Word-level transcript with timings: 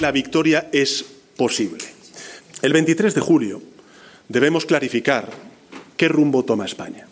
La 0.00 0.10
victoria 0.10 0.68
es 0.72 1.04
posible. 1.36 1.84
El 2.62 2.72
23 2.72 3.14
de 3.14 3.20
julio 3.20 3.62
debemos 4.28 4.66
clarificar 4.66 5.28
qué 5.96 6.08
rumbo 6.08 6.44
toma 6.44 6.64
España. 6.64 7.06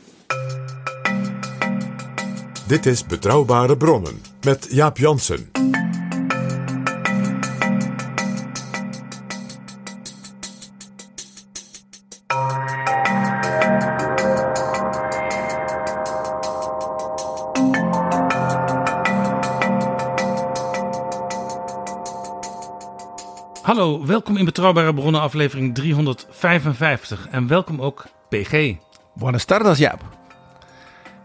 Hallo, 23.82 24.06
welkom 24.06 24.36
in 24.36 24.44
Betrouwbare 24.44 24.94
Bronnen 24.94 25.20
aflevering 25.20 25.74
355 25.74 27.28
en 27.28 27.46
welkom 27.46 27.80
ook 27.80 28.06
PG. 28.28 28.74
Buenas 29.14 29.44
tardes, 29.44 29.78
Jaap. 29.78 30.02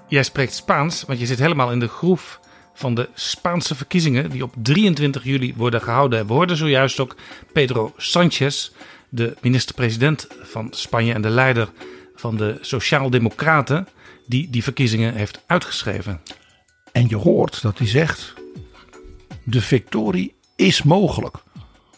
Jij 0.07 0.23
spreekt 0.23 0.53
Spaans, 0.53 1.03
want 1.03 1.19
je 1.19 1.25
zit 1.25 1.39
helemaal 1.39 1.71
in 1.71 1.79
de 1.79 1.87
groef 1.87 2.39
van 2.73 2.95
de 2.95 3.09
Spaanse 3.13 3.75
verkiezingen 3.75 4.29
die 4.29 4.43
op 4.43 4.53
23 4.61 5.23
juli 5.23 5.53
worden 5.55 5.81
gehouden. 5.81 6.27
We 6.27 6.33
hoorden 6.33 6.57
zojuist 6.57 6.99
ook 6.99 7.15
Pedro 7.53 7.93
Sanchez, 7.97 8.71
de 9.09 9.35
minister-president 9.41 10.27
van 10.41 10.67
Spanje 10.71 11.13
en 11.13 11.21
de 11.21 11.29
leider 11.29 11.69
van 12.15 12.37
de 12.37 12.57
Sociaal-Democraten, 12.61 13.87
die 14.25 14.49
die 14.49 14.63
verkiezingen 14.63 15.13
heeft 15.13 15.43
uitgeschreven. 15.45 16.21
En 16.91 17.05
je 17.07 17.15
hoort 17.15 17.61
dat 17.61 17.77
hij 17.77 17.87
zegt: 17.87 18.33
de 19.43 19.61
victorie 19.61 20.35
is 20.55 20.83
mogelijk. 20.83 21.45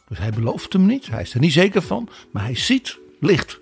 Dus 0.09 0.17
hij 0.17 0.29
belooft 0.29 0.73
hem 0.73 0.85
niet, 0.85 1.07
hij 1.07 1.21
is 1.21 1.33
er 1.33 1.39
niet 1.39 1.53
zeker 1.53 1.81
van, 1.81 2.09
maar 2.31 2.43
hij 2.43 2.55
ziet 2.55 2.97
licht. 3.19 3.59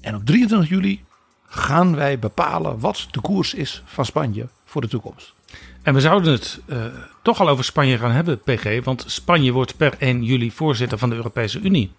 En 0.00 0.14
op 0.14 0.24
23 0.24 0.68
juli 0.68 1.04
gaan 1.46 1.96
wij 1.96 2.18
bepalen 2.18 2.78
wat 2.80 3.06
de 3.10 3.20
koers 3.20 3.54
is 3.54 3.82
van 3.84 4.04
Spanje 4.04 4.48
voor 4.64 4.80
de 4.80 4.88
toekomst. 4.88 5.34
En 5.82 5.94
we 5.94 6.00
zouden 6.00 6.32
het 6.32 6.60
eh, 6.66 6.84
toch 7.22 7.40
al 7.40 7.48
over 7.48 7.64
Spanje 7.64 7.98
gaan 7.98 8.10
hebben, 8.10 8.40
PG, 8.40 8.84
want 8.84 9.04
Spanje 9.06 9.52
wordt 9.52 9.76
per 9.76 9.94
1 9.98 10.22
juli 10.22 10.50
voorzitter 10.50 10.98
van 10.98 11.10
de 11.10 11.16
Europese 11.16 11.60
Unie. 11.60 11.92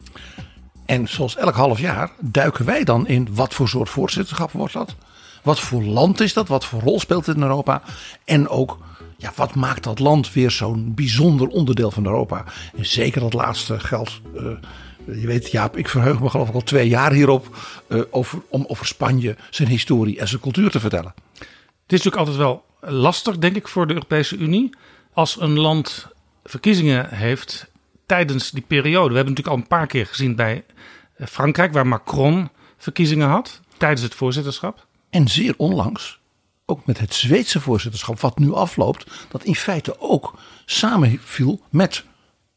En 0.86 1.08
zoals 1.08 1.36
elk 1.36 1.56
half 1.56 1.80
jaar 1.80 2.12
duiken 2.20 2.66
wij 2.66 2.84
dan 2.84 3.08
in 3.08 3.28
wat 3.32 3.54
voor 3.54 3.70
soort 3.70 3.90
voorzitterschap 3.90 4.52
wordt 4.52 4.74
dat? 4.74 4.96
Wat 5.44 5.60
voor 5.60 5.84
land 5.84 6.20
is 6.20 6.34
dat? 6.34 6.48
Wat 6.48 6.66
voor 6.66 6.82
rol 6.82 7.00
speelt 7.00 7.26
het 7.26 7.36
in 7.36 7.42
Europa? 7.42 7.82
En 8.26 8.50
ook, 8.50 8.78
ja, 9.18 9.32
wat 9.36 9.56
maakt 9.56 9.84
dat 9.84 10.00
land 10.00 10.34
weer 10.34 10.52
zo'n 10.52 10.94
bijzonder 10.96 11.48
onderdeel 11.48 11.92
van 11.92 12.06
Europa? 12.06 12.46
En 12.78 12.86
zeker 12.86 13.22
dat 13.22 13.34
laatste 13.34 13.80
geldt. 13.80 14.22
eh, 14.36 15.22
je 15.22 15.28
weet, 15.28 15.52
Jaap, 15.52 15.78
ik 15.78 15.90
verheug 15.90 16.20
me 16.20 16.30
geloof 16.30 16.48
ik 16.48 16.54
al 16.54 16.62
twee 16.62 16.88
jaar 16.88 17.12
hierop. 17.12 17.56
eh, 17.88 18.02
over, 18.10 18.42
om 18.50 18.66
over 18.68 18.86
Spanje, 18.86 19.36
zijn 19.50 19.68
historie 19.68 20.20
en 20.20 20.28
zijn 20.28 20.42
cultuur 20.42 20.70
te 20.70 20.80
vertellen. 20.80 21.14
Het 21.34 21.96
is 21.96 22.04
natuurlijk 22.04 22.18
altijd 22.18 22.38
wel 22.38 22.66
lastig, 22.80 23.38
denk 23.38 23.56
ik, 23.56 23.68
voor 23.68 23.88
de 23.88 23.94
Europese 23.94 24.38
Unie. 24.38 24.70
Als 25.14 25.42
een 25.42 25.60
land 25.60 26.08
verkiezingen 26.44 27.10
heeft 27.10 27.68
tijdens 28.06 28.52
die 28.52 28.64
periode. 28.68 29.10
We 29.10 29.16
hebben 29.16 29.34
natuurlijk 29.34 29.56
al 29.56 29.62
een 29.62 29.78
paar 29.78 29.88
keer 29.88 30.06
gezien 30.06 30.36
bij 30.36 30.64
eh, 31.16 31.28
Frankrijk, 31.28 31.74
waar 31.74 31.88
Macron 31.88 32.50
verkiezingen 32.78 33.28
had 33.28 33.62
tijdens 33.78 34.02
het 34.02 34.16
voorzitterschap. 34.16 34.86
En 35.10 35.28
zeer 35.28 35.54
onlangs, 35.58 36.17
ook 36.70 36.86
met 36.86 37.00
het 37.00 37.14
Zweedse 37.14 37.60
voorzitterschap, 37.60 38.20
wat 38.20 38.40
nu 38.40 38.54
afloopt, 38.54 39.12
dat 39.30 39.44
in 39.44 39.56
feite 39.56 40.00
ook 40.00 40.40
samenviel 40.66 41.62
met, 41.70 42.04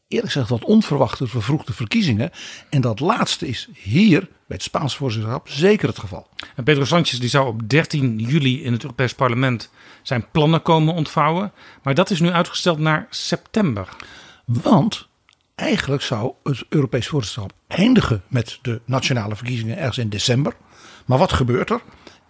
eerlijk 0.07 0.31
gezegd, 0.31 0.49
wat 0.49 0.63
onverwachte 0.63 1.27
vervroegde 1.27 1.73
verkiezingen. 1.73 2.31
En 2.69 2.81
dat 2.81 2.99
laatste 2.99 3.47
is 3.47 3.69
hier, 3.73 4.19
bij 4.19 4.29
het 4.47 4.63
Spaans 4.63 4.95
voorzitterschap, 4.95 5.49
zeker 5.49 5.87
het 5.87 5.99
geval. 5.99 6.27
En 6.55 6.63
Pedro 6.63 6.85
Sanchez 6.85 7.19
die 7.19 7.29
zou 7.29 7.47
op 7.47 7.69
13 7.69 8.19
juli 8.19 8.63
in 8.63 8.71
het 8.71 8.83
Europees 8.83 9.13
Parlement 9.13 9.69
zijn 10.01 10.25
plannen 10.31 10.61
komen 10.61 10.93
ontvouwen. 10.93 11.51
Maar 11.83 11.95
dat 11.95 12.09
is 12.09 12.19
nu 12.19 12.29
uitgesteld 12.29 12.79
naar 12.79 13.07
september. 13.09 13.89
Want 14.45 15.07
eigenlijk 15.55 16.01
zou 16.01 16.33
het 16.43 16.65
Europees 16.69 17.07
voorzitterschap 17.07 17.53
eindigen 17.67 18.23
met 18.27 18.59
de 18.61 18.81
nationale 18.85 19.35
verkiezingen 19.35 19.77
ergens 19.77 19.97
in 19.97 20.09
december. 20.09 20.55
Maar 21.05 21.17
wat 21.17 21.33
gebeurt 21.33 21.69
er? 21.69 21.81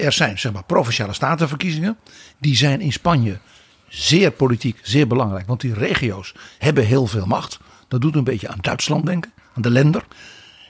Er 0.02 0.12
zijn 0.12 0.40
zeg 0.40 0.52
maar 0.52 0.64
provinciale 0.64 1.14
statenverkiezingen. 1.14 1.98
Die 2.38 2.56
zijn 2.56 2.82
in 2.82 2.92
Spanje 2.92 3.40
zeer 3.88 4.32
politiek, 4.32 4.80
zeer 4.82 5.08
belangrijk. 5.08 5.48
Want 5.48 5.62
die 5.62 5.74
regio's 5.74 6.34
hebben 6.58 6.86
heel 6.86 7.08
veel 7.08 7.26
macht. 7.26 7.60
Dat 7.88 8.02
doet 8.02 8.16
een 8.16 8.24
beetje 8.24 8.48
aan 8.48 8.62
Duitsland 8.62 9.06
denken, 9.06 9.32
aan 9.54 9.62
de 9.62 9.70
lender. 9.70 10.06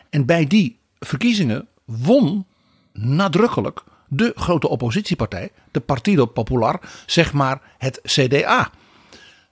En 0.10 0.26
bij 0.26 0.48
die 0.48 0.80
verkiezingen 1.00 1.68
won 1.86 2.46
nadrukkelijk 2.94 3.84
de 4.08 4.32
grote 4.36 4.68
oppositiepartij, 4.68 5.52
de 5.72 5.80
Partido 5.80 6.26
Popular, 6.26 6.80
zeg 7.06 7.34
maar 7.34 7.62
het 7.78 8.00
CDA. 8.04 8.72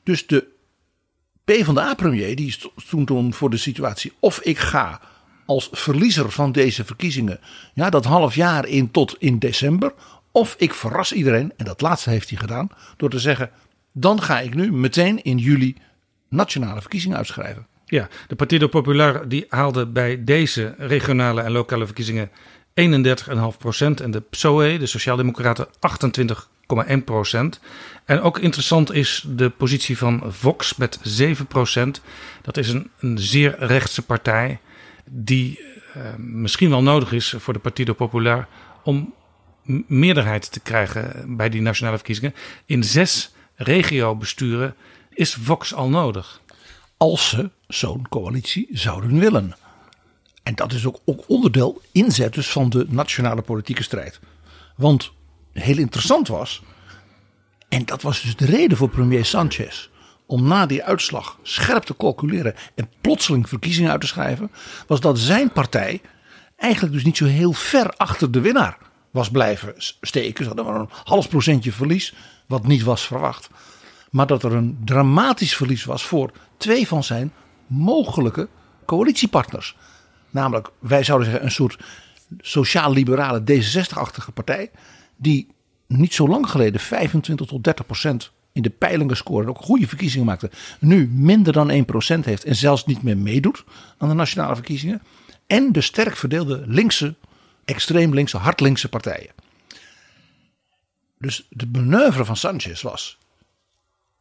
Dus 0.03 0.27
de 0.27 0.47
PvdA-premier 1.43 2.35
die 2.35 2.57
stond 2.75 3.07
toen 3.07 3.33
voor 3.33 3.49
de 3.49 3.57
situatie 3.57 4.13
of 4.19 4.39
ik 4.39 4.57
ga 4.57 5.01
als 5.49 5.69
verliezer 5.71 6.31
van 6.31 6.51
deze 6.51 6.85
verkiezingen 6.85 7.39
ja, 7.73 7.89
dat 7.89 8.05
half 8.05 8.35
jaar 8.35 8.67
in 8.67 8.91
tot 8.91 9.15
in 9.19 9.39
december. 9.39 9.93
Of 10.31 10.55
ik 10.57 10.73
verras 10.73 11.13
iedereen, 11.13 11.53
en 11.57 11.65
dat 11.65 11.81
laatste 11.81 12.09
heeft 12.09 12.29
hij 12.29 12.37
gedaan, 12.37 12.69
door 12.97 13.09
te 13.09 13.19
zeggen 13.19 13.51
dan 13.91 14.21
ga 14.21 14.39
ik 14.39 14.53
nu 14.53 14.71
meteen 14.71 15.23
in 15.23 15.37
juli 15.37 15.75
nationale 16.29 16.81
verkiezingen 16.81 17.17
uitschrijven. 17.17 17.67
Ja, 17.85 18.07
de 18.27 18.35
Partido 18.35 18.67
Popular 18.67 19.27
die 19.27 19.45
haalde 19.49 19.85
bij 19.85 20.23
deze 20.23 20.75
regionale 20.77 21.41
en 21.41 21.51
lokale 21.51 21.85
verkiezingen 21.85 22.29
31,5 22.73 23.57
procent. 23.57 24.01
En 24.01 24.11
de 24.11 24.21
PSOE, 24.21 24.77
de 24.77 24.85
Sociaaldemocraten, 24.85 25.67
28,1 25.67 27.03
procent. 27.05 27.59
En 28.05 28.21
ook 28.21 28.39
interessant 28.39 28.93
is 28.93 29.25
de 29.27 29.49
positie 29.49 29.97
van 29.97 30.23
Vox 30.27 30.75
met 30.75 30.99
7 31.01 31.45
procent. 31.45 32.01
Dat 32.41 32.57
is 32.57 32.69
een, 32.69 32.89
een 32.99 33.19
zeer 33.19 33.55
rechtse 33.59 34.01
partij 34.01 34.59
die 35.09 35.59
eh, 35.93 36.15
misschien 36.17 36.69
wel 36.69 36.83
nodig 36.83 37.11
is 37.11 37.33
voor 37.37 37.53
de 37.53 37.59
Partido 37.59 37.93
Popular 37.93 38.47
om 38.83 39.13
meerderheid 39.87 40.51
te 40.51 40.59
krijgen 40.59 41.35
bij 41.35 41.49
die 41.49 41.61
nationale 41.61 41.95
verkiezingen. 41.97 42.35
In 42.65 42.83
zes 42.83 43.31
regiobesturen 43.55 44.75
is 45.13 45.33
Vox 45.33 45.73
al 45.73 45.89
nodig. 45.89 46.41
Als 46.97 47.29
ze 47.29 47.49
zo'n 47.67 48.07
coalitie 48.09 48.67
zouden 48.71 49.19
willen. 49.19 49.55
En 50.43 50.55
dat 50.55 50.73
is 50.73 50.85
ook, 50.85 50.99
ook 51.05 51.23
onderdeel, 51.27 51.81
inzet 51.91 52.33
dus 52.33 52.49
van 52.49 52.69
de 52.69 52.85
nationale 52.89 53.41
politieke 53.41 53.83
strijd. 53.83 54.19
Want 54.75 55.11
heel 55.53 55.77
interessant 55.77 56.27
was, 56.27 56.61
en 57.69 57.85
dat 57.85 58.01
was 58.01 58.21
dus 58.21 58.35
de 58.35 58.45
reden 58.45 58.77
voor 58.77 58.89
premier 58.89 59.25
Sanchez 59.25 59.89
om 60.29 60.47
na 60.47 60.65
die 60.65 60.83
uitslag 60.83 61.37
scherp 61.41 61.83
te 61.83 61.97
calculeren 61.97 62.55
en 62.75 62.89
plotseling 63.01 63.49
verkiezingen 63.49 63.91
uit 63.91 64.01
te 64.01 64.07
schrijven, 64.07 64.51
was 64.87 64.99
dat 64.99 65.19
zijn 65.19 65.51
partij 65.51 66.01
eigenlijk 66.55 66.93
dus 66.93 67.03
niet 67.03 67.17
zo 67.17 67.25
heel 67.25 67.53
ver 67.53 67.93
achter 67.97 68.31
de 68.31 68.41
winnaar 68.41 68.77
was 69.11 69.31
blijven 69.31 69.73
steken. 70.01 70.43
Ze 70.43 70.47
hadden 70.47 70.65
maar 70.65 70.79
een 70.79 70.89
half 71.03 71.29
procentje 71.29 71.71
verlies. 71.71 72.13
wat 72.47 72.67
niet 72.67 72.83
was 72.83 73.07
verwacht. 73.07 73.49
Maar 74.09 74.27
dat 74.27 74.43
er 74.43 74.53
een 74.53 74.77
dramatisch 74.85 75.55
verlies 75.55 75.83
was 75.83 76.05
voor 76.05 76.31
twee 76.57 76.87
van 76.87 77.03
zijn 77.03 77.33
mogelijke 77.67 78.47
coalitiepartners. 78.85 79.75
Namelijk, 80.29 80.69
wij 80.79 81.03
zouden 81.03 81.27
zeggen, 81.27 81.45
een 81.45 81.51
soort 81.51 81.77
sociaal-liberale 82.39 83.41
D66-achtige 83.41 84.31
partij. 84.31 84.71
Die 85.15 85.47
niet 85.87 86.13
zo 86.13 86.27
lang 86.27 86.49
geleden 86.49 86.81
25 86.81 87.47
tot 87.47 87.63
30 87.63 87.85
procent 87.85 88.31
in 88.59 88.69
de 88.69 88.77
peilingen 88.77 89.17
scoorde. 89.17 89.49
Ook 89.49 89.57
goede 89.57 89.87
verkiezingen 89.87 90.25
maakte. 90.25 90.51
Nu 90.79 91.07
minder 91.07 91.53
dan 91.53 91.69
1 91.69 91.85
procent 91.85 92.25
heeft 92.25 92.43
en 92.43 92.55
zelfs 92.55 92.85
niet 92.85 93.03
meer 93.03 93.17
meedoet 93.17 93.63
aan 93.97 94.09
de 94.09 94.15
nationale 94.15 94.55
verkiezingen. 94.55 95.01
En 95.47 95.71
de 95.71 95.81
sterk 95.81 96.15
verdeelde 96.15 96.63
linkse, 96.65 97.15
extreem 97.65 98.13
linkse, 98.13 98.37
hardlinkse 98.37 98.89
partijen. 98.89 99.31
Dus 101.17 101.45
de 101.49 101.67
manoeuvre 101.71 102.25
van 102.25 102.37
Sanchez 102.37 102.81
was 102.81 103.17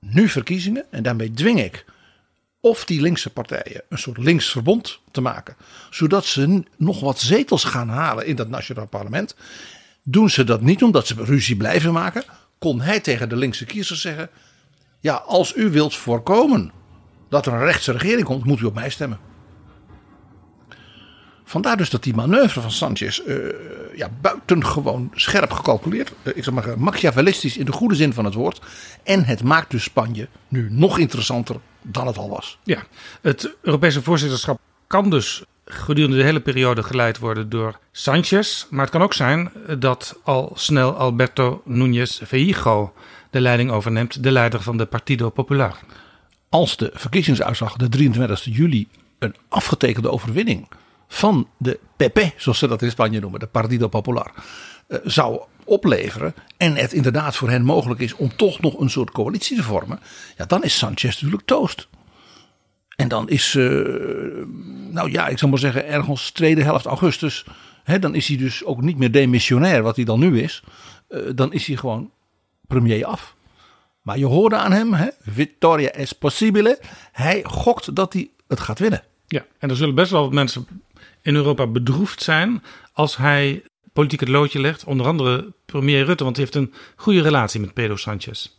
nu 0.01 0.29
verkiezingen 0.29 0.85
en 0.91 1.03
daarmee 1.03 1.31
dwing 1.31 1.63
ik 1.63 1.85
of 2.61 2.85
die 2.85 3.01
linkse 3.01 3.31
partijen 3.31 3.83
een 3.89 3.99
soort 3.99 4.19
linksverbond 4.19 5.01
te 5.11 5.21
maken, 5.21 5.57
zodat 5.91 6.27
ze 6.27 6.63
nog 6.77 7.01
wat 7.01 7.21
zetels 7.21 7.65
gaan 7.65 7.89
halen 7.89 8.27
in 8.27 8.37
dat 8.37 8.49
nationaal 8.49 8.87
parlement. 8.87 9.35
Doen 10.03 10.31
ze 10.31 10.45
dat 10.45 10.61
niet 10.61 10.83
omdat 10.83 11.07
ze 11.07 11.15
ruzie 11.19 11.57
blijven 11.57 11.93
maken, 11.93 12.25
kon 12.59 12.81
hij 12.81 13.01
tegen 13.01 13.29
de 13.29 13.37
linkse 13.37 13.65
kiezers 13.65 14.01
zeggen: 14.01 14.31
Ja, 15.01 15.15
als 15.15 15.57
u 15.57 15.71
wilt 15.71 15.97
voorkomen 15.97 16.73
dat 17.29 17.47
er 17.47 17.53
een 17.53 17.65
rechtse 17.65 17.93
regering 17.93 18.25
komt, 18.25 18.45
moet 18.45 18.61
u 18.61 18.65
op 18.65 18.75
mij 18.75 18.91
stemmen. 18.91 19.19
Vandaar 21.45 21.77
dus 21.77 21.91
dat 21.91 22.03
die 22.03 22.15
manoeuvre 22.15 22.61
van 22.61 22.71
Sanchez 22.71 23.21
uh, 23.27 23.37
ja, 23.95 24.09
buitengewoon 24.21 25.11
scherp 25.15 25.51
gecalculeerd. 25.51 26.13
Uh, 26.23 26.37
ik 26.37 26.45
zeg 26.45 26.55
maar 26.55 26.79
machiavellistisch 26.79 27.57
in 27.57 27.65
de 27.65 27.73
goede 27.73 27.95
zin 27.95 28.13
van 28.13 28.25
het 28.25 28.35
woord. 28.35 28.61
En 29.03 29.25
het 29.25 29.43
maakt 29.43 29.71
dus 29.71 29.83
Spanje 29.83 30.29
nu 30.49 30.69
nog 30.71 30.99
interessanter 30.99 31.57
dan 31.83 32.07
het 32.07 32.19
al 32.19 32.29
was. 32.29 32.59
Ja, 32.63 32.83
het 33.23 33.57
Europese 33.63 34.03
voorzitterschap 34.03 34.61
kan 34.87 35.11
dus 35.11 35.45
gedurende 35.69 36.17
de 36.17 36.23
hele 36.23 36.41
periode 36.41 36.83
geleid 36.83 37.19
worden 37.19 37.49
door 37.49 37.79
Sanchez. 37.93 38.67
Maar 38.71 38.81
het 38.81 38.91
kan 38.91 39.03
ook 39.03 39.15
zijn 39.15 39.51
dat 39.79 40.21
al 40.23 40.53
snel 40.55 40.93
Alberto 40.95 41.63
Núñez 41.69 42.27
Feijo 42.27 42.93
de 43.31 43.41
leiding 43.41 43.71
overneemt, 43.71 44.23
de 44.23 44.31
leider 44.31 44.63
van 44.63 44.77
de 44.77 44.87
Partido 44.87 45.31
Popular. 45.31 45.79
Als 46.49 46.77
de 46.77 46.91
verkiezingsuitslag 46.95 47.77
de 47.77 47.89
23 47.89 48.45
juli 48.45 48.89
een 49.19 49.35
afgetekende 49.49 50.11
overwinning 50.11 50.69
van 51.09 51.49
de 51.57 51.79
PP, 51.97 52.33
zoals 52.37 52.59
ze 52.59 52.69
dat 52.69 52.83
in 52.83 52.91
Spanje 52.91 53.21
noemen, 53.21 53.41
de 53.41 53.47
Partido 53.47 53.89
Popular, 53.89 54.33
uh, 54.89 54.99
zou 55.05 55.41
opleveren. 55.65 56.35
En 56.57 56.75
het 56.75 56.93
inderdaad 56.93 57.37
voor 57.37 57.51
hen 57.51 57.65
mogelijk 57.65 58.01
is 58.01 58.15
om 58.15 58.37
toch 58.37 58.61
nog 58.61 58.81
een 58.81 58.91
soort 58.91 59.11
coalitie 59.11 59.57
te 59.57 59.63
vormen. 59.63 60.01
Ja, 60.37 60.45
dan 60.45 60.65
is 60.65 60.79
Sanchez 60.79 61.15
natuurlijk 61.15 61.47
toast. 61.47 61.89
En 62.99 63.09
dan 63.09 63.29
is, 63.29 63.55
uh, 63.55 64.45
nou 64.91 65.11
ja, 65.11 65.29
ik 65.29 65.39
zou 65.39 65.51
maar 65.51 65.61
zeggen, 65.61 65.87
ergens 65.87 66.31
tweede 66.31 66.63
helft 66.63 66.87
augustus. 66.87 67.45
Hè, 67.85 67.99
dan 67.99 68.15
is 68.15 68.29
hij 68.29 68.37
dus 68.37 68.65
ook 68.65 68.83
niet 68.83 68.99
meer 68.99 69.13
demissionair, 69.13 69.83
wat 69.83 69.97
hij 69.97 70.05
dan 70.05 70.21
nu 70.21 70.41
is. 70.41 70.63
Uh, 71.09 71.21
dan 71.35 71.53
is 71.53 71.67
hij 71.67 71.77
gewoon 71.77 72.11
premier 72.67 73.05
af. 73.05 73.35
Maar 74.03 74.19
je 74.19 74.27
hoorde 74.27 74.57
aan 74.57 74.73
hem, 74.73 74.93
hè, 74.93 75.09
Victoria 75.21 75.91
es 75.91 76.13
possibile. 76.13 76.79
Hij 77.13 77.45
gokt 77.45 77.95
dat 77.95 78.13
hij 78.13 78.31
het 78.49 78.61
gaat 78.61 78.79
winnen. 78.79 79.03
Ja, 79.27 79.47
en 79.59 79.71
er 79.71 79.77
zullen 79.77 79.95
best 79.95 80.11
wel 80.11 80.23
wat 80.23 80.33
mensen 80.33 80.67
in 81.23 81.35
Europa 81.35 81.67
bedroefd 81.67 82.23
zijn 82.23 82.63
als 82.93 83.17
hij 83.17 83.63
politiek 83.93 84.21
het 84.21 84.29
loodje 84.29 84.61
legt. 84.61 84.85
Onder 84.85 85.07
andere 85.07 85.53
premier 85.67 86.05
Rutte, 86.05 86.25
want 86.25 86.37
hij 86.37 86.45
heeft 86.45 86.57
een 86.57 86.75
goede 86.97 87.23
relatie 87.23 87.61
met 87.61 87.75
Pedro 87.75 87.97
Sanchez. 87.97 88.51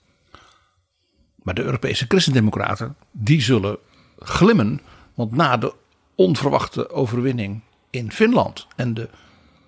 Maar 1.36 1.54
de 1.54 1.64
Europese 1.64 2.06
christendemocraten, 2.08 2.96
die 3.12 3.42
zullen 3.42 3.78
glimmen. 4.20 4.82
Want 5.14 5.32
na 5.32 5.58
de 5.58 5.74
onverwachte 6.16 6.90
overwinning 6.90 7.62
in 7.90 8.12
Finland 8.12 8.68
en 8.76 8.94
de 8.94 9.10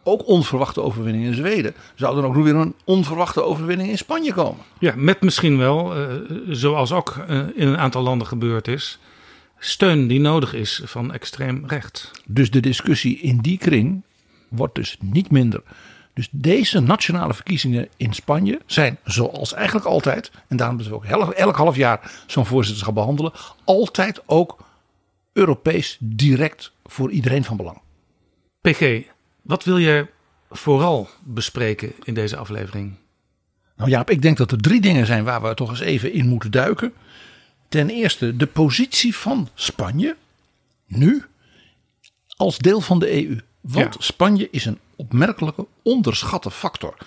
ook 0.04 0.28
onverwachte 0.28 0.82
overwinning 0.82 1.26
in 1.26 1.34
Zweden, 1.34 1.74
zou 1.96 2.18
er 2.18 2.26
ook 2.26 2.36
nog 2.36 2.44
weer 2.44 2.56
een 2.56 2.76
onverwachte 2.84 3.44
overwinning 3.44 3.90
in 3.90 3.98
Spanje 3.98 4.34
komen. 4.34 4.64
Ja, 4.80 4.94
met 4.96 5.22
misschien 5.22 5.58
wel, 5.58 5.98
uh, 5.98 6.16
zoals 6.50 6.92
ook 6.92 7.16
uh, 7.30 7.38
in 7.56 7.68
een 7.68 7.78
aantal 7.78 8.02
landen 8.02 8.28
gebeurd 8.28 8.68
is, 8.68 9.00
steun 9.60 10.08
die 10.08 10.20
nodig 10.20 10.54
is 10.54 10.82
van 10.84 11.14
extreem 11.14 11.64
recht. 11.68 12.12
Dus 12.26 12.52
de 12.52 12.60
discussie 12.60 13.20
in 13.20 13.38
die 13.38 13.58
kring 13.58 14.04
wordt 14.50 14.76
dus 14.76 14.98
niet 15.00 15.32
minder. 15.32 15.62
Dus 16.14 16.28
deze 16.32 16.80
nationale 16.80 17.34
verkiezingen 17.34 17.88
in 17.98 18.14
Spanje 18.14 18.62
zijn 18.66 18.98
zoals 19.04 19.54
eigenlijk 19.54 19.86
altijd, 19.86 20.32
en 20.48 20.58
daarom 20.58 20.76
moeten 20.76 20.94
we 20.94 21.16
ook 21.16 21.34
elk, 21.34 21.56
half 21.56 21.76
jaar 21.76 22.12
zo'n 22.28 22.46
voorzitterschap 22.46 22.94
behandelen, 22.94 23.32
altijd 23.64 24.22
ook 24.26 24.58
Europees 25.34 25.98
direct 26.00 26.72
voor 26.84 27.12
iedereen 27.12 27.44
van 27.44 27.58
belang. 27.58 27.82
PG, 28.62 29.02
wat 29.42 29.64
wil 29.64 29.78
je 29.78 30.08
vooral 30.50 31.10
bespreken 31.24 31.94
in 32.04 32.14
deze 32.14 32.38
aflevering? 32.38 32.96
Nou 33.76 33.90
Jaap, 33.90 34.10
ik 34.10 34.22
denk 34.22 34.38
dat 34.38 34.52
er 34.52 34.62
drie 34.62 34.82
dingen 34.82 35.06
zijn 35.06 35.24
waar 35.24 35.42
we 35.42 35.54
toch 35.54 35.70
eens 35.70 35.80
even 35.80 36.14
in 36.14 36.28
moeten 36.28 36.52
duiken. 36.52 36.94
Ten 37.70 37.90
eerste 37.90 38.38
de 38.38 38.48
positie 38.48 39.16
van 39.16 39.50
Spanje 39.54 40.16
nu 40.86 41.26
als 42.36 42.58
deel 42.58 42.82
van 42.82 43.00
de 43.00 43.26
EU. 43.26 43.38
Want 43.62 43.94
ja. 43.94 44.02
Spanje 44.02 44.48
is 44.52 44.66
een 44.66 44.80
opmerkelijke 45.02 45.66
onderschatte 45.84 46.52
factor. 46.52 46.98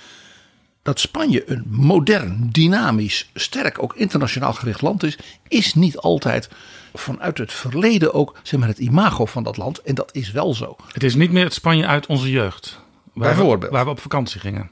Dat 0.82 1.00
Spanje 1.00 1.50
een 1.50 1.64
modern, 1.66 2.48
dynamisch, 2.50 3.30
sterk 3.34 3.82
ook 3.82 3.94
internationaal 3.94 4.52
gericht 4.52 4.82
land 4.82 5.02
is, 5.02 5.18
is 5.48 5.74
niet 5.74 5.96
altijd 5.96 6.48
vanuit 6.94 7.38
het 7.38 7.52
verleden 7.52 8.14
ook 8.14 8.36
zeg 8.42 8.60
maar, 8.60 8.68
het 8.68 8.78
imago 8.78 9.24
van 9.24 9.42
dat 9.42 9.56
land. 9.56 9.82
En 9.82 9.94
dat 9.94 10.14
is 10.14 10.30
wel 10.30 10.54
zo. 10.54 10.76
Het 10.92 11.02
is 11.02 11.14
niet 11.14 11.32
meer 11.32 11.44
het 11.44 11.54
Spanje 11.54 11.86
uit 11.86 12.06
onze 12.06 12.30
jeugd. 12.30 12.80
Waar 13.12 13.34
Bijvoorbeeld. 13.34 13.70
We, 13.70 13.76
waar 13.76 13.84
we 13.84 13.90
op 13.90 14.00
vakantie 14.00 14.40
gingen. 14.40 14.70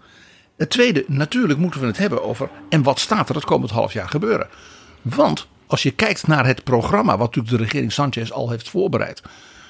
Het 0.57 0.71
tweede, 0.71 1.05
natuurlijk 1.07 1.59
moeten 1.59 1.81
we 1.81 1.87
het 1.87 1.99
hebben 1.99 2.25
over. 2.25 2.51
En 2.69 2.83
wat 2.83 2.99
staat 2.99 3.29
er 3.29 3.35
het 3.35 3.45
komend 3.45 3.71
half 3.71 3.93
jaar 3.93 4.09
gebeuren? 4.09 4.49
Want 5.03 5.47
als 5.67 5.83
je 5.83 5.91
kijkt 5.91 6.27
naar 6.27 6.47
het 6.47 6.65
programma, 6.65 7.17
wat 7.17 7.27
natuurlijk 7.27 7.57
de 7.57 7.63
regering 7.63 7.93
Sanchez 7.93 8.31
al 8.31 8.51
heeft 8.51 8.69
voorbereid. 8.69 9.23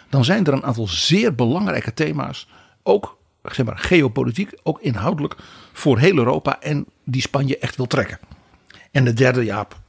Dan 0.08 0.24
zijn 0.24 0.46
er 0.46 0.52
een 0.52 0.64
aantal 0.64 0.86
zeer 0.86 1.34
belangrijke 1.34 1.94
thema's. 1.94 2.48
Ook 2.82 3.18
zeg 3.42 3.66
maar, 3.66 3.78
geopolitiek, 3.78 4.50
ook 4.62 4.80
inhoudelijk 4.80 5.36
voor 5.72 5.98
heel 5.98 6.16
Europa. 6.16 6.60
En 6.60 6.86
die 7.04 7.22
Spanje 7.22 7.58
echt 7.58 7.76
wil 7.76 7.86
trekken. 7.86 8.18
En 8.90 9.04
de 9.04 9.12
derde, 9.12 9.44
Jaap. 9.44 9.80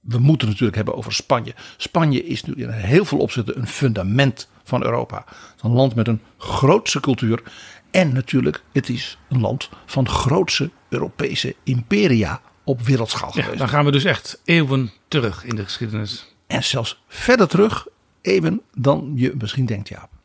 We 0.00 0.18
moeten 0.18 0.38
het 0.38 0.46
natuurlijk 0.46 0.76
hebben 0.76 0.94
over 0.94 1.12
Spanje. 1.12 1.54
Spanje 1.76 2.24
is 2.24 2.44
nu 2.44 2.54
in 2.54 2.70
heel 2.70 3.04
veel 3.04 3.18
opzichten 3.18 3.58
een 3.58 3.66
fundament 3.66 4.48
van 4.64 4.84
Europa. 4.84 5.24
Het 5.26 5.56
is 5.56 5.62
een 5.62 5.70
land 5.70 5.94
met 5.94 6.08
een 6.08 6.20
grootse 6.38 7.00
cultuur. 7.00 7.42
En 7.90 8.12
natuurlijk, 8.12 8.62
het 8.72 8.88
is 8.88 9.18
een 9.28 9.40
land 9.40 9.68
van 9.86 10.08
grootse 10.08 10.70
Europese 10.88 11.54
imperia 11.62 12.40
op 12.64 12.80
wereldschaal 12.82 13.30
geweest. 13.30 13.58
Dan 13.58 13.68
gaan 13.68 13.84
we 13.84 13.90
dus 13.90 14.04
echt 14.04 14.40
eeuwen 14.44 14.92
terug 15.08 15.44
in 15.44 15.56
de 15.56 15.64
geschiedenis. 15.64 16.34
En 16.46 16.64
zelfs 16.64 17.02
verder 17.08 17.48
terug, 17.48 17.86
eeuwen 18.20 18.60
dan 18.74 19.12
je 19.14 19.34
misschien 19.38 19.66
denkt, 19.66 19.88
Jaap. 19.88 20.15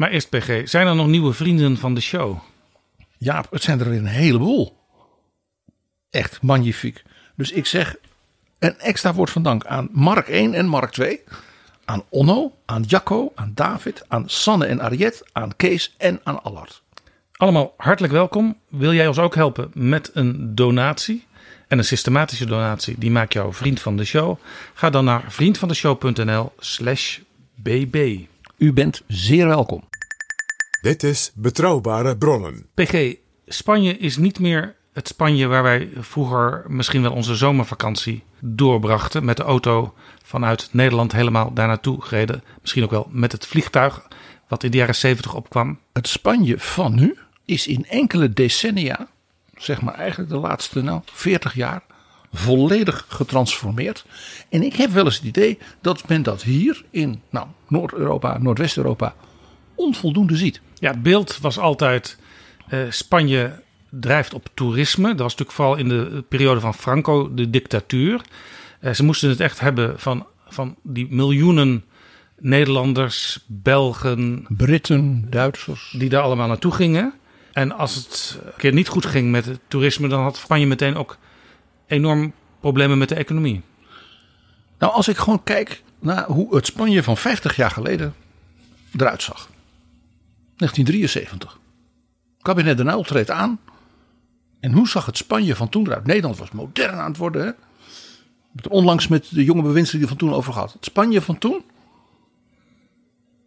Maar 0.00 0.10
eerst 0.10 0.28
PG, 0.28 0.68
zijn 0.68 0.86
er 0.86 0.94
nog 0.94 1.06
nieuwe 1.06 1.32
vrienden 1.32 1.76
van 1.76 1.94
de 1.94 2.00
show? 2.00 2.38
Jaap, 3.18 3.50
het 3.50 3.62
zijn 3.62 3.80
er 3.80 3.88
weer 3.88 3.98
een 3.98 4.06
heleboel. 4.06 4.76
Echt 6.10 6.42
magnifiek. 6.42 7.02
Dus 7.36 7.50
ik 7.50 7.66
zeg 7.66 7.96
een 8.58 8.78
extra 8.78 9.14
woord 9.14 9.30
van 9.30 9.42
dank 9.42 9.64
aan 9.64 9.88
Mark 9.92 10.28
1 10.28 10.54
en 10.54 10.66
Mark 10.66 10.90
2. 10.90 11.20
Aan 11.84 12.02
Onno, 12.08 12.54
aan 12.66 12.82
Jacco, 12.82 13.32
aan 13.34 13.52
David, 13.54 14.04
aan 14.08 14.28
Sanne 14.28 14.66
en 14.66 14.82
Ariet, 14.82 15.22
aan 15.32 15.56
Kees 15.56 15.94
en 15.98 16.20
aan 16.22 16.42
Allard. 16.42 16.82
Allemaal 17.32 17.74
hartelijk 17.76 18.12
welkom. 18.12 18.56
Wil 18.68 18.92
jij 18.92 19.06
ons 19.06 19.18
ook 19.18 19.34
helpen 19.34 19.70
met 19.74 20.10
een 20.14 20.54
donatie? 20.54 21.26
En 21.68 21.78
een 21.78 21.84
systematische 21.84 22.46
donatie, 22.46 22.94
die 22.98 23.10
maakt 23.10 23.32
jou 23.32 23.54
vriend 23.54 23.80
van 23.80 23.96
de 23.96 24.04
show. 24.04 24.38
Ga 24.74 24.90
dan 24.90 25.04
naar 25.04 25.24
vriendvandeshow.nl 25.28 26.52
slash 26.58 27.18
bb. 27.54 28.18
U 28.56 28.72
bent 28.72 29.02
zeer 29.06 29.46
welkom. 29.46 29.88
Dit 30.80 31.02
is 31.02 31.32
Betrouwbare 31.34 32.16
Bronnen. 32.16 32.66
PG, 32.74 33.14
Spanje 33.46 33.98
is 33.98 34.16
niet 34.16 34.38
meer 34.38 34.76
het 34.92 35.08
Spanje 35.08 35.46
waar 35.46 35.62
wij 35.62 35.90
vroeger 35.98 36.64
misschien 36.68 37.02
wel 37.02 37.12
onze 37.12 37.34
zomervakantie 37.34 38.22
doorbrachten. 38.38 39.24
Met 39.24 39.36
de 39.36 39.42
auto 39.42 39.94
vanuit 40.24 40.68
Nederland 40.72 41.12
helemaal 41.12 41.52
daar 41.54 41.66
naartoe 41.66 42.02
gereden. 42.02 42.42
Misschien 42.60 42.84
ook 42.84 42.90
wel 42.90 43.08
met 43.10 43.32
het 43.32 43.46
vliegtuig 43.46 44.08
wat 44.48 44.62
in 44.62 44.70
de 44.70 44.76
jaren 44.76 44.94
70 44.94 45.34
opkwam. 45.34 45.78
Het 45.92 46.08
Spanje 46.08 46.58
van 46.58 46.94
nu 46.94 47.18
is 47.44 47.66
in 47.66 47.86
enkele 47.88 48.32
decennia 48.32 49.08
zeg 49.54 49.82
maar 49.82 49.94
eigenlijk 49.94 50.30
de 50.30 50.36
laatste 50.36 50.82
nou, 50.82 51.00
40 51.04 51.54
jaar 51.54 51.82
volledig 52.32 53.06
getransformeerd. 53.08 54.04
En 54.48 54.62
ik 54.62 54.74
heb 54.74 54.90
wel 54.90 55.04
eens 55.04 55.16
het 55.16 55.26
idee 55.26 55.58
dat 55.80 56.08
men 56.08 56.22
dat 56.22 56.42
hier 56.42 56.84
in 56.90 57.22
nou, 57.30 57.46
Noord-Europa, 57.68 58.38
Noordwest-Europa 58.38 59.14
onvoldoende 59.80 60.36
ziet. 60.36 60.60
Ja, 60.80 60.90
het 60.90 61.02
beeld 61.02 61.38
was 61.38 61.58
altijd 61.58 62.18
uh, 62.70 62.80
Spanje 62.90 63.62
drijft 63.90 64.34
op 64.34 64.48
toerisme. 64.54 65.08
Dat 65.08 65.18
was 65.18 65.30
natuurlijk 65.30 65.56
vooral 65.56 65.76
in 65.76 65.88
de 65.88 66.24
periode 66.28 66.60
van 66.60 66.74
Franco 66.74 67.34
de 67.34 67.50
dictatuur. 67.50 68.20
Eh, 68.80 68.92
ze 68.92 69.04
moesten 69.04 69.28
het 69.28 69.40
echt 69.40 69.60
hebben 69.60 70.00
van, 70.00 70.26
van 70.48 70.76
die 70.82 71.06
miljoenen 71.10 71.84
Nederlanders, 72.38 73.44
Belgen, 73.46 74.44
Britten, 74.48 75.26
Duitsers. 75.30 75.94
die 75.98 76.08
daar 76.08 76.22
allemaal 76.22 76.48
naartoe 76.48 76.72
gingen. 76.72 77.12
En 77.52 77.72
als 77.72 77.94
het 77.94 78.38
een 78.44 78.52
keer 78.56 78.72
niet 78.72 78.88
goed 78.88 79.06
ging 79.06 79.30
met 79.30 79.44
het 79.44 79.60
toerisme, 79.68 80.08
dan 80.08 80.22
had 80.22 80.36
Spanje 80.36 80.66
meteen 80.66 80.96
ook 80.96 81.18
enorm 81.86 82.32
problemen 82.60 82.98
met 82.98 83.08
de 83.08 83.14
economie. 83.14 83.62
Nou, 84.78 84.92
als 84.92 85.08
ik 85.08 85.16
gewoon 85.16 85.42
kijk 85.44 85.82
naar 85.98 86.24
hoe 86.24 86.54
het 86.54 86.66
Spanje 86.66 87.02
van 87.02 87.16
50 87.16 87.56
jaar 87.56 87.70
geleden 87.70 88.14
eruit 88.96 89.22
zag. 89.22 89.48
1973. 90.60 91.58
Kabinet 92.42 92.76
Den 92.76 92.88
Uyl 92.88 93.02
treedt 93.02 93.30
aan. 93.30 93.60
En 94.60 94.72
hoe 94.72 94.88
zag 94.88 95.06
het 95.06 95.16
Spanje 95.16 95.56
van 95.56 95.68
toen 95.68 95.86
eruit? 95.86 96.06
Nederland 96.06 96.38
was 96.38 96.50
modern 96.50 96.94
aan 96.94 97.08
het 97.10 97.16
worden. 97.16 97.44
Hè? 97.44 97.52
Onlangs 98.68 99.08
met 99.08 99.28
de 99.30 99.44
jonge 99.44 99.62
bewindslieden 99.62 100.08
van 100.08 100.18
toen 100.18 100.32
over 100.32 100.52
gehad. 100.52 100.72
Het 100.72 100.84
Spanje 100.84 101.20
van 101.20 101.38
toen. 101.38 101.64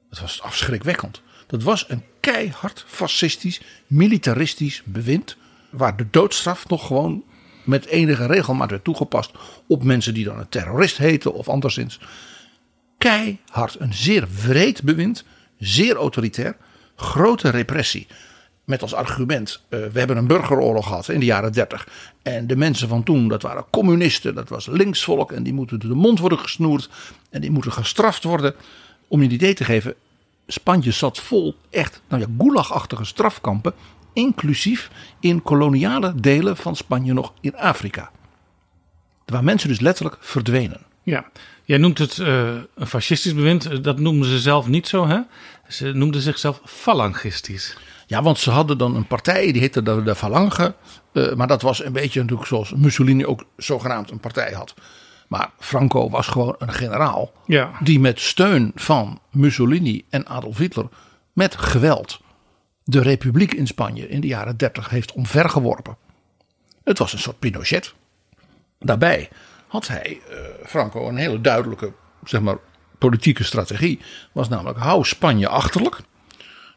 Het 0.10 0.20
was 0.20 0.42
afschrikwekkend. 0.42 1.22
Dat 1.48 1.64
was 1.64 1.90
een 1.90 2.04
keihard 2.20 2.84
fascistisch, 2.88 3.62
militaristisch 3.88 4.82
bewind. 4.86 5.38
Waar 5.70 5.98
de 5.98 6.06
doodstraf 6.12 6.68
nog 6.68 6.88
gewoon 6.88 7.24
met 7.64 7.86
enige 7.86 8.26
regelmaat 8.26 8.70
werd 8.70 8.84
toegepast 8.84 9.32
op 9.68 9.84
mensen 9.84 10.14
die 10.14 10.26
dan 10.26 10.40
een 10.40 10.50
terrorist 10.50 10.98
heten 10.98 11.34
of 11.34 11.50
anderszins. 11.50 12.00
Keihard, 12.98 13.80
een 13.80 13.94
zeer 13.94 14.28
wreed 14.46 14.84
bewind, 14.84 15.24
zeer 15.58 15.96
autoritair, 15.96 16.58
grote 16.96 17.50
repressie. 17.50 18.08
Met 18.64 18.82
als 18.82 18.94
argument, 18.94 19.62
uh, 19.70 19.80
we 19.88 20.00
hebben 20.00 20.18
een 20.18 20.28
burgeroorlog 20.28 20.88
gehad 20.88 21.10
in 21.10 21.20
de 21.20 21.26
jaren 21.26 21.52
30. 21.52 21.88
En 22.22 22.48
de 22.48 22.56
mensen 22.56 22.88
van 22.88 23.04
toen, 23.04 23.28
dat 23.28 23.42
waren 23.42 23.66
communisten, 23.70 24.36
dat 24.36 24.50
was 24.50 24.66
linksvolk. 24.66 25.32
En 25.32 25.44
die 25.44 25.54
moeten 25.54 25.80
de 25.80 25.88
mond 25.88 26.20
worden 26.20 26.40
gesnoerd. 26.40 26.90
En 27.30 27.42
die 27.42 27.52
moeten 27.52 27.72
gestraft 27.72 28.24
worden. 28.24 28.56
Om 29.08 29.20
je 29.20 29.28
een 29.28 29.34
idee 29.34 29.54
te 29.54 29.64
geven, 29.64 29.96
Spanje 30.48 30.92
zat 30.92 31.20
vol 31.20 31.56
echt 31.70 32.02
nou 32.08 32.22
ja, 32.22 32.28
gulagachtige 32.38 33.06
strafkampen. 33.06 33.74
Inclusief 34.14 34.92
in 35.20 35.42
koloniale 35.42 36.16
delen 36.16 36.58
van 36.58 36.76
Spanje 36.76 37.14
nog 37.14 37.34
in 37.42 37.56
Afrika. 37.56 38.12
Waar 39.26 39.44
mensen 39.44 39.70
dus 39.70 39.80
letterlijk 39.80 40.18
verdwenen. 40.20 40.82
Ja, 41.04 41.26
jij 41.64 41.78
noemt 41.78 41.98
het 41.98 42.18
uh, 42.18 42.52
een 42.76 42.88
fascistisch 42.88 43.34
bewind. 43.34 43.84
Dat 43.84 44.00
noemden 44.00 44.30
ze 44.30 44.40
zelf 44.40 44.68
niet 44.68 44.88
zo, 44.88 45.08
hè? 45.08 45.20
Ze 45.68 45.94
noemden 45.94 46.22
zichzelf 46.22 46.62
falangistisch. 46.66 47.78
Ja, 48.08 48.22
want 48.22 48.40
ze 48.40 48.52
hadden 48.52 48.78
dan 48.78 48.96
een 48.96 49.08
partij, 49.08 49.52
die 49.52 49.62
heette 49.62 49.84
de, 49.84 50.04
de 50.04 50.16
Falange. 50.16 50.76
Uh, 51.14 51.34
maar 51.34 51.48
dat 51.48 51.62
was 51.62 51.84
een 51.84 51.94
beetje 51.94 52.22
natuurlijk 52.22 52.48
zoals 52.48 52.74
Mussolini 52.74 53.26
ook 53.26 53.46
zogenaamd 53.58 54.12
een 54.12 54.20
partij 54.20 54.52
had. 54.52 54.74
Maar 55.28 55.50
Franco 55.60 56.10
was 56.10 56.28
gewoon 56.28 56.56
een 56.58 56.74
generaal. 56.74 57.32
Ja. 57.46 57.72
Die 57.80 58.00
met 58.00 58.20
steun 58.20 58.72
van 58.76 59.20
Mussolini 59.32 60.06
en 60.10 60.28
Adolf 60.28 60.58
Hitler 60.58 60.88
met 61.34 61.56
geweld 61.56 62.22
de 62.84 63.02
republiek 63.02 63.54
in 63.54 63.68
Spanje 63.68 64.10
in 64.10 64.22
de 64.22 64.28
jaren 64.28 64.58
30 64.58 64.90
heeft 64.90 65.12
omvergeworpen. 65.12 65.98
Het 66.84 66.98
was 66.98 67.14
een 67.14 67.20
soort 67.20 67.40
Pinochet. 67.40 67.94
Daarbij 68.80 69.30
had 69.74 69.88
hij, 69.88 70.22
uh, 70.30 70.38
Franco, 70.66 71.08
een 71.08 71.18
hele 71.18 71.42
duidelijke 71.42 71.94
zeg 72.24 72.42
maar, 72.42 72.58
politieke 72.98 73.44
strategie. 73.44 74.00
Was 74.32 74.50
namelijk 74.50 74.78
hou 74.78 75.06
Spanje 75.06 75.48
achterlijk. 75.48 75.98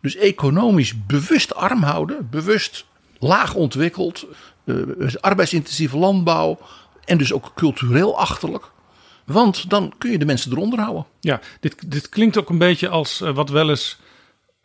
Dus 0.01 0.17
economisch 0.17 1.07
bewust 1.07 1.55
arm 1.55 1.83
houden, 1.83 2.29
bewust 2.31 2.87
laag 3.19 3.55
ontwikkeld, 3.55 4.27
uh, 4.65 5.15
arbeidsintensieve 5.21 5.97
landbouw 5.97 6.59
en 7.05 7.19
dus 7.19 7.33
ook 7.33 7.53
cultureel 7.55 8.19
achterlijk. 8.19 8.65
Want 9.25 9.71
dan 9.71 9.93
kun 9.99 10.11
je 10.11 10.19
de 10.19 10.25
mensen 10.25 10.53
eronder 10.53 10.81
houden. 10.81 11.07
Ja, 11.21 11.41
dit, 11.61 11.91
dit 11.91 12.09
klinkt 12.09 12.39
ook 12.39 12.51
een 12.51 12.59
beetje 12.59 12.89
als 12.89 13.21
uh, 13.21 13.35
wat 13.35 13.51
wel 13.51 13.69
eens 13.69 13.99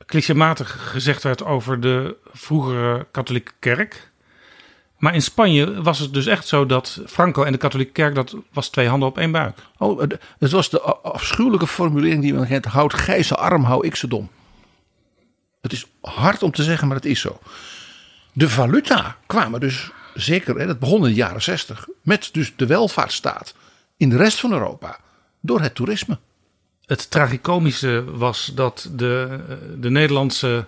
clichématig 0.05 0.89
gezegd 0.91 1.23
werd 1.23 1.43
over 1.43 1.79
de 1.79 2.17
vroegere 2.33 3.07
katholieke 3.11 3.51
kerk. 3.59 4.10
Maar 5.01 5.13
in 5.13 5.21
Spanje 5.21 5.81
was 5.81 5.99
het 5.99 6.13
dus 6.13 6.25
echt 6.25 6.47
zo 6.47 6.65
dat 6.65 7.01
Franco 7.05 7.43
en 7.43 7.51
de 7.51 7.57
katholieke 7.57 7.91
kerk, 7.91 8.15
dat 8.15 8.35
was 8.53 8.69
twee 8.69 8.87
handen 8.87 9.07
op 9.07 9.17
één 9.17 9.31
buik. 9.31 9.57
Oh, 9.77 10.01
het 10.39 10.51
was 10.51 10.69
de 10.69 10.81
afschuwelijke 10.81 11.67
formulering 11.67 12.21
die 12.21 12.33
men 12.33 12.47
kent, 12.47 12.65
houd 12.65 12.93
gij 12.93 13.23
ze 13.23 13.35
arm, 13.35 13.63
hou 13.63 13.85
ik 13.85 13.95
ze 13.95 14.07
dom. 14.07 14.29
Het 15.61 15.71
is 15.71 15.85
hard 16.01 16.43
om 16.43 16.51
te 16.51 16.63
zeggen, 16.63 16.87
maar 16.87 16.95
het 16.95 17.05
is 17.05 17.19
zo. 17.19 17.39
De 18.33 18.49
valuta 18.49 19.17
kwamen 19.25 19.59
dus 19.59 19.91
zeker, 20.13 20.59
hè, 20.59 20.65
dat 20.65 20.79
begon 20.79 20.97
in 20.97 21.09
de 21.09 21.13
jaren 21.13 21.41
zestig, 21.41 21.87
met 22.01 22.29
dus 22.31 22.53
de 22.55 22.65
welvaartsstaat 22.65 23.53
in 23.97 24.09
de 24.09 24.17
rest 24.17 24.39
van 24.39 24.51
Europa 24.51 24.97
door 25.39 25.61
het 25.61 25.75
toerisme. 25.75 26.17
Het 26.85 27.11
tragicomische 27.11 28.03
was 28.17 28.51
dat 28.55 28.89
de, 28.91 29.39
de 29.79 29.89
Nederlandse 29.89 30.65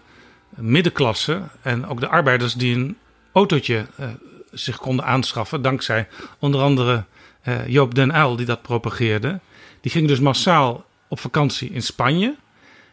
middenklasse 0.50 1.42
en 1.62 1.88
ook 1.88 2.00
de 2.00 2.08
arbeiders 2.08 2.54
die 2.54 2.76
een 2.76 2.98
autootje 3.34 3.86
uh, 4.00 4.08
zich 4.52 4.78
konden 4.78 5.06
aanschaffen, 5.06 5.62
dankzij 5.62 6.08
onder 6.40 6.62
andere 6.62 7.04
uh, 7.48 7.68
Joop 7.68 7.96
den 7.96 8.16
Uyl 8.16 8.36
die 8.36 8.46
dat 8.46 8.62
propageerde, 8.62 9.40
die 9.82 9.92
gingen 9.92 10.08
dus 10.08 10.20
massaal 10.20 10.86
op 11.08 11.20
vakantie 11.20 11.70
in 11.70 11.82
Spanje. 11.82 12.36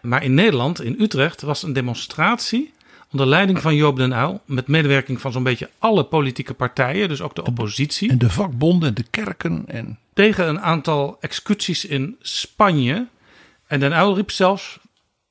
Maar 0.03 0.23
in 0.23 0.35
Nederland, 0.35 0.83
in 0.83 0.97
Utrecht, 0.99 1.43
was 1.43 1.63
een 1.63 1.73
demonstratie 1.73 2.73
onder 3.11 3.27
leiding 3.27 3.61
van 3.61 3.75
Joop 3.75 3.97
den 3.97 4.13
Uyl, 4.13 4.41
met 4.45 4.67
medewerking 4.67 5.21
van 5.21 5.33
zo'n 5.33 5.43
beetje 5.43 5.71
alle 5.79 6.05
politieke 6.05 6.55
partijen, 6.55 7.09
dus 7.09 7.21
ook 7.21 7.35
de 7.35 7.45
oppositie. 7.45 8.11
En 8.11 8.19
de 8.19 8.31
vakbonden 8.31 8.89
en 8.89 8.95
de 8.95 9.05
kerken. 9.11 9.65
En... 9.67 9.99
Tegen 10.13 10.49
een 10.49 10.61
aantal 10.61 11.17
executies 11.21 11.85
in 11.85 12.17
Spanje. 12.21 13.07
En 13.67 13.81
den 13.81 13.93
Uyl 13.93 14.15
riep 14.15 14.31
zelfs, 14.31 14.79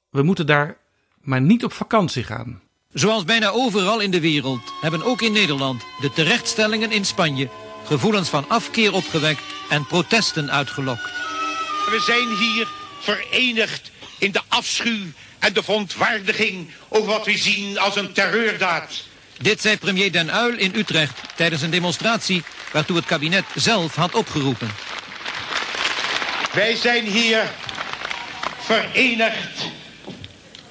we 0.09 0.23
moeten 0.23 0.45
daar 0.45 0.77
maar 1.21 1.41
niet 1.41 1.63
op 1.63 1.73
vakantie 1.73 2.23
gaan. 2.23 2.61
Zoals 2.93 3.24
bijna 3.24 3.50
overal 3.50 4.00
in 4.00 4.12
de 4.12 4.19
wereld 4.19 4.74
hebben 4.81 5.03
ook 5.03 5.22
in 5.22 5.31
Nederland 5.31 5.84
de 6.00 6.12
terechtstellingen 6.12 6.91
in 6.91 7.05
Spanje 7.05 7.50
gevoelens 7.86 8.29
van 8.29 8.46
afkeer 8.48 8.93
opgewekt 8.93 9.41
en 9.69 9.86
protesten 9.86 10.51
uitgelokt. 10.51 11.10
We 11.86 12.03
zijn 12.05 12.36
hier 12.36 12.67
verenigd 13.00 13.91
in 14.17 14.31
de 14.31 14.41
afschuw 14.48 15.05
en 15.39 15.53
de 15.53 15.63
verontwaardiging 15.63 16.72
over 16.88 17.08
wat 17.08 17.25
we 17.25 17.38
zien 17.38 17.79
als 17.79 17.96
een 17.96 18.13
terreurdaad. 18.13 19.03
Dit 19.38 19.62
zei 19.62 19.77
premier 19.77 20.12
Den 20.12 20.29
Uyl 20.29 20.58
in 20.58 20.75
Utrecht 20.75 21.19
tijdens 21.36 21.62
een 21.62 21.69
demonstratie 21.69 22.43
waartoe 22.72 22.96
het 22.96 23.05
kabinet 23.05 23.46
zelf 23.55 23.96
had 23.96 24.15
opgeroepen. 24.15 24.72
Wij 26.53 26.75
zijn 26.75 27.05
hier 27.05 27.51
verenigd 28.60 29.72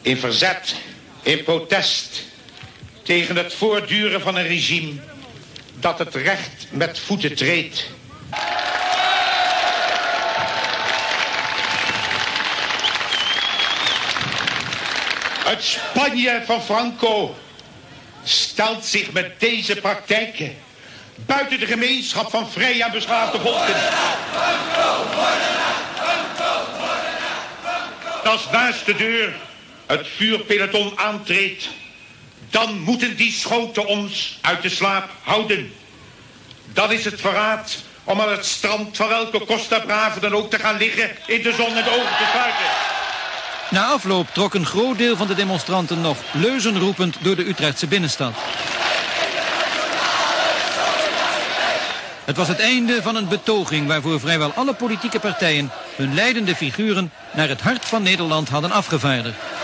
in 0.03 0.17
verzet, 0.17 0.75
in 1.23 1.45
protest 1.45 2.25
tegen 3.03 3.37
het 3.37 3.55
voortduren 3.55 4.21
van 4.21 4.37
een 4.37 4.47
regime 4.47 4.93
dat 5.75 5.99
het 5.99 6.15
recht 6.15 6.67
met 6.71 6.99
voeten 6.99 7.35
treedt. 7.35 7.87
Het 15.45 15.65
Spanje 15.65 16.43
van 16.47 16.63
Franco 16.63 17.37
stelt 18.25 18.85
zich 18.85 19.13
met 19.13 19.41
deze 19.41 19.77
praktijken 19.77 20.57
buiten 21.15 21.61
de 21.61 21.67
gemeenschap 21.67 22.31
van 22.31 22.51
vrij 22.51 22.81
en 22.81 22.91
beschaafde 22.91 23.41
volken. 23.41 23.75
Als 28.25 28.51
naast 28.51 28.87
de 28.87 28.95
deur 28.97 29.35
het 29.89 30.07
vuurpeloton 30.17 30.93
aantreedt, 30.99 31.69
dan 32.51 32.81
moeten 32.81 33.17
die 33.17 33.33
schoten 33.33 33.87
ons 33.87 34.39
uit 34.41 34.63
de 34.63 34.69
slaap 34.69 35.11
houden. 35.23 35.73
Dan 36.73 36.93
is 36.93 37.05
het 37.05 37.21
verraad 37.21 37.79
om 38.05 38.21
aan 38.21 38.31
het 38.31 38.47
strand 38.47 38.97
van 38.97 39.09
welke 39.09 39.45
Costa 39.45 39.79
Brava 39.79 40.21
dan 40.21 40.33
ook 40.33 40.51
te 40.51 40.59
gaan 40.59 40.77
liggen 40.77 41.11
in 41.27 41.43
de 41.43 41.53
zon 41.53 41.75
de 41.75 41.91
ogen 41.91 42.17
te 42.19 42.29
sluiten. 42.33 42.65
Na 43.71 43.87
afloop 43.87 44.29
trok 44.33 44.55
een 44.55 44.67
groot 44.67 44.99
deel 44.99 45.17
van 45.17 45.27
de 45.27 45.35
demonstranten 45.35 46.01
nog 46.01 46.17
leuzenroepend 46.33 47.17
door 47.21 47.37
de 47.37 47.49
Utrechtse 47.49 47.87
binnenstad. 47.87 48.35
Het 52.25 52.37
was 52.37 52.49
het 52.49 52.61
einde 52.61 53.03
van 53.03 53.17
een 53.17 53.29
betoging 53.29 53.87
waarvoor 53.87 54.21
vrijwel 54.21 54.53
alle 54.53 54.75
politieke 54.75 55.19
partijen 55.19 55.71
hun 55.97 56.15
leidende 56.15 56.57
figuren 56.57 57.13
naar 57.33 57.49
het 57.49 57.61
hart 57.61 57.85
van 57.85 58.03
Nederland 58.03 58.49
hadden 58.49 58.71
afgevaardigd. 58.71 59.58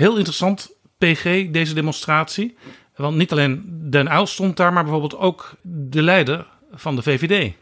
Heel 0.00 0.16
interessant, 0.16 0.72
PG, 0.98 1.50
deze 1.50 1.74
demonstratie. 1.74 2.56
Want 2.96 3.16
niet 3.16 3.32
alleen 3.32 3.62
Den 3.90 4.12
Uyl 4.12 4.26
stond 4.26 4.56
daar, 4.56 4.72
maar 4.72 4.82
bijvoorbeeld 4.82 5.16
ook 5.16 5.54
de 5.62 6.02
leider 6.02 6.46
van 6.72 6.96
de 6.96 7.02
VVD. 7.02 7.54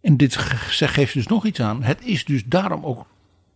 En 0.00 0.16
dit 0.16 0.36
geeft 0.36 1.14
dus 1.14 1.26
nog 1.26 1.44
iets 1.44 1.60
aan. 1.60 1.82
Het 1.82 2.04
is 2.04 2.24
dus 2.24 2.44
daarom 2.44 2.84
ook 2.84 3.06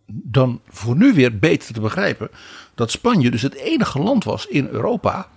dan 0.06 0.60
voor 0.68 0.96
nu 0.96 1.12
weer 1.12 1.38
beter 1.38 1.74
te 1.74 1.80
begrijpen 1.80 2.30
dat 2.74 2.90
Spanje 2.90 3.30
dus 3.30 3.42
het 3.42 3.54
enige 3.54 3.98
land 3.98 4.24
was 4.24 4.46
in 4.46 4.66
Europa 4.66 5.28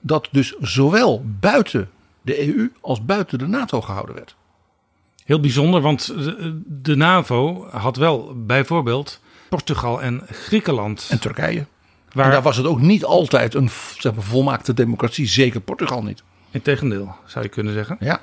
dat 0.00 0.28
dus 0.32 0.56
zowel 0.60 1.24
buiten 1.40 1.90
de 2.22 2.46
EU 2.46 2.72
als 2.80 3.04
buiten 3.04 3.38
de 3.38 3.46
NATO 3.46 3.80
gehouden 3.80 4.14
werd. 4.14 4.36
Heel 5.24 5.40
bijzonder, 5.40 5.80
want 5.80 6.06
de, 6.06 6.60
de 6.66 6.96
NAVO 6.96 7.66
had 7.70 7.96
wel 7.96 8.44
bijvoorbeeld 8.46 9.20
Portugal 9.48 10.02
en 10.02 10.22
Griekenland. 10.30 11.06
En 11.10 11.18
Turkije. 11.18 11.66
Waar... 12.12 12.24
En 12.24 12.30
daar 12.30 12.42
was 12.42 12.56
het 12.56 12.66
ook 12.66 12.80
niet 12.80 13.04
altijd 13.04 13.54
een 13.54 13.70
zeg 13.98 14.14
maar, 14.14 14.24
volmaakte 14.24 14.74
democratie, 14.74 15.26
zeker 15.26 15.60
Portugal 15.60 16.02
niet. 16.02 16.22
Integendeel, 16.50 17.14
zou 17.26 17.44
je 17.44 17.50
kunnen 17.50 17.72
zeggen. 17.72 17.96
Ja. 18.00 18.20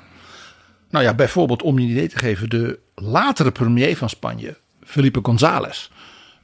Nou 0.90 1.04
ja, 1.04 1.14
bijvoorbeeld 1.14 1.62
om 1.62 1.78
je 1.78 1.84
een 1.84 1.90
idee 1.90 2.08
te 2.08 2.18
geven, 2.18 2.48
de 2.48 2.78
latere 2.94 3.52
premier 3.52 3.96
van 3.96 4.08
Spanje, 4.08 4.58
Felipe 4.84 5.20
González, 5.22 5.90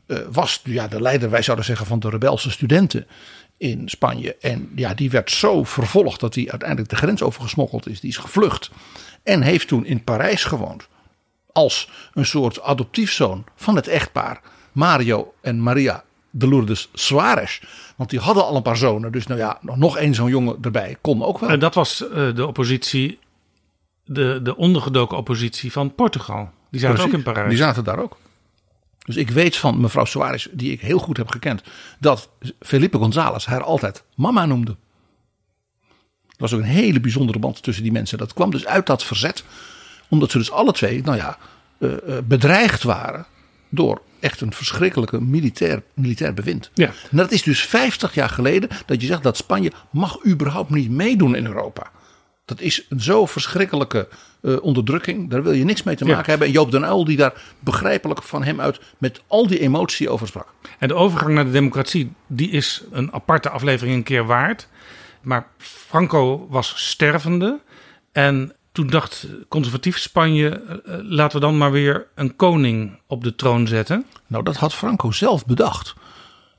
uh, 0.07 0.19
was 0.33 0.61
ja, 0.65 0.89
de 0.89 1.01
leider, 1.01 1.31
wij 1.31 1.43
zouden 1.43 1.67
zeggen, 1.67 1.87
van 1.87 1.99
de 1.99 2.11
rebelse 2.11 2.51
studenten 2.51 3.07
in 3.57 3.89
Spanje. 3.89 4.37
En 4.37 4.71
ja, 4.75 4.95
die 4.95 5.11
werd 5.11 5.31
zo 5.31 5.65
vervolgd 5.65 6.21
dat 6.21 6.35
hij 6.35 6.51
uiteindelijk 6.51 6.91
de 6.91 6.97
grens 6.97 7.23
overgesmokkeld 7.23 7.89
is. 7.89 8.01
Die 8.01 8.11
is 8.11 8.17
gevlucht 8.17 8.71
en 9.23 9.43
heeft 9.43 9.69
toen 9.69 9.85
in 9.85 10.05
Parijs 10.05 10.45
gewoond. 10.45 10.89
Als 11.53 11.91
een 12.15 12.27
soort 12.27 12.63
adoptiefzoon 12.63 13.45
van 13.57 13.77
het 13.77 13.89
echtpaar 13.89 14.41
Mario 14.73 15.35
en 15.41 15.63
Maria 15.63 16.05
de 16.31 16.49
Lourdes 16.49 16.89
Suarez. 16.93 17.61
Want 17.97 18.11
die 18.11 18.19
hadden 18.19 18.45
al 18.45 18.57
een 18.57 18.63
paar 18.63 18.77
zonen. 18.77 19.13
Dus 19.13 19.27
nou 19.27 19.41
ja, 19.41 19.59
nog 19.61 19.97
één 19.97 20.15
zo'n 20.15 20.31
jongen 20.31 20.57
erbij 20.63 20.97
kon 21.01 21.23
ook 21.23 21.39
wel. 21.39 21.51
En 21.51 21.59
dat 21.59 21.75
was 21.75 22.03
uh, 22.03 22.35
de 22.35 22.47
oppositie, 22.47 23.19
de, 24.05 24.41
de 24.43 24.57
ondergedoken 24.57 25.17
oppositie 25.17 25.73
van 25.73 25.95
Portugal. 25.95 26.51
Die 26.71 26.81
zaten 26.81 26.97
Precies, 26.97 27.13
ook 27.13 27.19
in 27.19 27.33
Parijs. 27.33 27.49
Die 27.49 27.59
zaten 27.59 27.85
daar 27.85 27.99
ook. 27.99 28.17
Dus 29.05 29.17
ik 29.17 29.31
weet 29.31 29.57
van 29.57 29.81
mevrouw 29.81 30.05
Suarez, 30.05 30.47
die 30.53 30.73
ik 30.73 30.81
heel 30.81 30.99
goed 30.99 31.17
heb 31.17 31.29
gekend, 31.29 31.63
dat 31.99 32.29
Felipe 32.61 32.99
González 32.99 33.45
haar 33.45 33.63
altijd 33.63 34.05
mama 34.15 34.47
noemde. 34.47 34.77
Er 36.29 36.47
was 36.47 36.53
ook 36.53 36.61
een 36.61 36.67
hele 36.67 37.01
bijzondere 37.01 37.39
band 37.39 37.63
tussen 37.63 37.83
die 37.83 37.93
mensen. 37.93 38.19
Dat 38.19 38.33
kwam 38.33 38.51
dus 38.51 38.67
uit 38.67 38.87
dat 38.87 39.05
verzet, 39.05 39.45
omdat 40.09 40.31
ze 40.31 40.39
dus 40.39 40.51
alle 40.51 40.73
twee, 40.73 41.03
nou 41.03 41.17
ja, 41.17 41.39
uh, 41.79 41.93
bedreigd 42.25 42.83
waren 42.83 43.27
door 43.69 44.03
echt 44.21 44.41
een 44.41 44.53
verschrikkelijke 44.53 45.21
militair, 45.21 45.83
militair 45.95 46.35
bewind. 46.35 46.71
Ja. 46.75 46.93
En 47.11 47.17
dat 47.17 47.33
is 47.33 47.43
dus 47.43 47.61
50 47.61 48.15
jaar 48.15 48.29
geleden 48.29 48.69
dat 48.87 49.01
je 49.01 49.07
zegt 49.07 49.23
dat 49.23 49.37
Spanje 49.37 49.73
mag 49.91 50.27
überhaupt 50.27 50.71
niet 50.71 50.91
meedoen 50.91 51.35
in 51.35 51.47
Europa. 51.47 51.91
Dat 52.45 52.61
is 52.61 52.87
een 52.89 53.01
zo 53.01 53.27
verschrikkelijke 53.27 54.09
uh, 54.43 54.63
onderdrukking. 54.63 55.31
Daar 55.31 55.43
wil 55.43 55.53
je 55.53 55.65
niks 55.65 55.83
mee 55.83 55.97
te 55.97 56.05
maken 56.05 56.31
hebben. 56.31 56.47
En 56.47 56.53
Joop 56.53 56.71
den 56.71 56.83
Uyl 56.83 57.05
die 57.05 57.17
daar 57.17 57.43
begrijpelijk 57.59 58.23
van 58.23 58.43
hem 58.43 58.61
uit 58.61 58.81
met 58.99 59.23
al 59.27 59.47
die 59.47 59.59
emotie 59.59 60.09
over 60.09 60.27
sprak. 60.27 60.47
En 60.79 60.89
de 60.89 60.95
overgang 60.95 61.35
naar 61.35 61.45
de 61.45 61.51
democratie, 61.51 62.13
die 62.27 62.51
is 62.51 62.83
een 62.91 63.13
aparte 63.13 63.51
aflevering 63.51 63.97
een 63.97 64.03
keer 64.03 64.27
waard. 64.27 64.69
Maar 65.23 65.47
Franco 65.59 66.47
was 66.49 66.73
stervende. 66.77 67.61
En 68.13 68.55
toen 68.73 68.87
dacht 68.87 69.27
conservatief 69.49 69.99
Spanje, 69.99 70.63
uh, 70.87 70.95
laten 71.03 71.41
we 71.41 71.47
dan 71.47 71.59
maar 71.59 71.73
weer 71.73 72.07
een 72.15 72.37
koning 72.37 72.99
op 73.07 73.25
de 73.25 73.35
troon 73.35 73.67
zetten. 73.67 74.05
Nou, 74.27 74.45
dat 74.45 74.57
had 74.57 74.75
Franco 74.75 75.11
zelf 75.11 75.47
bedacht. 75.47 75.95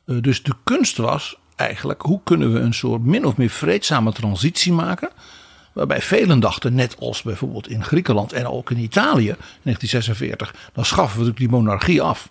Uh, 0.05 0.21
dus 0.21 0.43
de 0.43 0.53
kunst 0.63 0.97
was 0.97 1.35
eigenlijk, 1.55 2.01
hoe 2.01 2.21
kunnen 2.23 2.53
we 2.53 2.59
een 2.59 2.73
soort 2.73 3.03
min 3.03 3.25
of 3.25 3.37
meer 3.37 3.49
vreedzame 3.49 4.11
transitie 4.11 4.73
maken 4.73 5.09
Waarbij 5.73 6.01
velen 6.01 6.39
dachten, 6.39 6.75
net 6.75 6.95
als 6.99 7.21
bijvoorbeeld 7.21 7.69
in 7.69 7.83
Griekenland 7.83 8.33
en 8.33 8.47
ook 8.47 8.71
in 8.71 8.77
Italië 8.77 9.29
in 9.29 9.37
1946, 9.63 10.55
dan 10.73 10.85
schaffen 10.85 11.19
we 11.19 11.25
natuurlijk 11.25 11.51
die 11.51 11.59
monarchie 11.59 12.01
af. 12.01 12.29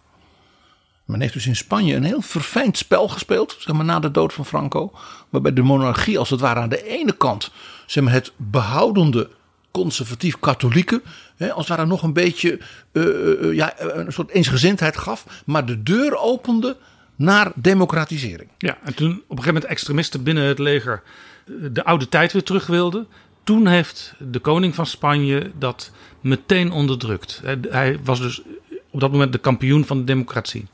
Men 1.05 1.21
heeft 1.21 1.33
dus 1.33 1.47
in 1.47 1.57
Spanje 1.57 1.95
een 1.95 2.05
heel 2.05 2.21
verfijnd 2.21 2.77
spel 2.77 3.09
gespeeld, 3.09 3.57
zeg 3.59 3.77
maar 3.77 3.85
na 3.85 3.99
de 3.99 4.11
dood 4.11 4.33
van 4.33 4.47
Franco. 4.47 4.93
Waarbij 5.29 5.53
de 5.53 5.63
monarchie 5.63 6.19
als 6.19 6.31
het 6.31 6.41
ware 6.41 6.61
aan 6.61 6.69
de 6.69 6.89
ene 6.89 7.13
kant 7.13 7.51
zeg 7.87 8.05
maar, 8.05 8.13
het 8.13 8.33
behoudende 8.37 9.31
conservatief-katholieke, 9.71 11.03
als 11.39 11.69
het 11.69 11.77
ware 11.77 11.87
nog 11.87 12.03
een 12.03 12.13
beetje 12.13 12.61
uh, 12.93 13.55
ja, 13.55 13.81
een 13.81 14.13
soort 14.13 14.31
eensgezindheid 14.31 14.97
gaf, 14.97 15.43
maar 15.47 15.67
de 15.67 15.83
deur 15.83 16.17
opende 16.17 16.77
naar 17.17 17.53
democratisering. 17.55 18.49
Ja, 18.59 18.79
en 18.85 18.95
toen 18.95 19.11
op 19.11 19.17
een 19.19 19.27
gegeven 19.29 19.53
moment 19.55 19.65
extremisten 19.65 20.23
binnen 20.23 20.45
het 20.45 20.59
leger 20.59 21.03
de 21.73 21.85
oude 21.85 22.09
tijd 22.09 22.33
weer 22.33 22.43
terug 22.43 22.67
wilden, 22.67 23.07
toen 23.45 23.67
heeft 23.67 24.15
de 24.19 24.39
koning 24.39 24.75
van 24.75 24.87
Spanje 24.87 25.51
dat 25.59 25.93
meteen 26.21 26.73
onderdrukt. 26.73 27.43
Hij 27.71 27.99
was 28.05 28.21
dus 28.21 28.43
op 28.91 29.01
dat 29.01 29.13
moment 29.13 29.33
de 29.33 29.39
kampioen 29.39 29.85
van 29.85 29.99
de 29.99 30.05
democratie. 30.05 30.67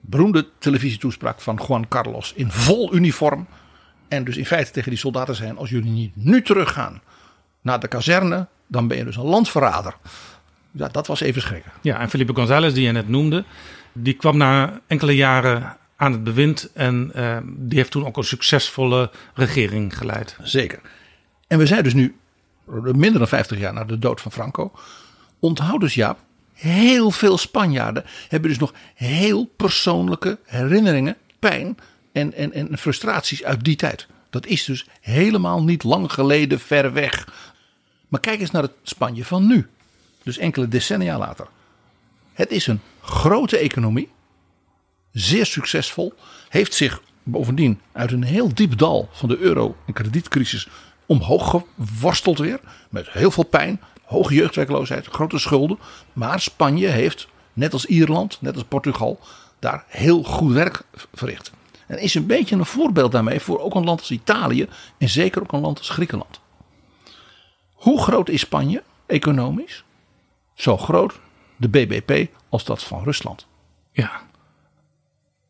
Beroemde 0.00 0.48
televisietoespraak 0.58 1.40
van 1.40 1.60
Juan 1.68 1.88
Carlos 1.88 2.32
in 2.36 2.50
vol 2.50 2.94
uniform. 2.94 3.46
En 4.08 4.24
dus 4.24 4.36
in 4.36 4.46
feite 4.46 4.70
tegen 4.70 4.90
die 4.90 4.98
soldaten 4.98 5.34
zijn: 5.34 5.56
als 5.56 5.70
jullie 5.70 5.90
niet 5.90 6.12
nu 6.14 6.42
teruggaan 6.42 7.00
naar 7.60 7.80
de 7.80 7.88
kazerne, 7.88 8.46
dan 8.66 8.88
ben 8.88 8.96
je 8.96 9.04
dus 9.04 9.16
een 9.16 9.24
landverrader. 9.24 9.96
Ja, 10.70 10.88
dat 10.88 11.06
was 11.06 11.20
even 11.20 11.42
schrikken. 11.42 11.72
Ja, 11.82 12.00
en 12.00 12.10
Felipe 12.10 12.34
González, 12.34 12.74
die 12.74 12.86
je 12.86 12.92
net 12.92 13.08
noemde, 13.08 13.44
die 13.92 14.14
kwam 14.14 14.36
na 14.36 14.80
enkele 14.86 15.16
jaren 15.16 15.76
aan 15.96 16.12
het 16.12 16.24
bewind 16.24 16.72
en 16.72 17.12
uh, 17.16 17.36
die 17.44 17.78
heeft 17.78 17.90
toen 17.90 18.06
ook 18.06 18.16
een 18.16 18.24
succesvolle 18.24 19.10
regering 19.34 19.98
geleid. 19.98 20.36
Zeker. 20.42 20.80
En 21.46 21.58
we 21.58 21.66
zijn 21.66 21.82
dus 21.82 21.94
nu 21.94 22.16
minder 22.82 23.18
dan 23.18 23.28
50 23.28 23.58
jaar 23.58 23.72
na 23.72 23.84
de 23.84 23.98
dood 23.98 24.20
van 24.20 24.32
Franco. 24.32 24.72
Onthoud 25.38 25.80
dus 25.80 25.94
Jaap, 25.94 26.18
heel 26.52 27.10
veel 27.10 27.38
Spanjaarden 27.38 28.04
hebben 28.28 28.50
dus 28.50 28.58
nog 28.58 28.72
heel 28.94 29.44
persoonlijke 29.56 30.38
herinneringen, 30.44 31.16
pijn 31.38 31.78
en, 32.12 32.34
en, 32.34 32.52
en 32.52 32.78
frustraties 32.78 33.44
uit 33.44 33.64
die 33.64 33.76
tijd. 33.76 34.06
Dat 34.30 34.46
is 34.46 34.64
dus 34.64 34.86
helemaal 35.00 35.62
niet 35.62 35.82
lang 35.82 36.12
geleden 36.12 36.60
ver 36.60 36.92
weg. 36.92 37.28
Maar 38.08 38.20
kijk 38.20 38.40
eens 38.40 38.50
naar 38.50 38.62
het 38.62 38.72
Spanje 38.82 39.24
van 39.24 39.46
nu. 39.46 39.68
Dus 40.22 40.38
enkele 40.38 40.68
decennia 40.68 41.18
later. 41.18 41.46
Het 42.32 42.50
is 42.50 42.66
een 42.66 42.80
grote 43.00 43.58
economie. 43.58 44.08
Zeer 45.12 45.46
succesvol. 45.46 46.14
Heeft 46.48 46.74
zich 46.74 47.02
bovendien 47.22 47.80
uit 47.92 48.12
een 48.12 48.22
heel 48.22 48.54
diep 48.54 48.78
dal 48.78 49.08
van 49.12 49.28
de 49.28 49.38
euro- 49.38 49.76
en 49.86 49.92
kredietcrisis 49.92 50.68
omhoog 51.06 51.50
geworsteld 51.50 52.38
weer. 52.38 52.60
Met 52.90 53.10
heel 53.10 53.30
veel 53.30 53.44
pijn, 53.44 53.80
hoge 54.04 54.34
jeugdwerkloosheid, 54.34 55.06
grote 55.06 55.38
schulden. 55.38 55.78
Maar 56.12 56.40
Spanje 56.40 56.88
heeft, 56.88 57.28
net 57.52 57.72
als 57.72 57.86
Ierland, 57.86 58.38
net 58.40 58.54
als 58.54 58.64
Portugal, 58.64 59.20
daar 59.58 59.84
heel 59.88 60.22
goed 60.22 60.52
werk 60.52 60.82
verricht. 61.14 61.50
En 61.88 61.98
is 61.98 62.14
een 62.14 62.26
beetje 62.26 62.56
een 62.56 62.66
voorbeeld 62.66 63.12
daarmee 63.12 63.40
voor 63.40 63.60
ook 63.60 63.74
een 63.74 63.84
land 63.84 64.00
als 64.00 64.10
Italië 64.10 64.68
en 64.98 65.08
zeker 65.08 65.42
ook 65.42 65.52
een 65.52 65.60
land 65.60 65.78
als 65.78 65.88
Griekenland. 65.88 66.40
Hoe 67.72 68.02
groot 68.02 68.28
is 68.28 68.40
Spanje 68.40 68.82
economisch? 69.06 69.84
Zo 70.54 70.76
groot 70.76 71.20
de 71.56 71.68
BBP 71.68 72.30
als 72.48 72.64
dat 72.64 72.82
van 72.82 73.02
Rusland. 73.02 73.46
Ja. 73.92 74.10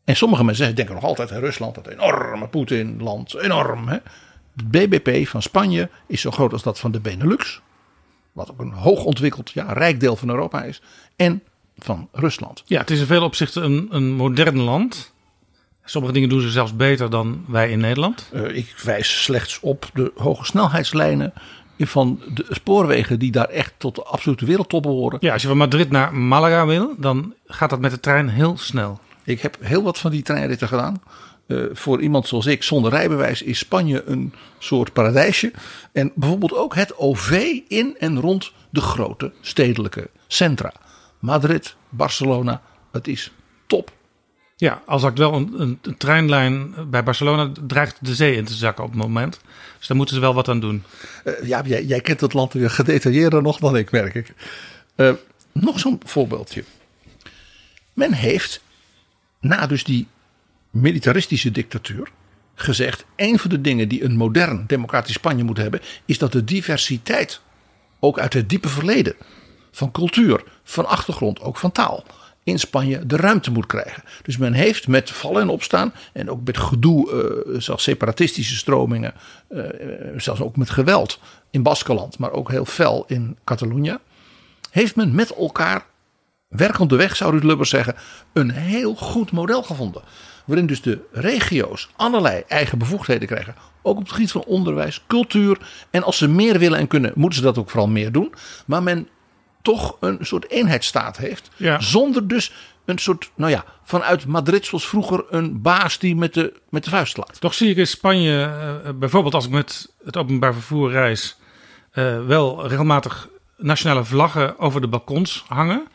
En 0.03 0.15
sommige 0.15 0.43
mensen 0.43 0.75
denken 0.75 0.95
nog 0.95 1.03
altijd 1.03 1.31
in 1.31 1.39
Rusland, 1.39 1.75
dat 1.75 1.87
enorme 1.87 2.47
Poetin-land, 2.47 3.35
enorm. 3.35 3.87
Hè? 3.87 3.97
Het 4.55 4.71
BBP 4.71 5.27
van 5.27 5.41
Spanje 5.41 5.89
is 6.07 6.21
zo 6.21 6.31
groot 6.31 6.53
als 6.53 6.63
dat 6.63 6.79
van 6.79 6.91
de 6.91 6.99
Benelux. 6.99 7.61
Wat 8.31 8.51
ook 8.51 8.59
een 8.59 8.71
hoogontwikkeld, 8.71 9.51
ja, 9.51 9.73
rijk 9.73 9.99
deel 9.99 10.15
van 10.15 10.29
Europa 10.29 10.63
is. 10.63 10.81
En 11.15 11.43
van 11.77 12.09
Rusland. 12.11 12.63
Ja, 12.65 12.79
het 12.79 12.89
is 12.89 12.99
in 12.99 13.05
veel 13.05 13.23
opzichten 13.23 13.63
een, 13.63 13.87
een 13.89 14.11
modern 14.11 14.59
land. 14.59 15.13
Sommige 15.89 16.13
dingen 16.13 16.29
doen 16.29 16.41
ze 16.41 16.49
zelfs 16.49 16.75
beter 16.75 17.09
dan 17.09 17.45
wij 17.47 17.69
in 17.69 17.79
Nederland. 17.79 18.29
Uh, 18.33 18.55
ik 18.55 18.75
wijs 18.83 19.23
slechts 19.23 19.59
op 19.59 19.89
de 19.93 20.11
hoge 20.15 20.45
snelheidslijnen 20.45 21.33
van 21.77 22.21
de 22.33 22.45
spoorwegen 22.49 23.19
die 23.19 23.31
daar 23.31 23.49
echt 23.49 23.73
tot 23.77 23.95
de 23.95 24.03
absolute 24.03 24.45
wereldtop 24.45 24.83
behoren. 24.83 25.17
Ja, 25.21 25.33
als 25.33 25.41
je 25.41 25.47
van 25.47 25.57
Madrid 25.57 25.91
naar 25.91 26.15
Malaga 26.15 26.65
wil, 26.65 26.93
dan 26.97 27.33
gaat 27.47 27.69
dat 27.69 27.79
met 27.79 27.91
de 27.91 27.99
trein 27.99 28.29
heel 28.29 28.57
snel. 28.57 28.99
Ik 29.23 29.41
heb 29.41 29.57
heel 29.59 29.83
wat 29.83 29.99
van 29.99 30.11
die 30.11 30.23
treinritten 30.23 30.67
gedaan. 30.67 31.01
Uh, 31.47 31.65
voor 31.73 32.01
iemand 32.01 32.27
zoals 32.27 32.45
ik 32.45 32.63
zonder 32.63 32.91
rijbewijs 32.91 33.41
is 33.41 33.57
Spanje 33.57 34.03
een 34.05 34.33
soort 34.59 34.93
paradijsje. 34.93 35.51
En 35.91 36.11
bijvoorbeeld 36.15 36.55
ook 36.55 36.75
het 36.75 36.97
OV 36.97 37.59
in 37.67 37.95
en 37.99 38.19
rond 38.19 38.51
de 38.69 38.81
grote 38.81 39.31
stedelijke 39.41 40.09
centra. 40.27 40.73
Madrid, 41.19 41.75
Barcelona, 41.89 42.61
het 42.91 43.07
is 43.07 43.31
top. 43.67 43.97
Ja, 44.59 44.81
al 44.85 44.99
zakt 44.99 45.17
wel 45.17 45.33
een, 45.33 45.77
een, 45.81 45.97
treinlijn 45.97 46.73
bij 46.89 47.03
Barcelona 47.03 47.51
dreigt 47.67 47.97
de 48.01 48.15
zee 48.15 48.35
in 48.35 48.45
te 48.45 48.53
zakken 48.53 48.83
op 48.83 48.89
het 48.89 48.99
moment. 48.99 49.39
Dus 49.77 49.87
daar 49.87 49.97
moeten 49.97 50.15
ze 50.15 50.21
wel 50.21 50.33
wat 50.33 50.47
aan 50.47 50.59
doen. 50.59 50.83
Uh, 51.25 51.47
ja, 51.47 51.61
jij, 51.65 51.83
jij, 51.85 52.01
kent 52.01 52.21
het 52.21 52.33
land 52.33 52.53
weer 52.53 52.69
gedetailleerder 52.69 53.41
nog 53.41 53.59
dan 53.59 53.77
ik, 53.77 53.91
merk 53.91 54.13
ik. 54.13 54.33
Uh, 54.95 55.13
nog 55.51 55.79
zo'n 55.79 56.01
voorbeeldje. 56.05 56.63
Men 57.93 58.13
heeft 58.13 58.61
na 59.39 59.67
dus 59.67 59.83
die 59.83 60.07
militaristische 60.69 61.51
dictatuur 61.51 62.11
gezegd: 62.55 63.05
een 63.15 63.39
van 63.39 63.49
de 63.49 63.61
dingen 63.61 63.87
die 63.87 64.03
een 64.03 64.15
modern 64.15 64.63
democratisch 64.67 65.13
Spanje 65.13 65.43
moet 65.43 65.57
hebben, 65.57 65.81
is 66.05 66.17
dat 66.17 66.31
de 66.31 66.43
diversiteit, 66.43 67.41
ook 67.99 68.19
uit 68.19 68.33
het 68.33 68.49
diepe 68.49 68.69
verleden, 68.69 69.15
van 69.71 69.91
cultuur, 69.91 70.43
van 70.63 70.85
achtergrond, 70.85 71.41
ook 71.41 71.57
van 71.57 71.71
taal, 71.71 72.05
in 72.49 72.59
Spanje 72.59 73.05
de 73.05 73.15
ruimte 73.15 73.51
moet 73.51 73.65
krijgen. 73.65 74.03
Dus 74.21 74.37
men 74.37 74.53
heeft 74.53 74.87
met 74.87 75.09
vallen 75.09 75.41
en 75.41 75.49
opstaan 75.49 75.93
en 76.13 76.29
ook 76.29 76.45
met 76.45 76.57
gedoe, 76.57 77.11
uh, 77.49 77.59
zelfs 77.59 77.83
separatistische 77.83 78.55
stromingen, 78.55 79.13
uh, 79.49 79.63
zelfs 80.17 80.41
ook 80.41 80.57
met 80.57 80.69
geweld 80.69 81.19
in 81.51 81.63
Baskeland, 81.63 82.17
maar 82.17 82.31
ook 82.31 82.51
heel 82.51 82.65
fel 82.65 83.03
in 83.07 83.37
Catalonië, 83.43 83.97
heeft 84.71 84.95
men 84.95 85.15
met 85.15 85.35
elkaar 85.35 85.85
werkende 86.47 86.95
weg, 86.95 87.15
zou 87.15 87.31
Ruud 87.31 87.43
Lubbers 87.43 87.69
zeggen, 87.69 87.95
een 88.33 88.51
heel 88.51 88.95
goed 88.95 89.31
model 89.31 89.63
gevonden. 89.63 90.01
Waarin 90.45 90.67
dus 90.67 90.81
de 90.81 90.99
regio's 91.11 91.89
allerlei 91.95 92.43
eigen 92.47 92.77
bevoegdheden 92.77 93.27
krijgen. 93.27 93.55
Ook 93.81 93.97
op 93.97 94.03
het 94.03 94.11
gebied 94.11 94.31
van 94.31 94.43
onderwijs, 94.43 95.03
cultuur. 95.07 95.57
En 95.89 96.03
als 96.03 96.17
ze 96.17 96.27
meer 96.27 96.59
willen 96.59 96.79
en 96.79 96.87
kunnen, 96.87 97.11
moeten 97.15 97.39
ze 97.39 97.45
dat 97.45 97.57
ook 97.57 97.69
vooral 97.69 97.87
meer 97.87 98.11
doen. 98.11 98.33
Maar 98.65 98.83
men 98.83 99.07
toch 99.61 99.97
een 99.99 100.17
soort 100.21 100.49
eenheidsstaat 100.49 101.17
heeft. 101.17 101.49
Zonder 101.79 102.27
dus 102.27 102.53
een 102.85 102.97
soort, 102.97 103.31
nou 103.35 103.51
ja, 103.51 103.65
vanuit 103.83 104.25
Madrid 104.25 104.65
zoals 104.65 104.87
vroeger 104.87 105.25
een 105.29 105.61
baas 105.61 105.99
die 105.99 106.15
met 106.15 106.33
de, 106.33 106.53
met 106.69 106.83
de 106.83 106.89
vuist 106.89 107.13
slaat. 107.13 107.39
Toch 107.39 107.53
zie 107.53 107.69
ik 107.69 107.77
in 107.77 107.87
Spanje, 107.87 108.51
uh, 108.85 108.89
bijvoorbeeld 108.95 109.33
als 109.33 109.45
ik 109.45 109.51
met 109.51 109.93
het 110.03 110.17
openbaar 110.17 110.53
vervoer 110.53 110.91
reis, 110.91 111.37
uh, 111.93 112.25
wel 112.25 112.67
regelmatig 112.67 113.29
nationale 113.57 114.03
vlaggen 114.03 114.59
over 114.59 114.81
de 114.81 114.87
balkons 114.87 115.43
hangen. 115.47 115.87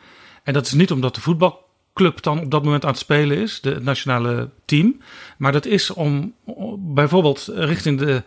En 0.43 0.53
dat 0.53 0.65
is 0.65 0.73
niet 0.73 0.91
omdat 0.91 1.15
de 1.15 1.21
voetbalclub 1.21 2.21
dan 2.21 2.39
op 2.39 2.51
dat 2.51 2.63
moment 2.63 2.83
aan 2.83 2.89
het 2.89 2.99
spelen 2.99 3.37
is, 3.37 3.61
de, 3.61 3.69
het 3.69 3.83
nationale 3.83 4.49
team. 4.65 5.01
Maar 5.37 5.51
dat 5.51 5.65
is 5.65 5.91
om 5.91 6.33
bijvoorbeeld 6.77 7.49
richting 7.53 7.99
de 7.99 8.23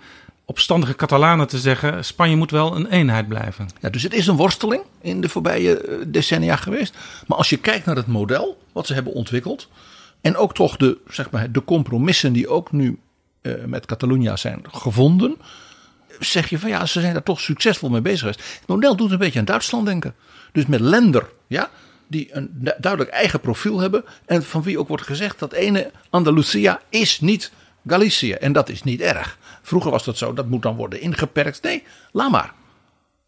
opstandige 0.49 0.95
Catalanen 0.97 1.49
te 1.49 1.59
zeggen: 1.59 2.05
Spanje 2.05 2.37
moet 2.37 2.51
wel 2.51 2.77
een 2.77 2.87
eenheid 2.87 3.29
blijven. 3.29 3.69
Ja, 3.81 3.91
dus 3.91 4.03
het 4.03 4.15
is 4.15 4.27
een 4.27 4.37
worsteling 4.37 4.83
in 5.01 5.21
de 5.21 5.29
voorbije 5.29 5.81
eh, 5.81 5.97
decennia 6.07 6.57
geweest. 6.57 6.95
Maar 7.27 7.39
als 7.39 7.51
je 7.51 7.57
kijkt 7.57 7.87
naar 7.87 7.97
het 7.97 8.07
model 8.07 8.63
wat 8.73 8.87
ze 8.87 8.95
hebben 8.95 9.13
ontwikkeld. 9.13 9.69
En 10.21 10.37
ook 10.37 10.55
toch 10.55 10.77
de, 10.77 10.99
zeg 11.09 11.31
maar, 11.31 11.53
de 11.53 11.65
compromissen 11.65 12.33
die 12.33 12.49
ook 12.49 12.73
nu 12.73 12.99
uh, 13.43 13.65
met 13.65 13.87
Catalunya 13.87 14.37
zijn 14.37 14.63
gevonden. 14.71 15.37
Zeg 16.19 16.51
je 16.51 16.59
van 16.59 16.71
ja, 16.71 16.87
ze 16.87 17.01
zijn 17.01 17.13
daar 17.13 17.23
toch 17.23 17.41
succesvol 17.41 17.89
mee 17.89 18.01
bezig 18.01 18.21
geweest. 18.21 18.43
Het 18.59 18.69
model 18.69 18.97
doet 18.97 19.11
een 19.11 19.19
beetje 19.19 19.39
aan 19.39 19.45
Duitsland 19.45 19.87
denken. 19.87 20.15
Dus 20.53 20.67
met 20.67 20.81
Länder, 20.81 21.29
ja, 21.47 21.71
die 22.07 22.29
een 22.33 22.51
duidelijk 22.79 23.11
eigen 23.11 23.41
profiel 23.41 23.79
hebben. 23.79 24.05
En 24.27 24.43
van 24.43 24.63
wie 24.63 24.79
ook 24.79 24.89
wordt 24.89 25.05
gezegd 25.05 25.39
dat 25.39 25.53
ene 25.53 25.91
Andalusia 26.11 26.81
is 26.89 27.21
niet 27.21 27.53
Galicië. 27.87 28.33
En 28.33 28.53
dat 28.53 28.69
is 28.69 28.83
niet 28.83 29.01
erg. 29.01 29.38
Vroeger 29.69 29.91
was 29.91 30.05
dat 30.05 30.19
zo, 30.19 30.33
dat 30.33 30.49
moet 30.49 30.63
dan 30.63 30.77
worden 30.77 31.01
ingeperkt. 31.01 31.63
Nee, 31.63 31.85
laat 32.13 32.31
maar. 32.31 32.53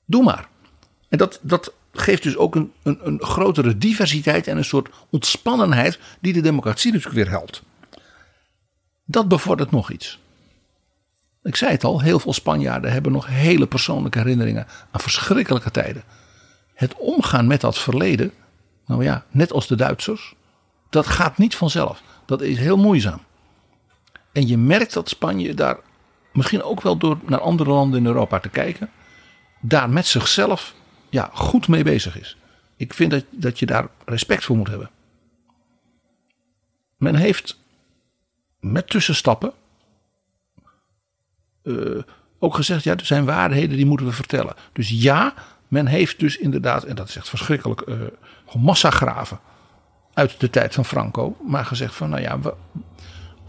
Doe 0.05 0.23
maar. 0.23 0.49
En 1.09 1.19
dat, 1.19 1.39
dat 1.43 1.73
geeft 1.93 2.23
dus 2.23 2.37
ook 2.37 2.55
een, 2.55 2.73
een, 2.83 2.99
een 3.03 3.23
grotere 3.23 3.79
diversiteit 3.79 4.47
en 4.47 4.57
een 4.57 4.65
soort 4.65 4.89
ontspannenheid 5.11 5.99
die 6.21 6.33
de 6.33 6.41
democratie 6.41 6.93
natuurlijk 6.93 7.17
weer 7.17 7.31
helpt. 7.31 7.63
Dat 9.05 9.29
bevordert 9.29 9.71
nog 9.71 9.91
iets. 9.91 10.19
Ik 11.43 11.57
zei 11.57 11.71
het 11.71 11.85
al, 11.85 12.01
heel 12.01 12.19
veel 12.19 12.33
Spanjaarden 12.33 12.93
hebben 12.93 13.13
nog 13.13 13.27
hele 13.27 13.67
persoonlijke 13.67 14.19
herinneringen 14.19 14.67
aan 14.91 15.01
verschrikkelijke 15.01 15.71
tijden. 15.71 16.03
Het 16.75 16.95
omgaan 16.97 17.47
met 17.47 17.61
dat 17.61 17.79
verleden, 17.79 18.33
nou 18.87 19.05
ja, 19.05 19.25
net 19.31 19.53
als 19.53 19.67
de 19.67 19.77
Duitsers, 19.77 20.35
dat 20.91 21.07
gaat 21.07 21.39
niet 21.39 21.57
vanzelf. 21.57 22.03
Dat 22.27 22.41
is 22.41 22.59
heel 22.59 22.77
moeizaam. 22.77 23.21
En 24.33 24.47
je 24.47 24.59
merkt 24.59 24.93
dat 24.93 25.09
Spanje 25.09 25.55
daar, 25.55 25.79
misschien 26.33 26.63
ook 26.63 26.81
wel 26.81 26.97
door 26.97 27.19
naar 27.27 27.41
andere 27.41 27.71
landen 27.71 27.99
in 27.99 28.07
Europa 28.07 28.41
te 28.41 28.49
kijken, 28.49 28.91
daar 29.61 29.91
met 29.91 30.07
zichzelf 30.07 30.75
ja, 31.09 31.31
goed 31.33 31.69
mee 31.69 31.83
bezig 31.83 32.19
is. 32.19 32.37
Ik 32.77 32.95
vind 32.95 33.11
dat, 33.11 33.25
dat 33.31 33.59
je 33.59 33.67
daar 33.67 33.89
respect 34.05 34.45
voor 34.45 34.57
moet 34.57 34.69
hebben. 34.69 34.91
Men 36.97 37.15
heeft 37.15 37.59
met 38.61 38.89
tussenstappen 38.89 39.53
uh, 41.63 42.03
ook 42.39 42.55
gezegd, 42.55 42.85
ja, 42.85 42.97
er 42.97 43.07
zijn 43.07 43.25
waarheden 43.25 43.77
die 43.77 43.87
moeten 43.87 44.07
we 44.07 44.13
vertellen. 44.13 44.55
Dus 44.73 44.89
ja, 44.89 45.35
men 45.69 45.87
heeft 45.87 46.19
dus 46.19 46.37
inderdaad, 46.37 46.85
en 46.85 46.95
dat 46.95 47.09
is 47.09 47.17
echt 47.17 47.29
verschrikkelijk, 47.29 47.83
uh, 47.87 47.97
massagraven 48.59 49.41
uit 50.15 50.41
de 50.41 50.51
tijd 50.51 50.75
van 50.75 50.85
Franco. 50.85 51.37
Maar 51.47 51.65
gezegd 51.65 51.95
van, 51.95 52.11
nou 52.11 52.23
ja, 52.23 52.41
we, 52.41 52.55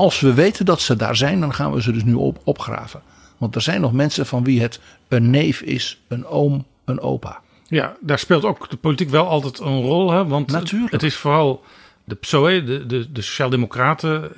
als 0.02 0.20
we 0.20 0.34
weten 0.34 0.66
dat 0.66 0.82
ze 0.82 0.96
daar 0.96 1.16
zijn, 1.16 1.40
dan 1.40 1.54
gaan 1.54 1.72
we 1.72 1.82
ze 1.82 1.92
dus 1.92 2.04
nu 2.04 2.14
op, 2.14 2.42
opgraven. 2.44 3.02
Want 3.38 3.56
er 3.56 3.62
zijn 3.62 3.82
nog 3.82 3.94
mensen 3.94 4.26
van 4.26 4.44
wie 4.44 4.62
het 4.62 4.80
een 5.08 5.30
neef 5.30 5.62
is, 5.62 6.02
een 6.08 6.26
oom, 6.26 6.66
een 6.86 7.00
opa. 7.00 7.42
Ja, 7.68 7.96
daar 8.00 8.20
speelt 8.20 8.44
ook 8.44 8.70
de 8.70 8.78
politiek 8.78 9.10
wel 9.10 9.28
altijd 9.28 9.60
een 9.60 9.82
rol. 9.82 10.12
Hè? 10.12 10.28
Want 10.28 10.52
Natuurlijk. 10.52 10.92
het 10.92 11.04
is 11.04 11.16
vooral 11.16 11.64
de 12.04 12.16
PSOE, 12.16 12.64
de, 12.64 12.86
de, 12.86 13.12
de 13.12 13.22
Sociaaldemocraten, 13.22 14.32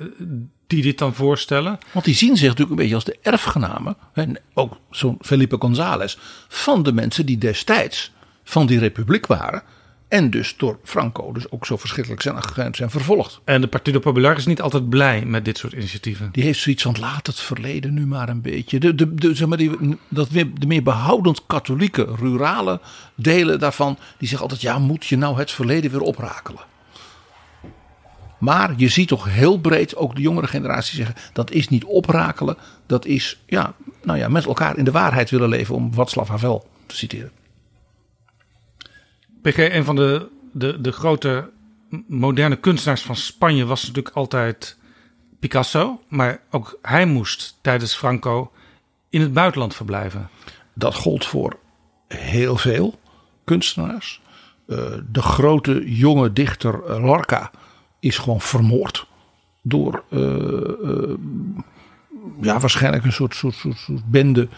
die 0.66 0.82
dit 0.82 0.98
dan 0.98 1.14
voorstellen. 1.14 1.78
Want 1.92 2.04
die 2.04 2.14
zien 2.14 2.36
zich 2.36 2.48
natuurlijk 2.48 2.70
een 2.70 2.76
beetje 2.76 2.94
als 2.94 3.04
de 3.04 3.18
erfgenamen. 3.22 3.96
En 4.12 4.38
ook 4.54 4.76
zo'n 4.90 5.18
Felipe 5.20 5.56
González. 5.58 6.16
Van 6.48 6.82
de 6.82 6.92
mensen 6.92 7.26
die 7.26 7.38
destijds 7.38 8.12
van 8.42 8.66
die 8.66 8.78
republiek 8.78 9.26
waren. 9.26 9.62
En 10.08 10.30
dus 10.30 10.54
door 10.56 10.78
Franco 10.82 11.32
dus 11.32 11.50
ook 11.50 11.66
zo 11.66 11.76
verschrikkelijk 11.76 12.22
zijn, 12.22 12.74
zijn 12.74 12.90
vervolgd. 12.90 13.40
En 13.44 13.60
de 13.60 13.66
Partido 13.66 13.98
Popular 13.98 14.36
is 14.36 14.46
niet 14.46 14.60
altijd 14.60 14.88
blij 14.88 15.24
met 15.24 15.44
dit 15.44 15.58
soort 15.58 15.72
initiatieven. 15.72 16.28
Die 16.32 16.42
heeft 16.42 16.60
zoiets 16.60 16.82
van 16.82 16.96
laat 17.00 17.26
het 17.26 17.40
verleden 17.40 17.94
nu 17.94 18.06
maar 18.06 18.28
een 18.28 18.40
beetje. 18.40 18.80
De, 18.80 18.94
de, 18.94 19.14
de, 19.14 19.34
zeg 19.34 19.48
maar 19.48 19.58
die, 19.58 19.98
dat 20.08 20.28
weer, 20.28 20.46
de 20.54 20.66
meer 20.66 20.82
behoudend 20.82 21.46
katholieke, 21.46 22.06
rurale 22.18 22.80
delen 23.14 23.58
daarvan. 23.58 23.98
Die 24.18 24.28
zeggen 24.28 24.48
altijd 24.48 24.60
ja 24.60 24.78
moet 24.78 25.06
je 25.06 25.16
nou 25.16 25.38
het 25.38 25.50
verleden 25.50 25.90
weer 25.90 26.00
oprakelen. 26.00 26.62
Maar 28.38 28.74
je 28.76 28.88
ziet 28.88 29.08
toch 29.08 29.24
heel 29.24 29.58
breed 29.58 29.96
ook 29.96 30.14
de 30.14 30.22
jongere 30.22 30.46
generatie 30.46 30.96
zeggen 30.96 31.14
dat 31.32 31.50
is 31.50 31.68
niet 31.68 31.84
oprakelen. 31.84 32.56
Dat 32.86 33.04
is 33.06 33.40
ja, 33.46 33.74
nou 34.02 34.18
ja, 34.18 34.28
met 34.28 34.46
elkaar 34.46 34.76
in 34.78 34.84
de 34.84 34.90
waarheid 34.90 35.30
willen 35.30 35.48
leven 35.48 35.74
om 35.74 35.94
Václav 35.94 36.28
Havel 36.28 36.66
te 36.86 36.96
citeren. 36.96 37.30
PG, 39.44 39.58
een 39.58 39.84
van 39.84 39.96
de, 39.96 40.28
de, 40.52 40.80
de 40.80 40.92
grote 40.92 41.50
moderne 42.06 42.56
kunstenaars 42.56 43.02
van 43.02 43.16
Spanje 43.16 43.64
was 43.64 43.86
natuurlijk 43.86 44.16
altijd 44.16 44.78
Picasso. 45.38 46.02
Maar 46.08 46.40
ook 46.50 46.78
hij 46.82 47.06
moest 47.06 47.58
tijdens 47.60 47.94
Franco 47.94 48.52
in 49.08 49.20
het 49.20 49.32
buitenland 49.32 49.74
verblijven. 49.74 50.28
Dat 50.72 50.94
gold 50.94 51.26
voor 51.26 51.56
heel 52.08 52.56
veel 52.56 52.98
kunstenaars. 53.44 54.20
Uh, 54.66 54.78
de 55.10 55.22
grote 55.22 55.94
jonge 55.96 56.32
dichter 56.32 57.00
Lorca 57.00 57.50
is 58.00 58.18
gewoon 58.18 58.40
vermoord 58.40 59.06
door 59.62 60.04
uh, 60.10 60.20
uh, 60.82 61.14
ja, 62.40 62.60
waarschijnlijk 62.60 63.04
een 63.04 63.12
soort, 63.12 63.34
soort, 63.34 63.54
soort, 63.54 63.78
soort 63.78 64.10
bende 64.10 64.48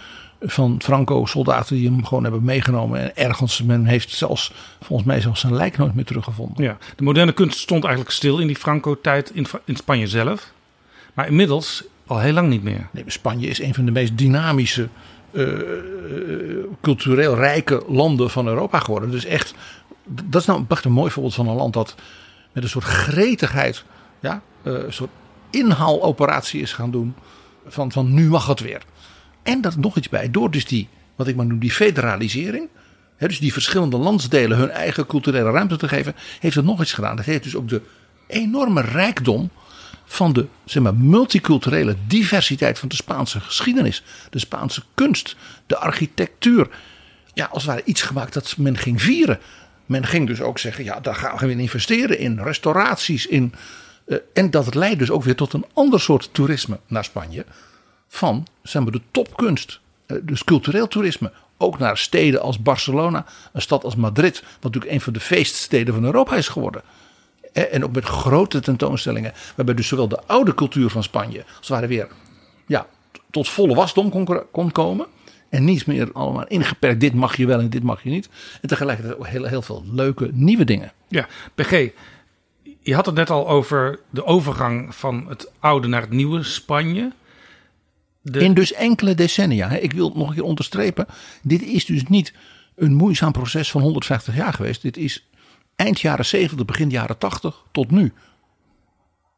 van 0.47 0.77
Franco-soldaten 0.83 1.77
die 1.77 1.89
hem 1.89 2.05
gewoon 2.05 2.23
hebben 2.23 2.45
meegenomen. 2.45 3.01
En 3.01 3.17
ergens, 3.17 3.63
men 3.63 3.85
heeft 3.85 4.11
zelfs, 4.11 4.53
volgens 4.81 5.09
mij 5.09 5.21
zelfs 5.21 5.41
zijn 5.41 5.55
lijk 5.55 5.77
nooit 5.77 5.95
meer 5.95 6.05
teruggevonden. 6.05 6.65
Ja, 6.65 6.77
de 6.97 7.03
moderne 7.03 7.33
kunst 7.33 7.59
stond 7.59 7.85
eigenlijk 7.85 8.15
stil 8.15 8.39
in 8.39 8.47
die 8.47 8.57
Franco-tijd 8.57 9.31
in, 9.31 9.47
in 9.65 9.77
Spanje 9.77 10.07
zelf. 10.07 10.53
Maar 11.15 11.27
inmiddels 11.27 11.85
al 12.07 12.19
heel 12.19 12.33
lang 12.33 12.49
niet 12.49 12.63
meer. 12.63 12.89
Nee, 12.91 13.05
Spanje 13.07 13.47
is 13.47 13.61
een 13.61 13.75
van 13.75 13.85
de 13.85 13.91
meest 13.91 14.19
dynamische, 14.19 14.89
uh, 15.33 15.59
cultureel 16.81 17.35
rijke 17.35 17.83
landen 17.89 18.31
van 18.31 18.49
Europa 18.49 18.79
geworden. 18.79 19.11
Dus 19.11 19.25
echt, 19.25 19.55
dat 20.05 20.41
is 20.41 20.47
nou 20.47 20.65
echt 20.69 20.85
een 20.85 20.93
mooi 20.93 21.11
voorbeeld 21.11 21.35
van 21.35 21.49
een 21.49 21.57
land 21.57 21.73
dat 21.73 21.95
met 22.53 22.63
een 22.63 22.69
soort 22.69 22.85
gretigheid, 22.85 23.85
ja, 24.21 24.43
een 24.63 24.93
soort 24.93 25.11
inhaaloperatie 25.51 26.61
is 26.61 26.73
gaan 26.73 26.91
doen. 26.91 27.15
Van, 27.67 27.93
van 27.93 28.15
nu 28.15 28.29
mag 28.29 28.47
het 28.47 28.61
weer. 28.61 28.83
En 29.47 29.61
dat 29.61 29.77
nog 29.77 29.97
iets 29.97 30.09
bij, 30.09 30.31
door 30.31 30.51
dus 30.51 30.65
die, 30.65 30.89
wat 31.17 31.29
ik 31.29 31.37
maar 31.37 31.47
noem, 31.47 31.59
die 31.59 31.71
federalisering. 31.71 32.69
Dus 33.19 33.39
die 33.39 33.53
verschillende 33.53 33.97
landsdelen 33.97 34.59
hun 34.59 34.71
eigen 34.71 35.07
culturele 35.07 35.51
ruimte 35.51 35.77
te 35.77 35.89
geven. 35.89 36.15
Heeft 36.41 36.57
het 36.57 36.65
nog 36.65 36.81
iets 36.81 36.93
gedaan. 36.93 37.17
Dat 37.17 37.25
heeft 37.25 37.43
dus 37.43 37.57
ook 37.57 37.69
de 37.69 37.83
enorme 38.27 38.81
rijkdom 38.81 39.51
van 40.05 40.33
de 40.33 40.47
zeg 40.65 40.83
maar, 40.83 40.95
multiculturele 40.95 41.97
diversiteit 42.07 42.79
van 42.79 42.89
de 42.89 42.95
Spaanse 42.95 43.41
geschiedenis. 43.41 44.03
De 44.31 44.39
Spaanse 44.39 44.83
kunst, 44.95 45.37
de 45.67 45.77
architectuur. 45.77 46.69
Ja, 47.35 47.45
als 47.45 47.63
het 47.63 47.73
ware 47.73 47.87
iets 47.87 48.03
gemaakt 48.03 48.35
dat 48.35 48.57
men 48.57 48.77
ging 48.77 49.03
vieren. 49.03 49.39
Men 49.87 50.07
ging 50.07 50.27
dus 50.27 50.41
ook 50.41 50.59
zeggen, 50.59 50.85
ja, 50.85 51.01
daar 51.01 51.15
gaan 51.15 51.37
we 51.37 51.51
in 51.51 51.59
investeren 51.59 52.19
in 52.19 52.41
restauraties. 52.41 53.27
In, 53.27 53.53
uh, 54.07 54.19
en 54.35 54.51
dat 54.51 54.75
leidt 54.75 54.99
dus 54.99 55.11
ook 55.11 55.25
weer 55.25 55.37
tot 55.37 55.53
een 55.53 55.67
ander 55.73 56.01
soort 56.01 56.29
toerisme 56.33 56.79
naar 56.87 57.05
Spanje 57.05 57.45
van 58.09 58.47
zeg 58.63 58.83
maar, 58.83 58.93
de 58.93 59.01
topkunst. 59.11 59.81
Eh, 60.07 60.17
dus 60.23 60.45
cultureel 60.45 60.89
toerisme. 60.89 61.33
Ook 61.57 61.79
naar 61.79 61.99
steden 61.99 62.41
als 62.41 62.63
Barcelona, 62.63 63.27
een 63.53 63.63
stad 63.63 63.85
als 63.85 63.97
Madrid, 63.97 64.41
wat 64.41 64.63
natuurlijk 64.63 64.93
een 64.93 65.01
van 65.01 65.13
de 65.13 65.21
feeststeden 65.21 65.95
van 65.95 66.05
Europa 66.05 66.37
is 66.37 66.49
geworden. 66.49 66.83
En 67.53 67.85
ook 67.85 67.93
met 67.93 68.05
grote 68.05 68.61
tentoonstellingen, 68.61 69.33
waarbij 69.55 69.75
dus 69.75 69.89
zowel 69.89 70.09
de 70.09 70.23
oude 70.27 70.55
cultuur 70.55 70.91
van 70.91 71.03
Spanje, 71.03 71.45
als 71.59 71.69
het 71.69 71.87
weer 71.87 72.09
ja, 72.67 72.87
tot 73.31 73.49
volle 73.49 73.75
wasdom 73.75 74.11
kon, 74.11 74.43
kon 74.51 74.73
komen. 74.73 75.07
En 75.49 75.65
niets 75.65 75.85
meer 75.85 76.11
allemaal 76.13 76.47
ingeperkt, 76.47 77.01
dit 77.01 77.15
mag 77.15 77.37
je 77.37 77.47
wel 77.47 77.59
en 77.59 77.71
dit 77.71 77.83
mag 77.83 78.03
je 78.03 78.11
niet. 78.11 78.29
En 78.63 78.69
tegelijkertijd 78.69 79.19
ook 79.19 79.27
heel, 79.27 79.45
heel 79.45 79.63
veel 79.63 79.85
leuke 79.93 80.31
nieuwe 80.33 80.65
dingen. 80.65 80.93
Ja, 81.09 81.27
PG, 81.55 81.91
Je 82.81 82.95
had 82.95 83.07
het 83.07 83.15
net 83.15 83.31
al 83.31 83.49
over 83.49 84.01
de 84.11 84.25
overgang 84.25 84.95
van 84.95 85.27
het 85.29 85.53
oude 85.59 85.89
naar 85.89 86.01
het 86.01 86.11
nieuwe 86.11 86.43
Spanje. 86.43 87.13
De... 88.33 88.39
In 88.39 88.55
dus 88.55 88.73
enkele 88.73 89.15
decennia. 89.15 89.69
Hè. 89.69 89.77
Ik 89.77 89.93
wil 89.93 90.13
nog 90.15 90.29
een 90.29 90.35
keer 90.35 90.43
onderstrepen. 90.43 91.07
Dit 91.43 91.63
is 91.63 91.85
dus 91.85 92.03
niet 92.03 92.33
een 92.75 92.95
moeizaam 92.95 93.33
proces 93.33 93.71
van 93.71 93.81
150 93.81 94.37
jaar 94.37 94.53
geweest. 94.53 94.83
Dit 94.83 94.97
is 94.97 95.29
eind 95.77 96.01
jaren 96.01 96.27
70, 96.27 96.67
begin 96.67 96.91
jaren 96.91 97.19
80 97.19 97.63
tot 97.73 97.91
nu. 97.91 98.13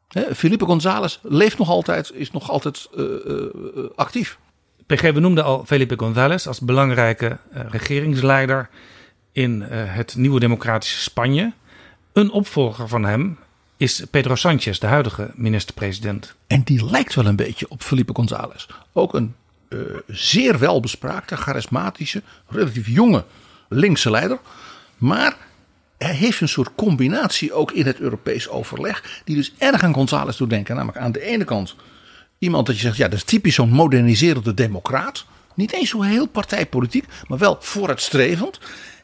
Hè, 0.07 0.35
Felipe 0.35 0.65
González 0.65 1.19
leeft 1.21 1.57
nog 1.57 1.69
altijd, 1.69 2.11
is 2.13 2.31
nog 2.31 2.49
altijd 2.49 2.89
uh, 2.95 3.05
uh, 3.25 3.45
actief. 3.95 4.39
PG, 4.85 5.01
we 5.01 5.19
noemden 5.19 5.43
al 5.43 5.65
Felipe 5.65 5.97
González 5.97 6.47
als 6.47 6.59
belangrijke 6.59 7.37
uh, 7.53 7.61
regeringsleider 7.69 8.69
in 9.31 9.61
het 9.71 10.15
nieuwe 10.15 10.39
democratische 10.39 10.99
Spanje. 10.99 11.51
Een 12.13 12.31
opvolger 12.31 12.87
van 12.87 13.03
hem 13.03 13.37
is 13.79 14.03
Pedro 14.11 14.35
Sanchez, 14.35 14.77
de 14.77 14.87
huidige 14.87 15.31
minister-president. 15.35 16.35
En 16.47 16.63
die 16.63 16.85
lijkt 16.85 17.15
wel 17.15 17.25
een 17.25 17.35
beetje 17.35 17.69
op 17.69 17.81
Felipe 17.81 18.13
González. 18.15 18.67
Ook 18.93 19.13
een 19.13 19.35
zeer 20.07 20.59
welbespraakte, 20.59 21.37
charismatische, 21.37 22.21
relatief 22.47 22.87
jonge 22.87 23.23
linkse 23.69 24.09
leider. 24.09 24.39
Maar 24.97 25.37
hij 25.97 26.13
heeft 26.13 26.41
een 26.41 26.49
soort 26.49 26.69
combinatie 26.75 27.53
ook 27.53 27.71
in 27.71 27.85
het 27.85 27.99
Europees 27.99 28.49
overleg. 28.49 29.21
Die 29.23 29.35
dus 29.35 29.53
erg 29.57 29.83
aan 29.83 29.93
González 29.93 30.37
doet 30.37 30.49
denken. 30.49 30.75
Namelijk 30.75 30.97
aan 30.97 31.11
de 31.11 31.21
ene 31.21 31.43
kant 31.43 31.75
iemand 32.39 32.65
dat 32.65 32.75
je 32.75 32.81
zegt. 32.81 32.97
Ja 32.97 33.07
dat 33.07 33.17
is 33.17 33.23
typisch 33.23 33.55
zo'n 33.55 33.69
moderniserende 33.69 34.53
democraat. 34.53 35.25
Niet 35.55 35.73
eens 35.73 35.89
zo 35.89 36.01
heel 36.01 36.27
partijpolitiek. 36.27 37.05
Maar 37.27 37.37
wel 37.37 37.57
vooruitstrevend. 37.59 38.59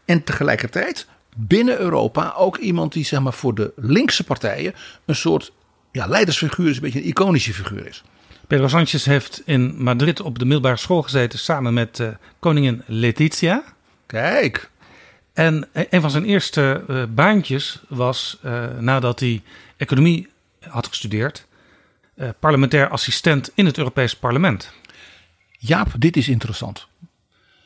En 0.06 0.24
tegelijkertijd 0.24 1.08
binnen 1.36 1.80
Europa 1.80 2.34
ook 2.38 2.58
iemand 2.58 2.94
die 2.94 3.06
zeg 3.06 3.20
maar 3.20 3.34
voor 3.34 3.56
de 3.56 3.74
linkse 3.76 4.24
partijen. 4.24 4.74
Een 5.06 5.16
soort 5.16 5.52
ja, 5.92 6.08
leidersfiguur 6.08 6.70
is. 6.70 6.76
Een 6.76 6.82
beetje 6.82 7.00
een 7.00 7.08
iconische 7.08 7.54
figuur 7.54 7.88
is. 7.88 8.04
Pedro 8.48 8.68
Sanchez 8.68 9.06
heeft 9.06 9.42
in 9.46 9.84
Madrid 9.84 10.22
op 10.22 10.40
de 10.40 10.46
middelbare 10.46 10.78
school 10.78 11.02
gezeten. 11.02 11.40
Samen 11.40 11.74
met 11.74 12.00
uh, 12.00 12.08
koningin 12.40 12.82
Letizia. 12.86 13.64
Kijk. 14.06 14.70
En 15.34 15.68
een 15.90 16.02
van 16.02 16.12
zijn 16.12 16.26
eerste 16.26 16.84
uh, 16.90 17.04
baantjes 17.10 17.82
was, 17.88 18.38
uh, 18.46 18.66
nadat 18.80 19.20
hij 19.20 19.42
economie 19.78 20.28
had 20.60 20.88
gestudeerd, 20.88 21.46
parlementair 22.40 22.90
assistent 22.90 23.52
in 23.54 23.66
het 23.66 23.78
Europees 23.78 24.16
Parlement. 24.16 24.72
Jaap, 25.58 25.94
dit 25.98 26.18
is 26.18 26.28
interessant. 26.28 26.88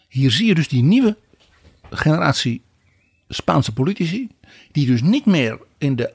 Hier 0.08 0.32
zie 0.32 0.48
je 0.48 0.56
dus 0.56 0.68
die 0.68 0.84
nieuwe 0.84 1.18
generatie 1.90 2.62
Spaanse 3.30 3.74
politici, 3.74 4.30
die 4.72 4.86
dus 4.86 5.02
niet 5.02 5.26
meer 5.26 5.60
in 5.78 5.96
de, 5.96 6.14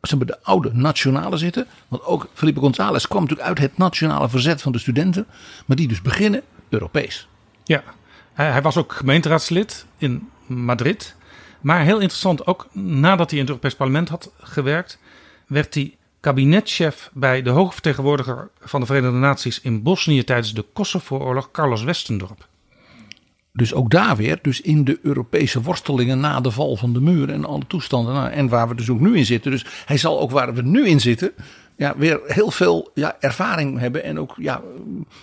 zeg 0.00 0.18
de 0.18 0.42
oude 0.42 0.70
nationale 0.72 1.36
zitten. 1.36 1.66
Want 1.88 2.04
ook 2.04 2.28
Felipe 2.34 2.60
González 2.60 3.06
kwam 3.06 3.22
natuurlijk 3.22 3.48
uit 3.48 3.58
het 3.58 3.78
nationale 3.78 4.28
verzet 4.28 4.62
van 4.62 4.72
de 4.72 4.78
studenten, 4.78 5.26
maar 5.66 5.76
die 5.76 5.88
dus 5.88 6.02
beginnen 6.02 6.42
Europees. 6.68 7.28
Ja, 7.64 7.82
hij, 8.32 8.50
hij 8.50 8.62
was 8.62 8.76
ook 8.76 8.92
gemeenteraadslid 8.92 9.86
in 9.98 10.28
Madrid. 10.46 11.14
Maar 11.60 11.80
heel 11.80 11.98
interessant, 12.00 12.46
ook 12.46 12.68
nadat 12.72 13.30
hij 13.30 13.38
in 13.38 13.44
het 13.44 13.48
Europees 13.48 13.74
Parlement 13.74 14.08
had 14.08 14.32
gewerkt, 14.40 14.98
werd 15.46 15.74
hij 15.74 15.96
kabinetchef 16.20 17.10
bij 17.12 17.42
de 17.42 17.50
hoge 17.50 17.72
vertegenwoordiger 17.72 18.50
van 18.60 18.80
de 18.80 18.86
Verenigde 18.86 19.16
Naties 19.16 19.60
in 19.60 19.82
Bosnië 19.82 20.24
tijdens 20.24 20.54
de 20.54 20.64
Kosovo-oorlog, 20.72 21.50
Carlos 21.50 21.82
Westendorp. 21.82 22.48
Dus 23.56 23.74
ook 23.74 23.90
daar 23.90 24.16
weer, 24.16 24.38
dus 24.42 24.60
in 24.60 24.84
de 24.84 24.98
Europese 25.02 25.62
worstelingen 25.62 26.20
na 26.20 26.40
de 26.40 26.50
val 26.50 26.76
van 26.76 26.92
de 26.92 27.00
muur 27.00 27.30
en 27.30 27.44
alle 27.44 27.66
toestanden. 27.66 28.14
Nou, 28.14 28.30
en 28.30 28.48
waar 28.48 28.68
we 28.68 28.74
dus 28.74 28.90
ook 28.90 29.00
nu 29.00 29.16
in 29.16 29.26
zitten. 29.26 29.50
Dus 29.50 29.66
hij 29.86 29.96
zal 29.96 30.20
ook 30.20 30.30
waar 30.30 30.54
we 30.54 30.62
nu 30.62 30.86
in 30.86 31.00
zitten, 31.00 31.32
ja, 31.76 31.94
weer 31.96 32.20
heel 32.24 32.50
veel 32.50 32.90
ja, 32.94 33.16
ervaring 33.20 33.78
hebben 33.78 34.04
en 34.04 34.18
ook 34.18 34.34
ja, 34.36 34.60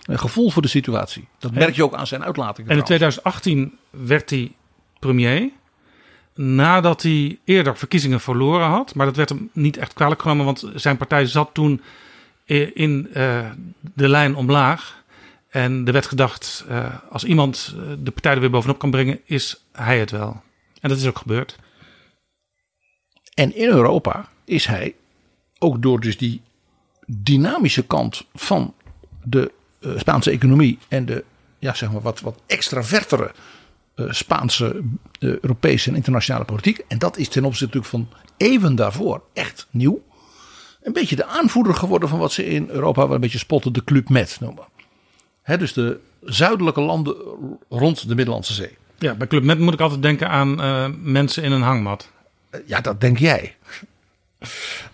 een 0.04 0.20
gevoel 0.20 0.50
voor 0.50 0.62
de 0.62 0.68
situatie. 0.68 1.28
Dat 1.40 1.54
merk 1.54 1.76
je 1.76 1.84
ook 1.84 1.94
aan 1.94 2.08
zijn 2.08 2.24
uitlatingen. 2.24 2.72
En 2.72 2.78
in 2.78 2.84
2018 2.84 3.78
werd 3.90 4.30
hij 4.30 4.52
premier. 5.00 5.50
Nadat 6.36 7.02
hij 7.02 7.40
eerder 7.44 7.78
verkiezingen 7.78 8.20
verloren 8.20 8.68
had. 8.68 8.96
Maar 8.96 9.06
dat 9.06 9.16
werd 9.16 9.30
hem 9.30 9.50
niet 9.54 9.78
echt 9.78 9.94
kwalijk 9.94 10.22
genomen. 10.22 10.46
Want 10.46 10.72
zijn 10.76 10.98
partij 10.98 11.26
zat 11.26 11.50
toen 11.54 11.82
in 12.46 13.08
uh, 13.14 13.40
de 13.94 14.10
lijn 14.10 14.36
omlaag. 14.36 15.03
En 15.54 15.86
er 15.86 15.94
werd 15.94 16.06
gedacht, 16.06 16.66
uh, 16.70 16.96
als 17.10 17.24
iemand 17.24 17.76
de 18.04 18.12
partij 18.12 18.34
er 18.34 18.40
weer 18.40 18.50
bovenop 18.50 18.80
kan 18.80 18.92
brengen, 18.92 19.20
is 19.26 19.64
hij 19.72 20.00
het 20.00 20.12
wel. 20.12 20.42
En 20.82 20.90
dat 20.90 20.98
is 20.98 21.08
ook 21.08 21.18
gebeurd. 21.18 21.58
En 23.34 23.56
in 23.56 23.70
Europa 23.70 24.30
is 24.46 24.66
hij, 24.66 24.96
ook 25.60 25.82
door 25.82 26.00
dus 26.00 26.18
die 26.18 26.42
dynamische 27.06 27.86
kant 27.86 28.26
van 28.34 28.74
de 29.24 29.52
uh, 29.80 30.00
Spaanse 30.00 30.32
economie 30.32 30.78
en 30.88 31.06
de 31.06 31.24
ja, 31.60 31.74
zeg 31.74 31.92
maar 31.92 32.02
wat, 32.02 32.22
wat 32.22 32.42
extravertere 32.46 33.32
Spaanse, 33.96 34.82
Europese 35.20 35.90
en 35.90 35.96
internationale 35.96 36.46
politiek. 36.46 36.86
En 36.88 36.98
dat 36.98 37.18
is 37.18 37.28
ten 37.28 37.46
opzichte 37.46 37.78
natuurlijk 37.78 38.10
van 38.10 38.20
even 38.38 38.76
daarvoor 38.76 39.24
echt 39.34 39.68
nieuw. 39.70 40.04
Een 40.82 40.94
beetje 40.94 41.16
de 41.16 41.26
aanvoerder 41.26 41.76
geworden 41.76 42.10
van 42.10 42.20
wat 42.20 42.32
ze 42.32 42.46
in 42.46 42.70
Europa 42.70 43.06
wel 43.06 43.16
een 43.16 43.22
beetje 43.22 43.38
spotten 43.38 43.74
de 43.74 43.84
Club 43.84 44.10
Med 44.10 44.38
noemen. 44.40 44.72
He, 45.44 45.58
dus 45.58 45.74
de 45.74 46.00
zuidelijke 46.22 46.82
landen 46.82 47.16
rond 47.70 48.08
de 48.08 48.16
Middellandse 48.16 48.54
Zee. 48.54 48.78
Ja, 48.98 49.16
bij 49.16 49.28
Club 49.28 49.44
Med 49.44 49.60
moet 49.60 49.74
ik 49.74 49.80
altijd 49.80 50.02
denken 50.02 50.30
aan 50.30 50.62
uh, 50.62 50.86
mensen 51.02 51.44
in 51.44 51.52
een 51.52 51.62
hangmat. 51.62 52.10
ja, 52.66 52.82
dat 52.82 53.02
denk 53.02 53.18
jij. 53.18 53.56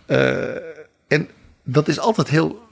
en 1.07 1.29
dat 1.63 1.87
is 1.87 1.99
altijd 1.99 2.29
heel, 2.29 2.67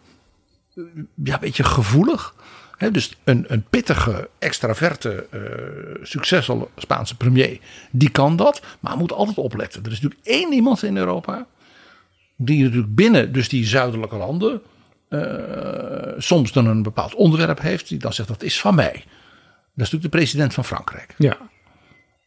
ja, 1.23 1.33
een 1.33 1.39
beetje 1.39 1.63
gevoelig. 1.63 2.35
He, 2.77 2.91
dus 2.91 3.17
een, 3.23 3.45
een 3.47 3.63
pittige, 3.69 4.29
extraverte, 4.39 5.27
uh, 5.33 6.05
succesvolle 6.05 6.67
Spaanse 6.75 7.17
premier, 7.17 7.59
die 7.91 8.09
kan 8.09 8.35
dat, 8.35 8.61
maar 8.79 8.97
moet 8.97 9.11
altijd 9.11 9.37
opletten. 9.37 9.83
Er 9.83 9.91
is 9.91 10.01
natuurlijk 10.01 10.27
één 10.27 10.53
iemand 10.53 10.83
in 10.83 10.97
Europa, 10.97 11.47
die 12.35 12.63
natuurlijk 12.63 12.95
binnen 12.95 13.31
dus 13.31 13.49
die 13.49 13.65
zuidelijke 13.65 14.15
landen 14.15 14.61
uh, 15.09 16.13
soms 16.17 16.51
dan 16.51 16.65
een 16.65 16.83
bepaald 16.83 17.15
onderwerp 17.15 17.61
heeft, 17.61 17.87
die 17.87 17.97
dan 17.97 18.13
zegt 18.13 18.27
dat 18.27 18.43
is 18.43 18.59
van 18.59 18.75
mij. 18.75 18.91
Dat 18.93 19.85
is 19.85 19.91
natuurlijk 19.91 20.03
de 20.03 20.17
president 20.17 20.53
van 20.53 20.65
Frankrijk. 20.65 21.13
Ja. 21.17 21.37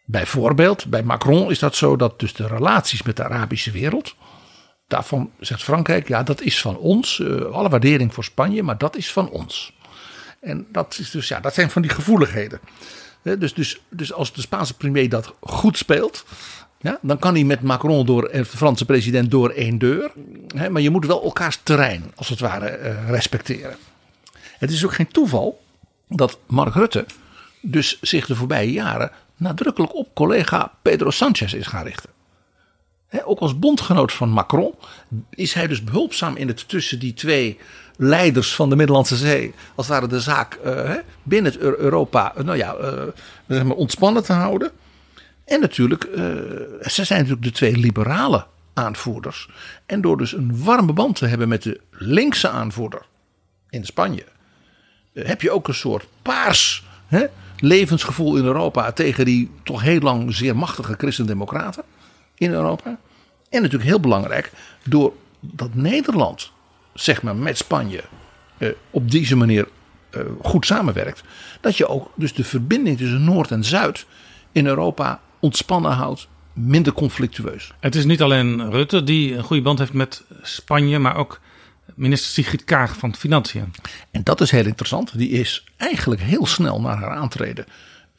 Bijvoorbeeld, 0.05 0.87
bij 0.87 1.03
Macron 1.03 1.51
is 1.51 1.59
dat 1.59 1.77
zo 1.77 1.97
dat 1.97 2.21
dus 2.21 2.35
de 2.35 2.47
relaties 2.47 3.03
met 3.03 3.17
de 3.17 3.25
Arabische 3.25 3.71
wereld, 3.71 4.15
daarvan 4.87 5.31
zegt 5.41 5.63
Frankrijk, 5.63 6.09
ja 6.09 6.23
dat 6.23 6.41
is 6.41 6.61
van 6.61 6.77
ons, 6.77 7.19
uh, 7.19 7.43
alle 7.45 7.69
waardering 7.69 8.15
voor 8.15 8.25
Spanje, 8.25 8.63
maar 8.63 8.79
dat 8.79 8.97
is 8.97 9.13
van 9.13 9.31
ons. 9.31 9.79
En 10.41 10.67
dat, 10.73 10.99
is 10.99 11.11
dus, 11.11 11.29
ja, 11.29 11.41
dat 11.41 11.55
zijn 11.55 11.71
van 11.71 11.83
die 11.83 11.91
gevoeligheden. 11.91 12.61
Dus, 13.23 13.55
dus, 13.55 13.81
dus 13.89 14.13
als 14.13 14.33
de 14.33 14.41
Spaanse 14.41 14.75
premier 14.75 15.09
dat 15.09 15.35
goed 15.41 15.79
speelt, 15.79 16.25
ja, 16.81 16.99
dan 17.03 17.19
kan 17.19 17.35
hij 17.35 17.45
met 17.45 17.63
Macron 17.63 18.07
door, 18.07 18.25
en 18.25 18.43
de 18.43 18.49
Franse 18.49 18.85
president 18.85 19.31
door 19.31 19.51
één 19.51 19.79
deur. 19.79 20.13
Hè, 20.57 20.71
maar 20.71 20.83
je 20.83 20.91
moet 20.91 21.07
wel 21.07 21.23
elkaars 21.23 21.61
terrein, 21.63 22.13
als 22.15 22.29
het 22.29 22.41
ware, 22.41 22.79
uh, 22.79 23.11
respecteren. 23.11 23.77
Het 24.59 24.71
is 24.71 24.85
ook 24.85 24.95
geen 24.95 25.09
toeval 25.09 25.61
dat 26.09 26.39
Mark 26.47 26.75
Rutte 26.75 27.05
dus 27.61 27.99
zich 28.01 28.27
de 28.27 28.35
voorbije 28.35 28.73
jaren 28.73 29.11
nadrukkelijk 29.37 29.95
op 29.95 30.15
collega 30.15 30.73
Pedro 30.83 31.11
Sanchez 31.11 31.53
is 31.53 31.67
gaan 31.67 31.85
richten. 31.85 32.11
He, 33.09 33.27
ook 33.27 33.39
als 33.39 33.59
bondgenoot 33.59 34.13
van 34.13 34.29
Macron 34.29 34.75
is 35.31 35.53
hij 35.53 35.67
dus 35.67 35.85
behulpzaam 35.85 36.37
in 36.37 36.49
het 36.49 36.69
tussen 36.69 36.99
die 36.99 37.15
twee 37.15 37.59
leiders 37.97 38.55
van 38.55 38.69
de 38.69 38.77
Middellandse 38.77 39.17
Zee, 39.17 39.55
als 39.75 39.87
het 39.87 39.97
ware 39.97 40.07
de 40.07 40.21
zaak 40.21 40.59
uh, 40.65 40.91
binnen 41.23 41.59
Europa 41.59 42.33
nou 42.45 42.57
ja, 42.57 42.77
zeg 43.49 43.65
maar 43.65 43.77
ontspannen 43.77 44.25
te 44.25 44.33
houden. 44.33 44.71
En 45.51 45.61
natuurlijk, 45.61 46.05
uh, 46.05 46.17
ze 46.83 47.05
zijn 47.05 47.19
natuurlijk 47.19 47.43
de 47.43 47.51
twee 47.51 47.77
liberale 47.77 48.47
aanvoerders. 48.75 49.49
En 49.87 50.01
door 50.01 50.17
dus 50.17 50.33
een 50.33 50.65
warme 50.65 50.93
band 50.93 51.17
te 51.17 51.27
hebben 51.27 51.49
met 51.49 51.63
de 51.63 51.81
linkse 51.91 52.49
aanvoerder 52.49 53.03
in 53.71 53.85
Spanje, 53.85 54.25
heb 55.13 55.43
je 55.43 55.51
ook 55.51 55.69
een 55.69 55.75
soort 55.75 56.07
paars 56.23 56.85
hè, 57.07 57.27
levensgevoel 57.59 58.37
in 58.37 58.45
Europa 58.45 58.93
tegen 58.93 59.25
die 59.25 59.51
toch 59.63 59.83
heel 59.83 60.01
lang 60.01 60.35
zeer 60.35 60.57
machtige 60.57 60.95
christendemocraten 60.99 61.83
in 62.35 62.51
Europa. 62.53 62.99
En 63.49 63.63
natuurlijk 63.63 63.91
heel 63.91 64.01
belangrijk, 64.01 64.53
door 64.85 65.13
dat 65.41 65.75
Nederland 65.75 66.53
zeg 66.95 67.23
maar 67.23 67.37
met 67.37 67.57
Spanje 67.57 68.03
uh, 68.59 68.69
op 68.91 69.11
deze 69.11 69.37
manier 69.37 69.69
goed 70.43 70.67
samenwerkt, 70.67 71.23
dat 71.61 71.77
je 71.77 71.87
ook 71.87 72.11
dus 72.15 72.35
de 72.35 72.45
verbinding 72.45 72.99
tussen 72.99 73.25
Noord 73.25 73.51
en 73.51 73.65
Zuid 73.65 74.07
in 74.53 74.67
Europa 74.67 75.21
ontspannen 75.41 75.93
houdt, 75.93 76.29
minder 76.53 76.93
conflictueus. 76.93 77.73
Het 77.81 77.95
is 77.95 78.05
niet 78.05 78.23
alleen 78.23 78.71
Rutte 78.71 79.05
die 79.05 79.35
een 79.35 79.45
goede 79.45 79.63
band 79.63 79.79
heeft 79.79 79.93
met 79.93 80.25
Spanje, 80.43 80.99
maar 80.99 81.17
ook 81.17 81.41
minister 81.95 82.31
Sigrid 82.31 82.65
Kaag 82.65 82.97
van 82.97 83.15
Financiën. 83.15 83.73
En 84.11 84.25
dat 84.25 84.41
is 84.41 84.51
heel 84.51 84.67
interessant. 84.67 85.19
Die 85.19 85.29
is 85.29 85.65
eigenlijk 85.77 86.21
heel 86.21 86.47
snel 86.47 86.81
na 86.81 86.97
haar 86.97 87.17
aantreden, 87.17 87.67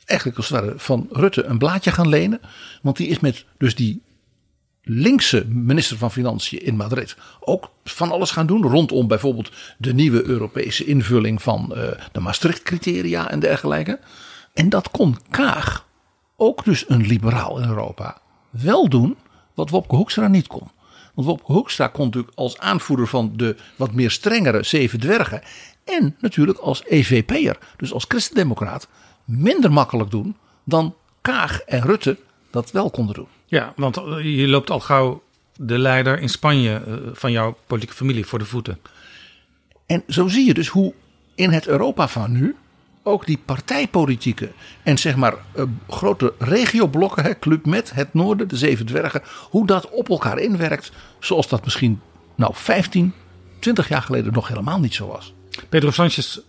eigenlijk 0.05 0.37
als 0.39 0.49
het 0.49 0.59
ware 0.59 0.73
van 0.77 1.07
Rutte 1.11 1.43
een 1.43 1.57
blaadje 1.57 1.91
gaan 1.91 2.09
lenen, 2.09 2.41
want 2.81 2.97
die 2.97 3.07
is 3.07 3.19
met 3.19 3.45
dus 3.57 3.75
die 3.75 4.01
linkse 4.83 5.45
minister 5.47 5.97
van 5.97 6.11
Financiën 6.11 6.65
in 6.65 6.75
Madrid 6.75 7.15
ook 7.39 7.71
van 7.83 8.11
alles 8.11 8.31
gaan 8.31 8.45
doen. 8.45 8.63
Rondom 8.63 9.07
bijvoorbeeld 9.07 9.51
de 9.77 9.93
nieuwe 9.93 10.23
Europese 10.23 10.85
invulling 10.85 11.41
van 11.41 11.73
uh, 11.75 11.83
de 12.11 12.19
Maastricht-criteria 12.19 13.29
en 13.29 13.39
dergelijke. 13.39 13.99
En 14.53 14.69
dat 14.69 14.91
kon 14.91 15.17
Kaag, 15.29 15.85
ook 16.41 16.63
dus 16.63 16.89
een 16.89 17.05
liberaal 17.05 17.59
in 17.59 17.67
Europa, 17.67 18.17
wel 18.49 18.89
doen 18.89 19.17
wat 19.53 19.69
Wopke 19.69 19.95
Hoekstra 19.95 20.27
niet 20.27 20.47
kon. 20.47 20.71
Want 21.13 21.27
Wopke 21.27 21.51
Hoekstra 21.51 21.87
kon 21.87 22.05
natuurlijk 22.05 22.33
als 22.35 22.57
aanvoerder 22.57 23.07
van 23.07 23.31
de 23.35 23.55
wat 23.75 23.93
meer 23.93 24.11
strengere 24.11 24.63
Zeven 24.63 24.99
Dwergen. 24.99 25.41
En 25.83 26.15
natuurlijk 26.19 26.57
als 26.57 26.83
EVP'er, 26.85 27.57
dus 27.77 27.93
als 27.93 28.05
christendemocraat, 28.07 28.87
minder 29.25 29.71
makkelijk 29.71 30.11
doen 30.11 30.35
dan 30.63 30.95
Kaag 31.21 31.61
en 31.61 31.81
Rutte 31.81 32.17
dat 32.51 32.71
wel 32.71 32.89
konden 32.89 33.15
doen. 33.15 33.27
Ja, 33.45 33.73
want 33.75 33.95
je 34.21 34.47
loopt 34.47 34.69
al 34.69 34.79
gauw 34.79 35.23
de 35.55 35.77
leider 35.77 36.19
in 36.19 36.29
Spanje 36.29 36.73
eh, 36.73 36.93
van 37.13 37.31
jouw 37.31 37.57
politieke 37.67 37.95
familie 37.95 38.25
voor 38.25 38.39
de 38.39 38.45
voeten. 38.45 38.79
En 39.85 40.03
zo 40.07 40.27
zie 40.27 40.45
je 40.45 40.53
dus 40.53 40.67
hoe 40.67 40.93
in 41.35 41.51
het 41.51 41.67
Europa 41.67 42.07
van 42.07 42.31
nu 42.31 42.55
ook 43.03 43.25
die 43.25 43.41
partijpolitieke 43.45 44.51
en 44.83 44.97
zeg 44.97 45.15
maar 45.15 45.33
uh, 45.55 45.63
grote 45.87 46.33
regioblokken, 46.39 47.23
hè, 47.23 47.39
Club 47.39 47.65
Met, 47.65 47.91
het 47.93 48.13
Noorden, 48.13 48.47
de 48.47 48.57
Zeven 48.57 48.85
Dwergen, 48.85 49.21
hoe 49.49 49.65
dat 49.67 49.89
op 49.89 50.09
elkaar 50.09 50.39
inwerkt, 50.39 50.91
zoals 51.19 51.47
dat 51.47 51.63
misschien 51.63 52.01
nou 52.35 52.53
15, 52.55 53.13
20 53.59 53.87
jaar 53.87 54.01
geleden 54.01 54.33
nog 54.33 54.47
helemaal 54.47 54.79
niet 54.79 54.93
zo 54.93 55.07
was. 55.07 55.33
Pedro 55.69 55.91
Sanchez 55.91 56.39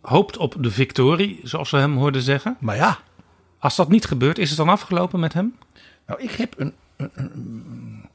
hoopt 0.00 0.36
op 0.36 0.54
de 0.58 0.70
victorie, 0.70 1.40
zoals 1.42 1.70
we 1.70 1.76
hem 1.76 1.96
hoorden 1.96 2.22
zeggen. 2.22 2.56
Maar 2.60 2.76
ja. 2.76 2.98
Als 3.58 3.76
dat 3.76 3.88
niet 3.88 4.04
gebeurt, 4.04 4.38
is 4.38 4.48
het 4.48 4.58
dan 4.58 4.68
afgelopen 4.68 5.20
met 5.20 5.32
hem? 5.32 5.56
Nou, 6.06 6.22
ik 6.22 6.30
heb 6.30 6.54
een, 6.58 6.72
een, 6.96 7.10
een 7.14 8.08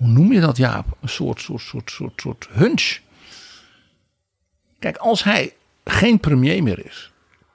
hoe 0.00 0.08
noem 0.08 0.32
je 0.32 0.40
dat 0.40 0.56
Jaap? 0.56 0.86
Een 1.00 1.08
soort, 1.08 1.40
soort, 1.40 1.60
soort, 1.60 1.90
soort, 1.90 2.20
soort 2.20 2.48
hunch. 2.50 2.98
Kijk, 4.78 4.96
als 4.96 5.24
hij 5.24 5.54
geen 5.84 6.20
premier 6.20 6.62
meer 6.62 6.84
is, 6.86 7.09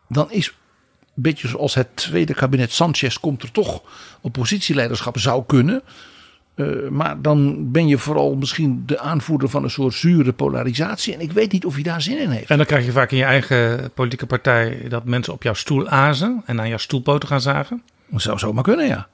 dan 0.07 0.31
is 0.31 0.47
een 0.47 1.21
beetje 1.21 1.47
zoals 1.47 1.73
het 1.73 1.95
tweede 1.95 2.33
kabinet 2.33 2.71
Sanchez 2.71 3.17
komt 3.17 3.43
er 3.43 3.51
toch 3.51 3.81
oppositieleiderschap 4.21 5.19
zou 5.19 5.43
kunnen. 5.45 5.81
Uh, 6.55 6.89
maar 6.89 7.21
dan 7.21 7.71
ben 7.71 7.87
je 7.87 7.97
vooral 7.97 8.35
misschien 8.35 8.83
de 8.85 8.99
aanvoerder 8.99 9.49
van 9.49 9.63
een 9.63 9.69
soort 9.69 9.93
zure 9.93 10.33
polarisatie. 10.33 11.13
En 11.13 11.19
ik 11.19 11.31
weet 11.31 11.51
niet 11.51 11.65
of 11.65 11.73
hij 11.73 11.83
daar 11.83 12.01
zin 12.01 12.19
in 12.19 12.29
heeft. 12.29 12.49
En 12.49 12.57
dan 12.57 12.65
krijg 12.65 12.85
je 12.85 12.91
vaak 12.91 13.11
in 13.11 13.17
je 13.17 13.23
eigen 13.23 13.91
politieke 13.93 14.25
partij 14.25 14.85
dat 14.89 15.05
mensen 15.05 15.33
op 15.33 15.43
jouw 15.43 15.53
stoel 15.53 15.87
azen 15.87 16.41
en 16.45 16.59
aan 16.59 16.67
jouw 16.67 16.77
stoelpoten 16.77 17.27
gaan 17.27 17.41
zagen. 17.41 17.81
Dat 18.07 18.21
zou 18.21 18.39
zomaar 18.39 18.63
kunnen, 18.63 18.87
ja. 18.87 19.07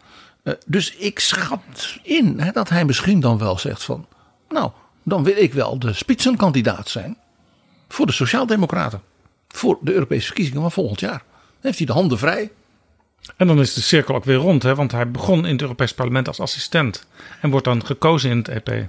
Uh, 0.43 0.53
dus 0.65 0.95
ik 0.95 1.19
schat 1.19 1.97
in 2.03 2.39
hè, 2.39 2.51
dat 2.51 2.69
hij 2.69 2.85
misschien 2.85 3.19
dan 3.19 3.37
wel 3.37 3.57
zegt 3.57 3.83
van... 3.83 4.05
Nou, 4.49 4.71
dan 5.03 5.23
wil 5.23 5.37
ik 5.37 5.53
wel 5.53 5.79
de 5.79 5.93
spitsenkandidaat 5.93 6.89
zijn 6.89 7.17
voor 7.87 8.05
de 8.05 8.11
Sociaaldemocraten. 8.11 9.01
Voor 9.51 9.77
de 9.81 9.93
Europese 9.93 10.25
verkiezingen 10.25 10.61
van 10.61 10.71
volgend 10.71 10.99
jaar. 10.99 11.23
Dan 11.27 11.59
heeft 11.61 11.77
hij 11.77 11.87
de 11.87 11.93
handen 11.93 12.17
vrij. 12.17 12.51
En 13.37 13.47
dan 13.47 13.59
is 13.59 13.73
de 13.73 13.81
cirkel 13.81 14.15
ook 14.15 14.23
weer 14.23 14.35
rond, 14.35 14.63
hè? 14.63 14.75
want 14.75 14.91
hij 14.91 15.11
begon 15.11 15.45
in 15.45 15.51
het 15.51 15.61
Europees 15.61 15.93
Parlement 15.93 16.27
als 16.27 16.39
assistent 16.39 17.05
en 17.41 17.49
wordt 17.49 17.65
dan 17.65 17.85
gekozen 17.85 18.29
in 18.29 18.37
het 18.37 18.47
EP. 18.47 18.87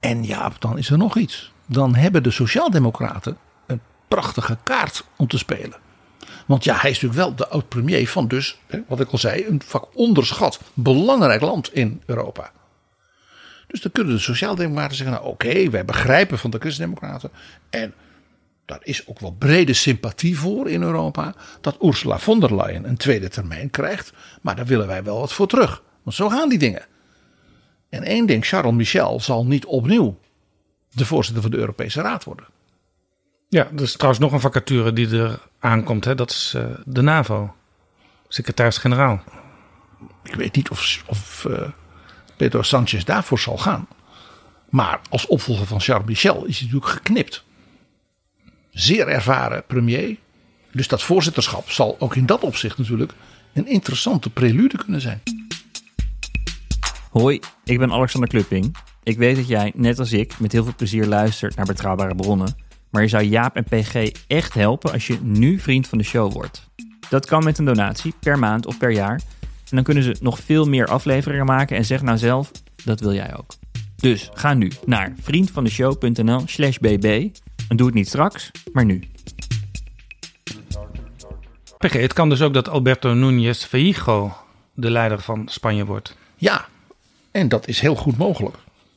En 0.00 0.24
ja, 0.24 0.52
dan 0.58 0.78
is 0.78 0.90
er 0.90 0.98
nog 0.98 1.16
iets. 1.16 1.52
Dan 1.66 1.94
hebben 1.94 2.22
de 2.22 2.30
Sociaaldemocraten 2.30 3.36
een 3.66 3.80
prachtige 4.08 4.58
kaart 4.62 5.04
om 5.16 5.26
te 5.26 5.38
spelen. 5.38 5.76
Want 6.46 6.64
ja, 6.64 6.76
hij 6.76 6.90
is 6.90 7.00
natuurlijk 7.00 7.28
wel 7.28 7.34
de 7.34 7.48
oud-premier 7.48 8.08
van 8.08 8.28
dus, 8.28 8.58
wat 8.86 9.00
ik 9.00 9.10
al 9.10 9.18
zei, 9.18 9.46
een 9.46 9.62
vaak 9.64 9.84
onderschat 9.94 10.60
belangrijk 10.74 11.40
land 11.40 11.74
in 11.74 12.02
Europa. 12.06 12.52
Dus 13.66 13.80
dan 13.80 13.92
kunnen 13.92 14.14
de 14.14 14.20
Sociaaldemocraten 14.20 14.96
zeggen, 14.96 15.16
nou 15.16 15.28
oké, 15.28 15.70
wij 15.70 15.84
begrijpen 15.84 16.38
van 16.38 16.50
de 16.50 16.58
Christendemocraten. 16.58 17.30
En 17.70 17.94
daar 18.68 18.80
is 18.82 19.06
ook 19.06 19.18
wel 19.18 19.32
brede 19.32 19.72
sympathie 19.72 20.38
voor 20.38 20.70
in 20.70 20.82
Europa. 20.82 21.34
Dat 21.60 21.76
Ursula 21.82 22.18
von 22.18 22.40
der 22.40 22.56
Leyen 22.56 22.88
een 22.88 22.96
tweede 22.96 23.28
termijn 23.28 23.70
krijgt. 23.70 24.12
Maar 24.42 24.56
daar 24.56 24.66
willen 24.66 24.86
wij 24.86 25.04
wel 25.04 25.18
wat 25.18 25.32
voor 25.32 25.46
terug. 25.46 25.82
Want 26.02 26.16
zo 26.16 26.28
gaan 26.28 26.48
die 26.48 26.58
dingen. 26.58 26.86
En 27.88 28.02
één 28.02 28.26
ding, 28.26 28.46
Charles 28.46 28.74
Michel 28.74 29.20
zal 29.20 29.46
niet 29.46 29.64
opnieuw 29.64 30.18
de 30.90 31.04
voorzitter 31.04 31.42
van 31.42 31.50
de 31.50 31.56
Europese 31.56 32.00
Raad 32.00 32.24
worden. 32.24 32.46
Ja, 33.48 33.68
er 33.76 33.82
is 33.82 33.92
trouwens 33.92 34.20
nog 34.20 34.32
een 34.32 34.40
vacature 34.40 34.92
die 34.92 35.18
er 35.18 35.40
aankomt. 35.58 36.04
Hè? 36.04 36.14
Dat 36.14 36.30
is 36.30 36.52
uh, 36.56 36.64
de 36.84 37.02
NAVO. 37.02 37.54
Secretaris-generaal. 38.28 39.22
Ik 40.22 40.34
weet 40.34 40.56
niet 40.56 40.70
of, 40.70 41.04
of 41.06 41.46
uh, 41.48 41.68
Pedro 42.36 42.62
Sanchez 42.62 43.04
daarvoor 43.04 43.38
zal 43.38 43.58
gaan. 43.58 43.88
Maar 44.68 45.00
als 45.10 45.26
opvolger 45.26 45.66
van 45.66 45.80
Charles 45.80 46.06
Michel 46.06 46.44
is 46.44 46.58
hij 46.58 46.66
natuurlijk 46.66 46.92
geknipt 46.92 47.46
zeer 48.80 49.08
ervaren 49.08 49.64
premier. 49.66 50.16
Dus 50.72 50.88
dat 50.88 51.02
voorzitterschap 51.02 51.70
zal 51.70 51.96
ook 51.98 52.16
in 52.16 52.26
dat 52.26 52.42
opzicht 52.42 52.78
natuurlijk 52.78 53.12
een 53.52 53.66
interessante 53.66 54.30
prelude 54.30 54.76
kunnen 54.76 55.00
zijn. 55.00 55.22
Hoi, 57.10 57.40
ik 57.64 57.78
ben 57.78 57.92
Alexander 57.92 58.28
Klupping. 58.28 58.76
Ik 59.02 59.18
weet 59.18 59.36
dat 59.36 59.48
jij, 59.48 59.72
net 59.74 59.98
als 59.98 60.12
ik, 60.12 60.38
met 60.38 60.52
heel 60.52 60.64
veel 60.64 60.74
plezier 60.76 61.06
luistert 61.06 61.56
naar 61.56 61.66
betrouwbare 61.66 62.14
bronnen. 62.14 62.56
Maar 62.90 63.02
je 63.02 63.08
zou 63.08 63.22
Jaap 63.22 63.56
en 63.56 63.64
PG 63.64 64.10
echt 64.26 64.54
helpen 64.54 64.92
als 64.92 65.06
je 65.06 65.18
nu 65.22 65.58
vriend 65.58 65.88
van 65.88 65.98
de 65.98 66.04
show 66.04 66.32
wordt. 66.32 66.70
Dat 67.08 67.26
kan 67.26 67.44
met 67.44 67.58
een 67.58 67.64
donatie, 67.64 68.14
per 68.20 68.38
maand 68.38 68.66
of 68.66 68.78
per 68.78 68.90
jaar. 68.90 69.20
En 69.40 69.76
dan 69.76 69.82
kunnen 69.82 70.02
ze 70.02 70.16
nog 70.20 70.38
veel 70.38 70.64
meer 70.64 70.86
afleveringen 70.86 71.46
maken 71.46 71.76
en 71.76 71.84
zeg 71.84 72.02
nou 72.02 72.18
zelf, 72.18 72.50
dat 72.84 73.00
wil 73.00 73.12
jij 73.12 73.36
ook. 73.36 73.54
Dus 73.96 74.30
ga 74.32 74.54
nu 74.54 74.72
naar 74.86 75.14
vriendvandeshow.nl 75.20 76.42
slash 76.46 76.76
bb 76.76 77.28
en 77.68 77.76
doe 77.76 77.86
het 77.86 77.94
niet 77.94 78.08
straks, 78.08 78.50
maar 78.72 78.84
nu. 78.84 79.02
PG, 81.78 81.92
het 81.92 82.12
kan 82.12 82.28
dus 82.28 82.42
ook 82.42 82.54
dat 82.54 82.68
Alberto 82.68 83.14
Núñez 83.14 83.68
Feijo 83.68 84.36
de 84.74 84.90
leider 84.90 85.20
van 85.20 85.48
Spanje 85.48 85.84
wordt. 85.84 86.16
Ja, 86.36 86.66
en 87.30 87.48
dat 87.48 87.68
is 87.68 87.80
heel 87.80 87.94
goed 87.94 88.16
mogelijk. 88.16 88.56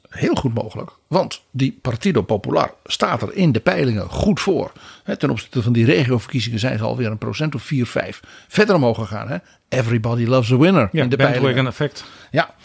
Heel 0.10 0.36
goed 0.36 0.54
mogelijk. 0.54 0.92
Want 1.08 1.42
die 1.52 1.80
Partido 1.82 2.22
Popular 2.22 2.74
staat 2.84 3.22
er 3.22 3.34
in 3.34 3.52
de 3.52 3.60
peilingen 3.60 4.10
goed 4.10 4.40
voor. 4.40 4.72
ten 5.18 5.30
opzichte 5.30 5.62
van 5.62 5.74
die 5.74 5.86
regioverkiezingen 5.86 6.60
zijn 6.60 6.78
ze 6.78 6.84
alweer 6.84 7.12
een 7.12 7.18
procent 7.18 7.56
of 7.56 7.64
4, 7.64 7.86
5 7.86 8.22
verder 8.48 8.80
mogen 8.80 9.08
gaan. 9.08 9.28
He. 9.28 9.38
Everybody 9.70 10.26
loves 10.26 10.52
a 10.52 10.58
winner 10.58 10.90
ja, 10.92 11.04
in 11.04 11.10
de 11.10 11.16
peilingen. 11.16 11.68
effect. 11.68 12.04
Ja, 12.32 12.56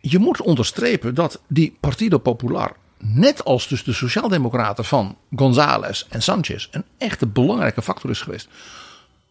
je 0.00 0.18
moet 0.18 0.40
onderstrepen 0.40 1.14
dat 1.14 1.40
die 1.48 1.76
Partido 1.80 2.18
Popular 2.18 2.76
net 3.14 3.44
als 3.44 3.68
dus 3.68 3.84
de 3.84 3.92
Sociaaldemocraten 3.92 4.84
van 4.84 5.16
González 5.36 6.04
en 6.08 6.22
Sanchez, 6.22 6.68
een 6.70 6.84
echte 6.98 7.26
belangrijke 7.26 7.82
factor 7.82 8.10
is 8.10 8.20
geweest 8.20 8.48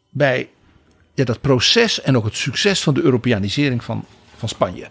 bij 0.09 0.49
ja, 1.13 1.23
dat 1.23 1.41
proces 1.41 2.01
en 2.01 2.17
ook 2.17 2.25
het 2.25 2.35
succes 2.35 2.83
van 2.83 2.93
de 2.93 3.01
Europeanisering 3.01 3.83
van, 3.83 4.05
van 4.37 4.49
Spanje. 4.49 4.87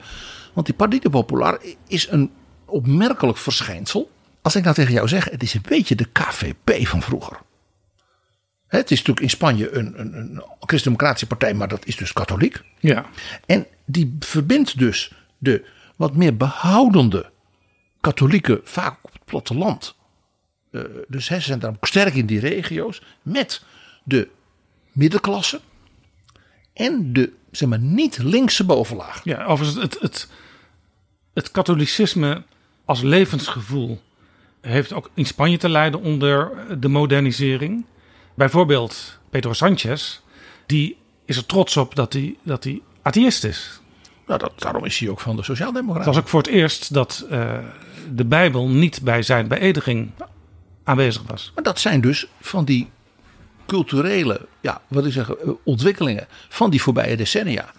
Want 0.52 0.66
die 0.66 0.74
Partido 0.74 1.10
Popular 1.10 1.60
is 1.86 2.10
een 2.10 2.30
opmerkelijk 2.64 3.38
verschijnsel. 3.38 4.10
Als 4.42 4.56
ik 4.56 4.62
nou 4.62 4.74
tegen 4.74 4.92
jou 4.92 5.08
zeg, 5.08 5.30
het 5.30 5.42
is 5.42 5.54
een 5.54 5.64
beetje 5.68 5.94
de 5.94 6.08
KVP 6.12 6.86
van 6.86 7.02
vroeger. 7.02 7.36
Het 8.66 8.90
is 8.90 8.98
natuurlijk 8.98 9.20
in 9.20 9.30
Spanje 9.30 9.70
een, 9.70 10.00
een, 10.00 10.16
een 10.16 10.42
christendemocratische 10.60 11.26
partij, 11.26 11.54
maar 11.54 11.68
dat 11.68 11.86
is 11.86 11.96
dus 11.96 12.12
katholiek. 12.12 12.60
Ja. 12.78 13.04
En 13.46 13.66
die 13.84 14.16
verbindt 14.18 14.78
dus 14.78 15.12
de 15.38 15.64
wat 15.96 16.14
meer 16.14 16.36
behoudende 16.36 17.30
katholieken, 18.04 18.60
vaak 18.64 18.96
op 19.02 19.12
het 19.12 19.24
platteland. 19.24 19.94
Uh, 20.70 20.82
dus 21.08 21.24
ze 21.24 21.40
zijn 21.40 21.58
dan 21.58 21.76
sterk 21.80 22.14
in 22.14 22.26
die 22.26 22.40
regio's. 22.40 23.02
Met 23.22 23.62
de 24.02 24.28
middenklasse. 24.92 25.60
En 26.72 27.12
de 27.12 27.32
zeg 27.50 27.68
maar, 27.68 27.78
niet 27.78 28.18
linkse 28.18 28.64
bovenlaag. 28.64 29.24
Ja, 29.24 29.44
overigens, 29.44 29.82
het, 29.82 30.00
het, 30.00 30.28
het 31.34 31.50
katholicisme 31.50 32.42
als 32.84 33.02
levensgevoel 33.02 34.00
heeft 34.60 34.92
ook 34.92 35.10
in 35.14 35.26
Spanje 35.26 35.58
te 35.58 35.68
lijden 35.68 36.00
onder 36.00 36.50
de 36.80 36.88
modernisering. 36.88 37.84
Bijvoorbeeld 38.34 39.18
Pedro 39.30 39.52
Sanchez, 39.52 40.20
die 40.66 40.96
is 41.24 41.36
er 41.36 41.46
trots 41.46 41.76
op 41.76 41.94
dat 41.94 42.12
hij, 42.12 42.36
dat 42.42 42.64
hij 42.64 42.82
atheïst 43.02 43.44
is. 43.44 43.80
Nou, 44.26 44.38
dat, 44.38 44.52
daarom 44.56 44.84
is 44.84 44.98
hij 44.98 45.08
ook 45.08 45.20
van 45.20 45.36
de 45.36 45.42
Sociaaldemocraten. 45.42 46.04
Het 46.04 46.14
was 46.14 46.24
ook 46.24 46.28
voor 46.28 46.40
het 46.40 46.50
eerst 46.50 46.94
dat 46.94 47.26
uh, 47.30 47.58
de 48.14 48.24
Bijbel 48.24 48.68
niet 48.68 49.02
bij 49.02 49.22
zijn 49.22 49.48
beëdiging 49.48 50.10
aanwezig 50.84 51.22
was. 51.26 51.52
Maar 51.54 51.64
dat 51.64 51.78
zijn 51.78 52.00
dus 52.00 52.26
van 52.40 52.64
die 52.64 52.90
culturele 53.66 54.46
ja, 54.60 54.80
wat 54.88 55.06
ik 55.06 55.12
zeg, 55.12 55.34
ontwikkelingen 55.64 56.26
van 56.48 56.70
die 56.70 56.82
voorbije 56.82 57.16
decennia. 57.16 57.70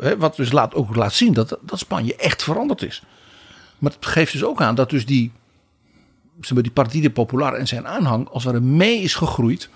Uh, 0.00 0.12
wat 0.12 0.36
dus 0.36 0.52
laat, 0.52 0.74
ook 0.74 0.96
laat 0.96 1.12
zien 1.12 1.32
dat, 1.32 1.58
dat 1.62 1.78
Spanje 1.78 2.16
echt 2.16 2.42
veranderd 2.42 2.82
is. 2.82 3.02
Maar 3.78 3.92
het 3.92 4.06
geeft 4.06 4.32
dus 4.32 4.44
ook 4.44 4.62
aan 4.62 4.74
dat 4.74 4.90
dus 4.90 5.06
die, 5.06 5.32
die 6.38 6.70
Partide 6.70 7.10
Popular 7.10 7.54
en 7.54 7.66
zijn 7.66 7.86
aanhang 7.86 8.28
als 8.28 8.44
het 8.44 8.52
ware 8.52 8.64
mee 8.64 9.00
is 9.00 9.14
gegroeid. 9.14 9.68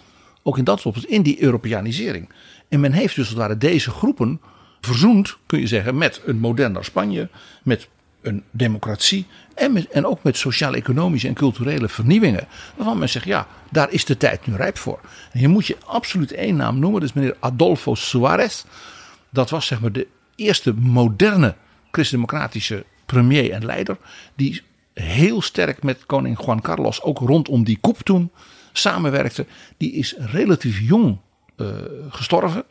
Ook 0.42 0.58
in 0.58 0.64
dat 0.64 0.86
opzicht, 0.86 1.06
in 1.06 1.22
die 1.22 1.42
Europeanisering. 1.42 2.28
En 2.68 2.80
men 2.80 2.92
heeft 2.92 3.16
dus 3.16 3.26
als 3.26 3.36
ware 3.36 3.58
deze 3.58 3.90
groepen 3.90 4.40
verzoend, 4.80 5.36
kun 5.46 5.60
je 5.60 5.66
zeggen, 5.66 5.98
met 5.98 6.22
een 6.24 6.38
moderner 6.38 6.84
Spanje. 6.84 7.28
Met 7.62 7.88
een 8.24 8.42
democratie 8.50 9.26
en, 9.54 9.90
en 9.92 10.06
ook 10.06 10.22
met 10.22 10.36
sociaal-economische 10.36 11.28
en 11.28 11.34
culturele 11.34 11.88
vernieuwingen. 11.88 12.46
Waarvan 12.76 12.98
men 12.98 13.08
zegt, 13.08 13.24
ja, 13.24 13.46
daar 13.70 13.90
is 13.90 14.04
de 14.04 14.16
tijd 14.16 14.46
nu 14.46 14.56
rijp 14.56 14.78
voor. 14.78 15.00
En 15.32 15.38
hier 15.38 15.50
moet 15.50 15.66
je 15.66 15.76
absoluut 15.84 16.32
één 16.32 16.56
naam 16.56 16.78
noemen, 16.78 17.00
dat 17.00 17.08
is 17.08 17.14
meneer 17.14 17.36
Adolfo 17.40 17.94
Suarez. 17.94 18.64
Dat 19.30 19.50
was 19.50 19.66
zeg 19.66 19.80
maar 19.80 19.92
de 19.92 20.06
eerste 20.36 20.74
moderne 20.74 21.54
christendemocratische 21.90 22.84
premier 23.06 23.50
en 23.50 23.64
leider. 23.64 23.96
Die 24.34 24.62
heel 24.94 25.42
sterk 25.42 25.82
met 25.82 26.06
koning 26.06 26.44
Juan 26.44 26.60
Carlos, 26.60 27.02
ook 27.02 27.18
rondom 27.18 27.64
die 27.64 27.78
koep 27.80 27.98
toen, 27.98 28.30
samenwerkte. 28.72 29.46
Die 29.76 29.92
is 29.92 30.14
relatief 30.18 30.80
jong 30.80 31.18
uh, 31.56 31.68
gestorven. 32.08 32.64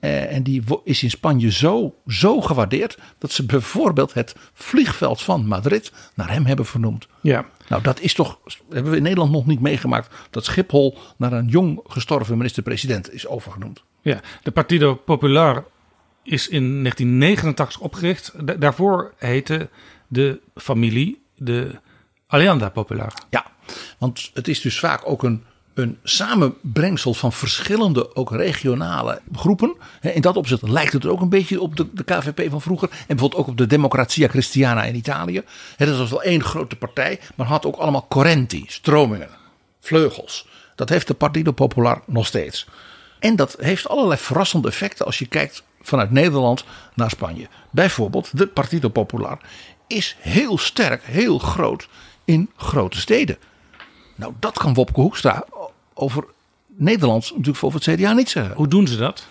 Uh, 0.00 0.32
en 0.32 0.42
die 0.42 0.62
is 0.84 1.02
in 1.02 1.10
Spanje 1.10 1.52
zo, 1.52 1.94
zo 2.06 2.40
gewaardeerd 2.40 2.98
dat 3.18 3.32
ze 3.32 3.46
bijvoorbeeld 3.46 4.14
het 4.14 4.34
vliegveld 4.52 5.22
van 5.22 5.46
Madrid 5.46 5.92
naar 6.14 6.30
hem 6.30 6.46
hebben 6.46 6.66
vernoemd. 6.66 7.08
Ja. 7.20 7.46
Nou, 7.68 7.82
dat 7.82 8.00
is 8.00 8.14
toch, 8.14 8.38
hebben 8.70 8.90
we 8.90 8.96
in 8.96 9.02
Nederland 9.02 9.32
nog 9.32 9.46
niet 9.46 9.60
meegemaakt, 9.60 10.14
dat 10.30 10.44
Schiphol 10.44 10.98
naar 11.16 11.32
een 11.32 11.46
jong 11.46 11.80
gestorven 11.86 12.36
minister-president 12.36 13.12
is 13.12 13.26
overgenoemd. 13.26 13.82
Ja, 14.02 14.20
de 14.42 14.50
Partido 14.50 14.94
Popular 14.94 15.64
is 16.22 16.48
in 16.48 16.82
1989 16.82 17.80
opgericht. 17.80 18.32
Da 18.44 18.54
daarvoor 18.54 19.12
heette 19.16 19.68
de 20.08 20.40
familie 20.54 21.22
de 21.36 21.80
Alianza 22.26 22.68
Popular. 22.68 23.12
Ja, 23.30 23.46
want 23.98 24.30
het 24.34 24.48
is 24.48 24.60
dus 24.60 24.78
vaak 24.78 25.02
ook 25.04 25.22
een, 25.22 25.44
een 25.78 25.98
samenbrengsel 26.02 27.14
van 27.14 27.32
verschillende, 27.32 28.16
ook 28.16 28.30
regionale 28.30 29.20
groepen. 29.32 29.76
In 30.00 30.20
dat 30.20 30.36
opzicht 30.36 30.62
lijkt 30.62 30.92
het 30.92 31.06
ook 31.06 31.20
een 31.20 31.28
beetje 31.28 31.60
op 31.60 31.76
de, 31.76 31.86
de 31.92 32.04
KVP 32.04 32.50
van 32.50 32.60
vroeger. 32.60 32.88
En 32.90 33.06
bijvoorbeeld 33.06 33.40
ook 33.40 33.48
op 33.48 33.56
de 33.56 33.66
Democrazia 33.66 34.28
Cristiana 34.28 34.84
in 34.84 34.94
Italië. 34.94 35.42
Dat 35.76 35.96
was 35.96 36.10
wel 36.10 36.22
één 36.22 36.42
grote 36.42 36.76
partij, 36.76 37.20
maar 37.34 37.46
had 37.46 37.66
ook 37.66 37.76
allemaal 37.76 38.06
correnti, 38.08 38.64
stromingen, 38.66 39.28
vleugels. 39.80 40.46
Dat 40.74 40.88
heeft 40.88 41.06
de 41.06 41.14
Partido 41.14 41.50
Popular 41.52 42.02
nog 42.06 42.26
steeds. 42.26 42.66
En 43.18 43.36
dat 43.36 43.56
heeft 43.60 43.88
allerlei 43.88 44.20
verrassende 44.20 44.68
effecten 44.68 45.06
als 45.06 45.18
je 45.18 45.26
kijkt 45.26 45.62
vanuit 45.80 46.10
Nederland 46.10 46.64
naar 46.94 47.10
Spanje. 47.10 47.48
Bijvoorbeeld 47.70 48.38
de 48.38 48.46
Partido 48.46 48.88
Popular 48.88 49.38
is 49.86 50.16
heel 50.18 50.58
sterk, 50.58 51.02
heel 51.04 51.38
groot 51.38 51.88
in 52.24 52.50
grote 52.56 52.98
steden. 52.98 53.38
Nou, 54.18 54.32
dat 54.38 54.58
kan 54.58 54.74
Wopke 54.74 55.00
Hoekstra 55.00 55.44
over 55.98 56.24
Nederland 56.66 57.30
natuurlijk 57.30 57.64
over 57.64 57.80
het 57.84 57.98
CDA 57.98 58.12
niet 58.12 58.30
zeggen. 58.30 58.54
Hoe 58.54 58.68
doen 58.68 58.86
ze 58.86 58.96
dat? 58.96 59.26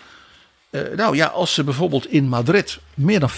Uh, 0.70 0.82
nou 0.96 1.16
ja, 1.16 1.26
als 1.28 1.54
ze 1.54 1.64
bijvoorbeeld 1.64 2.08
in 2.08 2.28
Madrid 2.28 2.80
meer 2.94 3.20
dan 3.20 3.30
40% 3.30 3.34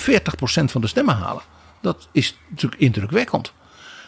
van 0.65 0.81
de 0.81 0.87
stemmen 0.87 1.15
halen. 1.15 1.43
Dat 1.81 2.07
is 2.11 2.37
natuurlijk 2.49 2.81
indrukwekkend. 2.81 3.53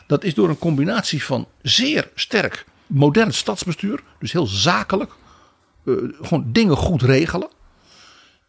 Dat 0.08 0.24
is 0.24 0.34
door 0.34 0.50
een 0.50 0.58
combinatie 0.58 1.24
van 1.24 1.48
zeer 1.62 2.10
sterk 2.16 2.66
modern 2.88 3.34
stadsbestuur. 3.34 4.04
Dus 4.20 4.32
heel 4.32 4.48
zakelijk. 4.48 5.12
Uh, 5.86 5.96
gewoon 6.22 6.46
dingen 6.48 6.78
goed 6.78 7.02
regelen. 7.02 7.50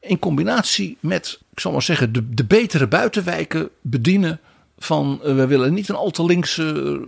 In 0.00 0.18
combinatie 0.18 0.96
met, 1.00 1.40
ik 1.52 1.60
zal 1.60 1.72
maar 1.72 1.82
zeggen, 1.82 2.12
de, 2.12 2.34
de 2.34 2.44
betere 2.44 2.86
buitenwijken 2.86 3.68
bedienen 3.80 4.40
van 4.82 5.20
uh, 5.24 5.34
we 5.34 5.46
willen 5.46 5.74
niet 5.74 5.88
een 5.88 5.94
al 5.94 6.10
te 6.10 6.24
linkse 6.24 7.00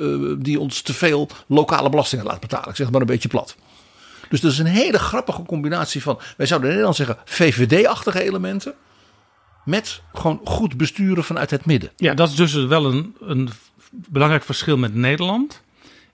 uh, 0.00 0.34
die 0.38 0.60
ons 0.60 0.82
te 0.82 0.94
veel 0.94 1.28
lokale 1.46 1.90
belastingen 1.90 2.24
laat 2.24 2.40
betalen. 2.40 2.68
Ik 2.68 2.76
zeg 2.76 2.90
maar 2.90 3.00
een 3.00 3.06
beetje 3.06 3.28
plat. 3.28 3.56
Dus 4.28 4.40
dat 4.40 4.52
is 4.52 4.58
een 4.58 4.66
hele 4.66 4.98
grappige 4.98 5.42
combinatie 5.42 6.02
van, 6.02 6.18
wij 6.36 6.46
zouden 6.46 6.68
in 6.70 6.76
Nederland 6.76 7.06
zeggen, 7.06 7.18
VVD-achtige 7.24 8.22
elementen. 8.22 8.74
Met 9.64 10.02
gewoon 10.14 10.40
goed 10.44 10.76
besturen 10.76 11.24
vanuit 11.24 11.50
het 11.50 11.66
midden. 11.66 11.90
Ja, 11.96 12.14
dat 12.14 12.28
is 12.28 12.34
dus 12.34 12.54
wel 12.54 12.84
een, 12.84 13.16
een 13.20 13.50
belangrijk 13.90 14.44
verschil 14.44 14.76
met 14.76 14.94
Nederland. 14.94 15.62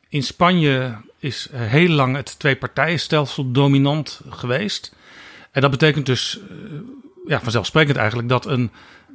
In 0.08 0.22
Spanje 0.22 0.96
is 1.18 1.48
heel 1.52 1.88
lang 1.88 2.16
het 2.16 2.38
twee-partijenstelsel 2.38 3.50
dominant 3.50 4.20
geweest. 4.28 4.94
En 5.50 5.60
dat 5.60 5.70
betekent 5.70 6.06
dus 6.06 6.40
ja, 7.26 7.40
vanzelfsprekend 7.40 7.96
eigenlijk 7.96 8.28
dat 8.28 8.46
een 8.46 8.70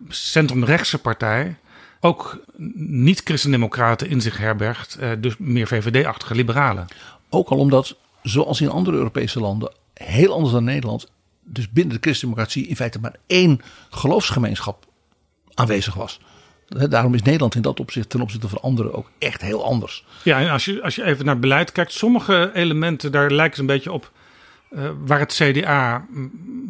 centrumrechtse 0.10 0.98
partij 0.98 1.58
ook 2.00 2.40
niet-christendemocraten 2.76 4.10
in 4.10 4.22
zich 4.22 4.38
herbergt. 4.38 4.98
Dus 5.20 5.38
meer 5.38 5.68
VVD-achtige 5.68 6.36
liberalen. 6.36 6.88
Ook 7.30 7.50
al 7.50 7.58
omdat, 7.58 7.96
zoals 8.24 8.62
in 8.62 8.70
andere 8.70 8.98
Europese 8.98 9.40
landen, 9.40 9.72
heel 9.94 10.34
anders 10.34 10.54
dan 10.54 10.64
Nederland, 10.64 11.12
dus 11.44 11.70
binnen 11.70 11.96
de 11.96 12.02
christendemocratie 12.02 12.68
in 12.68 12.76
feite 12.76 13.00
maar 13.00 13.16
één 13.28 13.62
geloofsgemeenschap 13.90 14.86
aanwezig 15.54 15.94
was. 15.94 16.20
Daarom 16.68 17.14
is 17.14 17.22
Nederland 17.22 17.56
in 17.56 17.62
dat 17.62 17.80
opzicht 17.80 18.10
ten 18.10 18.22
opzichte 18.22 18.48
van 18.48 18.62
anderen 18.62 18.94
ook 18.94 19.12
echt 19.20 19.42
heel 19.42 19.66
anders. 19.66 20.06
Ja, 20.24 20.40
en 20.40 20.50
als 20.50 20.66
je, 20.66 20.84
als 20.84 20.96
je 20.96 21.04
even 21.04 21.26
naar 21.26 21.40
beleid 21.40 21.72
kijkt, 21.72 21.92
sommige 21.92 22.52
elementen 22.54 23.12
daar 23.12 23.32
lijken 23.32 23.56
ze 23.56 23.62
een 23.62 23.68
beetje 23.68 23.92
op 23.92 24.12
uh, 24.72 24.90
waar 25.06 25.20
het 25.20 25.34
CDA 25.34 26.06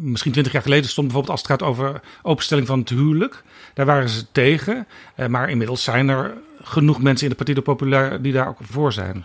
misschien 0.00 0.32
twintig 0.32 0.52
jaar 0.52 0.62
geleden 0.62 0.90
stond, 0.90 1.06
bijvoorbeeld 1.06 1.38
als 1.38 1.48
het 1.48 1.60
gaat 1.60 1.68
over 1.68 2.00
openstelling 2.22 2.66
van 2.66 2.78
het 2.78 2.88
huwelijk. 2.88 3.42
Daar 3.74 3.86
waren 3.86 4.08
ze 4.08 4.26
tegen. 4.32 4.86
Uh, 5.16 5.26
maar 5.26 5.50
inmiddels 5.50 5.82
zijn 5.82 6.08
er 6.08 6.36
genoeg 6.62 7.02
mensen 7.02 7.24
in 7.24 7.30
de 7.30 7.36
Partido 7.36 7.60
Popular 7.60 8.22
die 8.22 8.32
daar 8.32 8.48
ook 8.48 8.58
voor 8.62 8.92
zijn. 8.92 9.24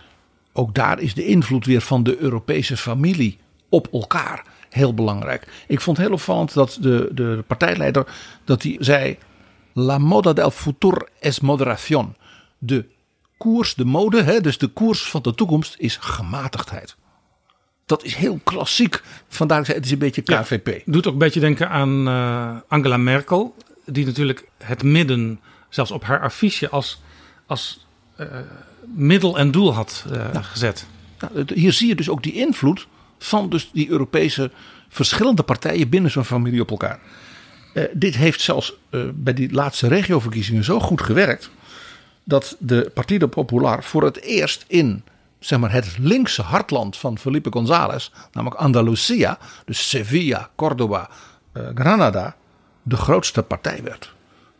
Ook 0.53 0.75
daar 0.75 0.99
is 0.99 1.13
de 1.13 1.25
invloed 1.25 1.65
weer 1.65 1.81
van 1.81 2.03
de 2.03 2.17
Europese 2.17 2.77
familie 2.77 3.37
op 3.69 3.87
elkaar 3.91 4.45
heel 4.69 4.93
belangrijk. 4.93 5.63
Ik 5.67 5.81
vond 5.81 5.97
heel 5.97 6.11
opvallend 6.11 6.53
dat 6.53 6.77
de, 6.81 7.09
de 7.11 7.43
partijleider 7.47 8.07
dat 8.43 8.63
hij 8.63 8.75
zei: 8.79 9.17
La 9.73 9.97
moda 9.97 10.33
del 10.33 10.51
futur 10.51 11.07
es 11.19 11.39
moderación. 11.39 12.15
De 12.57 12.85
koers, 13.37 13.75
de 13.75 13.85
mode, 13.85 14.21
hè, 14.21 14.41
dus 14.41 14.57
de 14.57 14.67
koers 14.67 15.09
van 15.09 15.21
de 15.21 15.35
toekomst 15.35 15.75
is 15.77 15.97
gematigdheid. 16.01 16.95
Dat 17.85 18.03
is 18.03 18.15
heel 18.15 18.39
klassiek. 18.43 19.01
Vandaar 19.27 19.67
het 19.67 19.85
is 19.85 19.91
een 19.91 19.97
beetje 19.97 20.21
KVP. 20.21 20.67
Ja, 20.67 20.81
doet 20.85 21.07
ook 21.07 21.13
een 21.13 21.19
beetje 21.19 21.39
denken 21.39 21.69
aan 21.69 22.07
uh, 22.07 22.55
Angela 22.67 22.97
Merkel. 22.97 23.55
Die 23.85 24.05
natuurlijk 24.05 24.47
het 24.57 24.83
midden 24.83 25.39
zelfs 25.69 25.91
op 25.91 26.03
haar 26.03 26.21
affiche 26.21 26.69
als, 26.69 27.01
als 27.45 27.85
uh, 28.17 28.27
middel 28.95 29.37
en 29.37 29.51
doel 29.51 29.73
had 29.73 30.05
uh, 30.07 30.31
nou, 30.31 30.43
gezet. 30.43 30.85
Nou, 31.19 31.45
hier 31.53 31.73
zie 31.73 31.87
je 31.87 31.95
dus 31.95 32.09
ook 32.09 32.23
die 32.23 32.33
invloed 32.33 32.87
van 33.19 33.49
dus 33.49 33.69
die 33.73 33.89
Europese 33.89 34.51
verschillende 34.89 35.43
partijen 35.43 35.89
binnen 35.89 36.11
zo'n 36.11 36.25
familie 36.25 36.61
op 36.61 36.69
elkaar. 36.69 36.99
dit 37.93 38.15
heeft 38.15 38.41
zelfs 38.41 38.73
bij 39.13 39.33
die 39.33 39.51
laatste 39.51 39.87
regioverkiezingen 39.87 40.63
zo 40.63 40.79
goed 40.79 41.01
gewerkt. 41.01 41.49
Dat 42.23 42.55
de 42.59 42.91
Partido 42.93 43.27
Popular 43.27 43.83
voor 43.83 44.03
het 44.03 44.21
eerst 44.21 44.65
in 44.67 45.03
zeg 45.45 45.59
maar, 45.59 45.71
het 45.71 45.97
linkse 45.97 46.41
hartland 46.41 46.97
van 46.97 47.17
Felipe 47.17 47.51
González, 47.51 48.09
namelijk 48.31 48.61
Andalusia, 48.61 49.37
dus 49.65 49.89
Sevilla, 49.89 50.49
Córdoba, 50.55 51.09
uh, 51.53 51.67
Granada, 51.75 52.35
de 52.83 52.95
grootste 52.95 53.43
partij 53.43 53.83
werd. 53.83 54.13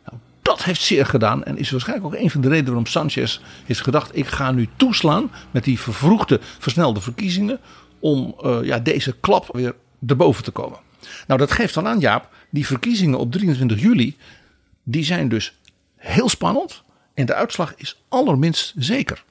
Nou, 0.06 0.18
dat 0.42 0.64
heeft 0.64 0.80
zeer 0.80 1.06
gedaan 1.06 1.44
en 1.44 1.58
is 1.58 1.70
waarschijnlijk 1.70 2.14
ook 2.14 2.20
een 2.20 2.30
van 2.30 2.40
de 2.40 2.48
redenen 2.48 2.66
waarom 2.66 2.86
Sanchez 2.86 3.40
heeft 3.64 3.80
gedacht: 3.80 4.16
ik 4.16 4.26
ga 4.26 4.50
nu 4.52 4.68
toeslaan 4.76 5.30
met 5.50 5.64
die 5.64 5.80
vervroegde, 5.80 6.40
versnelde 6.58 7.00
verkiezingen 7.00 7.60
om 7.98 8.34
uh, 8.44 8.58
ja, 8.62 8.78
deze 8.78 9.16
klap 9.20 9.48
weer 9.52 9.74
erboven 10.06 10.44
te 10.44 10.50
komen. 10.50 10.78
Nou, 11.26 11.40
dat 11.40 11.52
geeft 11.52 11.74
dan 11.74 11.86
aan, 11.86 12.00
Jaap, 12.00 12.28
die 12.50 12.66
verkiezingen 12.66 13.18
op 13.18 13.32
23 13.32 13.80
juli, 13.80 14.16
die 14.82 15.04
zijn 15.04 15.28
dus 15.28 15.54
heel 15.96 16.28
spannend 16.28 16.82
en 17.14 17.26
de 17.26 17.34
uitslag 17.34 17.74
is 17.76 18.02
allerminst 18.08 18.74
zeker. 18.76 19.24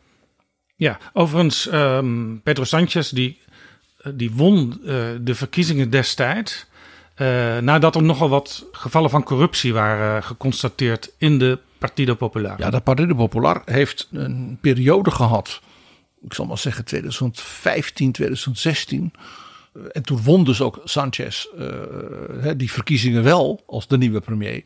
Ja, 0.75 0.97
overigens, 1.13 1.71
um, 1.71 2.41
Pedro 2.43 2.63
Sanchez 2.63 3.09
die, 3.09 3.39
die 4.13 4.31
won 4.31 4.79
uh, 4.81 4.85
de 5.21 5.35
verkiezingen 5.35 5.89
destijds. 5.89 6.65
Uh, 7.17 7.57
nadat 7.57 7.95
er 7.95 8.03
nogal 8.03 8.29
wat 8.29 8.65
gevallen 8.71 9.09
van 9.09 9.23
corruptie 9.23 9.73
waren 9.73 10.23
geconstateerd 10.23 11.11
in 11.17 11.37
de 11.37 11.59
Partido 11.77 12.15
Popular. 12.15 12.59
Ja, 12.59 12.69
de 12.69 12.79
Partido 12.79 13.15
Popular 13.15 13.61
heeft 13.65 14.07
een 14.11 14.57
periode 14.61 15.11
gehad. 15.11 15.61
Ik 16.21 16.33
zal 16.33 16.45
maar 16.45 16.57
zeggen 16.57 16.85
2015, 16.85 18.11
2016. 18.11 19.13
En 19.91 20.03
toen 20.03 20.21
won 20.23 20.43
dus 20.43 20.61
ook 20.61 20.81
Sanchez 20.83 21.47
die 22.57 22.71
verkiezingen 22.71 23.23
wel 23.23 23.63
als 23.65 23.87
de 23.87 23.97
nieuwe 23.97 24.19
premier. 24.19 24.63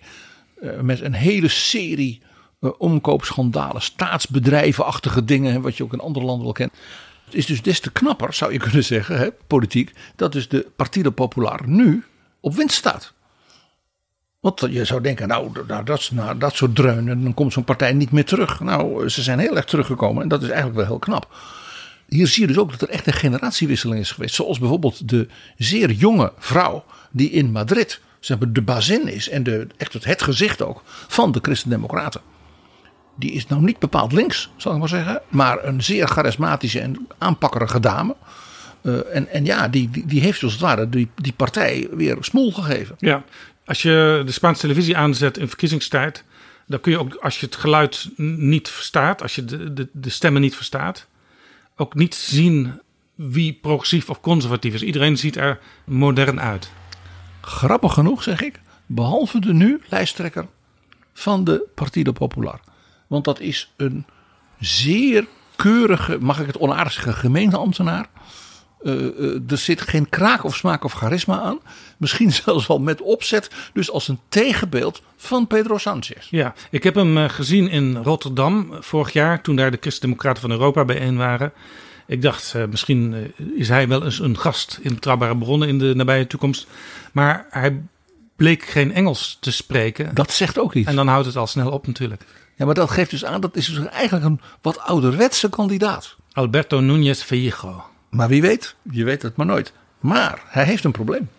met 0.81 1.01
een 1.01 1.13
hele 1.13 1.47
serie 1.47 2.21
uh, 2.59 2.71
omkoopschandalen, 2.77 3.81
staatsbedrijvenachtige 3.81 5.23
dingen, 5.23 5.61
wat 5.61 5.77
je 5.77 5.83
ook 5.83 5.93
in 5.93 5.99
andere 5.99 6.25
landen 6.25 6.43
wel 6.43 6.53
kent. 6.53 6.71
Het 7.25 7.35
is 7.35 7.45
dus 7.45 7.61
des 7.61 7.79
te 7.79 7.91
knapper, 7.91 8.33
zou 8.33 8.53
je 8.53 8.59
kunnen 8.67 8.83
zeggen, 8.83 9.17
hè, 9.17 9.31
politiek, 9.47 9.91
dat 10.15 10.31
dus 10.31 10.47
de 10.47 10.67
Partido 10.75 11.09
Popular 11.09 11.61
nu 11.65 12.03
op 12.39 12.55
winst 12.55 12.75
staat. 12.75 13.13
Want 14.39 14.65
je 14.69 14.85
zou 14.85 15.01
denken, 15.01 15.27
nou, 15.27 15.51
nou 15.67 15.83
dat, 15.83 16.09
nou, 16.13 16.37
dat 16.37 16.55
soort 16.55 16.75
dreunen, 16.75 17.23
dan 17.23 17.33
komt 17.33 17.53
zo'n 17.53 17.63
partij 17.63 17.93
niet 17.93 18.11
meer 18.11 18.25
terug. 18.25 18.59
Nou, 18.59 19.09
ze 19.09 19.21
zijn 19.21 19.39
heel 19.39 19.55
erg 19.55 19.65
teruggekomen 19.65 20.23
en 20.23 20.27
dat 20.27 20.41
is 20.41 20.47
eigenlijk 20.47 20.77
wel 20.77 20.85
heel 20.85 20.99
knap. 20.99 21.35
Hier 22.07 22.27
zie 22.27 22.41
je 22.41 22.47
dus 22.47 22.57
ook 22.57 22.71
dat 22.71 22.81
er 22.81 22.89
echt 22.89 23.07
een 23.07 23.13
generatiewisseling 23.13 23.99
is 23.99 24.11
geweest. 24.11 24.35
Zoals 24.35 24.59
bijvoorbeeld 24.59 25.09
de 25.09 25.27
zeer 25.57 25.91
jonge 25.91 26.33
vrouw 26.37 26.83
die 27.11 27.29
in 27.29 27.51
Madrid 27.51 28.01
zeg 28.19 28.39
maar, 28.39 28.51
de 28.51 28.61
bazin 28.61 29.07
is 29.07 29.29
en 29.29 29.43
de, 29.43 29.67
echt 29.77 29.93
het, 29.93 30.05
het 30.05 30.21
gezicht 30.21 30.61
ook 30.61 30.83
van 30.85 31.31
de 31.31 31.39
Christen-Democraten. 31.41 32.21
Die 33.19 33.31
is 33.31 33.47
nou 33.47 33.61
niet 33.61 33.79
bepaald 33.79 34.11
links, 34.11 34.49
zal 34.57 34.73
ik 34.73 34.79
maar 34.79 34.89
zeggen, 34.89 35.21
maar 35.27 35.65
een 35.65 35.83
zeer 35.83 36.07
charismatische 36.07 36.79
en 36.79 37.07
aanpakkerige 37.17 37.79
dame. 37.79 38.15
Uh, 38.81 39.15
en, 39.15 39.27
en 39.27 39.45
ja, 39.45 39.67
die, 39.67 39.89
die, 39.89 40.05
die 40.05 40.21
heeft 40.21 40.43
als 40.43 40.51
het 40.51 40.61
ware 40.61 40.89
die, 40.89 41.09
die 41.15 41.33
partij 41.33 41.87
weer 41.91 42.17
smoel 42.19 42.51
gegeven. 42.51 42.95
Ja, 42.99 43.23
als 43.65 43.81
je 43.81 44.21
de 44.25 44.31
Spaanse 44.31 44.61
televisie 44.61 44.97
aanzet 44.97 45.37
in 45.37 45.47
verkiezingstijd, 45.47 46.23
dan 46.65 46.79
kun 46.79 46.91
je 46.91 46.99
ook, 46.99 47.15
als 47.15 47.39
je 47.39 47.45
het 47.45 47.55
geluid 47.55 48.09
niet 48.37 48.69
verstaat, 48.69 49.21
als 49.21 49.35
je 49.35 49.45
de, 49.45 49.73
de, 49.73 49.87
de 49.91 50.09
stemmen 50.09 50.41
niet 50.41 50.55
verstaat, 50.55 51.07
ook 51.75 51.95
niet 51.95 52.15
zien 52.15 52.81
wie 53.15 53.53
progressief 53.61 54.09
of 54.09 54.21
conservatief 54.21 54.73
is. 54.73 54.81
Iedereen 54.81 55.17
ziet 55.17 55.35
er 55.35 55.59
modern 55.85 56.41
uit. 56.41 56.69
Grappig 57.41 57.93
genoeg 57.93 58.23
zeg 58.23 58.41
ik, 58.41 58.59
behalve 58.85 59.39
de 59.39 59.53
nu 59.53 59.81
lijsttrekker 59.89 60.47
van 61.13 61.43
de 61.43 61.67
Partido 61.75 62.11
Popular. 62.11 62.59
Want 63.07 63.25
dat 63.25 63.39
is 63.39 63.73
een 63.77 64.05
zeer 64.59 65.27
keurige, 65.55 66.17
mag 66.19 66.39
ik 66.39 66.47
het 66.47 66.57
onaardig 66.57 66.93
zeggen, 66.93 67.13
gemeenteambtenaar. 67.13 68.09
Uh, 68.81 69.51
er 69.51 69.57
zit 69.57 69.81
geen 69.81 70.09
kraak 70.09 70.43
of 70.43 70.55
smaak 70.55 70.83
of 70.83 70.93
charisma 70.93 71.39
aan. 71.39 71.59
Misschien 71.97 72.31
zelfs 72.43 72.67
wel 72.67 72.79
met 72.79 73.01
opzet. 73.01 73.49
Dus 73.73 73.91
als 73.91 74.07
een 74.07 74.19
tegenbeeld 74.29 75.01
van 75.15 75.47
Pedro 75.47 75.77
Sanchez. 75.77 76.27
Ja, 76.29 76.53
ik 76.69 76.83
heb 76.83 76.95
hem 76.95 77.17
uh, 77.17 77.29
gezien 77.29 77.69
in 77.69 77.95
Rotterdam 77.95 78.69
vorig 78.79 79.13
jaar. 79.13 79.41
Toen 79.41 79.55
daar 79.55 79.71
de 79.71 79.77
Christen-Democraten 79.79 80.41
van 80.41 80.51
Europa 80.51 80.85
bijeen 80.85 81.17
waren. 81.17 81.51
Ik 82.05 82.21
dacht, 82.21 82.55
misschien 82.69 83.33
is 83.55 83.69
hij 83.69 83.87
wel 83.87 84.03
eens 84.03 84.19
een 84.19 84.37
gast 84.37 84.79
in 84.81 84.93
Betrouwbare 84.93 85.37
Bronnen 85.37 85.67
in 85.67 85.79
de 85.79 85.95
nabije 85.95 86.27
toekomst. 86.27 86.67
Maar 87.11 87.45
hij 87.49 87.81
bleek 88.35 88.63
geen 88.63 88.93
Engels 88.93 89.37
te 89.39 89.51
spreken. 89.51 90.15
Dat 90.15 90.31
zegt 90.31 90.59
ook 90.59 90.73
iets. 90.73 90.89
En 90.89 90.95
dan 90.95 91.07
houdt 91.07 91.25
het 91.25 91.35
al 91.35 91.47
snel 91.47 91.71
op 91.71 91.87
natuurlijk. 91.87 92.25
Ja, 92.57 92.65
maar 92.65 92.73
dat 92.73 92.89
geeft 92.89 93.09
dus 93.09 93.25
aan, 93.25 93.41
dat 93.41 93.55
is 93.55 93.65
dus 93.65 93.85
eigenlijk 93.85 94.25
een 94.25 94.41
wat 94.61 94.79
ouderwetse 94.79 95.49
kandidaat. 95.49 96.15
Alberto 96.31 96.81
Núñez 96.81 97.23
Feijóo. 97.25 97.83
Maar 98.09 98.27
wie 98.27 98.41
weet, 98.41 98.75
je 98.91 99.03
weet 99.03 99.21
het 99.21 99.35
maar 99.35 99.45
nooit. 99.45 99.73
Maar 99.99 100.41
hij 100.45 100.63
heeft 100.63 100.83
een 100.83 100.91
probleem. 100.91 101.29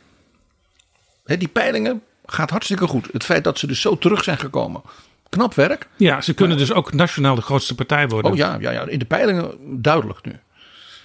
die 1.24 1.48
peilingen 1.48 2.02
gaat 2.26 2.50
hartstikke 2.50 2.86
goed. 2.86 3.08
Het 3.12 3.24
feit 3.24 3.44
dat 3.44 3.58
ze 3.58 3.66
dus 3.66 3.80
zo 3.80 3.98
terug 3.98 4.24
zijn 4.24 4.38
gekomen. 4.38 4.82
Knap 5.28 5.54
werk. 5.54 5.88
Ja, 5.96 6.20
ze 6.20 6.34
kunnen 6.34 6.56
dus 6.56 6.72
ook 6.72 6.92
nationaal 6.92 7.34
de 7.34 7.42
grootste 7.42 7.74
partij 7.74 8.08
worden. 8.08 8.30
Oh 8.30 8.36
ja, 8.36 8.56
ja, 8.60 8.70
ja, 8.70 8.86
in 8.86 8.98
de 8.98 9.04
peilingen 9.04 9.54
duidelijk 9.82 10.24
nu. 10.24 10.38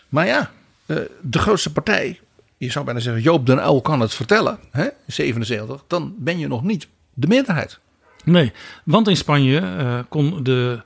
Maar 0.09 0.25
ja, 0.25 0.51
eh, 0.85 0.97
de 1.21 1.39
grootste 1.39 1.71
partij, 1.71 2.19
je 2.57 2.71
zou 2.71 2.85
bijna 2.85 2.99
zeggen 2.99 3.21
Joop 3.21 3.45
den 3.45 3.57
Uyl 3.57 3.81
kan 3.81 3.99
het 3.99 4.13
vertellen, 4.13 4.59
hè, 4.71 4.87
77, 5.07 5.83
dan 5.87 6.15
ben 6.17 6.39
je 6.39 6.47
nog 6.47 6.63
niet 6.63 6.87
de 7.13 7.27
meerderheid. 7.27 7.79
Nee, 8.23 8.51
want 8.83 9.07
in 9.07 9.17
Spanje 9.17 9.61
uh, 9.61 9.99
kon 10.09 10.43
de 10.43 10.81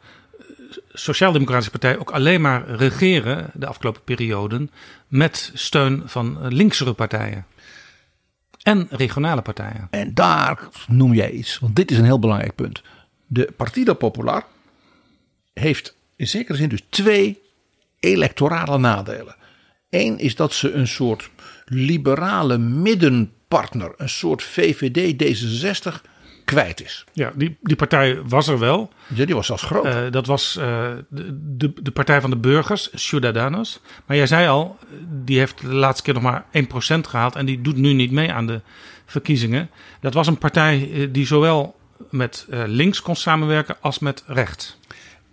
Sociaal-Democratische 0.94 1.72
Partij 1.72 1.98
ook 1.98 2.12
alleen 2.12 2.42
maar 2.42 2.70
regeren 2.70 3.50
de 3.54 3.68
afgelopen 3.68 4.04
perioden 4.04 4.72
met 5.08 5.52
steun 5.54 6.02
van 6.06 6.48
linksere 6.48 6.94
partijen. 6.94 7.46
En 8.62 8.88
regionale 8.90 9.42
partijen. 9.42 9.88
En 9.92 10.14
daar 10.14 10.60
noem 10.88 11.14
jij 11.14 11.32
iets, 11.32 11.60
want 11.60 11.76
dit 11.76 11.92
is 11.92 11.98
een 11.98 12.06
heel 12.06 12.20
belangrijk 12.20 12.56
punt. 12.56 12.82
De 13.28 13.54
Partido 13.58 13.94
Popular 13.94 14.46
heeft 15.54 15.96
in 16.16 16.28
zekere 16.28 16.58
zin 16.58 16.70
dus 16.70 16.84
twee 16.90 17.42
electorale 18.00 18.78
nadelen. 18.78 19.36
Eén 19.90 20.20
is 20.20 20.36
dat 20.36 20.54
ze 20.54 20.72
een 20.72 20.88
soort 20.88 21.30
liberale 21.66 22.58
middenpartner, 22.58 23.94
een 23.98 24.10
soort 24.10 24.44
VVD 24.44 25.24
D66 25.24 26.02
kwijt 26.48 26.84
is. 26.84 27.06
Ja, 27.14 27.32
die, 27.36 27.58
die 27.62 27.76
partij 27.76 28.22
was 28.22 28.48
er 28.48 28.60
wel. 28.60 28.92
Ja, 29.08 29.26
die 29.26 29.36
was 29.36 29.46
zelfs 29.46 29.64
groot. 29.64 29.86
Uh, 29.86 29.98
dat 30.12 30.26
was 30.26 30.58
uh, 30.60 30.66
de, 31.10 31.56
de, 31.58 31.74
de, 31.82 31.92
Partij 31.92 32.22
van 32.22 32.30
de 32.30 32.36
Burgers, 32.36 32.90
Ciudadanos. 32.94 33.80
Maar 34.06 34.18
jij 34.18 34.28
zei 34.28 34.48
al, 34.48 34.78
die 35.24 35.40
heeft 35.40 35.62
de 35.62 35.74
laatste 35.74 36.04
keer 36.04 36.14
nog 36.14 36.24
maar 36.24 36.46
1% 36.46 37.00
gehaald. 37.02 37.36
En 37.36 37.46
die 37.46 37.62
doet 37.62 37.78
nu 37.78 37.94
niet 37.94 38.12
mee 38.12 38.34
aan 38.34 38.48
de 38.48 38.62
verkiezingen. 39.06 39.70
Dat 40.02 40.14
was 40.14 40.28
een 40.28 40.38
partij 40.38 40.92
eh, 40.92 41.08
die 41.12 41.26
zowel 41.26 41.76
met 42.10 42.46
links 42.66 43.02
kon 43.02 43.16
samenwerken 43.16 43.76
als 43.82 44.00
met 44.00 44.24
rechts. 44.28 44.80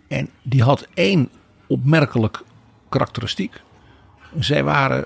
En 0.09 0.31
die 0.43 0.63
had 0.63 0.87
één 0.95 1.31
opmerkelijk 1.67 2.43
karakteristiek. 2.89 3.61
Zij 4.39 4.65
waren 4.65 5.05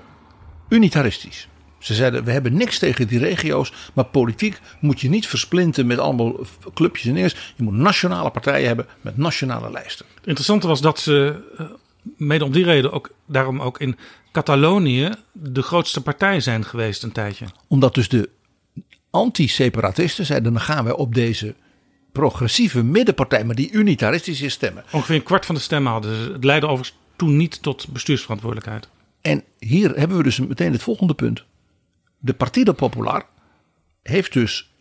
unitaristisch. 0.69 1.48
Ze 1.79 1.93
zeiden, 1.93 2.23
we 2.23 2.31
hebben 2.31 2.53
niks 2.53 2.79
tegen 2.79 3.07
die 3.07 3.19
regio's, 3.19 3.73
maar 3.93 4.05
politiek 4.05 4.59
moet 4.79 5.01
je 5.01 5.09
niet 5.09 5.27
versplinten 5.27 5.87
met 5.87 5.99
allemaal 5.99 6.35
clubjes 6.73 7.05
en 7.05 7.13
dingen. 7.13 7.31
Je 7.55 7.63
moet 7.63 7.73
nationale 7.73 8.29
partijen 8.29 8.67
hebben 8.67 8.85
met 9.01 9.17
nationale 9.17 9.71
lijsten. 9.71 10.05
Het 10.15 10.25
interessante 10.25 10.67
was 10.67 10.81
dat 10.81 10.99
ze, 10.99 11.43
eh, 11.57 11.65
mede 12.17 12.45
om 12.45 12.51
die 12.51 12.63
reden, 12.63 12.91
ook, 12.91 13.09
daarom 13.25 13.61
ook 13.61 13.79
in 13.79 13.97
Catalonië 14.31 15.09
de 15.31 15.61
grootste 15.61 16.01
partij 16.01 16.39
zijn 16.39 16.65
geweest 16.65 17.03
een 17.03 17.11
tijdje. 17.11 17.45
Omdat 17.67 17.95
dus 17.95 18.09
de 18.09 18.29
anti-separatisten 19.09 20.25
zeiden, 20.25 20.53
dan 20.53 20.61
gaan 20.61 20.83
wij 20.83 20.93
op 20.93 21.15
deze 21.15 21.55
progressieve 22.11 22.83
middenpartij, 22.83 23.43
maar 23.43 23.55
die 23.55 23.71
unitaristische 23.71 24.49
stemmen. 24.49 24.83
Ongeveer 24.91 25.15
een 25.15 25.23
kwart 25.23 25.45
van 25.45 25.55
de 25.55 25.61
stemmen 25.61 25.91
hadden 25.91 26.15
ze. 26.15 26.31
Het 26.31 26.43
leidde 26.43 26.67
overigens 26.67 26.97
toen 27.15 27.37
niet 27.37 27.61
tot 27.61 27.87
bestuursverantwoordelijkheid. 27.87 28.89
En 29.21 29.43
hier 29.59 29.95
hebben 29.95 30.17
we 30.17 30.23
dus 30.23 30.39
meteen 30.39 30.71
het 30.71 30.83
volgende 30.83 31.13
punt. 31.13 31.43
De 32.19 32.33
Partido 32.33 32.71
Popular 32.71 33.25
heeft 34.03 34.33
dus 34.33 34.71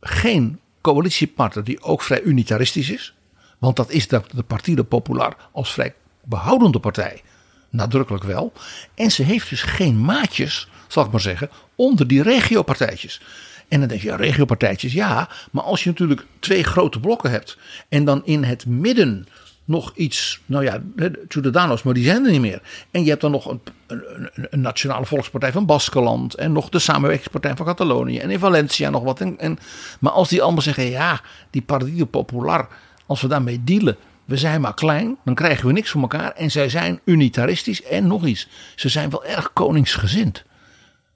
geen 0.00 0.60
coalitiepartner 0.80 1.64
die 1.64 1.82
ook 1.82 2.02
vrij 2.02 2.22
unitaristisch 2.22 2.90
is. 2.90 3.14
Want 3.58 3.76
dat 3.76 3.90
is 3.90 4.08
de, 4.08 4.22
de 4.34 4.42
Partido 4.42 4.82
Popular 4.82 5.36
als 5.52 5.72
vrij 5.72 5.94
behoudende 6.24 6.80
partij 6.80 7.22
nadrukkelijk 7.70 8.24
wel. 8.24 8.52
En 8.94 9.10
ze 9.10 9.22
heeft 9.22 9.48
dus 9.48 9.62
geen 9.62 10.00
maatjes, 10.00 10.68
zal 10.88 11.04
ik 11.04 11.10
maar 11.10 11.20
zeggen, 11.20 11.50
onder 11.74 12.06
die 12.06 12.22
regiopartijtjes. 12.22 13.20
En 13.68 13.78
dan 13.80 13.88
denk 13.88 14.00
je, 14.00 14.08
ja, 14.08 14.16
regiopartijtjes, 14.16 14.92
ja. 14.92 15.28
Maar 15.50 15.64
als 15.64 15.84
je 15.84 15.90
natuurlijk 15.90 16.26
twee 16.38 16.64
grote 16.64 17.00
blokken 17.00 17.30
hebt. 17.30 17.58
En 17.88 18.04
dan 18.04 18.22
in 18.24 18.44
het 18.44 18.66
midden 18.66 19.26
nog 19.64 19.92
iets, 19.94 20.40
nou 20.46 20.64
ja, 20.64 20.82
Ciudadanos, 21.28 21.82
maar 21.82 21.94
die 21.94 22.04
zijn 22.04 22.24
er 22.24 22.30
niet 22.30 22.40
meer. 22.40 22.62
En 22.90 23.02
je 23.02 23.08
hebt 23.08 23.20
dan 23.20 23.30
nog 23.30 23.50
een, 23.50 23.60
een, 23.86 24.28
een 24.50 24.60
Nationale 24.60 25.06
Volkspartij 25.06 25.52
van 25.52 25.66
Baskeland. 25.66 26.34
En 26.34 26.52
nog 26.52 26.68
de 26.68 26.78
Samenwerkingspartij 26.78 27.56
van 27.56 27.66
Catalonië. 27.66 28.18
En 28.18 28.30
in 28.30 28.38
Valencia 28.38 28.90
nog 28.90 29.02
wat. 29.02 29.20
En, 29.20 29.38
en, 29.38 29.58
maar 30.00 30.12
als 30.12 30.28
die 30.28 30.42
allemaal 30.42 30.62
zeggen, 30.62 30.84
ja, 30.84 31.20
die 31.50 31.62
Partido 31.62 32.04
Popular, 32.04 32.68
als 33.06 33.20
we 33.20 33.28
daarmee 33.28 33.64
dealen, 33.64 33.96
we 34.24 34.36
zijn 34.36 34.60
maar 34.60 34.74
klein, 34.74 35.16
dan 35.24 35.34
krijgen 35.34 35.66
we 35.66 35.72
niks 35.72 35.90
voor 35.90 36.00
elkaar. 36.00 36.32
En 36.32 36.50
zij 36.50 36.68
zijn 36.68 37.00
unitaristisch 37.04 37.82
en 37.82 38.06
nog 38.06 38.26
iets. 38.26 38.48
Ze 38.74 38.88
zijn 38.88 39.10
wel 39.10 39.24
erg 39.24 39.52
koningsgezind. 39.52 40.44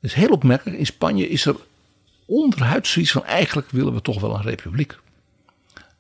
Dus 0.01 0.15
heel 0.15 0.31
opmerkelijk, 0.31 0.79
in 0.79 0.87
Spanje 0.87 1.29
is 1.29 1.47
er 1.47 1.57
onderhuid 2.27 2.87
zoiets 2.87 3.13
van 3.13 3.25
eigenlijk 3.25 3.71
willen 3.71 3.95
we 3.95 4.03
toch 4.03 4.21
wel 4.21 4.35
een 4.35 4.43
republiek. 4.43 4.99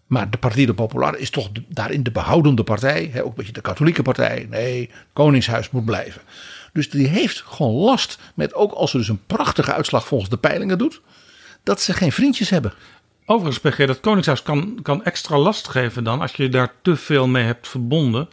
Maar 0.08 0.30
de 0.30 0.38
Partido 0.38 0.72
Popular 0.72 1.18
is 1.18 1.30
toch 1.30 1.48
daarin 1.68 2.02
de 2.02 2.10
behoudende 2.10 2.62
partij. 2.62 3.10
Hè, 3.12 3.22
ook 3.22 3.28
een 3.28 3.34
beetje 3.34 3.52
de 3.52 3.60
katholieke 3.60 4.02
partij. 4.02 4.46
Nee, 4.50 4.90
Koningshuis 5.12 5.70
moet 5.70 5.84
blijven. 5.84 6.22
Dus 6.72 6.90
die 6.90 7.06
heeft 7.06 7.42
gewoon 7.46 7.74
last 7.74 8.18
met, 8.34 8.54
ook 8.54 8.72
als 8.72 8.90
ze 8.90 8.96
dus 8.96 9.08
een 9.08 9.26
prachtige 9.26 9.72
uitslag 9.72 10.06
volgens 10.06 10.30
de 10.30 10.36
peilingen 10.36 10.78
doet, 10.78 11.00
dat 11.62 11.80
ze 11.80 11.92
geen 11.92 12.12
vriendjes 12.12 12.50
hebben. 12.50 12.72
Overigens, 13.26 13.74
PG, 13.74 13.86
dat 13.86 14.00
Koningshuis 14.00 14.42
kan, 14.42 14.78
kan 14.82 15.04
extra 15.04 15.38
last 15.38 15.68
geven 15.68 16.04
dan 16.04 16.20
als 16.20 16.32
je 16.32 16.48
daar 16.48 16.72
te 16.82 16.96
veel 16.96 17.26
mee 17.26 17.44
hebt 17.44 17.68
verbonden. 17.68 18.28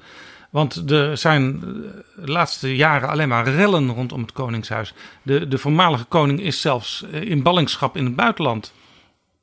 Want 0.50 0.92
er 0.92 1.18
zijn 1.18 1.60
de 1.60 2.32
laatste 2.32 2.76
jaren 2.76 3.10
alleen 3.10 3.28
maar 3.28 3.50
rellen 3.50 3.90
rondom 3.90 4.22
het 4.22 4.32
Koningshuis. 4.32 4.94
De, 5.22 5.48
de 5.48 5.58
voormalige 5.58 6.04
koning 6.04 6.42
is 6.42 6.62
zelfs 6.62 7.02
in 7.12 7.44
ballingschap 7.44 7.98
in 7.98 8.06
het 8.06 8.16
buitenland. 8.16 8.74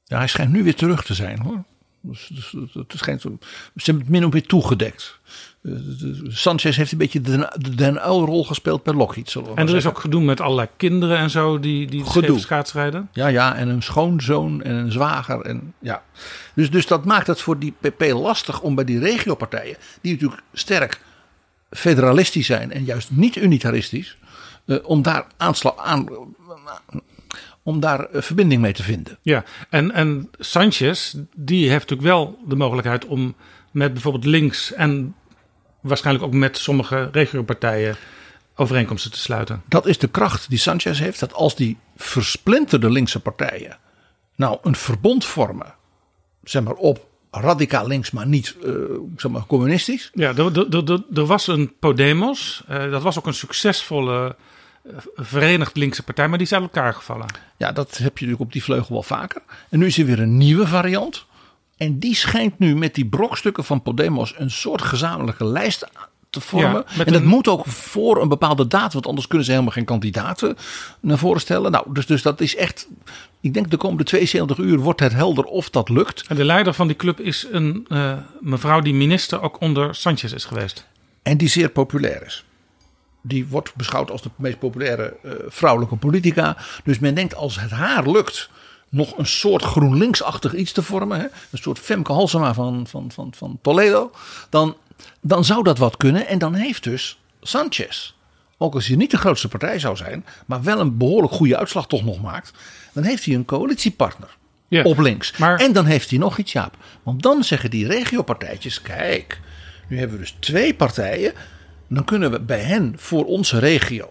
Ja, 0.05 0.17
hij 0.17 0.27
schijnt 0.27 0.53
nu 0.53 0.63
weer 0.63 0.75
terug 0.75 1.05
te 1.05 1.15
zijn 1.15 1.41
hoor. 1.41 1.65
Dus, 2.05 2.31
dus, 2.33 2.55
het 2.73 2.93
schijnt, 2.97 3.21
ze 3.21 3.31
hebben 3.75 4.03
het 4.03 4.13
min 4.13 4.25
of 4.25 4.33
meer 4.33 4.47
toegedekt. 4.47 5.19
Eh, 5.63 5.73
Sanchez 6.29 6.77
heeft 6.77 6.93
een 6.93 6.99
beetje 6.99 7.21
de 7.21 7.75
Den 7.75 7.99
rol 7.99 8.45
gespeeld 8.45 8.83
bij 8.83 8.95
Lockheed. 8.95 9.37
en 9.55 9.69
er 9.69 9.77
is 9.77 9.87
ook 9.87 9.99
gedoe 9.99 10.23
met 10.23 10.41
allerlei 10.41 10.69
kinderen 10.77 11.19
en 11.19 11.31
zo 11.31 11.61
die, 11.61 11.87
die 11.87 12.39
schaatsrijden. 12.39 13.09
Ja, 13.13 13.27
ja, 13.27 13.55
en 13.55 13.69
een 13.69 13.83
schoonzoon 13.83 14.63
en 14.63 14.75
een 14.75 14.93
zwager. 14.93 15.41
En, 15.41 15.75
ja. 15.79 16.03
dus, 16.55 16.71
dus 16.71 16.87
dat 16.87 17.05
maakt 17.05 17.27
het 17.27 17.41
voor 17.41 17.59
die 17.59 17.75
PP 17.81 18.01
lastig 18.01 18.61
om 18.61 18.75
bij 18.75 18.85
die 18.85 18.99
regiopartijen, 18.99 19.77
die 20.01 20.13
natuurlijk 20.13 20.43
sterk 20.53 21.01
federalistisch 21.71 22.47
zijn 22.47 22.73
en 22.73 22.85
juist 22.85 23.11
niet 23.11 23.37
unitaristisch, 23.37 24.17
uh, 24.67 24.79
om 24.83 25.03
daar 25.03 25.27
aanslag 25.37 25.77
aan, 25.77 26.09
om 27.63 27.81
daar 27.81 28.05
eh, 28.05 28.23
verbinding 28.23 28.61
mee 28.61 28.73
te 28.73 28.83
vinden. 28.83 29.19
Ja, 29.23 29.45
en, 29.71 29.93
en 29.93 30.31
Sanchez, 30.39 31.15
die 31.37 31.69
heeft 31.69 31.91
natuurlijk 31.91 32.09
wel 32.09 32.39
de 32.47 32.57
mogelijkheid 32.57 33.07
om 33.07 33.35
met 33.71 33.93
bijvoorbeeld 33.93 34.25
links 34.25 34.73
en 34.73 35.15
waarschijnlijk 35.81 36.27
ook 36.27 36.33
met 36.33 36.59
sommige 36.59 37.09
regiopartijen 37.13 37.97
overeenkomsten 38.55 39.11
te 39.11 39.19
sluiten. 39.19 39.63
Dat 39.69 39.87
is 39.87 39.99
de 39.99 40.09
kracht 40.09 40.49
die 40.49 40.59
Sanchez 40.59 40.99
heeft, 40.99 41.21
dat 41.21 41.35
als 41.35 41.57
die 41.57 41.79
versplinterde 41.97 42.91
linkse 42.91 43.21
partijen 43.21 43.79
nou 44.37 44.59
een 44.63 44.77
verbond 44.77 45.25
vormen, 45.25 45.75
zeg 46.43 46.63
maar 46.63 46.75
op 46.75 47.07
radicaal 47.31 47.87
links, 47.87 48.11
maar 48.11 48.27
niet 48.27 48.57
uh, 48.65 48.75
zeg 49.17 49.31
maar, 49.31 49.47
communistisch. 49.47 50.11
Ja, 50.15 50.37
er, 50.37 50.59
er, 50.59 50.91
er, 50.91 51.05
er 51.15 51.27
was 51.27 51.47
een 51.47 51.73
Podemos, 51.79 52.65
uh, 52.71 52.91
dat 52.91 53.03
was 53.03 53.19
ook 53.19 53.27
een 53.27 53.35
succesvolle 53.35 54.37
verenigd 55.15 55.77
linkse 55.77 56.03
partij, 56.03 56.29
maar 56.29 56.39
die 56.39 56.47
is 56.47 56.53
uit 56.53 56.63
elkaar 56.63 56.95
gevallen. 56.95 57.27
Ja, 57.57 57.73
dat 57.73 57.89
heb 57.89 58.19
je 58.19 58.25
natuurlijk 58.25 58.41
op 58.41 58.53
die 58.53 58.63
vleugel 58.63 58.93
wel 58.93 59.03
vaker. 59.03 59.43
En 59.69 59.79
nu 59.79 59.87
is 59.87 59.99
er 59.99 60.07
weer 60.07 60.21
een 60.21 60.37
nieuwe 60.37 60.67
variant. 60.67 61.25
En 61.77 61.99
die 61.99 62.15
schijnt 62.15 62.59
nu 62.59 62.77
met 62.77 62.95
die 62.95 63.07
brokstukken 63.07 63.65
van 63.65 63.83
Podemos 63.83 64.35
een 64.37 64.51
soort 64.51 64.83
gezamenlijke 64.83 65.45
lijst 65.45 65.87
te 66.31 66.41
vormen. 66.41 66.85
Ja, 66.89 67.05
en 67.05 67.13
dat 67.13 67.23
een... 67.23 67.29
moet 67.29 67.49
ook 67.49 67.67
voor 67.67 68.23
een 68.23 68.29
bepaalde 68.29 68.67
datum, 68.67 68.93
want 68.93 69.07
anders 69.07 69.27
kunnen 69.27 69.47
ze 69.47 69.53
helemaal 69.53 69.73
geen 69.73 69.85
kandidaten 69.85 70.57
naar 71.01 71.19
voren 71.19 71.41
stellen. 71.41 71.71
Nou, 71.71 71.93
dus, 71.93 72.07
dus 72.07 72.23
dat 72.23 72.41
is 72.41 72.57
echt. 72.57 72.89
Ik 73.41 73.55
denk 73.55 73.71
de 73.71 73.77
komende 73.77 74.05
72 74.05 74.59
uur 74.59 74.79
wordt 74.79 75.01
het 75.01 75.13
helder 75.13 75.45
of 75.45 75.71
dat 75.71 75.89
lukt. 75.89 76.25
En 76.29 76.37
de 76.37 76.45
leider 76.45 76.75
van 76.75 76.87
die 76.87 76.97
club 76.97 77.21
is 77.21 77.47
een 77.51 77.87
uh, 77.89 78.13
mevrouw 78.41 78.81
die 78.81 78.95
minister 78.95 79.43
ook 79.43 79.61
onder 79.61 79.95
Sanchez 79.95 80.33
is 80.33 80.45
geweest. 80.45 80.87
En 81.23 81.37
die 81.37 81.49
zeer 81.49 81.69
populair 81.69 82.23
is. 82.27 82.45
Die 83.23 83.47
wordt 83.47 83.75
beschouwd 83.75 84.11
als 84.11 84.23
de 84.23 84.31
meest 84.37 84.59
populaire 84.59 85.17
uh, 85.25 85.33
vrouwelijke 85.49 85.97
politica. 85.97 86.57
Dus 86.85 86.99
men 86.99 87.15
denkt 87.15 87.35
als 87.35 87.61
het 87.61 87.71
haar 87.71 88.11
lukt 88.11 88.51
nog 88.89 89.19
een 89.19 89.27
soort 89.27 89.63
GroenLinks-achtig 89.63 90.55
iets 90.55 90.73
te 90.73 90.83
vormen. 90.83 91.19
Hè? 91.21 91.25
Een 91.51 91.59
soort 91.59 91.79
Femke 91.79 92.13
Halsema 92.13 92.55
van, 92.55 92.87
van, 92.87 93.11
van, 93.13 93.33
van 93.37 93.59
Toledo. 93.63 94.11
Dan, 94.51 94.77
dan 95.21 95.45
zou 95.45 95.63
dat 95.63 95.79
wat 95.79 95.97
kunnen. 95.97 96.27
En 96.27 96.39
dan 96.39 96.55
heeft 96.55 96.85
dus 96.85 97.19
Sanchez, 97.41 98.15
ook 98.59 98.75
als 98.75 98.87
hij 98.87 98.97
niet 98.97 99.11
de 99.11 99.17
grootste 99.17 99.49
partij 99.49 99.79
zou 99.79 99.97
zijn, 99.97 100.25
maar 100.47 100.63
wel 100.63 100.81
een 100.81 100.97
behoorlijk 100.97 101.33
goede 101.33 101.57
uitslag 101.57 101.87
toch 101.87 102.05
nog 102.05 102.21
maakt, 102.23 102.53
dan 102.93 103.05
heeft 103.05 103.25
hij 103.25 103.35
een 103.35 103.45
coalitiepartner 103.45 104.37
op 104.85 104.99
links. 104.99 105.37
maar- 105.37 105.61
En 105.61 105.73
dan 105.73 105.85
heeft 105.85 106.11
hij 106.11 106.19
nog 106.19 106.39
iets, 106.39 106.53
Jaap. 106.53 106.77
Want 107.03 107.23
dan 107.23 107.45
zeggen 107.45 107.71
die 107.71 107.87
regiopartijtjes, 107.87 108.83
kijk, 108.83 109.41
nu 109.89 109.99
hebben 109.99 110.17
we 110.17 110.23
dus 110.23 110.37
twee 110.39 110.75
partijen. 110.75 111.33
Dan 111.95 112.05
kunnen 112.05 112.31
we 112.31 112.41
bij 112.41 112.61
hen 112.61 112.95
voor 112.97 113.25
onze 113.25 113.59
regio 113.59 114.11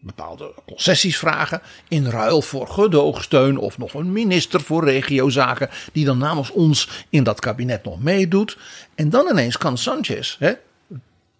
bepaalde 0.00 0.54
concessies 0.66 1.18
vragen. 1.18 1.62
In 1.88 2.06
ruil 2.06 2.42
voor 2.42 2.68
gedoogsteun 2.68 3.56
of 3.56 3.78
nog 3.78 3.94
een 3.94 4.12
minister 4.12 4.60
voor 4.60 4.84
regiozaken. 4.84 5.70
Die 5.92 6.04
dan 6.04 6.18
namens 6.18 6.50
ons 6.50 7.06
in 7.08 7.22
dat 7.22 7.40
kabinet 7.40 7.84
nog 7.84 8.02
meedoet. 8.02 8.58
En 8.94 9.10
dan 9.10 9.28
ineens 9.30 9.58
kan 9.58 9.78
Sanchez, 9.78 10.36
hè, 10.38 10.52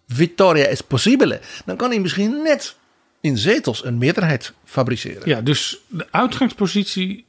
Victoria 0.07 0.65
is 0.65 0.81
possibile. 0.81 1.39
Dan 1.65 1.75
kan 1.75 1.89
hij 1.89 1.99
misschien 1.99 2.41
net 2.43 2.75
in 3.21 3.37
zetels 3.37 3.85
een 3.85 3.97
meerderheid 3.97 4.53
fabriceren. 4.63 5.29
Ja, 5.29 5.41
dus 5.41 5.77
de 5.87 6.07
uitgangspositie, 6.11 7.25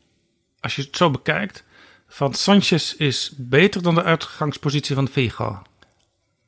als 0.61 0.77
je 0.77 0.83
het 0.83 0.97
zo 0.97 1.11
bekijkt, 1.11 1.65
van 2.09 2.35
Sanchez 2.35 2.95
is 2.95 3.33
beter 3.37 3.83
dan 3.83 3.95
de 3.95 4.03
uitgangspositie 4.03 4.95
van 4.95 5.09
Figo. 5.09 5.63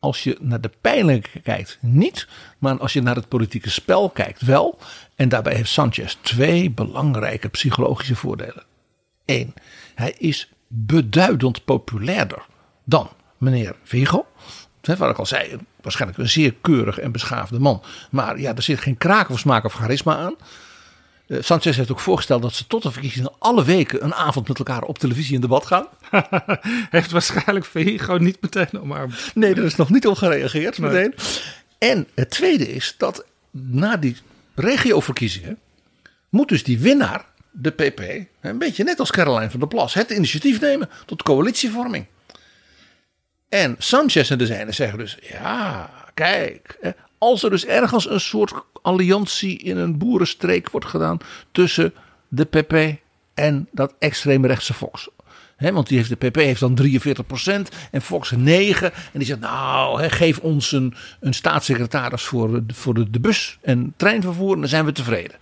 Als 0.01 0.23
je 0.23 0.37
naar 0.41 0.61
de 0.61 0.71
peiling 0.81 1.25
kijkt, 1.43 1.79
niet. 1.81 2.29
Maar 2.59 2.79
als 2.79 2.93
je 2.93 3.03
naar 3.03 3.15
het 3.15 3.29
politieke 3.29 3.71
spel 3.71 4.11
kijkt, 4.11 4.43
wel. 4.43 4.79
En 5.17 5.29
daarbij 5.29 5.55
heeft 5.55 5.71
Sanchez 5.71 6.17
twee 6.21 6.71
belangrijke 6.71 7.49
psychologische 7.49 8.17
voordelen. 8.17 8.65
Eén, 9.25 9.55
hij 9.95 10.15
is 10.19 10.53
beduidend 10.69 11.65
populairder 11.65 12.47
dan 12.85 13.09
meneer 13.39 13.77
Figo. 13.83 14.27
Hè, 14.81 14.97
Wat 14.97 15.11
ik 15.11 15.19
al 15.19 15.27
zei, 15.27 15.57
waarschijnlijk 15.81 16.21
een 16.21 16.29
zeer 16.29 16.55
keurig 16.61 16.99
en 16.99 17.13
beschaafde 17.13 17.59
man. 17.59 17.83
Maar 18.11 18.41
ja, 18.41 18.55
er 18.55 18.63
zit 18.63 18.81
geen 18.81 18.97
kraak 18.97 19.29
of 19.29 19.39
smaak 19.39 19.65
of 19.65 19.73
charisma 19.73 20.17
aan. 20.17 20.35
Eh, 21.29 21.39
Sanchez 21.41 21.77
heeft 21.77 21.91
ook 21.91 22.01
voorgesteld 22.01 22.43
dat 22.43 22.53
ze 22.53 22.67
tot 22.67 22.83
de 22.83 22.93
verkiezingen 22.93 23.33
alle 23.39 23.65
weken 23.65 24.05
een 24.05 24.15
avond 24.15 24.49
met 24.49 24.59
elkaar 24.59 24.83
op 24.83 24.99
televisie 24.99 25.35
in 25.35 25.41
debat 25.41 25.67
gaan. 25.67 25.87
Heeft 26.91 27.11
waarschijnlijk 27.11 27.67
Figo 27.67 28.17
niet 28.17 28.41
meteen 28.41 28.81
omarmd. 28.81 29.31
Nee, 29.35 29.55
er 29.55 29.65
is 29.65 29.77
nog 29.77 29.91
niet 29.91 30.07
op 30.07 30.17
gereageerd 30.17 30.79
Nee. 30.79 30.91
meteen. 30.91 31.15
En 31.79 32.07
het 32.15 32.31
tweede 32.31 32.73
is 32.75 32.95
dat 32.99 33.25
na 33.51 33.97
die 33.97 34.17
regioverkiezingen 34.55 35.59
moet 36.29 36.49
dus 36.49 36.65
die 36.65 36.79
winnaar, 36.79 37.25
de 37.51 37.71
PP, 37.71 38.01
een 38.41 38.59
beetje 38.59 38.85
net 38.85 39.01
als 39.01 39.11
Caroline 39.11 39.51
van 39.51 39.61
der 39.61 39.69
Plas, 39.69 39.95
het 39.95 40.11
initiatief 40.11 40.61
nemen 40.61 40.89
tot 41.07 41.23
coalitievorming. 41.23 42.07
En 43.49 43.75
Sanchez 43.79 44.31
en 44.31 44.39
de 44.39 44.47
zijnen 44.47 44.75
zeggen 44.75 44.99
dus, 44.99 45.19
ja, 45.23 45.91
kijk, 46.15 46.79
als 47.19 47.43
er 47.43 47.51
dus 47.51 47.67
ergens 47.67 48.11
een 48.11 48.21
soort 48.21 48.53
alliantie 48.83 49.59
in 49.59 49.77
een 49.77 49.99
boerenstreek 49.99 50.71
wordt 50.71 50.87
gedaan 50.87 51.19
tussen 51.53 51.95
de 52.29 52.45
PP 52.45 52.99
en 53.35 53.69
dat 53.73 53.95
extreemrechtse 53.99 54.75
Fox. 54.75 55.09
Hè, 55.57 55.73
want 55.73 55.89
die 55.89 55.97
heeft, 55.97 56.21
de 56.21 56.29
PP 56.29 56.37
heeft 56.37 56.61
dan 56.61 56.79
43% 56.83 57.75
en 57.91 58.03
Fox 58.03 58.31
9. 58.31 58.93
En 58.93 59.19
die 59.19 59.25
zegt, 59.25 59.41
nou, 59.41 60.09
geef 60.09 60.39
ons 60.39 60.73
een, 60.73 60.95
een 61.21 61.35
staatssecretaris 61.35 62.23
voor, 62.23 62.63
voor 62.67 62.95
de, 62.95 63.11
de 63.11 63.21
bus 63.21 63.59
en 63.63 63.95
treinvervoer 63.97 64.55
en 64.55 64.61
dan 64.61 64.69
zijn 64.69 64.85
we 64.85 64.93
tevreden. 64.93 65.37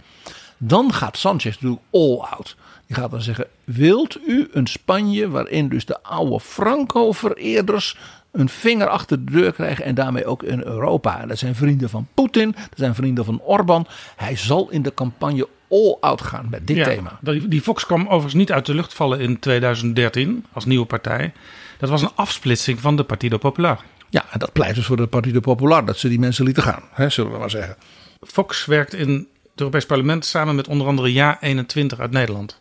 Dan 0.59 0.93
gaat 0.93 1.17
Sanchez 1.17 1.55
natuurlijk 1.55 1.83
all 1.93 2.19
out. 2.19 2.57
Die 2.87 2.97
gaat 2.97 3.11
dan 3.11 3.23
zeggen, 3.23 3.47
wilt 3.65 4.19
u 4.27 4.49
een 4.53 4.67
Spanje 4.67 5.29
waarin 5.29 5.69
dus 5.69 5.85
de 5.85 6.03
oude 6.03 6.41
Franco-vereerders 6.41 7.97
een 8.37 8.49
vinger 8.49 8.89
achter 8.89 9.25
de 9.25 9.33
deur 9.33 9.53
krijgen 9.53 9.85
en 9.85 9.95
daarmee 9.95 10.27
ook 10.27 10.43
in 10.43 10.63
Europa. 10.63 11.27
Dat 11.27 11.39
zijn 11.39 11.55
vrienden 11.55 11.91
van 11.91 12.09
Poetin, 12.15 12.51
dat 12.53 12.79
zijn 12.79 12.95
vrienden 12.95 13.25
van 13.25 13.41
Orbán. 13.41 13.87
Hij 14.17 14.37
zal 14.37 14.71
in 14.71 14.83
de 14.83 14.95
campagne 14.95 15.49
all 15.71 15.97
out 16.01 16.23
gaan 16.23 16.47
met 16.51 16.67
dit 16.67 16.77
Ja, 16.77 16.85
thema. 16.85 17.19
Die, 17.21 17.61
Fox 17.61 17.87
kwam 17.87 18.03
overigens 18.03 18.35
niet 18.35 18.53
uit 18.53 18.67
de 18.67 18.75
lucht 18.75 18.95
vallen 18.95 19.21
in 19.21 19.39
2013 19.39 20.45
als 20.53 20.65
nieuwe 20.65 20.87
partij. 20.87 21.33
Dat 21.79 21.91
was 21.91 22.03
een 22.03 22.15
afsplitsing 22.15 22.81
van 22.81 22.97
de 22.97 23.05
Partido 23.05 23.39
Popular. 23.39 23.81
Ja, 24.09 24.25
en 24.31 24.39
dat 24.39 24.53
pleit 24.53 24.75
dus 24.75 24.87
voor 24.87 24.97
de 24.97 25.07
Partido 25.07 25.41
Popular, 25.41 25.85
dat 25.85 25.99
ze 25.99 26.09
die 26.09 26.19
mensen 26.19 26.45
lieten 26.45 26.63
gaan, 26.63 26.83
hè, 26.93 27.09
zullen 27.09 27.33
we 27.33 27.39
maar 27.39 27.51
zeggen. 27.51 27.77
Fox 28.21 28.65
werkt 28.65 28.95
in 28.95 29.29
het 29.43 29.61
Europees 29.61 29.87
Parlement 29.87 30.25
samen 30.25 30.55
met 30.55 30.69
onder 30.69 30.87
andere 30.87 31.37
Ja21 31.37 31.99
uit 31.99 32.11
Nederland. 32.11 32.61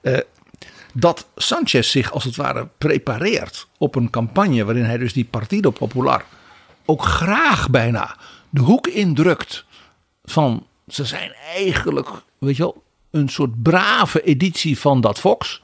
Eh, 0.00 0.18
dat 0.92 1.26
Sanchez 1.36 1.90
zich 1.90 2.12
als 2.12 2.24
het 2.24 2.36
ware 2.36 2.68
prepareert 2.78 3.66
op 3.78 3.94
een 3.94 4.10
campagne 4.10 4.64
waarin 4.64 4.84
hij 4.84 4.98
dus 4.98 5.12
die 5.12 5.24
Partido 5.24 5.70
Popular 5.70 6.24
ook 6.84 7.04
graag 7.04 7.70
bijna 7.70 8.16
de 8.50 8.60
hoek 8.60 8.86
indrukt 8.86 9.64
van 10.24 10.66
ze 10.88 11.04
zijn 11.04 11.32
eigenlijk, 11.54 12.08
weet 12.38 12.56
je 12.56 12.62
wel, 12.62 12.82
een 13.10 13.28
soort 13.28 13.62
brave 13.62 14.22
editie 14.22 14.78
van 14.78 15.00
dat 15.00 15.18
Fox. 15.18 15.62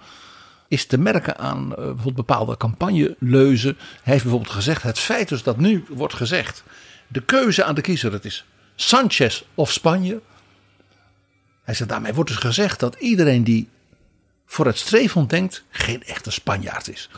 Is 0.68 0.86
te 0.86 0.98
merken 0.98 1.38
aan 1.38 1.70
eh, 1.70 1.76
bijvoorbeeld 1.76 2.14
bepaalde 2.14 2.56
campagneleuzen. 2.56 3.76
Hij 3.78 4.12
heeft 4.12 4.22
bijvoorbeeld 4.22 4.54
gezegd: 4.54 4.82
het 4.82 4.98
feit 4.98 5.28
dus 5.28 5.42
dat 5.42 5.56
nu 5.56 5.84
wordt 5.88 6.14
gezegd, 6.14 6.62
de 7.06 7.22
keuze 7.22 7.64
aan 7.64 7.74
de 7.74 7.80
kiezer, 7.80 8.12
het 8.12 8.24
is 8.24 8.44
Sanchez 8.74 9.42
of 9.54 9.72
Spanje. 9.72 10.20
Hij 11.62 11.74
zegt 11.74 11.90
daarmee 11.90 12.14
wordt 12.14 12.30
dus 12.30 12.38
gezegd 12.38 12.80
dat 12.80 12.94
iedereen 12.94 13.44
die 13.44 13.68
voor 14.50 14.66
het 14.66 14.78
streefhond 14.78 15.30
denkt, 15.30 15.64
geen 15.70 16.02
echte 16.02 16.30
Spanjaard 16.30 16.88
is. 16.88 17.10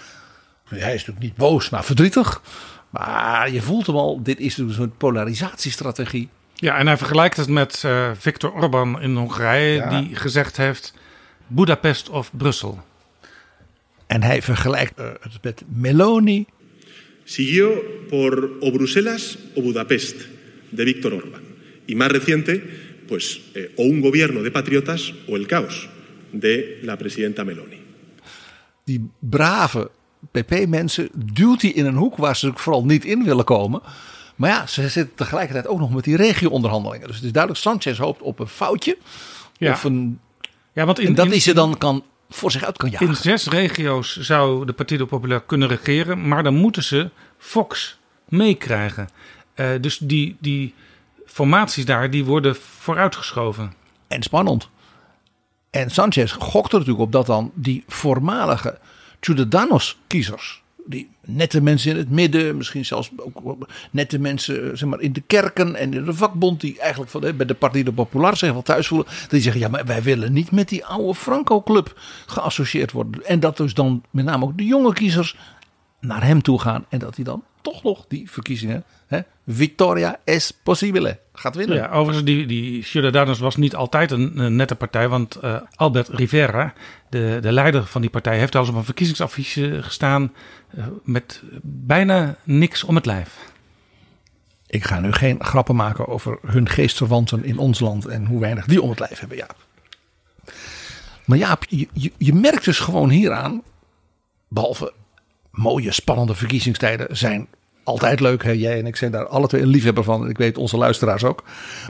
Hij 0.69 0.79
is 0.95 0.99
natuurlijk 1.01 1.19
niet 1.19 1.37
boos, 1.37 1.69
maar 1.71 1.85
verdrietig. 1.85 2.43
Maar 2.91 3.51
je 3.51 3.63
voelt 3.63 3.87
hem 3.87 3.97
al, 3.97 4.23
dit 4.23 4.39
is 4.39 4.55
dus 4.55 4.67
een 4.69 4.75
soort 4.75 4.99
polarisatiestrategie. 4.99 6.29
Ja, 6.55 6.77
en 6.79 6.87
hij 6.87 6.97
vergelijkt 6.97 7.37
het 7.37 7.49
met 7.49 7.83
eh 7.85 8.11
Viktor 8.19 8.53
Orban 8.53 9.01
in 9.01 9.17
Hongarije, 9.17 9.75
Ja. 9.75 10.01
die 10.01 10.17
gezegd 10.17 10.57
heeft: 10.57 10.95
Budapest 11.47 12.09
of 12.09 12.31
Brussel. 12.37 12.83
En 14.07 14.23
hij 14.23 14.43
vergelijkt 14.43 14.99
eh, 14.99 15.07
het 15.21 15.33
met 15.43 15.63
Meloni. 15.69 16.47
Siguió 17.25 17.71
por 18.09 18.49
o 18.61 18.71
Bruselas 18.71 19.39
o 19.55 19.63
Budapest 19.63 20.17
de 20.69 20.85
Víctor 20.85 21.13
Orbán. 21.13 21.43
Y 21.87 21.95
más 21.95 22.11
reciente, 22.11 22.63
pues 23.07 23.41
eh, 23.55 23.71
o 23.77 23.83
un 23.83 24.01
gobierno 24.01 24.43
de 24.43 24.51
patriotas 24.51 25.13
o 25.29 25.37
el 25.37 25.47
caos 25.47 25.89
de 26.33 26.79
la 26.83 26.97
presidenta 26.97 27.45
Meloni. 27.45 27.83
Die 28.85 29.11
brave 29.19 29.91
PP-mensen 30.31 31.09
duwt 31.15 31.63
hij 31.63 31.71
in 31.71 31.87
een 31.87 31.95
hoek 31.95 32.17
waar 32.17 32.37
ze 32.37 32.51
vooral 32.55 32.85
niet 32.85 33.05
in 33.05 33.25
willen 33.25 33.45
komen. 33.45 33.81
Maar 34.37 34.51
ja, 34.51 34.67
ze 34.67 34.89
zitten 34.89 35.15
tegelijkertijd 35.15 35.67
ook 35.67 35.79
nog 35.79 35.93
met 35.95 36.05
die 36.05 36.17
regio-onderhandelingen. 36.17 37.07
Dus 37.07 37.17
het 37.17 37.25
is 37.25 37.33
duidelijk, 37.33 37.63
Sanchez 37.63 37.99
hoopt 37.99 38.23
op 38.23 38.39
een 38.39 38.47
foutje. 38.47 38.97
Ja. 39.59 39.73
Of 39.73 39.85
een, 39.85 40.21
Ja, 40.73 40.85
want 40.85 40.99
in, 40.99 41.07
en 41.07 41.15
dat 41.15 41.25
in- 41.25 41.31
hij 41.31 41.41
ze 41.41 41.55
dan 41.55 41.79
kan 41.79 42.05
voor 42.31 42.51
zich 42.51 42.65
uit 42.65 42.77
kan 42.77 42.91
jagen. 42.91 43.07
In 43.07 43.15
zes 43.15 43.47
regio's 43.47 44.17
zou 44.21 44.67
de 44.67 44.73
Partido 44.73 45.05
Popular 45.07 45.41
kunnen 45.43 45.69
regeren, 45.69 46.29
maar 46.29 46.43
dan 46.43 46.55
moeten 46.55 46.83
ze 46.83 47.11
Fox 47.39 47.99
meekrijgen. 48.29 49.09
Eh, 49.55 49.69
dus 49.81 49.99
die, 49.99 50.37
die 50.41 50.75
formaties 51.27 51.85
daar, 51.85 52.11
die 52.11 52.25
worden 52.25 52.57
vooruitgeschoven. 52.57 53.73
en 54.09 54.23
spannend. 54.23 54.69
En 55.71 55.91
Sanchez 55.91 56.33
gokt 56.39 56.73
er 56.73 56.79
natuurlijk 56.79 57.05
op 57.05 57.13
dat 57.13 57.27
dan 57.27 57.51
die 57.55 57.85
voormalige 57.87 58.79
Ciudadanos-kiezers, 59.21 60.63
die 60.87 61.11
nette 61.21 61.61
mensen 61.61 61.91
in 61.91 61.97
het 61.97 62.11
midden, 62.11 62.57
misschien 62.57 62.85
zelfs 62.85 63.11
ook 63.17 63.67
nette 63.91 64.19
mensen 64.19 64.79
zeg 64.79 64.89
maar, 64.89 65.01
in 65.01 65.13
de 65.13 65.21
kerken 65.21 65.77
en 65.77 65.95
in 65.95 66.05
de 66.05 66.15
vakbond, 66.15 66.61
die 66.61 66.79
eigenlijk 66.79 67.11
van, 67.11 67.21
bij 67.37 67.47
de 67.47 67.55
Partido 67.55 67.93
Popular 67.93 68.37
zich 68.37 68.53
wel 68.53 68.63
thuis 68.63 68.87
voelen. 68.87 69.07
Die 69.29 69.41
zeggen, 69.41 69.61
ja, 69.61 69.69
maar 69.69 69.87
wij 69.87 70.03
willen 70.03 70.33
niet 70.33 70.51
met 70.51 70.69
die 70.69 70.85
oude 70.85 71.15
Franco-club 71.15 72.01
geassocieerd 72.27 72.93
worden. 72.93 73.25
En 73.25 73.41
dat 73.41 73.57
dus 73.57 73.75
dan 73.75 74.03
met 74.11 74.25
name 74.25 74.45
ook 74.45 74.59
de 74.59 74.65
jonge 74.65 74.93
kiezers 74.93 75.37
naar 76.01 76.25
hem 76.25 76.43
toe 76.43 76.61
gaan. 76.61 76.85
En 76.89 76.99
dat 76.99 77.17
hij 77.17 77.25
dan 77.25 77.45
toch 77.61 77.83
nog 77.83 78.05
die 78.09 78.31
verkiezingen, 78.31 78.85
hè, 79.07 79.21
Victoria 79.47 80.21
es 80.25 80.51
possibile, 80.63 81.19
gaat 81.41 81.57
winnen. 81.57 81.77
Ja, 81.77 81.89
overigens, 81.89 82.25
die, 82.25 82.47
die 82.47 82.85
Ciudadanos 82.85 83.39
was 83.39 83.57
niet 83.57 83.75
altijd 83.75 84.11
een, 84.11 84.39
een 84.39 84.57
nette 84.57 84.75
partij. 84.75 85.09
Want 85.09 85.39
uh, 85.45 85.57
Albert 85.75 86.09
Rivera, 86.09 86.73
de, 87.09 87.39
de 87.41 87.53
leider 87.53 87.87
van 87.87 88.01
die 88.01 88.11
partij, 88.11 88.39
heeft 88.39 88.55
al 88.55 88.61
eens 88.61 88.71
op 88.71 88.77
een 88.77 88.85
verkiezingsaffiche 88.85 89.83
gestaan 89.83 90.33
uh, 90.75 90.87
met 91.05 91.43
bijna 91.63 92.37
niks 92.45 92.85
om 92.85 92.95
het 92.95 93.07
lijf. 93.07 93.37
Ik 94.67 94.85
ga 94.85 95.01
nu 95.01 95.13
geen 95.13 95.45
grappen 95.45 95.77
maken 95.77 96.09
over 96.09 96.39
hun 96.47 96.69
geestverwanten 96.69 97.45
in 97.45 97.59
ons 97.59 97.81
land 97.81 98.07
en 98.07 98.27
hoe 98.27 98.41
weinig 98.41 98.65
die 98.65 98.83
om 98.83 98.91
het 98.91 98.99
lijf 98.99 99.19
hebben, 99.19 99.37
Jaap. 99.37 99.57
Maar 101.25 101.39
Jaap, 101.39 101.65
je, 101.69 101.89
je, 101.93 102.13
je 102.19 102.35
merkt 102.35 102.65
dus 102.65 102.79
gewoon 102.79 103.11
hieraan, 103.11 103.63
behalve 104.49 104.93
mooie, 105.51 105.93
spannende 105.93 106.35
verkiezingstijden 106.35 107.17
zijn 107.17 107.49
altijd 107.85 108.21
leuk. 108.21 108.45
Hè? 108.45 108.51
Jij 108.51 108.79
en 108.79 108.87
ik 108.87 108.97
zijn 108.97 109.11
daar 109.11 109.27
alle 109.27 109.47
twee 109.47 109.63
een 109.63 109.69
liefhebber 109.69 110.05
van. 110.05 110.29
Ik 110.29 110.39
weet 110.39 110.59
onze 110.59 110.77
luisteraars 110.77 111.25
ook. 111.25 111.45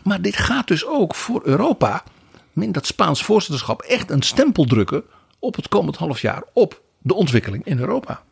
Maar 0.05 0.23
dit 0.23 0.37
gaat 0.37 0.69
dus 0.69 0.87
ook 0.87 1.15
voor 1.15 1.41
Europa, 1.45 2.03
in 2.55 2.73
dat 2.73 2.87
Spaans 2.87 3.25
voorzitterschap, 3.25 3.83
echt 3.83 4.11
een 4.11 4.23
stempel 4.23 4.65
drukken 4.65 5.05
op 5.39 5.57
het 5.57 5.69
komend 5.69 5.97
half 5.97 6.21
jaar 6.21 6.43
op 6.53 6.81
de 6.99 7.15
ontwikkeling 7.15 7.65
in 7.65 7.79
Europa. 7.79 8.23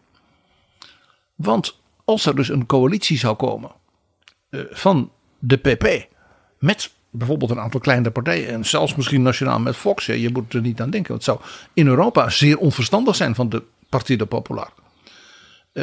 Want 1.34 1.80
als 2.04 2.26
er 2.26 2.36
dus 2.36 2.48
een 2.48 2.66
coalitie 2.66 3.18
zou 3.18 3.36
komen 3.36 3.70
uh, 4.50 4.60
van 4.70 5.10
de 5.38 5.56
PP 5.56 6.06
met 6.58 6.90
bijvoorbeeld 7.10 7.50
een 7.50 7.60
aantal 7.60 7.80
kleine 7.80 8.10
partijen 8.10 8.48
en 8.48 8.64
zelfs 8.64 8.94
misschien 8.94 9.22
nationaal 9.22 9.58
met 9.58 9.76
Fox, 9.76 10.06
je 10.06 10.30
moet 10.32 10.54
er 10.54 10.60
niet 10.60 10.80
aan 10.80 10.90
denken. 10.90 11.14
Het 11.14 11.24
zou 11.24 11.40
in 11.72 11.86
Europa 11.86 12.28
zeer 12.28 12.58
onverstandig 12.58 13.16
zijn 13.16 13.34
van 13.34 13.48
de 13.48 13.62
Partido 13.88 14.24
Popular 14.24 14.72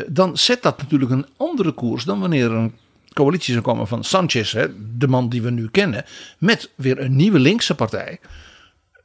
dan 0.07 0.37
zet 0.37 0.63
dat 0.63 0.77
natuurlijk 0.77 1.11
een 1.11 1.25
andere 1.37 1.71
koers 1.71 2.03
dan 2.03 2.19
wanneer 2.19 2.51
er 2.51 2.57
een 2.57 2.73
coalitie 3.13 3.53
zou 3.53 3.65
komen 3.65 3.87
van 3.87 4.03
Sanchez, 4.03 4.53
hè, 4.53 4.67
de 4.97 5.07
man 5.07 5.29
die 5.29 5.41
we 5.41 5.49
nu 5.49 5.67
kennen, 5.69 6.05
met 6.37 6.71
weer 6.75 6.99
een 6.99 7.15
nieuwe 7.15 7.39
linkse 7.39 7.75
partij, 7.75 8.19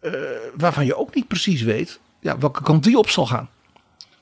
uh, 0.02 0.12
waarvan 0.56 0.86
je 0.86 0.96
ook 0.96 1.14
niet 1.14 1.28
precies 1.28 1.62
weet 1.62 2.00
ja, 2.20 2.38
welke 2.38 2.62
kant 2.62 2.84
die 2.84 2.98
op 2.98 3.08
zal 3.08 3.26
gaan. 3.26 3.48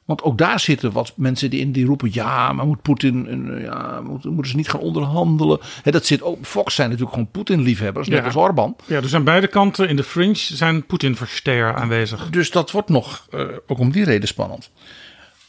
Want 0.04 0.22
ook 0.22 0.38
daar 0.38 0.60
zitten 0.60 0.92
wat 0.92 1.12
mensen 1.16 1.50
die 1.50 1.60
in 1.60 1.72
die 1.72 1.86
roepen: 1.86 2.08
ja, 2.12 2.52
maar 2.52 2.66
moet 2.66 2.82
Poetin, 2.82 3.58
ja, 3.60 4.00
moeten, 4.00 4.32
moeten 4.32 4.50
ze 4.50 4.56
niet 4.56 4.68
gaan 4.68 4.80
onderhandelen? 4.80 5.58
He, 5.82 5.90
dat 5.90 6.06
zit 6.06 6.22
ook. 6.22 6.44
Fox 6.46 6.74
zijn 6.74 6.88
natuurlijk 6.88 7.14
gewoon 7.14 7.30
Poetin-liefhebbers, 7.30 8.08
net 8.08 8.18
ja. 8.18 8.24
als 8.24 8.36
Orbán. 8.36 8.76
Ja, 8.86 9.00
dus 9.00 9.14
aan 9.14 9.24
beide 9.24 9.46
kanten 9.46 9.88
in 9.88 9.96
de 9.96 10.02
fringe 10.02 10.34
zijn 10.34 10.86
Poetin-versteer 10.86 11.74
aanwezig. 11.74 12.30
Dus 12.30 12.50
dat 12.50 12.70
wordt 12.70 12.88
nog 12.88 13.26
uh, 13.34 13.46
ook 13.66 13.78
om 13.78 13.92
die 13.92 14.04
reden 14.04 14.28
spannend 14.28 14.70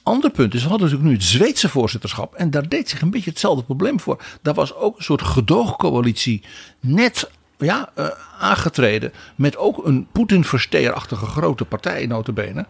ander 0.09 0.31
punt 0.31 0.53
is, 0.53 0.63
we 0.63 0.69
hadden 0.69 0.87
natuurlijk 0.87 1.13
nu 1.13 1.23
het 1.23 1.31
Zweedse 1.31 1.69
voorzitterschap. 1.69 2.33
En 2.33 2.49
daar 2.49 2.69
deed 2.69 2.89
zich 2.89 3.01
een 3.01 3.09
beetje 3.09 3.29
hetzelfde 3.29 3.63
probleem 3.63 3.99
voor. 3.99 4.23
Daar 4.41 4.53
was 4.53 4.75
ook 4.75 4.97
een 4.97 5.03
soort 5.03 5.21
gedoogcoalitie 5.21 6.43
net 6.79 7.29
ja, 7.57 7.89
uh, 7.95 8.07
aangetreden. 8.39 9.13
Met 9.35 9.57
ook 9.57 9.85
een 9.85 10.07
Poetin-versteerachtige 10.11 11.25
grote 11.25 11.65
partij 11.65 12.05
notabene. 12.05 12.65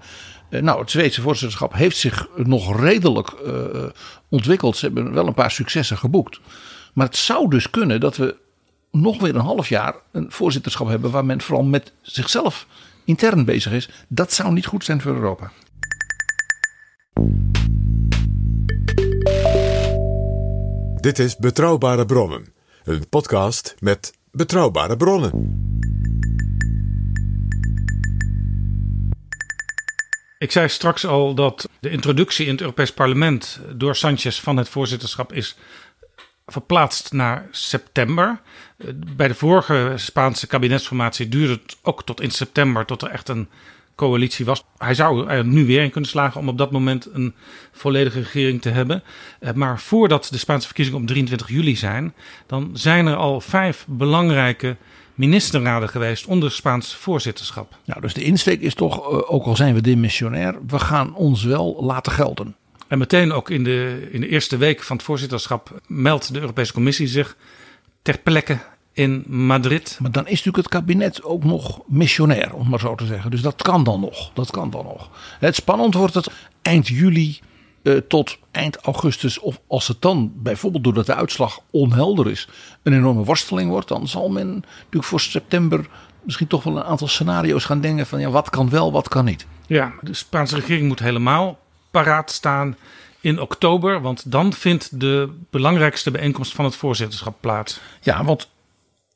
Uh, 0.49 0.61
nou, 0.61 0.79
het 0.79 0.91
Zweedse 0.91 1.21
voorzitterschap 1.21 1.73
heeft 1.73 1.97
zich 1.97 2.27
nog 2.35 2.79
redelijk 2.79 3.33
uh, 3.45 3.83
ontwikkeld. 4.29 4.77
Ze 4.77 4.85
hebben 4.85 5.13
wel 5.13 5.27
een 5.27 5.33
paar 5.33 5.51
successen 5.51 5.97
geboekt. 5.97 6.39
Maar 6.93 7.05
het 7.05 7.17
zou 7.17 7.49
dus 7.49 7.69
kunnen 7.69 7.99
dat 7.99 8.17
we 8.17 8.35
nog 8.91 9.21
weer 9.21 9.35
een 9.35 9.41
half 9.41 9.69
jaar 9.69 9.95
een 10.11 10.31
voorzitterschap 10.31 10.87
hebben... 10.87 11.11
waar 11.11 11.25
men 11.25 11.41
vooral 11.41 11.63
met 11.63 11.93
zichzelf 12.01 12.67
intern 13.05 13.45
bezig 13.45 13.71
is. 13.71 13.89
Dat 14.07 14.33
zou 14.33 14.53
niet 14.53 14.65
goed 14.65 14.83
zijn 14.83 15.01
voor 15.01 15.13
Europa. 15.13 15.51
Dit 21.01 21.19
is 21.19 21.37
Betrouwbare 21.37 22.05
Bronnen, 22.05 22.53
een 22.83 23.09
podcast 23.09 23.75
met 23.79 24.13
betrouwbare 24.31 24.97
bronnen. 24.97 25.31
Ik 30.37 30.51
zei 30.51 30.69
straks 30.69 31.05
al 31.05 31.33
dat 31.35 31.69
de 31.79 31.89
introductie 31.89 32.45
in 32.45 32.51
het 32.51 32.61
Europees 32.61 32.93
Parlement 32.93 33.59
door 33.75 33.95
Sanchez 33.95 34.39
van 34.39 34.57
het 34.57 34.69
voorzitterschap 34.69 35.33
is 35.33 35.57
verplaatst 36.45 37.11
naar 37.11 37.47
september. 37.51 38.41
Bij 39.15 39.27
de 39.27 39.35
vorige 39.35 39.93
Spaanse 39.95 40.47
kabinetsformatie 40.47 41.29
duurde 41.29 41.53
het 41.53 41.77
ook 41.81 42.03
tot 42.03 42.21
in 42.21 42.31
september 42.31 42.85
tot 42.85 43.01
er 43.01 43.09
echt 43.09 43.29
een 43.29 43.49
coalitie 43.99 44.45
was. 44.45 44.63
Hij 44.77 44.93
zou 44.93 45.27
er 45.27 45.45
nu 45.45 45.65
weer 45.65 45.83
in 45.83 45.91
kunnen 45.91 46.09
slagen 46.09 46.41
om 46.41 46.49
op 46.49 46.57
dat 46.57 46.71
moment 46.71 47.09
een 47.13 47.35
volledige 47.71 48.19
regering 48.19 48.61
te 48.61 48.69
hebben. 48.69 49.03
Maar 49.53 49.79
voordat 49.79 50.27
de 50.31 50.37
Spaanse 50.37 50.65
verkiezingen 50.65 51.01
op 51.01 51.07
23 51.07 51.49
juli 51.49 51.75
zijn, 51.75 52.13
dan 52.47 52.69
zijn 52.73 53.07
er 53.07 53.15
al 53.15 53.41
vijf 53.41 53.85
belangrijke 53.87 54.75
ministerraden 55.15 55.89
geweest 55.89 56.25
onder 56.25 56.51
Spaans 56.51 56.95
voorzitterschap. 56.95 57.77
Nou, 57.85 58.01
dus 58.01 58.13
de 58.13 58.23
insteek 58.23 58.61
is 58.61 58.73
toch, 58.73 59.05
ook 59.27 59.45
al 59.45 59.55
zijn 59.55 59.73
we 59.73 59.81
dimissionair, 59.81 60.59
we 60.67 60.79
gaan 60.79 61.15
ons 61.15 61.43
wel 61.43 61.77
laten 61.83 62.11
gelden. 62.11 62.55
En 62.87 62.97
meteen 62.97 63.31
ook 63.31 63.49
in 63.49 63.63
de, 63.63 64.07
in 64.11 64.21
de 64.21 64.27
eerste 64.27 64.57
week 64.57 64.83
van 64.83 64.95
het 64.95 65.05
voorzitterschap 65.05 65.81
meldt 65.87 66.33
de 66.33 66.39
Europese 66.39 66.73
Commissie 66.73 67.07
zich 67.07 67.37
ter 68.01 68.17
plekke 68.17 68.57
in 68.99 69.23
Madrid. 69.27 69.97
Maar 70.01 70.11
dan 70.11 70.23
is 70.23 70.29
natuurlijk 70.29 70.57
het 70.57 70.67
kabinet 70.67 71.23
ook 71.23 71.43
nog 71.43 71.79
missionair, 71.87 72.53
om 72.53 72.69
maar 72.69 72.79
zo 72.79 72.95
te 72.95 73.05
zeggen. 73.05 73.31
Dus 73.31 73.41
dat 73.41 73.61
kan 73.61 73.83
dan 73.83 73.99
nog. 73.99 74.31
Dat 74.33 74.51
kan 74.51 74.69
dan 74.69 74.83
nog. 74.83 75.09
Het 75.39 75.55
spannend 75.55 75.93
wordt 75.93 76.13
het 76.13 76.29
eind 76.61 76.87
juli 76.87 77.39
uh, 77.81 77.97
tot 77.97 78.37
eind 78.51 78.77
augustus. 78.77 79.39
Of 79.39 79.59
als 79.67 79.87
het 79.87 80.01
dan 80.01 80.31
bijvoorbeeld 80.35 80.83
doordat 80.83 81.05
de 81.05 81.15
uitslag 81.15 81.59
onhelder 81.71 82.29
is, 82.29 82.47
een 82.83 82.93
enorme 82.93 83.23
worsteling 83.23 83.69
wordt, 83.69 83.87
dan 83.87 84.07
zal 84.07 84.29
men 84.29 84.47
natuurlijk 84.53 85.03
voor 85.03 85.19
september 85.19 85.87
misschien 86.23 86.47
toch 86.47 86.63
wel 86.63 86.77
een 86.77 86.83
aantal 86.83 87.07
scenario's 87.07 87.65
gaan 87.65 87.81
denken 87.81 88.07
van 88.07 88.19
ja, 88.19 88.29
wat 88.29 88.49
kan 88.49 88.69
wel, 88.69 88.91
wat 88.91 89.07
kan 89.07 89.25
niet. 89.25 89.45
Ja, 89.67 89.93
de 90.01 90.13
Spaanse 90.13 90.55
regering 90.55 90.87
moet 90.87 90.99
helemaal 90.99 91.59
paraat 91.91 92.31
staan 92.31 92.75
in 93.19 93.41
oktober, 93.41 94.01
want 94.01 94.31
dan 94.31 94.53
vindt 94.53 94.99
de 94.99 95.29
belangrijkste 95.49 96.11
bijeenkomst 96.11 96.53
van 96.53 96.65
het 96.65 96.75
voorzitterschap 96.75 97.35
plaats. 97.39 97.79
Ja, 98.01 98.23
want 98.23 98.49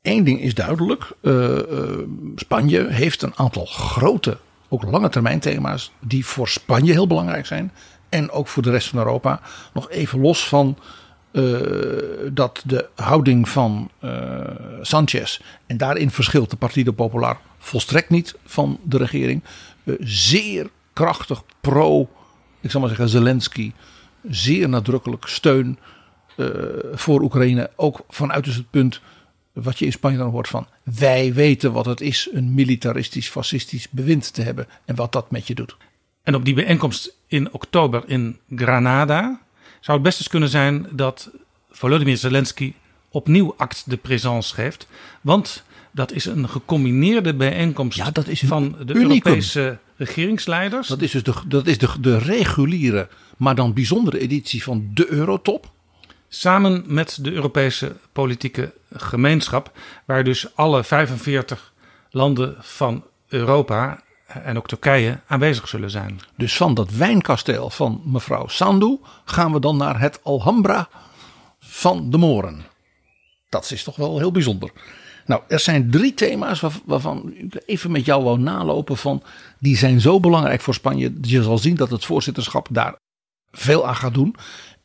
één 0.04 0.24
ding 0.24 0.40
is 0.40 0.54
duidelijk. 0.54 1.12
Uh, 1.20 1.48
uh, 1.48 1.98
Spanje 2.36 2.86
heeft 2.88 3.22
een 3.22 3.32
aantal 3.36 3.66
grote, 3.66 4.38
ook 4.68 4.82
lange 4.82 5.08
termijn 5.08 5.40
thema's. 5.40 5.92
die 6.00 6.26
voor 6.26 6.48
Spanje 6.48 6.92
heel 6.92 7.06
belangrijk 7.06 7.46
zijn. 7.46 7.72
En 8.08 8.30
ook 8.30 8.48
voor 8.48 8.62
de 8.62 8.70
rest 8.70 8.88
van 8.88 8.98
Europa. 8.98 9.40
Nog 9.72 9.90
even 9.90 10.20
los 10.20 10.48
van 10.48 10.78
uh, 11.32 11.58
dat 12.32 12.62
de 12.64 12.88
houding 12.94 13.48
van 13.48 13.90
Sanchez. 14.80 15.40
en 15.66 15.76
daarin 15.76 16.10
verschilt 16.10 16.50
de 16.50 16.56
Partido 16.56 16.92
Popular 16.92 17.38
volstrekt 17.58 18.10
niet 18.10 18.34
van 18.44 18.78
de 18.82 18.96
regering. 18.96 19.42
zeer 20.00 20.70
krachtig 20.92 21.42
pro, 21.60 22.08
ik 22.60 22.70
zal 22.70 22.80
maar 22.80 22.88
zeggen, 22.88 23.08
Zelensky. 23.08 23.72
Zeer 24.28 24.68
nadrukkelijk 24.68 25.26
steun 25.26 25.78
voor 26.94 27.20
Oekraïne. 27.20 27.70
Ook 27.76 28.04
vanuit 28.08 28.44
dus 28.44 28.54
het 28.54 28.70
punt 28.70 29.00
wat 29.54 29.78
je 29.78 29.84
in 29.84 29.92
Spanje 29.92 30.18
dan 30.18 30.30
hoort 30.30 30.48
van 30.48 30.66
wij 30.82 31.34
weten 31.34 31.72
wat 31.72 31.86
het 31.86 32.00
is 32.00 32.28
een 32.32 32.54
militaristisch 32.54 33.28
fascistisch 33.28 33.88
bewind 33.90 34.34
te 34.34 34.42
hebben 34.42 34.66
en 34.84 34.94
wat 34.94 35.12
dat 35.12 35.30
met 35.30 35.46
je 35.46 35.54
doet. 35.54 35.76
En 36.22 36.34
op 36.34 36.44
die 36.44 36.54
bijeenkomst 36.54 37.16
in 37.26 37.52
oktober 37.52 38.02
in 38.06 38.38
Granada 38.56 39.40
zou 39.80 39.96
het 39.96 40.06
best 40.06 40.18
eens 40.18 40.28
kunnen 40.28 40.48
zijn 40.48 40.86
dat 40.90 41.30
Volodymyr 41.70 42.16
Zelensky 42.16 42.72
opnieuw 43.08 43.54
act 43.56 43.82
de 43.86 43.96
présence 43.96 44.54
geeft, 44.54 44.86
want 45.20 45.64
dat 45.90 46.12
is 46.12 46.24
een 46.24 46.48
gecombineerde 46.48 47.34
bijeenkomst 47.34 47.98
ja, 47.98 48.10
dat 48.10 48.28
is 48.28 48.42
een 48.42 48.48
van 48.48 48.76
de 48.84 48.94
unicum. 48.94 49.32
Europese 49.32 49.78
regeringsleiders. 49.96 50.88
Dat 50.88 51.02
is 51.02 51.10
dus 51.10 51.22
de, 51.22 51.34
dat 51.46 51.66
is 51.66 51.78
de, 51.78 51.88
de 52.00 52.18
reguliere, 52.18 53.08
maar 53.36 53.54
dan 53.54 53.72
bijzondere 53.72 54.18
editie 54.18 54.62
van 54.62 54.90
de 54.94 55.10
Eurotop. 55.10 55.72
Samen 56.36 56.84
met 56.86 57.18
de 57.20 57.32
Europese 57.32 57.96
politieke 58.12 58.72
gemeenschap, 58.92 59.72
waar 60.04 60.24
dus 60.24 60.56
alle 60.56 60.84
45 60.84 61.72
landen 62.10 62.56
van 62.58 63.04
Europa 63.28 64.02
en 64.26 64.56
ook 64.56 64.68
Turkije 64.68 65.20
aanwezig 65.26 65.68
zullen 65.68 65.90
zijn. 65.90 66.20
Dus 66.36 66.56
van 66.56 66.74
dat 66.74 66.90
wijnkasteel 66.90 67.70
van 67.70 68.02
mevrouw 68.04 68.46
Sandu 68.48 68.98
gaan 69.24 69.52
we 69.52 69.60
dan 69.60 69.76
naar 69.76 70.00
het 70.00 70.20
Alhambra 70.22 70.88
van 71.58 72.10
de 72.10 72.18
Moren. 72.18 72.64
Dat 73.48 73.70
is 73.70 73.82
toch 73.82 73.96
wel 73.96 74.18
heel 74.18 74.32
bijzonder. 74.32 74.70
Nou, 75.26 75.42
er 75.48 75.60
zijn 75.60 75.90
drie 75.90 76.14
thema's 76.14 76.62
waarvan 76.84 77.32
ik 77.34 77.62
even 77.66 77.90
met 77.90 78.04
jou 78.04 78.24
wou 78.24 78.38
nalopen 78.38 78.96
van. 78.96 79.22
Die 79.58 79.76
zijn 79.76 80.00
zo 80.00 80.20
belangrijk 80.20 80.60
voor 80.60 80.74
Spanje. 80.74 81.12
Je 81.20 81.42
zal 81.42 81.58
zien 81.58 81.76
dat 81.76 81.90
het 81.90 82.04
voorzitterschap 82.04 82.68
daar 82.70 82.96
veel 83.50 83.86
aan 83.86 83.96
gaat 83.96 84.14
doen. 84.14 84.36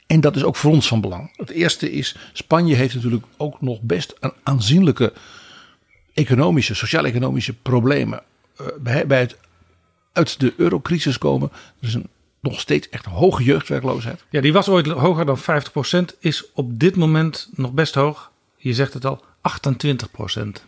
En 0.09 0.21
dat 0.21 0.35
is 0.35 0.43
ook 0.43 0.55
voor 0.55 0.71
ons 0.71 0.87
van 0.87 1.01
belang. 1.01 1.31
Het 1.35 1.49
eerste 1.49 1.91
is, 1.91 2.15
Spanje 2.33 2.75
heeft 2.75 2.95
natuurlijk 2.95 3.25
ook 3.37 3.61
nog 3.61 3.81
best 3.81 4.15
een 4.19 4.33
aanzienlijke 4.43 5.13
economische, 6.13 6.73
sociaal-economische 6.73 7.53
problemen 7.53 8.21
uh, 8.61 8.67
bij, 8.79 9.07
bij 9.07 9.19
het 9.19 9.37
uit 10.13 10.39
de 10.39 10.53
eurocrisis 10.57 11.17
komen. 11.17 11.49
Er 11.81 11.87
is 11.87 11.93
een 11.93 12.07
nog 12.39 12.59
steeds 12.59 12.89
echt 12.89 13.05
hoge 13.05 13.43
jeugdwerkloosheid. 13.43 14.23
Ja, 14.29 14.41
die 14.41 14.53
was 14.53 14.69
ooit 14.69 14.87
hoger 14.87 15.25
dan 15.25 15.39
50%, 16.13 16.17
is 16.19 16.51
op 16.53 16.79
dit 16.79 16.95
moment 16.95 17.49
nog 17.55 17.71
best 17.71 17.95
hoog. 17.95 18.31
Je 18.57 18.73
zegt 18.73 18.93
het 18.93 19.05
al, 19.05 19.23
28%. 19.23 19.23
Er 20.23 20.61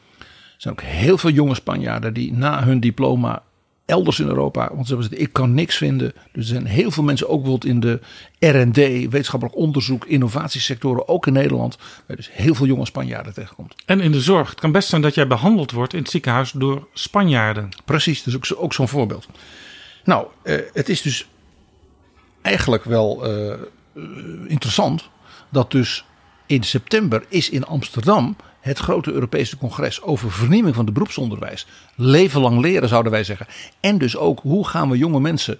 zijn 0.57 0.73
ook 0.73 0.81
heel 0.81 1.17
veel 1.17 1.29
jonge 1.29 1.55
Spanjaarden 1.55 2.13
die 2.13 2.33
na 2.33 2.63
hun 2.63 2.79
diploma 2.79 3.43
elders 3.91 4.19
in 4.19 4.27
Europa, 4.27 4.69
want 4.73 4.87
ze 4.87 4.95
zeggen 4.99 5.21
ik 5.21 5.33
kan 5.33 5.53
niks 5.53 5.77
vinden. 5.77 6.13
Dus 6.31 6.43
er 6.43 6.53
zijn 6.53 6.65
heel 6.65 6.91
veel 6.91 7.03
mensen 7.03 7.29
ook 7.29 7.41
bijvoorbeeld 7.41 7.73
in 7.73 7.79
de 7.79 7.99
R&D, 8.39 8.75
wetenschappelijk 9.11 9.57
onderzoek, 9.57 10.05
innovatiesectoren, 10.05 11.07
ook 11.07 11.27
in 11.27 11.33
Nederland, 11.33 11.77
waar 12.07 12.15
dus 12.15 12.29
heel 12.31 12.55
veel 12.55 12.65
jonge 12.65 12.85
Spanjaarden 12.85 13.33
tegenkomt. 13.33 13.75
En 13.85 13.99
in 13.99 14.11
de 14.11 14.21
zorg. 14.21 14.49
Het 14.49 14.59
kan 14.59 14.71
best 14.71 14.89
zijn 14.89 15.01
dat 15.01 15.15
jij 15.15 15.27
behandeld 15.27 15.71
wordt 15.71 15.93
in 15.93 15.99
het 15.99 16.09
ziekenhuis 16.09 16.51
door 16.51 16.87
Spanjaarden. 16.93 17.69
Precies, 17.85 18.25
is 18.25 18.35
ook, 18.35 18.63
ook 18.63 18.73
zo'n 18.73 18.87
voorbeeld. 18.87 19.27
Nou, 20.03 20.27
eh, 20.43 20.57
het 20.73 20.89
is 20.89 21.01
dus 21.01 21.27
eigenlijk 22.41 22.83
wel 22.83 23.33
uh, 23.33 23.53
interessant 24.47 25.09
dat 25.49 25.71
dus 25.71 26.05
in 26.45 26.63
september 26.63 27.23
is 27.27 27.49
in 27.49 27.65
Amsterdam 27.65 28.35
het 28.61 28.77
grote 28.77 29.11
Europese 29.11 29.57
congres 29.57 30.01
over 30.01 30.31
vernieuwing 30.31 30.75
van 30.75 30.85
het 30.85 30.93
beroepsonderwijs. 30.93 31.67
Leven 31.95 32.41
lang 32.41 32.59
leren 32.59 32.89
zouden 32.89 33.11
wij 33.11 33.23
zeggen. 33.23 33.47
En 33.79 33.97
dus 33.97 34.17
ook 34.17 34.39
hoe 34.39 34.67
gaan 34.67 34.89
we 34.89 34.97
jonge 34.97 35.19
mensen 35.19 35.57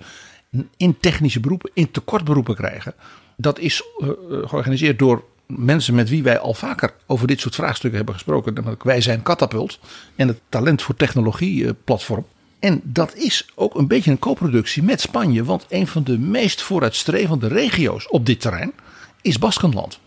in 0.78 1.00
technische 1.00 1.40
beroepen, 1.40 1.72
in 1.74 1.92
tekortberoepen 1.92 2.56
krijgen. 2.56 2.94
Dat 3.36 3.60
is 3.60 3.84
uh, 4.00 4.10
georganiseerd 4.30 5.00
door 5.00 5.24
mensen 5.46 5.96
met 5.96 6.10
wie 6.10 6.24
wij 6.24 6.40
al 6.40 6.54
vaker 6.54 6.94
over 7.06 7.28
dit 7.28 7.40
soort 7.40 7.56
vraagstukken 7.56 7.98
hebben 7.98 8.16
gesproken. 8.16 8.54
Namelijk 8.54 8.84
wij 8.84 9.02
zijn 9.02 9.24
Catapult 9.24 9.80
en 10.16 10.28
het 10.28 10.40
Talent 10.50 10.82
voor 10.82 10.96
Technologie 10.96 11.64
uh, 11.64 11.70
platform. 11.84 12.26
En 12.60 12.82
dat 12.84 13.16
is 13.16 13.48
ook 13.56 13.76
een 13.76 13.88
beetje 13.88 14.12
een 14.12 14.20
co-productie 14.20 14.84
met 14.84 15.02
Spanje. 15.02 15.44
Want 15.44 15.66
een 15.70 15.88
van 15.88 16.04
de 16.04 16.18
meest 16.18 16.62
vooruitstrevende 16.62 17.48
regio's 17.48 18.08
op 18.10 18.26
dit 18.26 18.42
terrein 18.42 18.74
is 19.22 19.40
Baskenland. 19.40 20.00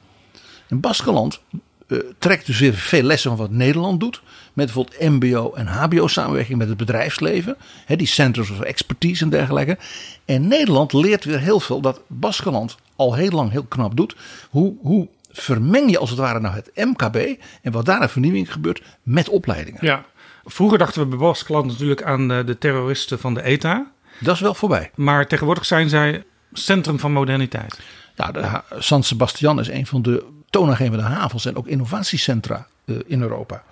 En 0.68 0.80
Baskenland 0.80 1.40
uh, 1.86 1.98
trekt 2.18 2.46
dus 2.46 2.58
weer 2.58 2.74
veel 2.74 3.02
lessen 3.02 3.30
van 3.30 3.38
wat 3.38 3.50
Nederland 3.50 4.00
doet. 4.00 4.22
Met 4.52 4.64
bijvoorbeeld 4.64 5.00
MBO 5.00 5.52
en 5.52 5.66
HBO 5.66 6.06
samenwerking 6.06 6.58
met 6.58 6.68
het 6.68 6.76
bedrijfsleven. 6.76 7.56
Hè, 7.84 7.96
die 7.96 8.06
centers 8.06 8.50
of 8.50 8.60
expertise 8.60 9.24
en 9.24 9.30
dergelijke. 9.30 9.78
En 10.24 10.48
Nederland 10.48 10.92
leert 10.92 11.24
weer 11.24 11.40
heel 11.40 11.60
veel 11.60 11.80
dat 11.80 12.00
Baskenland 12.06 12.76
al 12.96 13.14
heel 13.14 13.30
lang 13.30 13.50
heel 13.50 13.64
knap 13.64 13.96
doet. 13.96 14.16
Hoe, 14.50 14.74
hoe 14.80 15.08
vermeng 15.30 15.90
je 15.90 15.98
als 15.98 16.10
het 16.10 16.18
ware 16.18 16.40
nou 16.40 16.54
het 16.54 16.70
MKB 16.74 17.16
en 17.62 17.72
wat 17.72 17.86
daar 17.86 18.02
een 18.02 18.08
vernieuwing 18.08 18.52
gebeurt 18.52 18.82
met 19.02 19.28
opleidingen. 19.28 19.86
Ja, 19.86 20.04
vroeger 20.44 20.78
dachten 20.78 21.02
we 21.02 21.08
bij 21.08 21.18
Baskenland 21.18 21.66
natuurlijk 21.66 22.02
aan 22.02 22.32
eh, 22.32 22.46
de 22.46 22.58
terroristen 22.58 23.18
van 23.18 23.34
de 23.34 23.42
ETA. 23.42 23.92
Dat 24.20 24.34
is 24.34 24.40
wel 24.40 24.54
voorbij. 24.54 24.90
Maar 24.94 25.26
tegenwoordig 25.26 25.64
zijn 25.64 25.88
zij 25.88 26.24
centrum 26.52 26.98
van 26.98 27.12
moderniteit. 27.12 27.80
Ja, 28.16 28.32
de 28.32 28.62
San 28.78 29.02
Sebastian 29.02 29.60
is 29.60 29.68
een 29.68 29.86
van 29.86 30.02
de 30.02 30.24
toonaangevende 30.54 31.04
havens 31.04 31.44
en 31.44 31.56
ook 31.56 31.66
innovatiecentra 31.66 32.66
uh, 32.84 32.96
in 33.06 33.20
Europa. 33.20 33.62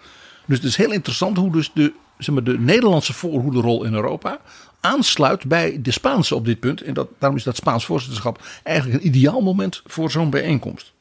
Dus 0.47 0.57
het 0.57 0.67
is 0.67 0.77
heel 0.77 0.93
interessant 0.93 1.37
hoe 1.37 1.53
dus 1.53 1.71
de, 1.75 1.93
zeg 2.19 2.35
maar, 2.35 2.45
de 2.45 2.59
Nederlandse 2.59 3.13
voorhoederrol 3.13 3.85
in 3.85 3.95
Europa 3.95 4.41
aansluit 4.81 5.45
bij 5.45 5.79
de 5.83 5.91
Spaanse 5.91 6.35
op 6.35 6.45
dit 6.45 6.61
punt. 6.61 6.81
En 6.81 6.95
dat, 6.95 7.09
daarom 7.19 7.39
is 7.39 7.45
dat 7.45 7.57
Spaans 7.57 7.85
voorzitterschap 7.85 8.43
eigenlijk 8.63 9.01
een 9.01 9.09
ideaal 9.09 9.41
moment 9.41 9.83
voor 9.87 10.11
zo'n 10.11 10.31
bijeenkomst. 10.31 10.93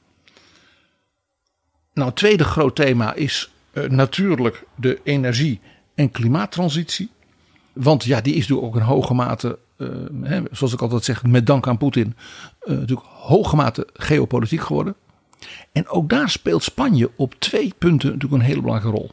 Nou, 1.93 2.07
het 2.07 2.17
tweede 2.17 2.43
groot 2.43 2.75
thema 2.75 3.13
is 3.13 3.51
uh, 3.73 3.89
natuurlijk 3.89 4.63
de 4.75 4.99
energie- 5.03 5.59
en 5.95 6.11
klimaattransitie. 6.11 7.09
Want 7.73 8.03
ja, 8.03 8.21
die 8.21 8.33
is 8.33 8.39
natuurlijk 8.39 8.67
ook 8.67 8.75
in 8.75 8.87
hoge 8.87 9.13
mate, 9.13 9.57
uh, 9.77 9.87
hè, 10.21 10.41
zoals 10.51 10.73
ik 10.73 10.81
altijd 10.81 11.03
zeg, 11.03 11.23
met 11.23 11.45
dank 11.45 11.67
aan 11.67 11.77
Poetin, 11.77 12.15
natuurlijk 12.65 13.07
hoge 13.07 13.55
mate 13.55 13.87
geopolitiek 13.93 14.61
geworden. 14.61 14.95
En 15.71 15.87
ook 15.87 16.09
daar 16.09 16.29
speelt 16.29 16.63
Spanje 16.63 17.11
op 17.15 17.35
twee 17.39 17.73
punten 17.77 18.11
natuurlijk 18.11 18.41
een 18.41 18.47
hele 18.47 18.61
belangrijke 18.61 18.97
rol. 18.97 19.11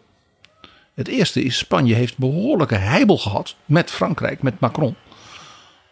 Het 0.94 1.08
eerste 1.08 1.42
is, 1.42 1.58
Spanje 1.58 1.94
heeft 1.94 2.18
behoorlijke 2.18 2.74
heibel 2.74 3.18
gehad 3.18 3.56
met 3.64 3.90
Frankrijk, 3.90 4.42
met 4.42 4.60
Macron. 4.60 4.96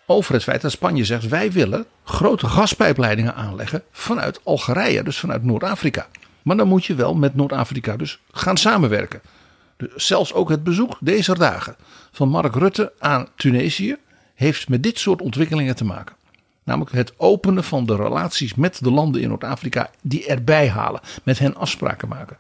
Over 0.07 0.35
het 0.35 0.43
feit 0.43 0.61
dat 0.61 0.71
Spanje 0.71 1.05
zegt, 1.05 1.29
wij 1.29 1.53
willen 1.53 1.87
grote 2.05 2.47
gaspijpleidingen 2.47 3.35
aanleggen 3.35 3.83
vanuit 3.91 4.41
Algerije, 4.45 5.03
dus 5.03 5.19
vanuit 5.19 5.45
Noord-Afrika. 5.45 6.07
Maar 6.43 6.57
dan 6.57 6.69
moet 6.69 6.85
je 6.85 6.95
wel 6.95 7.15
met 7.15 7.35
Noord-Afrika 7.35 7.97
dus 7.97 8.21
gaan 8.31 8.57
samenwerken. 8.57 9.21
Dus 9.77 10.07
zelfs 10.07 10.33
ook 10.33 10.49
het 10.49 10.65
bezoek 10.65 10.97
deze 11.01 11.35
dagen 11.35 11.77
van 12.13 12.29
Mark 12.29 12.55
Rutte 12.55 12.93
aan 12.99 13.29
Tunesië 13.37 13.97
heeft 14.35 14.69
met 14.69 14.83
dit 14.83 14.99
soort 14.99 15.23
ontwikkelingen 15.23 15.77
te 15.77 15.85
maken. 15.85 16.17
Namelijk 16.67 16.93
het 16.93 17.13
openen 17.17 17.65
van 17.65 17.87
de 17.87 17.97
relaties 17.97 18.55
met 18.55 18.79
de 18.83 18.91
landen 18.91 19.21
in 19.23 19.29
Noord-Afrika 19.29 19.91
die 20.03 20.27
erbij 20.27 20.69
halen. 20.69 21.01
Met 21.23 21.39
hen 21.39 21.57
afspraken 21.57 22.09
maken. 22.09 22.37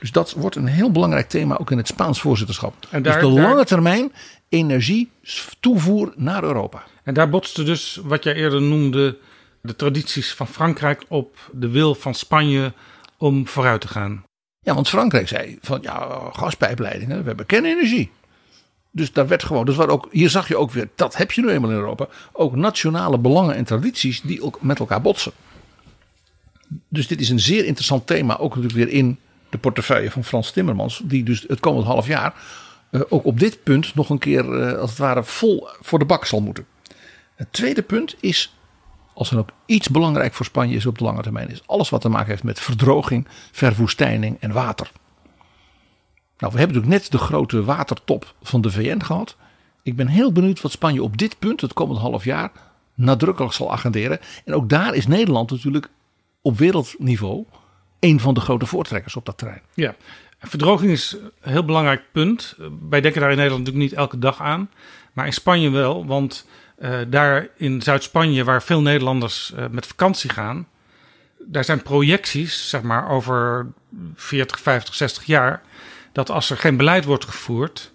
Dus 0.00 0.12
dat 0.12 0.32
wordt 0.32 0.56
een 0.56 0.66
heel 0.66 0.90
belangrijk 0.90 1.28
thema 1.28 1.56
ook 1.56 1.70
in 1.70 1.76
het 1.76 1.86
Spaans 1.86 2.20
voorzitterschap. 2.20 2.74
En 2.90 3.02
daar, 3.02 3.20
dus 3.20 3.22
de 3.22 3.40
lange 3.40 3.64
termijn 3.64 4.12
energie 4.48 5.10
toevoer 5.60 6.12
naar 6.16 6.42
Europa. 6.42 6.82
En 7.02 7.14
daar 7.14 7.28
botste 7.28 7.62
dus 7.62 8.00
wat 8.04 8.24
jij 8.24 8.34
eerder 8.34 8.62
noemde 8.62 9.18
de 9.62 9.76
tradities 9.76 10.34
van 10.34 10.46
Frankrijk 10.46 11.04
op 11.08 11.36
de 11.52 11.68
wil 11.68 11.94
van 11.94 12.14
Spanje 12.14 12.72
om 13.16 13.46
vooruit 13.46 13.80
te 13.80 13.88
gaan. 13.88 14.24
Ja, 14.60 14.74
want 14.74 14.88
Frankrijk 14.88 15.28
zei 15.28 15.58
van 15.60 15.78
ja, 15.82 16.28
gaspijpleidingen, 16.32 17.20
we 17.20 17.26
hebben 17.26 17.46
kernenergie. 17.46 18.10
Dus 18.90 19.12
daar 19.12 19.28
werd 19.28 19.44
gewoon, 19.44 19.64
dus 19.64 19.76
waar 19.76 19.88
ook, 19.88 20.08
hier 20.10 20.30
zag 20.30 20.48
je 20.48 20.56
ook 20.56 20.70
weer, 20.70 20.88
dat 20.94 21.16
heb 21.16 21.32
je 21.32 21.40
nu 21.40 21.48
eenmaal 21.48 21.70
in 21.70 21.76
Europa, 21.76 22.08
ook 22.32 22.56
nationale 22.56 23.18
belangen 23.18 23.54
en 23.54 23.64
tradities 23.64 24.20
die 24.20 24.42
ook 24.42 24.62
met 24.62 24.78
elkaar 24.78 25.00
botsen. 25.00 25.32
Dus 26.88 27.06
dit 27.06 27.20
is 27.20 27.28
een 27.28 27.40
zeer 27.40 27.64
interessant 27.64 28.06
thema, 28.06 28.38
ook 28.38 28.56
natuurlijk 28.56 28.74
weer 28.84 28.98
in 28.98 29.18
de 29.50 29.58
portefeuille 29.58 30.10
van 30.10 30.24
Frans 30.24 30.50
Timmermans, 30.50 31.02
die 31.04 31.22
dus 31.22 31.44
het 31.48 31.60
komend 31.60 31.86
half 31.86 32.06
jaar 32.06 32.34
uh, 32.90 33.00
ook 33.08 33.24
op 33.24 33.38
dit 33.38 33.62
punt 33.62 33.94
nog 33.94 34.10
een 34.10 34.18
keer 34.18 34.44
uh, 34.44 34.78
als 34.78 34.90
het 34.90 34.98
ware 34.98 35.24
vol 35.24 35.68
voor 35.80 35.98
de 35.98 36.04
bak 36.04 36.24
zal 36.24 36.40
moeten. 36.40 36.66
Het 37.34 37.52
tweede 37.52 37.82
punt 37.82 38.16
is, 38.20 38.56
als 39.14 39.30
er 39.30 39.38
ook 39.38 39.50
iets 39.66 39.88
belangrijk 39.88 40.34
voor 40.34 40.46
Spanje 40.46 40.76
is 40.76 40.86
op 40.86 40.98
de 40.98 41.04
lange 41.04 41.22
termijn, 41.22 41.50
is 41.50 41.62
alles 41.66 41.88
wat 41.88 42.00
te 42.00 42.08
maken 42.08 42.30
heeft 42.30 42.42
met 42.42 42.60
verdroging, 42.60 43.26
verwoestijning 43.52 44.36
en 44.40 44.52
water. 44.52 44.90
Nou, 46.38 46.52
we 46.52 46.58
hebben 46.58 46.76
natuurlijk 46.76 47.02
net 47.02 47.10
de 47.10 47.26
grote 47.26 47.64
watertop 47.64 48.34
van 48.42 48.60
de 48.60 48.70
VN 48.70 49.00
gehad. 49.00 49.36
Ik 49.82 49.96
ben 49.96 50.06
heel 50.06 50.32
benieuwd 50.32 50.60
wat 50.60 50.72
Spanje 50.72 51.02
op 51.02 51.16
dit 51.16 51.38
punt, 51.38 51.60
het 51.60 51.72
komend 51.72 51.98
half 51.98 52.24
jaar, 52.24 52.50
nadrukkelijk 52.94 53.52
zal 53.52 53.72
agenderen. 53.72 54.18
En 54.44 54.54
ook 54.54 54.68
daar 54.68 54.94
is 54.94 55.06
Nederland 55.06 55.50
natuurlijk 55.50 55.88
op 56.42 56.58
wereldniveau 56.58 57.44
een 58.00 58.20
van 58.20 58.34
de 58.34 58.40
grote 58.40 58.66
voortrekkers 58.66 59.16
op 59.16 59.26
dat 59.26 59.38
terrein. 59.38 59.62
Ja, 59.74 59.94
verdroging 60.40 60.90
is 60.90 61.16
een 61.40 61.52
heel 61.52 61.64
belangrijk 61.64 62.02
punt. 62.12 62.56
Wij 62.88 63.00
denken 63.00 63.20
daar 63.20 63.30
in 63.30 63.36
Nederland 63.36 63.64
natuurlijk 63.64 63.90
niet 63.90 63.98
elke 64.00 64.18
dag 64.18 64.40
aan. 64.40 64.70
Maar 65.12 65.26
in 65.26 65.32
Spanje 65.32 65.70
wel, 65.70 66.06
want 66.06 66.46
uh, 66.78 66.98
daar 67.08 67.48
in 67.56 67.82
Zuid-Spanje, 67.82 68.44
waar 68.44 68.62
veel 68.62 68.82
Nederlanders 68.82 69.52
uh, 69.56 69.64
met 69.70 69.86
vakantie 69.86 70.30
gaan, 70.30 70.66
daar 71.38 71.64
zijn 71.64 71.82
projecties, 71.82 72.68
zeg 72.68 72.82
maar, 72.82 73.10
over 73.10 73.66
40, 74.14 74.60
50, 74.60 74.94
60 74.94 75.24
jaar 75.24 75.62
dat 76.12 76.30
als 76.30 76.50
er 76.50 76.56
geen 76.56 76.76
beleid 76.76 77.04
wordt 77.04 77.24
gevoerd, 77.24 77.92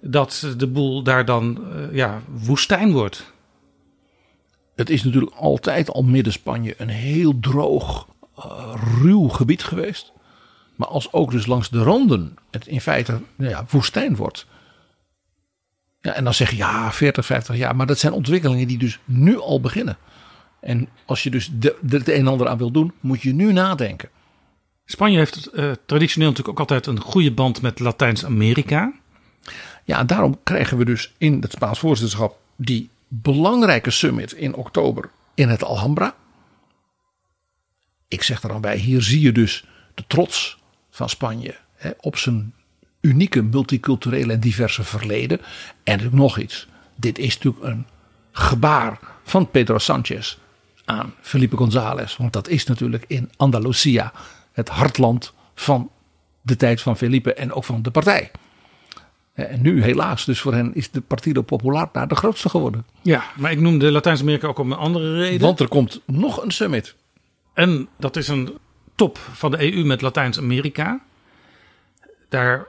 dat 0.00 0.54
de 0.56 0.66
boel 0.66 1.02
daar 1.02 1.24
dan 1.24 1.64
uh, 1.74 1.94
ja, 1.94 2.20
woestijn 2.28 2.92
wordt. 2.92 3.32
Het 4.74 4.90
is 4.90 5.04
natuurlijk 5.04 5.34
altijd 5.34 5.90
al 5.90 6.02
midden-Spanje 6.02 6.74
een 6.78 6.88
heel 6.88 7.38
droog, 7.40 8.08
uh, 8.38 8.74
ruw 9.00 9.28
gebied 9.28 9.64
geweest. 9.64 10.12
Maar 10.74 10.88
als 10.88 11.12
ook 11.12 11.30
dus 11.30 11.46
langs 11.46 11.70
de 11.70 11.82
randen 11.82 12.36
het 12.50 12.66
in 12.66 12.80
feite 12.80 13.20
nou 13.36 13.50
ja, 13.50 13.64
woestijn 13.70 14.16
wordt. 14.16 14.46
Ja, 16.00 16.12
en 16.12 16.24
dan 16.24 16.34
zeg 16.34 16.50
je 16.50 16.56
ja, 16.56 16.92
40, 16.92 17.26
50 17.26 17.56
jaar. 17.56 17.76
Maar 17.76 17.86
dat 17.86 17.98
zijn 17.98 18.12
ontwikkelingen 18.12 18.66
die 18.66 18.78
dus 18.78 18.98
nu 19.04 19.38
al 19.38 19.60
beginnen. 19.60 19.96
En 20.60 20.88
als 21.04 21.22
je 21.22 21.30
dus 21.30 21.50
de, 21.52 21.76
de, 21.80 21.96
het 21.96 22.08
een 22.08 22.14
en 22.14 22.26
ander 22.26 22.48
aan 22.48 22.58
wil 22.58 22.70
doen, 22.70 22.92
moet 23.00 23.22
je 23.22 23.34
nu 23.34 23.52
nadenken. 23.52 24.08
Spanje 24.86 25.18
heeft 25.18 25.48
uh, 25.54 25.72
traditioneel 25.86 26.28
natuurlijk 26.28 26.60
ook 26.60 26.70
altijd 26.70 26.86
een 26.86 27.00
goede 27.00 27.32
band 27.32 27.62
met 27.62 27.78
Latijns-Amerika. 27.78 28.92
Ja, 29.84 30.04
daarom 30.04 30.38
krijgen 30.42 30.78
we 30.78 30.84
dus 30.84 31.12
in 31.18 31.40
het 31.40 31.52
Spaans 31.52 31.78
voorzitterschap 31.78 32.38
die 32.56 32.90
belangrijke 33.08 33.90
summit 33.90 34.32
in 34.32 34.54
oktober 34.54 35.10
in 35.34 35.48
het 35.48 35.64
Alhambra. 35.64 36.14
Ik 38.08 38.22
zeg 38.22 38.42
er 38.42 38.48
dan 38.48 38.60
bij, 38.60 38.76
hier 38.76 39.02
zie 39.02 39.20
je 39.20 39.32
dus 39.32 39.64
de 39.94 40.04
trots 40.06 40.58
van 40.90 41.08
Spanje 41.08 41.56
hè, 41.74 41.90
op 42.00 42.16
zijn 42.16 42.54
unieke 43.00 43.42
multiculturele 43.42 44.32
en 44.32 44.40
diverse 44.40 44.84
verleden. 44.84 45.38
En 45.38 45.44
natuurlijk 45.84 46.14
nog 46.14 46.38
iets. 46.38 46.68
Dit 46.94 47.18
is 47.18 47.34
natuurlijk 47.34 47.64
een 47.64 47.86
gebaar 48.32 48.98
van 49.24 49.50
Pedro 49.50 49.78
Sanchez 49.78 50.36
aan 50.84 51.14
Felipe 51.20 51.56
González. 51.56 52.16
Want 52.16 52.32
dat 52.32 52.48
is 52.48 52.64
natuurlijk 52.64 53.04
in 53.06 53.30
Andalusia 53.36 54.12
het 54.56 54.68
hartland 54.68 55.32
van 55.54 55.90
de 56.42 56.56
tijd 56.56 56.80
van 56.80 56.96
Felipe 56.96 57.34
en 57.34 57.52
ook 57.52 57.64
van 57.64 57.82
de 57.82 57.90
partij. 57.90 58.30
En 59.32 59.62
nu 59.62 59.82
helaas, 59.82 60.24
dus 60.24 60.40
voor 60.40 60.54
hen 60.54 60.74
is 60.74 60.90
de 60.90 61.00
Partido 61.00 61.42
Popular 61.42 61.88
daar 61.92 62.08
de 62.08 62.14
grootste 62.14 62.48
geworden. 62.48 62.86
Ja, 63.02 63.24
maar 63.36 63.50
ik 63.50 63.60
noemde 63.60 63.92
Latijns-Amerika 63.92 64.46
ook 64.46 64.58
om 64.58 64.72
een 64.72 64.78
andere 64.78 65.16
reden. 65.16 65.40
Want 65.40 65.60
er 65.60 65.68
komt 65.68 66.00
nog 66.04 66.42
een 66.42 66.50
summit. 66.50 66.94
En 67.54 67.88
dat 67.98 68.16
is 68.16 68.28
een 68.28 68.58
top 68.94 69.18
van 69.18 69.50
de 69.50 69.72
EU 69.72 69.84
met 69.84 70.00
Latijns-Amerika. 70.00 71.00
Daar 72.28 72.66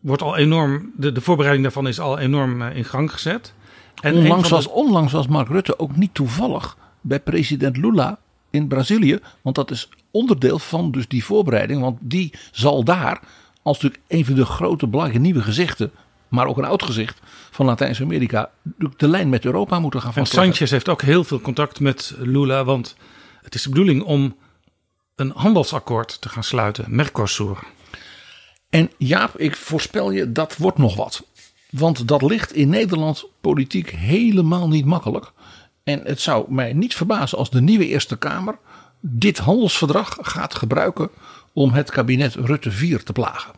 wordt 0.00 0.22
al 0.22 0.36
enorm, 0.36 0.92
de, 0.96 1.12
de 1.12 1.20
voorbereiding 1.20 1.64
daarvan 1.64 1.88
is 1.88 2.00
al 2.00 2.18
enorm 2.18 2.62
eh, 2.62 2.76
in 2.76 2.84
gang 2.84 3.12
gezet. 3.12 3.54
En 4.00 4.16
onlangs, 4.16 4.48
was, 4.48 4.66
onlangs 4.66 5.12
was 5.12 5.26
Mark 5.26 5.48
Rutte 5.48 5.78
ook 5.78 5.96
niet 5.96 6.14
toevallig 6.14 6.76
bij 7.00 7.20
president 7.20 7.76
Lula 7.76 8.18
in 8.50 8.68
Brazilië. 8.68 9.18
Want 9.42 9.56
dat 9.56 9.70
is 9.70 9.88
onderdeel 10.10 10.58
van 10.58 10.90
dus 10.90 11.08
die 11.08 11.24
voorbereiding. 11.24 11.80
Want 11.80 11.98
die 12.00 12.32
zal 12.52 12.84
daar, 12.84 13.20
als 13.62 13.80
natuurlijk 13.80 14.02
een 14.08 14.24
van 14.24 14.34
de 14.34 14.44
grote 14.44 14.86
belangrijke 14.86 15.22
nieuwe 15.22 15.42
gezichten, 15.42 15.90
maar 16.28 16.46
ook 16.46 16.58
een 16.58 16.64
oud 16.64 16.82
gezicht 16.82 17.20
van 17.50 17.66
Latijns-Amerika, 17.66 18.50
de 18.96 19.08
lijn 19.08 19.28
met 19.28 19.44
Europa 19.44 19.80
moeten 19.80 20.00
gaan 20.00 20.12
vastleggen. 20.12 20.48
En 20.48 20.54
Sanchez 20.54 20.70
heeft 20.70 20.88
ook 20.88 21.02
heel 21.02 21.24
veel 21.24 21.40
contact 21.40 21.80
met 21.80 22.14
Lula, 22.18 22.64
want 22.64 22.96
het 23.42 23.54
is 23.54 23.62
de 23.62 23.68
bedoeling 23.68 24.02
om 24.02 24.36
een 25.14 25.32
handelsakkoord 25.34 26.20
te 26.20 26.28
gaan 26.28 26.44
sluiten, 26.44 26.84
Mercosur. 26.88 27.58
En 28.70 28.90
Jaap, 28.98 29.38
ik 29.38 29.56
voorspel 29.56 30.10
je, 30.10 30.32
dat 30.32 30.56
wordt 30.56 30.78
nog 30.78 30.96
wat. 30.96 31.26
Want 31.70 32.08
dat 32.08 32.22
ligt 32.22 32.52
in 32.52 32.68
Nederland 32.68 33.24
politiek 33.40 33.90
helemaal 33.90 34.68
niet 34.68 34.84
makkelijk. 34.84 35.32
En 35.88 36.00
het 36.04 36.20
zou 36.20 36.52
mij 36.52 36.72
niet 36.72 36.94
verbazen 36.94 37.38
als 37.38 37.50
de 37.50 37.60
nieuwe 37.60 37.86
Eerste 37.86 38.16
Kamer 38.16 38.58
dit 39.00 39.38
handelsverdrag 39.38 40.18
gaat 40.20 40.54
gebruiken 40.54 41.10
om 41.52 41.72
het 41.72 41.90
kabinet 41.90 42.34
Rutte 42.34 42.70
4 42.70 43.02
te 43.02 43.12
plagen. 43.12 43.52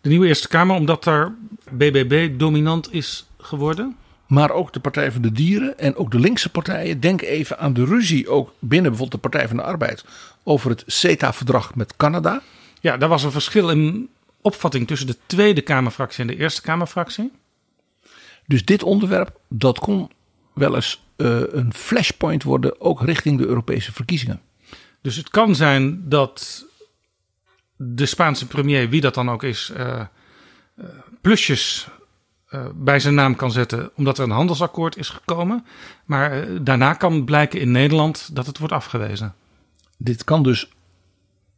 De 0.00 0.08
nieuwe 0.08 0.26
Eerste 0.26 0.48
Kamer, 0.48 0.76
omdat 0.76 1.04
daar 1.04 1.34
BBB 1.70 2.38
dominant 2.38 2.92
is 2.92 3.26
geworden? 3.38 3.96
Maar 4.26 4.50
ook 4.50 4.72
de 4.72 4.80
Partij 4.80 5.12
van 5.12 5.22
de 5.22 5.32
Dieren 5.32 5.78
en 5.78 5.96
ook 5.96 6.10
de 6.10 6.18
linkse 6.18 6.50
partijen. 6.50 7.00
Denk 7.00 7.22
even 7.22 7.58
aan 7.58 7.72
de 7.72 7.84
ruzie 7.84 8.28
ook 8.28 8.52
binnen 8.58 8.90
bijvoorbeeld 8.90 9.22
de 9.22 9.28
Partij 9.28 9.48
van 9.48 9.56
de 9.56 9.62
Arbeid 9.62 10.04
over 10.42 10.70
het 10.70 10.84
CETA-verdrag 10.86 11.74
met 11.74 11.96
Canada. 11.96 12.42
Ja, 12.80 12.96
daar 12.96 13.08
was 13.08 13.22
een 13.22 13.32
verschil 13.32 13.70
in 13.70 14.08
opvatting 14.40 14.86
tussen 14.86 15.06
de 15.06 15.16
Tweede 15.26 15.60
Kamerfractie 15.60 16.20
en 16.20 16.26
de 16.26 16.36
Eerste 16.36 16.62
Kamerfractie. 16.62 17.32
Dus 18.46 18.64
dit 18.64 18.82
onderwerp, 18.82 19.38
dat 19.48 19.78
kon 19.78 20.10
wel 20.54 20.74
eens 20.74 21.03
uh, 21.16 21.40
een 21.46 21.74
flashpoint 21.74 22.42
worden, 22.42 22.80
ook 22.80 23.02
richting 23.02 23.38
de 23.38 23.46
Europese 23.46 23.92
verkiezingen. 23.92 24.40
Dus 25.00 25.16
het 25.16 25.28
kan 25.28 25.54
zijn 25.54 26.08
dat 26.08 26.64
de 27.76 28.06
Spaanse 28.06 28.46
premier, 28.46 28.88
wie 28.88 29.00
dat 29.00 29.14
dan 29.14 29.30
ook 29.30 29.42
is, 29.42 29.72
uh, 29.76 30.00
uh, 30.76 30.86
plusjes 31.20 31.88
bij 32.74 33.00
zijn 33.00 33.14
naam 33.14 33.36
kan 33.36 33.50
zetten, 33.50 33.90
omdat 33.94 34.18
er 34.18 34.24
een 34.24 34.30
handelsakkoord 34.30 34.96
is 34.96 35.08
gekomen. 35.08 35.66
Maar 36.04 36.46
daarna 36.62 36.92
kan 36.92 37.24
blijken 37.24 37.60
in 37.60 37.70
Nederland 37.70 38.34
dat 38.34 38.46
het 38.46 38.58
wordt 38.58 38.74
afgewezen. 38.74 39.34
Dit 39.98 40.24
kan 40.24 40.42
dus 40.42 40.68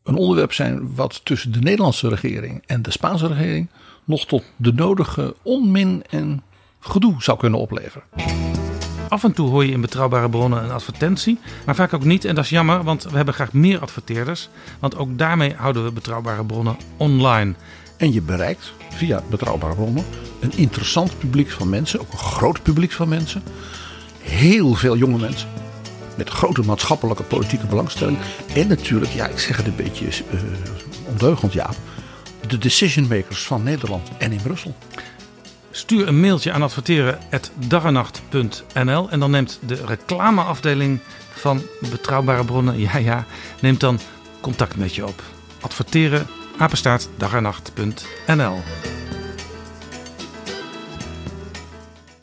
een 0.03 0.17
onderwerp 0.17 0.53
zijn 0.53 0.95
wat 0.95 1.25
tussen 1.25 1.53
de 1.53 1.59
Nederlandse 1.59 2.09
regering 2.09 2.63
en 2.67 2.83
de 2.83 2.91
Spaanse 2.91 3.27
regering 3.27 3.71
nog 4.05 4.27
tot 4.27 4.45
de 4.57 4.73
nodige 4.73 5.37
onmin 5.43 6.05
en 6.11 6.43
gedoe 6.81 7.23
zou 7.23 7.39
kunnen 7.39 7.61
opleveren. 7.61 8.66
Af 9.09 9.25
en 9.25 9.33
toe 9.33 9.49
hoor 9.49 9.65
je 9.65 9.73
in 9.73 9.81
betrouwbare 9.81 10.29
bronnen 10.29 10.65
een 10.65 10.71
advertentie, 10.71 11.39
maar 11.67 11.75
vaak 11.75 11.93
ook 11.93 12.05
niet. 12.05 12.25
En 12.25 12.35
dat 12.35 12.45
is 12.45 12.51
jammer, 12.51 12.83
want 12.83 13.03
we 13.03 13.17
hebben 13.17 13.35
graag 13.35 13.53
meer 13.53 13.81
adverteerders. 13.81 14.49
Want 14.79 14.97
ook 14.97 15.19
daarmee 15.19 15.55
houden 15.57 15.85
we 15.85 15.93
betrouwbare 15.93 16.45
bronnen 16.45 16.77
online. 16.97 17.55
En 17.97 18.13
je 18.13 18.23
bereikt 18.23 18.73
via 18.91 19.23
betrouwbare 19.31 19.75
bronnen 19.75 20.05
een 20.41 20.53
interessant 20.57 21.19
publiek 21.19 21.51
van 21.51 21.69
mensen, 21.69 22.01
ook 22.01 22.13
een 22.13 22.19
groot 22.19 22.63
publiek 22.63 22.93
van 22.93 23.09
mensen. 23.09 23.43
Heel 24.21 24.75
veel 24.75 24.97
jonge 24.97 25.19
mensen 25.19 25.49
met 26.17 26.29
grote 26.29 26.63
maatschappelijke 26.63 27.23
politieke 27.23 27.67
belangstelling. 27.67 28.19
En 28.55 28.69
natuurlijk, 28.69 29.13
ja, 29.13 29.27
ik 29.27 29.39
zeg 29.39 29.57
het 29.57 29.67
een 29.67 29.77
beetje 29.77 30.07
uh, 30.07 30.41
ondeugend, 31.09 31.53
ja, 31.53 31.71
de 32.47 32.59
decision 32.59 33.07
makers 33.09 33.47
van 33.47 33.63
Nederland 33.63 34.11
en 34.19 34.33
in 34.33 34.43
Brussel. 34.43 34.77
Stuur 35.77 36.09
een 36.09 36.21
mailtje 36.21 36.53
aan 36.53 36.63
adverteren.darrenacht.nl 36.63 39.11
en 39.11 39.21
dan 39.21 39.31
neemt 39.31 39.61
de 39.67 39.87
reclameafdeling 39.87 41.01
van 41.33 41.63
Betrouwbare 41.91 42.45
Bronnen, 42.45 42.79
ja 42.89 42.97
ja, 42.97 43.25
neemt 43.61 43.81
dan 43.81 43.99
contact 44.41 44.77
met 44.77 44.95
je 44.95 45.07
op. 45.07 45.23
Adverteren, 45.61 46.27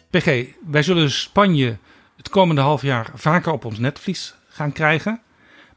PG, 0.09 0.45
wij 0.67 0.83
zullen 0.83 1.11
Spanje 1.11 1.77
het 2.17 2.29
komende 2.29 2.61
half 2.61 2.81
jaar 2.81 3.11
vaker 3.15 3.51
op 3.51 3.65
ons 3.65 3.79
netvlies 3.79 4.35
gaan 4.49 4.71
krijgen. 4.71 5.21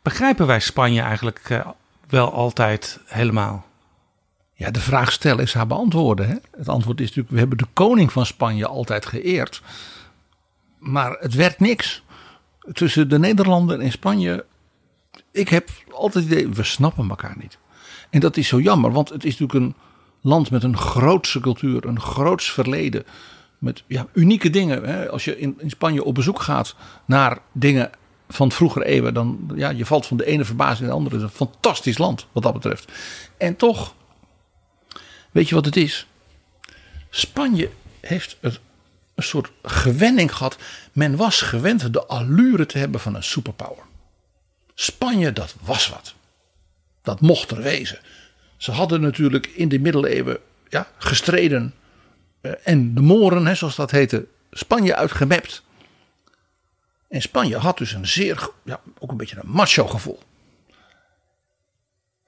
Begrijpen 0.03 0.47
wij 0.47 0.61
Spanje 0.61 1.01
eigenlijk 1.01 1.49
uh, 1.49 1.67
wel 2.09 2.33
altijd 2.33 3.01
helemaal? 3.07 3.66
Ja, 4.59 4.71
de 4.71 4.81
vraag 4.81 5.13
stellen 5.13 5.45
is 5.45 5.55
haar 5.55 5.67
beantwoorden. 5.67 6.29
Hè? 6.29 6.35
Het 6.57 6.69
antwoord 6.69 7.01
is 7.01 7.07
natuurlijk, 7.07 7.35
we 7.35 7.39
hebben 7.39 7.59
de 7.59 7.67
koning 7.73 8.13
van 8.13 8.27
Spanje 8.27 8.67
altijd 8.67 9.07
geëerd. 9.07 9.63
Maar 10.79 11.17
het 11.21 11.35
werd 11.35 11.61
niks. 11.61 12.05
Tussen 12.73 13.09
de 13.09 13.19
Nederlanden 13.19 13.81
en 13.81 13.91
Spanje, 13.91 14.45
ik 15.33 15.49
heb 15.49 15.71
altijd 15.91 16.25
het 16.25 16.33
idee, 16.33 16.49
we 16.49 16.63
snappen 16.63 17.09
elkaar 17.09 17.37
niet. 17.39 17.59
En 18.11 18.21
dat 18.21 18.37
is 18.37 18.49
zo 18.49 18.61
jammer, 18.61 18.93
want 18.93 19.09
het 19.09 19.25
is 19.25 19.39
natuurlijk 19.39 19.65
een 19.65 19.75
land 20.21 20.51
met 20.51 20.63
een 20.63 20.77
grootse 20.77 21.41
cultuur, 21.41 21.87
een 21.87 22.01
groots 22.01 22.53
verleden 22.53 23.05
met 23.59 23.83
ja, 23.87 24.07
unieke 24.13 24.51
dingen. 24.51 24.85
Hè. 24.85 25.11
Als 25.11 25.25
je 25.25 25.39
in, 25.39 25.61
Spanje 25.67 26.05
op 26.05 26.15
bezoek 26.15 26.41
gaat 26.41 26.75
naar 27.05 27.39
dingen 27.53 27.91
van 28.29 28.53
vroeger 28.53 28.83
eeuwen, 28.83 29.15
dan 29.15 29.51
ja, 29.55 29.71
je 29.71 29.87
valt 29.87 30.07
van 30.07 30.17
de 30.17 30.27
ene 30.27 30.45
verbazing 30.45 30.81
in 30.81 30.87
de 30.87 30.93
andere. 30.93 31.15
Het 31.17 31.25
is 31.25 31.31
een 31.31 31.47
fantastisch 31.47 31.99
land 31.99 32.27
wat 32.33 32.43
dat 32.43 32.53
betreft. 32.53 32.93
En 33.39 33.57
toch, 33.57 33.95
weet 35.37 35.49
je 35.49 35.55
wat 35.55 35.65
het 35.65 35.77
is? 35.77 36.07
Spanje 37.11 37.71
heeft 38.01 38.37
een, 38.41 38.57
soort 39.17 39.51
gewenning 39.63 40.35
gehad. 40.35 40.57
Men 40.93 41.17
was 41.17 41.41
gewend 41.41 41.93
de 41.93 42.07
allure 42.07 42.67
te 42.67 42.79
hebben 42.79 43.01
van 43.01 43.15
een 43.15 43.23
superpower. 43.23 43.85
Spanje, 44.75 45.33
dat 45.33 45.55
was 45.61 45.89
wat. 45.89 46.15
Dat 47.03 47.21
mocht 47.21 47.51
er 47.51 47.63
wezen. 47.63 47.99
Ze 48.57 48.71
hadden 48.71 49.01
natuurlijk 49.01 49.47
in 49.47 49.69
de 49.69 49.79
middeleeuwen 49.79 50.39
ja, 50.69 50.89
gestreden 50.99 51.75
eh, 52.41 52.53
en 52.65 52.95
de 52.95 53.01
Moren, 53.01 53.47
hè, 53.47 53.55
zoals 53.55 53.77
dat 53.77 53.91
heette, 53.91 54.27
Spanje 54.51 54.95
uitgemapt. 54.95 55.63
En 57.09 57.23
Spanje 57.23 57.57
had 57.57 57.79
dus 57.79 57.93
een 57.93 58.07
zeer, 58.07 58.49
ja, 58.65 58.81
ook 58.99 59.11
een 59.11 59.17
beetje 59.17 59.37
een 59.37 59.51
macho 59.51 59.87
gevoel. 59.87 60.19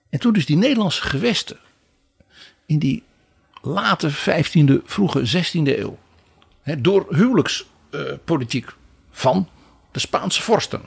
En 0.09 0.18
toen 0.18 0.32
dus 0.32 0.46
die 0.46 0.56
Nederlandse 0.56 1.02
gewesten 1.02 1.59
in 2.68 2.78
die 2.78 3.02
late 3.62 4.10
15e, 4.10 4.84
vroege 4.84 5.20
16e 5.26 5.78
eeuw, 5.78 5.98
door 6.78 7.06
huwelijkspolitiek 7.10 8.74
van 9.10 9.48
de 9.92 9.98
Spaanse 9.98 10.42
vorsten, 10.42 10.80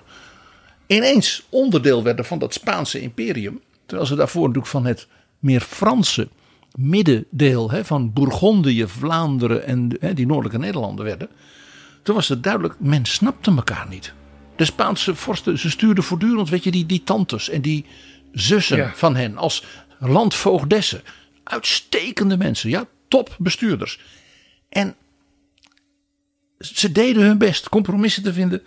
ineens 0.87 1.43
onderdeel 1.49 2.03
werden 2.03 2.25
van 2.25 2.39
dat 2.39 2.53
Spaanse 2.53 3.01
imperium, 3.01 3.61
terwijl 3.85 4.07
ze 4.07 4.15
daarvoor 4.15 4.41
natuurlijk 4.41 4.71
van 4.71 4.85
het 4.85 5.07
meer 5.39 5.61
Franse 5.61 6.27
middendeel 6.75 7.71
van 7.83 8.13
Bourgondië, 8.13 8.87
Vlaanderen 8.87 9.65
en 9.65 9.97
die 10.13 10.25
noordelijke 10.25 10.57
Nederlanden 10.57 11.05
werden. 11.05 11.29
Toen 12.03 12.15
was 12.15 12.27
het 12.27 12.43
duidelijk, 12.43 12.75
men 12.79 13.05
snapte 13.05 13.51
elkaar 13.51 13.87
niet. 13.89 14.13
De 14.55 14.65
Spaanse 14.65 15.15
vorsten, 15.15 15.59
ze 15.59 15.69
stuurden 15.69 16.03
voortdurend, 16.03 16.49
weet 16.49 16.63
je, 16.63 16.71
die, 16.71 16.85
die 16.85 17.03
tantes 17.03 17.49
en 17.49 17.61
die 17.61 17.85
zussen 18.31 18.91
van 18.95 19.15
hen 19.15 19.37
als 19.37 19.63
landvoogdessen. 19.99 21.01
Uitstekende 21.51 22.37
mensen, 22.37 22.69
ja, 22.69 22.87
topbestuurders. 23.07 23.99
En 24.69 24.95
ze 26.59 26.91
deden 26.91 27.23
hun 27.23 27.37
best 27.37 27.69
compromissen 27.69 28.23
te 28.23 28.33
vinden. 28.33 28.63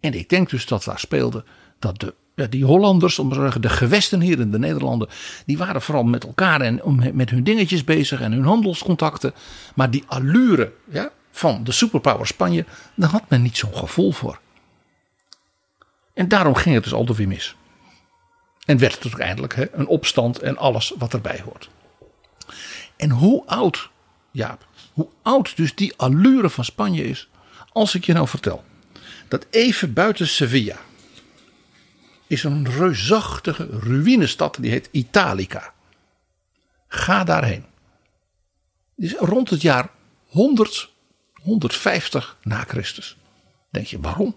En 0.00 0.14
ik 0.14 0.28
denk 0.28 0.50
dus 0.50 0.66
dat 0.66 0.84
daar 0.84 0.98
speelde 0.98 1.44
dat 1.78 2.00
de 2.00 2.14
die 2.34 2.64
Hollanders, 2.64 3.18
om 3.18 3.28
te 3.28 3.34
zeggen, 3.34 3.60
de 3.60 3.68
gewesten 3.68 4.20
hier 4.20 4.40
in 4.40 4.50
de 4.50 4.58
Nederlanden, 4.58 5.08
die 5.46 5.58
waren 5.58 5.82
vooral 5.82 6.04
met 6.04 6.24
elkaar 6.24 6.60
en 6.60 6.80
met 7.14 7.30
hun 7.30 7.44
dingetjes 7.44 7.84
bezig 7.84 8.20
en 8.20 8.32
hun 8.32 8.44
handelscontacten. 8.44 9.34
Maar 9.74 9.90
die 9.90 10.04
allure 10.06 10.72
ja, 10.90 11.10
van 11.30 11.64
de 11.64 11.72
superpower 11.72 12.26
Spanje, 12.26 12.64
daar 12.94 13.10
had 13.10 13.22
men 13.28 13.42
niet 13.42 13.56
zo'n 13.56 13.76
gevoel 13.76 14.12
voor. 14.12 14.40
En 16.14 16.28
daarom 16.28 16.54
ging 16.54 16.74
het 16.74 16.84
dus 16.84 16.92
altijd 16.92 17.18
weer 17.18 17.28
mis. 17.28 17.56
En 18.64 18.78
werd 18.78 18.94
het 18.94 19.04
uiteindelijk 19.04 19.68
een 19.72 19.86
opstand 19.86 20.38
en 20.38 20.56
alles 20.56 20.94
wat 20.98 21.12
erbij 21.12 21.42
hoort. 21.44 21.70
En 23.02 23.10
hoe 23.10 23.46
oud, 23.46 23.90
Jaap, 24.30 24.66
hoe 24.92 25.08
oud 25.22 25.56
dus 25.56 25.74
die 25.74 25.94
allure 25.96 26.50
van 26.50 26.64
Spanje 26.64 27.04
is, 27.04 27.28
als 27.72 27.94
ik 27.94 28.04
je 28.04 28.12
nou 28.12 28.28
vertel 28.28 28.64
dat 29.28 29.46
even 29.50 29.92
buiten 29.92 30.28
Sevilla 30.28 30.76
is 32.26 32.44
een 32.44 32.70
reusachtige 32.70 33.68
ruïnestad 33.70 34.56
die 34.60 34.70
heet 34.70 34.88
Italica. 34.90 35.72
Ga 36.88 37.24
daarheen. 37.24 37.64
Is 38.96 39.14
rond 39.18 39.50
het 39.50 39.62
jaar 39.62 39.90
100, 40.26 40.90
150 41.32 42.36
na 42.42 42.64
Christus. 42.68 43.16
Denk 43.70 43.86
je, 43.86 44.00
waarom? 44.00 44.36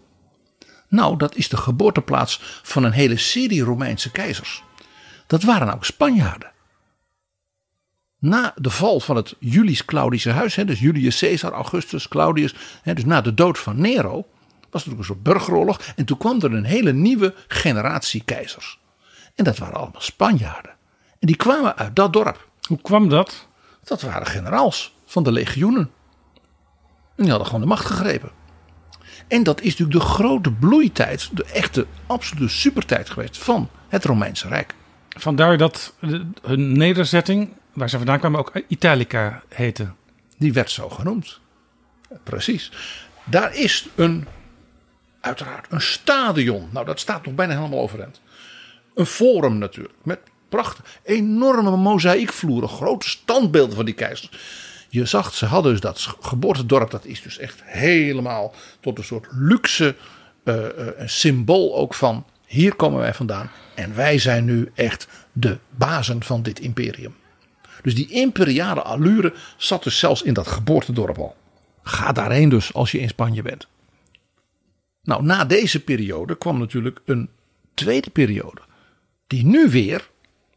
Nou, 0.88 1.18
dat 1.18 1.36
is 1.36 1.50
de 1.50 1.58
geboorteplaats 1.58 2.40
van 2.64 2.84
een 2.84 2.92
hele 2.92 3.18
serie 3.18 3.64
Romeinse 3.64 4.12
keizers. 4.12 4.64
Dat 5.28 5.44
waren 5.44 5.74
ook 5.74 5.86
Spanjaarden. 5.86 6.54
Na 8.26 8.54
de 8.56 8.70
val 8.70 9.00
van 9.00 9.16
het 9.16 9.36
Julius-Claudische 9.40 10.30
huis, 10.30 10.56
dus 10.56 10.80
Julius 10.80 11.20
Caesar, 11.20 11.52
Augustus, 11.52 12.08
Claudius, 12.08 12.56
dus 12.84 13.06
na 13.06 13.22
de 13.22 13.34
dood 13.34 13.60
van 13.60 13.82
Nero, 13.82 14.26
was 14.70 14.86
er 14.86 14.92
ook 14.92 14.98
een 14.98 15.04
soort 15.04 15.24
burgeroorlog. 15.24 15.80
En 15.96 16.06
toen 16.06 16.18
kwam 16.18 16.42
er 16.42 16.54
een 16.54 16.64
hele 16.64 16.94
nieuwe 16.94 17.34
generatie 17.48 18.24
keizers. 18.26 18.80
En 19.36 19.44
dat 19.44 19.58
waren 19.58 19.76
allemaal 19.76 20.02
Spanjaarden. 20.02 20.72
En 21.20 21.28
die 21.28 21.36
kwamen 21.36 21.78
uit 21.78 21.96
dat 21.96 22.14
dorp. 22.14 22.48
Hoe 22.68 22.82
kwam 22.82 23.10
dat? 23.10 23.48
Dat 23.84 24.02
waren 24.02 24.28
generaals 24.28 24.96
van 25.06 25.24
de 25.24 25.32
legioenen. 25.32 25.90
En 27.16 27.24
die 27.24 27.30
hadden 27.30 27.46
gewoon 27.46 27.62
de 27.62 27.68
macht 27.68 27.86
gegrepen. 27.86 28.32
En 29.28 29.44
dat 29.44 29.62
is 29.62 29.78
natuurlijk 29.78 30.00
de 30.00 30.14
grote 30.14 30.52
bloeitijd, 30.52 31.30
de 31.34 31.46
echte 31.46 31.88
absolute 32.08 32.50
supertijd 32.50 33.10
geweest 33.10 33.38
van 33.38 33.70
het 33.88 34.06
Romeinse 34.06 34.48
Rijk. 34.48 34.76
Vandaar 35.10 35.58
dat 35.58 35.94
hun 36.42 36.78
nederzetting, 36.78 37.50
waar 37.76 37.90
ze 37.90 37.98
vandaan 37.98 38.20
kwamen, 38.20 38.40
ook 38.40 38.52
Italica 38.68 39.44
heette. 39.50 39.88
Die 40.38 40.54
werd 40.54 40.72
zo 40.72 40.90
genoemd. 40.90 41.40
Precies. 42.24 42.72
Daar 43.24 43.56
is 43.56 43.88
een, 43.96 44.28
uiteraard, 45.22 45.66
een 45.70 45.82
stadion. 45.82 46.70
Nou, 46.72 46.86
dat 46.86 47.00
staat 47.00 47.26
nog 47.26 47.36
bijna 47.36 47.56
helemaal 47.56 47.80
overeind. 47.80 48.22
Een 48.94 49.06
forum 49.06 49.58
natuurlijk, 49.58 49.96
met 50.04 50.20
prachtig, 50.50 51.00
enorme 51.04 51.76
mozaïekvloeren, 51.76 52.70
grote 52.70 53.10
standbeelden 53.10 53.76
van 53.76 53.86
die 53.86 53.94
keizers. 53.94 54.30
Je 54.90 55.06
zag, 55.06 55.34
ze 55.34 55.46
hadden 55.46 55.72
dus 55.72 55.82
dat 55.82 56.16
geboortedorp, 56.20 56.92
dat 56.92 57.06
is 57.06 57.22
dus 57.22 57.38
echt 57.38 57.62
helemaal 57.64 58.54
tot 58.80 58.98
een 58.98 59.04
soort 59.04 59.28
luxe 59.32 59.96
uh, 60.44 60.56
uh, 60.56 60.88
symbool 61.06 61.76
ook 61.76 61.94
van 61.94 62.26
hier 62.46 62.76
komen 62.76 63.00
wij 63.00 63.14
vandaan 63.14 63.52
en 63.76 63.96
wij 63.96 64.18
zijn 64.18 64.46
nu 64.46 64.72
echt 64.76 65.08
de 65.32 65.58
bazen 65.70 66.24
van 66.24 66.44
dit 66.44 66.60
imperium. 66.60 67.16
Dus 67.86 67.96
die 67.96 68.10
imperiale 68.10 68.82
allure 68.82 69.34
zat 69.58 69.84
dus 69.84 70.00
zelfs 70.00 70.22
in 70.22 70.34
dat 70.34 70.48
geboortedorp 70.48 71.18
al. 71.18 71.36
Ga 71.84 72.12
daarheen 72.12 72.50
dus 72.50 72.74
als 72.74 72.92
je 72.92 73.00
in 73.00 73.08
Spanje 73.08 73.42
bent. 73.42 73.68
Nou, 75.04 75.24
na 75.24 75.46
deze 75.46 75.84
periode 75.84 76.38
kwam 76.38 76.60
natuurlijk 76.60 77.02
een 77.06 77.30
tweede 77.74 78.10
periode. 78.10 78.62
Die 79.28 79.46
nu 79.46 79.70
weer, 79.70 80.10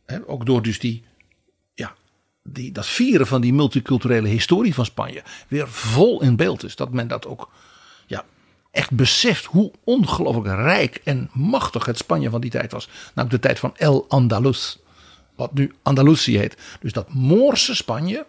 hè, 0.06 0.28
ook 0.28 0.46
door 0.46 0.62
dus 0.62 0.78
die, 0.78 1.04
ja, 1.74 1.94
die, 2.42 2.72
dat 2.72 2.86
vieren 2.86 3.26
van 3.26 3.40
die 3.40 3.54
multiculturele 3.54 4.28
historie 4.28 4.74
van 4.74 4.84
Spanje, 4.84 5.22
weer 5.48 5.68
vol 5.68 6.22
in 6.22 6.36
beeld 6.36 6.64
is. 6.64 6.76
Dat 6.76 6.92
men 6.92 7.08
dat 7.08 7.26
ook 7.26 7.50
ja, 8.06 8.24
echt 8.70 8.90
beseft 8.90 9.44
hoe 9.44 9.72
ongelooflijk 9.84 10.46
rijk 10.46 11.00
en 11.04 11.30
machtig 11.32 11.84
het 11.84 11.98
Spanje 11.98 12.30
van 12.30 12.40
die 12.40 12.50
tijd 12.50 12.72
was. 12.72 12.88
Namelijk 13.14 13.42
de 13.42 13.48
tijd 13.48 13.58
van 13.58 13.76
El 13.76 14.04
Andalus. 14.08 14.78
Wat 15.38 15.54
nu 15.54 15.74
Andalusië 15.82 16.38
heet. 16.38 16.56
Dus 16.80 16.92
dat 16.92 17.12
Moorse 17.12 17.74
Spanje. 17.74 18.26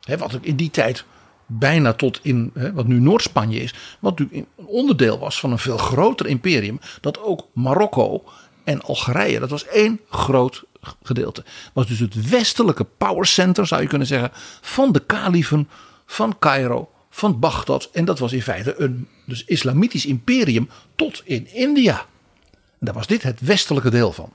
Hè, 0.00 0.18
wat 0.18 0.34
ook 0.36 0.44
in 0.44 0.56
die 0.56 0.70
tijd 0.70 1.04
bijna 1.46 1.92
tot 1.92 2.20
in 2.22 2.50
hè, 2.54 2.72
wat 2.72 2.86
nu 2.86 3.00
Noord-Spanje 3.00 3.60
is. 3.60 3.74
Wat 4.00 4.18
natuurlijk 4.18 4.48
een 4.56 4.66
onderdeel 4.66 5.18
was 5.18 5.40
van 5.40 5.52
een 5.52 5.58
veel 5.58 5.78
groter 5.78 6.26
imperium. 6.26 6.80
Dat 7.00 7.22
ook 7.22 7.46
Marokko 7.52 8.24
en 8.64 8.82
Algerije. 8.82 9.40
Dat 9.40 9.50
was 9.50 9.66
één 9.66 10.00
groot 10.10 10.64
gedeelte. 11.02 11.44
Was 11.72 11.86
dus 11.86 11.98
het 11.98 12.28
westelijke 12.28 12.84
powercenter 12.84 13.66
zou 13.66 13.82
je 13.82 13.88
kunnen 13.88 14.06
zeggen. 14.06 14.30
Van 14.60 14.92
de 14.92 15.00
kaliefen 15.00 15.68
van 16.06 16.38
Cairo 16.38 16.90
van 17.10 17.38
Bagdad. 17.38 17.88
En 17.92 18.04
dat 18.04 18.18
was 18.18 18.32
in 18.32 18.42
feite 18.42 18.74
een 18.80 19.08
dus 19.26 19.44
islamitisch 19.44 20.06
imperium 20.06 20.68
tot 20.96 21.22
in 21.24 21.52
India. 21.52 22.06
En 22.52 22.86
daar 22.86 22.94
was 22.94 23.06
dit 23.06 23.22
het 23.22 23.40
westelijke 23.40 23.90
deel 23.90 24.12
van. 24.12 24.32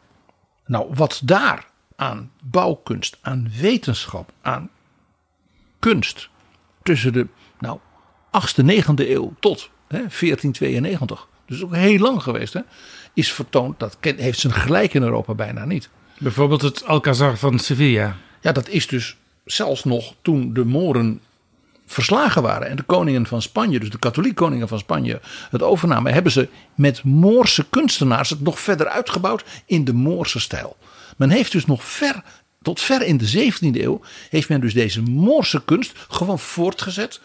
Nou, 0.65 0.87
wat 0.93 1.21
daar 1.23 1.71
aan 1.95 2.31
bouwkunst, 2.43 3.17
aan 3.21 3.51
wetenschap, 3.59 4.31
aan 4.41 4.69
kunst 5.79 6.29
tussen 6.83 7.13
de 7.13 7.27
nou, 7.59 7.79
8e, 8.31 8.65
9e 8.65 8.93
eeuw 8.95 9.33
tot 9.39 9.69
hè, 9.87 9.97
1492, 9.97 11.27
dus 11.45 11.63
ook 11.63 11.75
heel 11.75 11.99
lang 11.99 12.23
geweest, 12.23 12.53
hè, 12.53 12.61
is 13.13 13.33
vertoond. 13.33 13.79
Dat 13.79 13.97
heeft 13.99 14.39
zijn 14.39 14.53
gelijk 14.53 14.93
in 14.93 15.03
Europa 15.03 15.33
bijna 15.33 15.65
niet. 15.65 15.89
Bijvoorbeeld 16.17 16.61
het 16.61 16.85
Alcazar 16.85 17.37
van 17.37 17.59
Sevilla. 17.59 18.15
Ja, 18.41 18.51
dat 18.51 18.69
is 18.69 18.87
dus 18.87 19.17
zelfs 19.45 19.83
nog 19.83 20.13
toen 20.21 20.53
de 20.53 20.65
Moren 20.65 21.21
verslagen 21.85 22.41
waren 22.41 22.69
en 22.69 22.75
de 22.75 22.83
koningen 22.83 23.25
van 23.25 23.41
Spanje, 23.41 23.79
dus 23.79 23.89
de 23.89 23.99
katholieke 23.99 24.35
koningen 24.35 24.67
van 24.67 24.79
Spanje, 24.79 25.21
het 25.49 25.61
overnamen, 25.61 26.13
hebben 26.13 26.31
ze 26.31 26.49
met 26.75 27.03
Moorse 27.03 27.65
kunstenaars 27.69 28.29
het 28.29 28.41
nog 28.41 28.59
verder 28.59 28.87
uitgebouwd 28.87 29.43
in 29.65 29.83
de 29.83 29.93
Moorse 29.93 30.39
stijl. 30.39 30.77
Men 31.17 31.29
heeft 31.29 31.51
dus 31.51 31.65
nog 31.65 31.83
ver, 31.83 32.23
tot 32.61 32.81
ver 32.81 33.01
in 33.01 33.17
de 33.17 33.51
17e 33.51 33.81
eeuw, 33.81 34.01
heeft 34.29 34.49
men 34.49 34.61
dus 34.61 34.73
deze 34.73 35.01
Moorse 35.01 35.63
kunst 35.65 35.91
gewoon 36.09 36.39
voortgezet. 36.39 37.21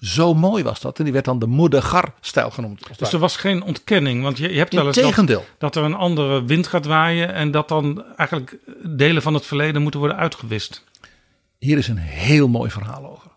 Zo 0.00 0.34
mooi 0.34 0.62
was 0.62 0.80
dat. 0.80 0.98
En 0.98 1.04
die 1.04 1.12
werd 1.12 1.24
dan 1.24 1.38
de 1.38 1.46
Mudegar-stijl 1.46 2.50
genoemd. 2.50 2.98
Dus 2.98 3.12
er 3.12 3.18
was 3.18 3.36
geen 3.36 3.62
ontkenning. 3.62 4.22
Want 4.22 4.38
je, 4.38 4.52
je 4.52 4.58
hebt 4.58 4.74
wel 4.74 4.86
eens 4.86 5.16
dat, 5.16 5.44
dat, 5.58 5.76
er 5.76 5.82
een 5.82 5.94
andere 5.94 6.44
wind 6.44 6.66
gaat 6.66 6.86
waaien. 6.86 7.32
En 7.32 7.50
dat 7.50 7.68
dan 7.68 8.04
eigenlijk 8.16 8.56
delen 8.82 9.22
van 9.22 9.34
het 9.34 9.46
verleden 9.46 9.82
moeten 9.82 10.00
worden 10.00 10.18
uitgewist. 10.18 10.84
Hier 11.58 11.78
is 11.78 11.88
een 11.88 11.96
heel 11.96 12.48
mooi 12.48 12.70
verhaal 12.70 13.10
over. 13.10 13.30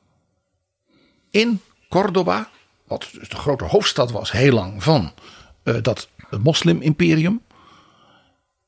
In 1.30 1.62
Cordoba, 1.90 2.50
wat 2.88 3.10
dus 3.12 3.30
de 3.30 3.36
grote 3.36 3.64
hoofdstad 3.64 4.12
was 4.12 4.32
heel 4.32 4.54
lang 4.54 4.84
van 4.84 5.12
uh, 5.64 5.76
dat 5.82 6.10
moslim-imperium, 6.40 7.42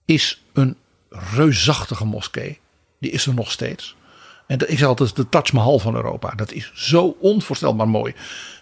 is 0.05 0.40
reusachtige 1.11 2.05
moskee. 2.05 2.59
Die 2.99 3.11
is 3.11 3.25
er 3.25 3.33
nog 3.33 3.51
steeds. 3.51 3.95
En 4.47 4.57
dat 4.57 4.67
is 4.67 4.83
altijd 4.83 5.15
de 5.15 5.29
Taj 5.29 5.49
Mahal 5.53 5.79
van 5.79 5.95
Europa. 5.95 6.31
Dat 6.35 6.51
is 6.51 6.71
zo 6.73 7.17
onvoorstelbaar 7.19 7.87
mooi. 7.87 8.15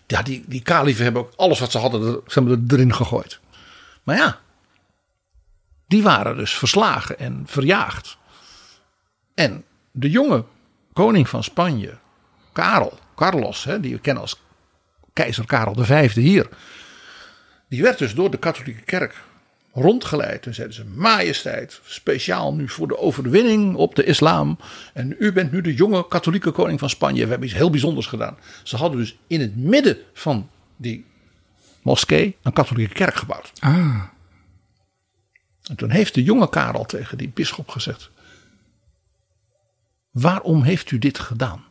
Ja, 0.07 0.21
die, 0.21 0.43
die 0.47 0.63
hebben 0.65 1.21
ook 1.21 1.33
alles 1.35 1.59
wat 1.59 1.71
ze 1.71 1.77
hadden 1.77 2.21
ze 2.27 2.39
hebben 2.39 2.65
erin 2.67 2.93
gegooid. 2.93 3.39
Maar 4.03 4.15
ja, 4.15 4.39
die 5.87 6.03
waren 6.03 6.37
dus 6.37 6.53
verslagen 6.53 7.19
en 7.19 7.43
verjaagd. 7.45 8.17
En 9.33 9.63
de 9.91 10.09
jonge 10.09 10.45
koning 10.93 11.29
van 11.29 11.43
Spanje, 11.43 11.97
Karel, 12.53 12.99
Carlos, 13.15 13.63
hè, 13.63 13.79
die 13.79 13.93
we 13.93 13.99
kennen 13.99 14.23
als 14.23 14.41
keizer 15.13 15.45
Karel 15.45 15.75
V 15.75 16.13
hier. 16.13 16.49
Die 17.69 17.81
werd 17.81 17.97
dus 17.97 18.13
door 18.13 18.31
de 18.31 18.37
katholieke 18.37 18.81
kerk 18.81 19.23
rondgeleid. 19.73 20.45
En 20.45 20.53
zeiden 20.53 20.75
ze: 20.75 20.85
Majesteit, 20.85 21.81
speciaal 21.83 22.53
nu 22.53 22.69
voor 22.69 22.87
de 22.87 22.97
overwinning 22.97 23.75
op 23.75 23.95
de 23.95 24.03
islam. 24.03 24.59
En 24.93 25.15
u 25.19 25.31
bent 25.31 25.51
nu 25.51 25.61
de 25.61 25.73
jonge 25.73 26.07
katholieke 26.07 26.51
koning 26.51 26.79
van 26.79 26.89
Spanje. 26.89 27.23
We 27.23 27.29
hebben 27.29 27.47
iets 27.47 27.57
heel 27.57 27.69
bijzonders 27.69 28.07
gedaan. 28.07 28.37
Ze 28.63 28.75
hadden 28.75 28.99
dus 28.99 29.17
in 29.27 29.41
het 29.41 29.55
midden 29.55 29.97
van 30.13 30.49
die 30.75 31.05
moskee 31.81 32.37
een 32.41 32.53
katholieke 32.53 32.93
kerk 32.93 33.15
gebouwd. 33.15 33.51
Ah. 33.59 34.03
En 35.69 35.75
toen 35.75 35.89
heeft 35.89 36.13
de 36.13 36.23
jonge 36.23 36.49
Karel 36.49 36.85
tegen 36.85 37.17
die 37.17 37.31
bisschop 37.33 37.69
gezegd: 37.69 38.09
Waarom 40.11 40.61
heeft 40.61 40.91
u 40.91 40.99
dit 40.99 41.19
gedaan? 41.19 41.63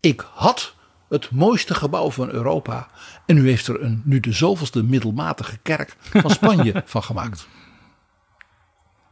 Ik 0.00 0.26
had 0.32 0.74
het 1.14 1.30
mooiste 1.30 1.74
gebouw 1.74 2.10
van 2.10 2.30
Europa. 2.30 2.88
En 3.26 3.36
u 3.36 3.48
heeft 3.48 3.66
er 3.66 3.82
een, 3.82 4.02
nu 4.04 4.20
de 4.20 4.32
zoveelste 4.32 4.82
middelmatige 4.82 5.58
kerk 5.62 5.96
van 6.00 6.30
Spanje 6.30 6.82
van 6.84 7.02
gemaakt. 7.02 7.46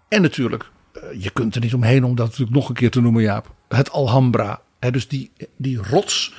En 0.08 0.22
natuurlijk, 0.22 0.70
eh, 0.92 1.22
je 1.22 1.30
kunt 1.30 1.54
er 1.54 1.60
niet 1.60 1.74
omheen 1.74 2.04
om 2.04 2.14
dat 2.14 2.26
natuurlijk 2.26 2.56
nog 2.56 2.68
een 2.68 2.74
keer 2.74 2.90
te 2.90 3.00
noemen, 3.00 3.22
Jaap. 3.22 3.54
Het 3.68 3.90
Alhambra. 3.90 4.60
dus 4.78 5.08
die, 5.08 5.30
die 5.56 5.78
rots. 5.82 6.34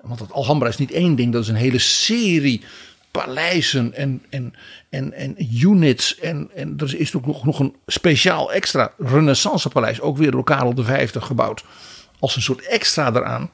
Want 0.00 0.20
het 0.20 0.32
Alhambra 0.32 0.68
is 0.68 0.76
niet 0.76 0.90
één 0.90 1.14
ding, 1.14 1.32
dat 1.32 1.42
is 1.42 1.48
een 1.48 1.54
hele 1.54 1.78
serie 1.78 2.64
paleizen 3.10 3.94
en, 3.94 4.22
en, 4.30 4.54
en, 4.90 5.12
en 5.12 5.36
units. 5.60 6.18
En, 6.18 6.50
en 6.54 6.74
er 6.76 6.94
is 6.94 7.14
ook 7.14 7.26
nog, 7.26 7.44
nog 7.44 7.58
een 7.58 7.76
speciaal 7.86 8.52
extra 8.52 8.92
renaissance 8.98 9.68
paleis, 9.68 10.00
ook 10.00 10.16
weer 10.16 10.30
door 10.30 10.44
Karel 10.44 10.74
V 10.76 11.10
gebouwd. 11.18 11.64
Als 12.18 12.36
een 12.36 12.42
soort 12.42 12.66
extra 12.66 13.08
eraan. 13.08 13.50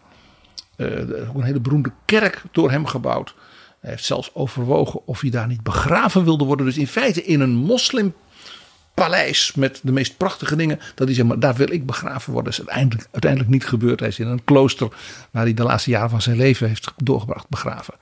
Uh, 0.77 1.29
ook 1.29 1.35
een 1.35 1.43
hele 1.43 1.61
beroemde 1.61 1.93
kerk 2.05 2.43
door 2.51 2.71
hem 2.71 2.87
gebouwd. 2.87 3.35
Hij 3.81 3.91
heeft 3.91 4.05
zelfs 4.05 4.35
overwogen 4.35 5.07
of 5.07 5.21
hij 5.21 5.31
daar 5.31 5.47
niet 5.47 5.63
begraven 5.63 6.25
wilde 6.25 6.45
worden. 6.45 6.67
Dus 6.67 6.79
in 6.79 6.87
feite 6.87 7.25
in 7.25 7.41
een 7.41 7.55
moslimpaleis 7.55 9.55
met 9.55 9.81
de 9.83 9.93
meest 9.93 10.17
prachtige 10.17 10.57
dingen. 10.57 10.81
Dat 10.95 11.07
hij 11.07 11.17
zegt, 11.17 11.29
maar 11.29 11.39
daar 11.39 11.55
wil 11.55 11.73
ik 11.73 11.87
begraven 11.87 12.33
worden. 12.33 12.53
Dat 12.53 12.61
is 12.61 12.67
uiteindelijk, 12.67 13.09
uiteindelijk 13.11 13.53
niet 13.53 13.67
gebeurd. 13.67 14.01
Hij 14.01 14.09
is 14.09 14.19
in 14.19 14.27
een 14.27 14.45
klooster 14.45 14.89
waar 15.31 15.43
hij 15.43 15.55
de 15.55 15.63
laatste 15.63 15.91
jaren 15.91 16.11
van 16.11 16.23
zijn 16.23 16.37
leven 16.37 16.69
heeft 16.69 16.93
doorgebracht 16.97 17.49
begraven. 17.49 17.95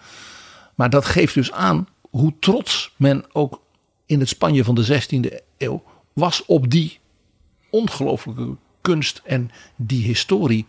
Maar 0.75 0.91
dat 0.91 1.05
geeft 1.05 1.35
dus 1.35 1.53
aan 1.53 1.89
hoe 2.11 2.35
trots 2.41 2.95
men 2.97 3.25
ook 3.33 3.61
in 4.07 4.21
het 4.21 4.29
Spanje 4.29 4.65
van 4.65 4.75
de 4.75 5.03
16e 5.03 5.35
eeuw 5.59 5.83
was 6.13 6.45
op 6.47 6.71
die 6.71 6.99
ongelooflijke 7.71 8.57
kunst 8.81 9.23
en 9.25 9.51
die 9.77 10.05
historie 10.05 10.67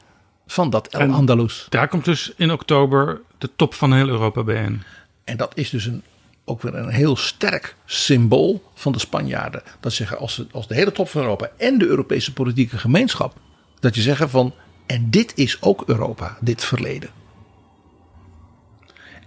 van 0.51 0.69
dat 0.69 0.87
El 0.87 0.99
En 0.99 1.11
Andalus. 1.11 1.65
Daar 1.69 1.87
komt 1.87 2.05
dus 2.05 2.33
in 2.37 2.51
oktober 2.51 3.21
de 3.37 3.49
top 3.55 3.73
van 3.73 3.93
heel 3.93 4.07
Europa 4.07 4.43
bijeen. 4.43 4.83
En 5.23 5.37
dat 5.37 5.51
is 5.55 5.69
dus 5.69 5.85
een, 5.85 6.03
ook 6.45 6.61
weer 6.61 6.75
een 6.75 6.89
heel 6.89 7.15
sterk 7.15 7.75
symbool 7.85 8.63
van 8.73 8.91
de 8.91 8.99
Spanjaarden. 8.99 9.63
Dat 9.79 9.93
zeggen 9.93 10.17
als, 10.17 10.35
de- 10.35 10.47
als 10.51 10.67
de 10.67 10.75
hele 10.75 10.91
top 10.91 11.09
van 11.09 11.21
Europa 11.21 11.49
en 11.57 11.77
de 11.77 11.85
Europese 11.85 12.33
politieke 12.33 12.77
gemeenschap. 12.77 13.37
Dat 13.79 13.95
je 13.95 14.01
zeggen 14.01 14.29
van, 14.29 14.53
en 14.85 15.09
dit 15.09 15.31
is 15.35 15.61
ook 15.61 15.83
Europa, 15.85 16.37
dit 16.41 16.65
verleden. 16.65 17.09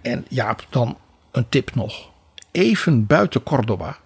En 0.01 0.25
ja, 0.29 0.55
dan 0.69 0.97
een 1.31 1.49
tip 1.49 1.75
nog. 1.75 2.09
Even 2.51 3.05
buiten 3.05 3.43
Cordoba. 3.43 3.97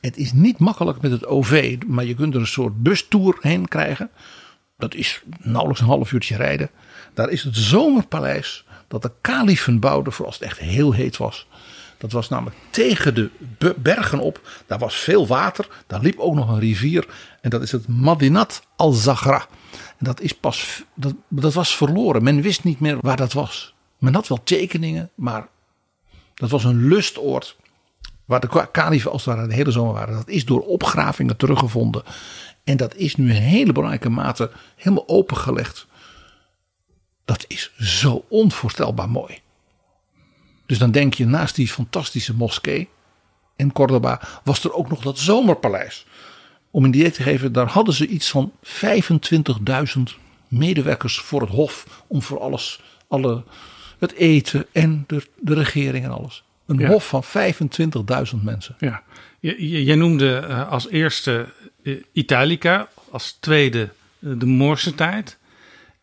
Het 0.00 0.16
is 0.16 0.32
niet 0.32 0.58
makkelijk 0.58 1.00
met 1.00 1.10
het 1.10 1.26
OV, 1.26 1.78
maar 1.86 2.04
je 2.04 2.14
kunt 2.14 2.34
er 2.34 2.40
een 2.40 2.46
soort 2.46 2.82
bustour 2.82 3.38
heen 3.40 3.68
krijgen. 3.68 4.10
Dat 4.80 4.94
is 4.94 5.22
nauwelijks 5.38 5.80
een 5.80 5.86
half 5.86 6.12
uurtje 6.12 6.36
rijden. 6.36 6.70
Daar 7.14 7.28
is 7.30 7.42
het 7.42 7.56
zomerpaleis 7.56 8.64
dat 8.88 9.02
de 9.02 9.12
kalifen 9.20 9.78
bouwden 9.80 10.12
voor 10.12 10.26
als 10.26 10.34
het 10.34 10.44
echt 10.44 10.58
heel 10.58 10.92
heet 10.92 11.16
was. 11.16 11.46
Dat 11.98 12.12
was 12.12 12.28
namelijk 12.28 12.56
tegen 12.70 13.14
de 13.14 13.30
be- 13.58 13.74
bergen 13.78 14.18
op. 14.20 14.48
Daar 14.66 14.78
was 14.78 14.94
veel 14.94 15.26
water. 15.26 15.68
Daar 15.86 16.00
liep 16.00 16.18
ook 16.18 16.34
nog 16.34 16.48
een 16.48 16.58
rivier. 16.58 17.06
En 17.40 17.50
dat 17.50 17.62
is 17.62 17.72
het 17.72 17.88
Madinat 17.88 18.62
al-Zagra. 18.76 19.46
En 19.72 20.04
dat, 20.04 20.20
is 20.20 20.32
pas, 20.32 20.82
dat, 20.94 21.14
dat 21.28 21.54
was 21.54 21.76
verloren. 21.76 22.22
Men 22.22 22.42
wist 22.42 22.64
niet 22.64 22.80
meer 22.80 22.98
waar 23.00 23.16
dat 23.16 23.32
was. 23.32 23.74
Men 23.98 24.14
had 24.14 24.28
wel 24.28 24.42
tekeningen, 24.42 25.10
maar 25.14 25.48
dat 26.34 26.50
was 26.50 26.64
een 26.64 26.88
lustoord. 26.88 27.56
Waar 28.24 28.40
de 28.40 28.48
ka- 28.48 28.68
kalifen 28.72 29.10
als 29.10 29.24
het 29.24 29.34
ware 29.34 29.48
de 29.48 29.54
hele 29.54 29.70
zomer 29.70 29.92
waren. 29.94 30.14
Dat 30.14 30.28
is 30.28 30.44
door 30.44 30.60
opgravingen 30.60 31.36
teruggevonden. 31.36 32.02
En 32.70 32.76
dat 32.76 32.94
is 32.94 33.16
nu 33.16 33.28
in 33.34 33.40
hele 33.42 33.72
belangrijke 33.72 34.08
mate 34.10 34.50
helemaal 34.76 35.08
opengelegd. 35.08 35.86
Dat 37.24 37.44
is 37.48 37.72
zo 37.78 38.24
onvoorstelbaar 38.28 39.08
mooi. 39.10 39.38
Dus 40.66 40.78
dan 40.78 40.90
denk 40.90 41.14
je 41.14 41.26
naast 41.26 41.54
die 41.54 41.68
fantastische 41.68 42.34
moskee 42.34 42.88
in 43.56 43.72
Cordoba 43.72 44.20
was 44.44 44.64
er 44.64 44.72
ook 44.72 44.88
nog 44.88 45.00
dat 45.02 45.18
zomerpaleis. 45.18 46.06
Om 46.70 46.84
een 46.84 46.94
idee 46.94 47.10
te 47.10 47.22
geven, 47.22 47.52
daar 47.52 47.66
hadden 47.68 47.94
ze 47.94 48.06
iets 48.06 48.30
van 48.30 48.52
25.000 48.62 50.02
medewerkers 50.48 51.18
voor 51.18 51.40
het 51.40 51.50
hof. 51.50 52.02
Om 52.06 52.22
voor 52.22 52.40
alles, 52.40 52.80
alle, 53.08 53.44
het 53.98 54.12
eten 54.12 54.66
en 54.72 55.04
de, 55.06 55.26
de 55.40 55.54
regering 55.54 56.04
en 56.04 56.10
alles. 56.10 56.42
Een 56.66 56.78
Ja. 56.78 56.88
hof 56.88 57.08
van 57.08 57.24
25.000 57.24 58.42
mensen. 58.42 58.74
Ja. 58.78 59.02
Je- 59.40 59.84
Jij 59.84 59.96
noemde 59.96 60.36
eh, 60.36 60.68
als 60.70 60.88
eerste 60.88 61.52
Italica, 62.12 62.88
als 63.10 63.36
tweede 63.40 63.82
eh, 64.20 64.30
de 64.36 64.46
Moorse 64.46 64.94
tijd. 64.94 65.38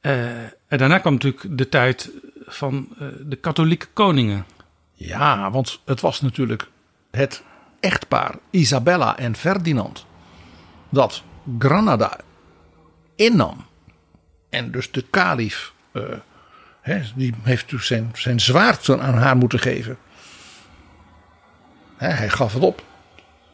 Eh, 0.02 0.44
en 0.44 0.78
daarna 0.78 1.00
kwam 1.00 1.14
natuurlijk 1.14 1.58
de 1.58 1.70
tijd 1.70 2.12
van 2.46 2.88
eh, 3.00 3.08
de 3.22 3.36
katholieke 3.36 3.88
koningen. 3.94 4.46
Ja, 4.94 5.52
want 5.52 5.82
het 5.86 6.02
was 6.02 6.22
natuurlijk 6.22 6.68
het 7.12 7.44
echtpaar 7.80 8.36
Isabella 8.50 9.18
en 9.18 9.36
Ferdinand 9.36 10.06
dat 10.90 11.24
Granada 11.60 12.20
innam. 13.16 13.66
En 14.50 14.72
dus 14.72 14.92
de 14.92 15.06
kalif, 15.10 15.74
eh, 15.92 16.04
die 17.16 17.34
heeft 17.42 17.70
dus 17.70 17.88
zijn, 17.88 18.12
zijn 18.14 18.40
zwaard 18.40 18.90
aan 18.90 19.18
haar 19.18 19.38
moeten 19.38 19.60
geven. 19.60 19.98
Hij 21.96 22.30
gaf 22.30 22.54
het 22.54 22.64
op. 22.64 22.84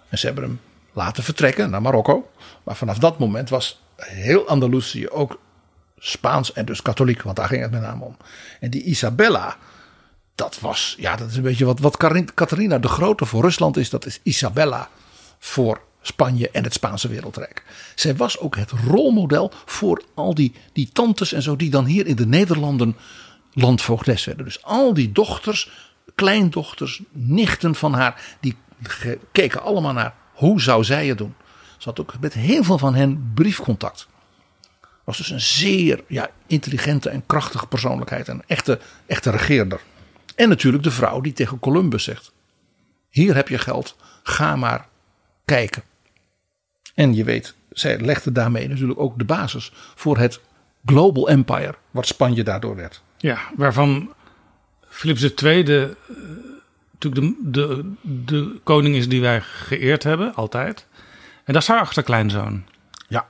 En 0.09 0.17
ze 0.17 0.25
hebben 0.25 0.43
hem 0.43 0.59
laten 0.93 1.23
vertrekken 1.23 1.69
naar 1.69 1.81
Marokko. 1.81 2.31
Maar 2.63 2.75
vanaf 2.75 2.97
dat 2.97 3.19
moment 3.19 3.49
was 3.49 3.81
heel 3.95 4.47
Andalusië 4.47 5.09
ook 5.09 5.39
Spaans 5.97 6.53
en 6.53 6.65
dus 6.65 6.81
katholiek, 6.81 7.21
want 7.21 7.35
daar 7.35 7.47
ging 7.47 7.61
het 7.61 7.71
met 7.71 7.81
name 7.81 8.03
om. 8.03 8.17
En 8.59 8.69
die 8.69 8.83
Isabella, 8.83 9.57
dat 10.35 10.59
was, 10.59 10.95
ja, 10.97 11.15
dat 11.15 11.29
is 11.29 11.35
een 11.35 11.43
beetje 11.43 11.65
wat, 11.65 11.79
wat 11.79 11.97
Catharina 12.33 12.79
de 12.79 12.87
Grote 12.87 13.25
voor 13.25 13.41
Rusland 13.41 13.77
is. 13.77 13.89
Dat 13.89 14.05
is 14.05 14.19
Isabella 14.23 14.89
voor 15.39 15.81
Spanje 16.01 16.49
en 16.49 16.63
het 16.63 16.73
Spaanse 16.73 17.07
wereldrijk. 17.07 17.63
Zij 17.95 18.15
was 18.15 18.39
ook 18.39 18.55
het 18.55 18.71
rolmodel 18.71 19.51
voor 19.65 20.03
al 20.13 20.33
die, 20.33 20.53
die 20.73 20.89
tantes 20.93 21.33
en 21.33 21.41
zo, 21.41 21.55
die 21.55 21.69
dan 21.69 21.85
hier 21.85 22.07
in 22.07 22.15
de 22.15 22.25
Nederlanden 22.25 22.95
landvoogdes 23.53 24.25
werden. 24.25 24.45
Dus 24.45 24.63
al 24.63 24.93
die 24.93 25.11
dochters, 25.11 25.71
kleindochters, 26.15 27.01
nichten 27.11 27.75
van 27.75 27.93
haar, 27.93 28.37
die 28.39 28.55
keken 29.31 29.61
allemaal 29.61 29.93
naar 29.93 30.13
hoe 30.43 30.61
zou 30.61 30.83
zij 30.83 31.07
het 31.07 31.17
doen. 31.17 31.35
Ze 31.77 31.89
had 31.89 31.99
ook 31.99 32.13
met 32.19 32.33
heel 32.33 32.63
veel 32.63 32.77
van 32.77 32.95
hen 32.95 33.31
briefcontact. 33.33 34.07
Was 35.03 35.17
dus 35.17 35.29
een 35.29 35.41
zeer 35.41 36.03
ja, 36.07 36.29
intelligente 36.47 37.09
en 37.09 37.25
krachtige 37.25 37.67
persoonlijkheid. 37.67 38.27
Een 38.27 38.43
echte, 38.47 38.79
echte 39.05 39.29
regeerder. 39.29 39.81
En 40.35 40.49
natuurlijk 40.49 40.83
de 40.83 40.91
vrouw 40.91 41.21
die 41.21 41.33
tegen 41.33 41.59
Columbus 41.59 42.03
zegt: 42.03 42.31
Hier 43.09 43.35
heb 43.35 43.47
je 43.47 43.57
geld, 43.57 43.95
ga 44.23 44.55
maar 44.55 44.87
kijken. 45.45 45.83
En 46.93 47.13
je 47.13 47.23
weet, 47.23 47.55
zij 47.71 47.99
legde 47.99 48.31
daarmee 48.31 48.67
natuurlijk 48.67 48.99
ook 48.99 49.17
de 49.17 49.25
basis 49.25 49.71
voor 49.95 50.17
het 50.17 50.39
Global 50.85 51.29
Empire, 51.29 51.75
wat 51.91 52.07
Spanje 52.07 52.43
daardoor 52.43 52.75
werd. 52.75 53.01
Ja, 53.17 53.39
waarvan 53.55 54.13
Philips 54.89 55.33
II 55.33 55.95
natuurlijk 57.03 57.35
de, 57.43 57.51
de, 57.51 57.93
de 58.25 58.59
koning 58.63 58.95
is 58.95 59.09
die 59.09 59.21
wij 59.21 59.41
geëerd 59.41 60.03
hebben, 60.03 60.35
altijd. 60.35 60.87
En 61.43 61.53
dat 61.53 61.61
is 61.61 61.67
haar 61.67 61.79
achterkleinzoon. 61.79 62.63
Ja, 63.07 63.27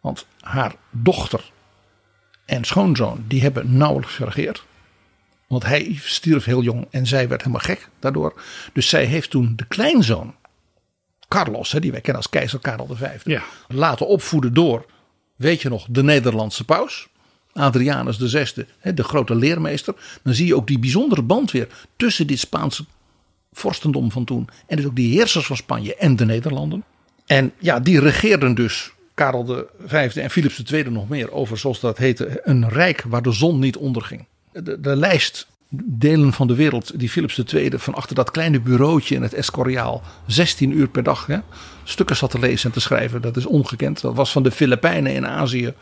want 0.00 0.26
haar 0.40 0.74
dochter 0.90 1.50
en 2.44 2.64
schoonzoon, 2.64 3.24
die 3.26 3.42
hebben 3.42 3.76
nauwelijks 3.76 4.14
geregeerd. 4.14 4.64
Want 5.46 5.64
hij 5.64 5.98
stierf 6.02 6.44
heel 6.44 6.62
jong 6.62 6.86
en 6.90 7.06
zij 7.06 7.28
werd 7.28 7.40
helemaal 7.40 7.64
gek 7.64 7.88
daardoor. 7.98 8.40
Dus 8.72 8.88
zij 8.88 9.04
heeft 9.04 9.30
toen 9.30 9.52
de 9.56 9.64
kleinzoon, 9.66 10.34
Carlos, 11.28 11.72
hè, 11.72 11.80
die 11.80 11.90
wij 11.90 12.00
kennen 12.00 12.22
als 12.22 12.30
keizer 12.30 12.58
Karel 12.58 12.88
V, 12.92 13.20
Ja. 13.24 13.42
laten 13.68 14.06
opvoeden 14.06 14.54
door, 14.54 14.86
weet 15.36 15.62
je 15.62 15.68
nog, 15.68 15.86
de 15.90 16.02
Nederlandse 16.02 16.64
paus. 16.64 17.08
Adrianus 17.58 18.16
VI, 18.16 18.64
de 18.94 19.04
grote 19.04 19.34
leermeester. 19.34 19.94
Dan 20.22 20.34
zie 20.34 20.46
je 20.46 20.56
ook 20.56 20.66
die 20.66 20.78
bijzondere 20.78 21.22
band 21.22 21.50
weer 21.50 21.68
tussen 21.96 22.26
dit 22.26 22.38
Spaanse 22.38 22.84
vorstendom 23.52 24.10
van 24.10 24.24
toen. 24.24 24.48
En 24.66 24.76
dus 24.76 24.86
ook 24.86 24.96
die 24.96 25.18
heersers 25.18 25.46
van 25.46 25.56
Spanje 25.56 25.96
en 25.96 26.16
de 26.16 26.24
Nederlanden. 26.24 26.84
En 27.26 27.52
ja, 27.58 27.80
die 27.80 28.00
regeerden 28.00 28.54
dus 28.54 28.92
Karel 29.14 29.68
V 29.86 30.16
en 30.16 30.30
Philips 30.30 30.62
II 30.62 30.90
nog 30.90 31.08
meer 31.08 31.32
over, 31.32 31.58
zoals 31.58 31.80
dat 31.80 31.98
heette, 31.98 32.40
een 32.44 32.68
rijk 32.68 33.04
waar 33.08 33.22
de 33.22 33.32
zon 33.32 33.58
niet 33.58 33.76
onderging. 33.76 34.26
De, 34.52 34.80
de 34.80 34.96
lijst 34.96 35.46
delen 35.84 36.32
van 36.32 36.46
de 36.46 36.54
wereld 36.54 36.98
die 36.98 37.08
Philips 37.08 37.38
II 37.38 37.70
van 37.74 37.94
achter 37.94 38.14
dat 38.14 38.30
kleine 38.30 38.60
bureautje 38.60 39.14
in 39.14 39.22
het 39.22 39.34
Escoriaal 39.34 40.02
16 40.26 40.70
uur 40.70 40.88
per 40.88 41.02
dag 41.02 41.26
hè, 41.26 41.38
stukken 41.84 42.16
zat 42.16 42.30
te 42.30 42.38
lezen 42.38 42.66
en 42.66 42.72
te 42.72 42.80
schrijven. 42.80 43.22
Dat 43.22 43.36
is 43.36 43.46
ongekend. 43.46 44.00
Dat 44.00 44.14
was 44.14 44.32
van 44.32 44.42
de 44.42 44.50
Filipijnen 44.50 45.14
in 45.14 45.26
Azië 45.26 45.74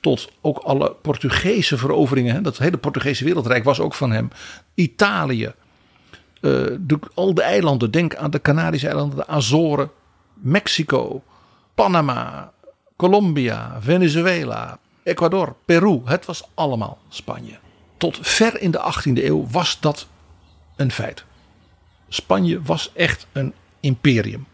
tot 0.00 0.30
ook 0.40 0.58
alle 0.58 0.96
Portugese 1.02 1.78
veroveringen. 1.78 2.42
Dat 2.42 2.58
hele 2.58 2.76
Portugese 2.76 3.24
wereldrijk 3.24 3.64
was 3.64 3.80
ook 3.80 3.94
van 3.94 4.10
hem. 4.10 4.30
Italië, 4.74 5.52
eh, 6.40 6.50
de, 6.80 6.98
al 7.14 7.34
de 7.34 7.42
eilanden, 7.42 7.90
denk 7.90 8.16
aan 8.16 8.30
de 8.30 8.40
Canarische 8.40 8.86
eilanden, 8.86 9.16
de 9.16 9.26
Azoren, 9.26 9.90
Mexico, 10.34 11.22
Panama, 11.74 12.52
Colombia, 12.96 13.76
Venezuela, 13.80 14.78
Ecuador, 15.02 15.56
Peru. 15.64 16.00
Het 16.04 16.24
was 16.24 16.48
allemaal 16.54 16.98
Spanje. 17.08 17.58
Tot 17.96 18.18
ver 18.20 18.60
in 18.60 18.70
de 18.70 18.92
18e 18.94 19.24
eeuw 19.24 19.46
was 19.50 19.80
dat 19.80 20.06
een 20.76 20.90
feit. 20.90 21.24
Spanje 22.08 22.62
was 22.62 22.90
echt 22.94 23.26
een 23.32 23.54
imperium. 23.80 24.46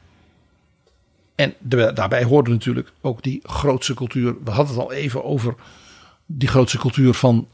En 1.37 1.55
daarbij 1.95 2.25
hoorde 2.25 2.51
natuurlijk 2.51 2.93
ook 3.01 3.23
die 3.23 3.41
grootste 3.43 3.95
cultuur. 3.95 4.35
We 4.45 4.51
hadden 4.51 4.75
het 4.75 4.85
al 4.85 4.93
even 4.93 5.25
over 5.25 5.55
die 6.27 6.49
grootste 6.49 6.79
cultuur 6.79 7.15
van 7.15 7.49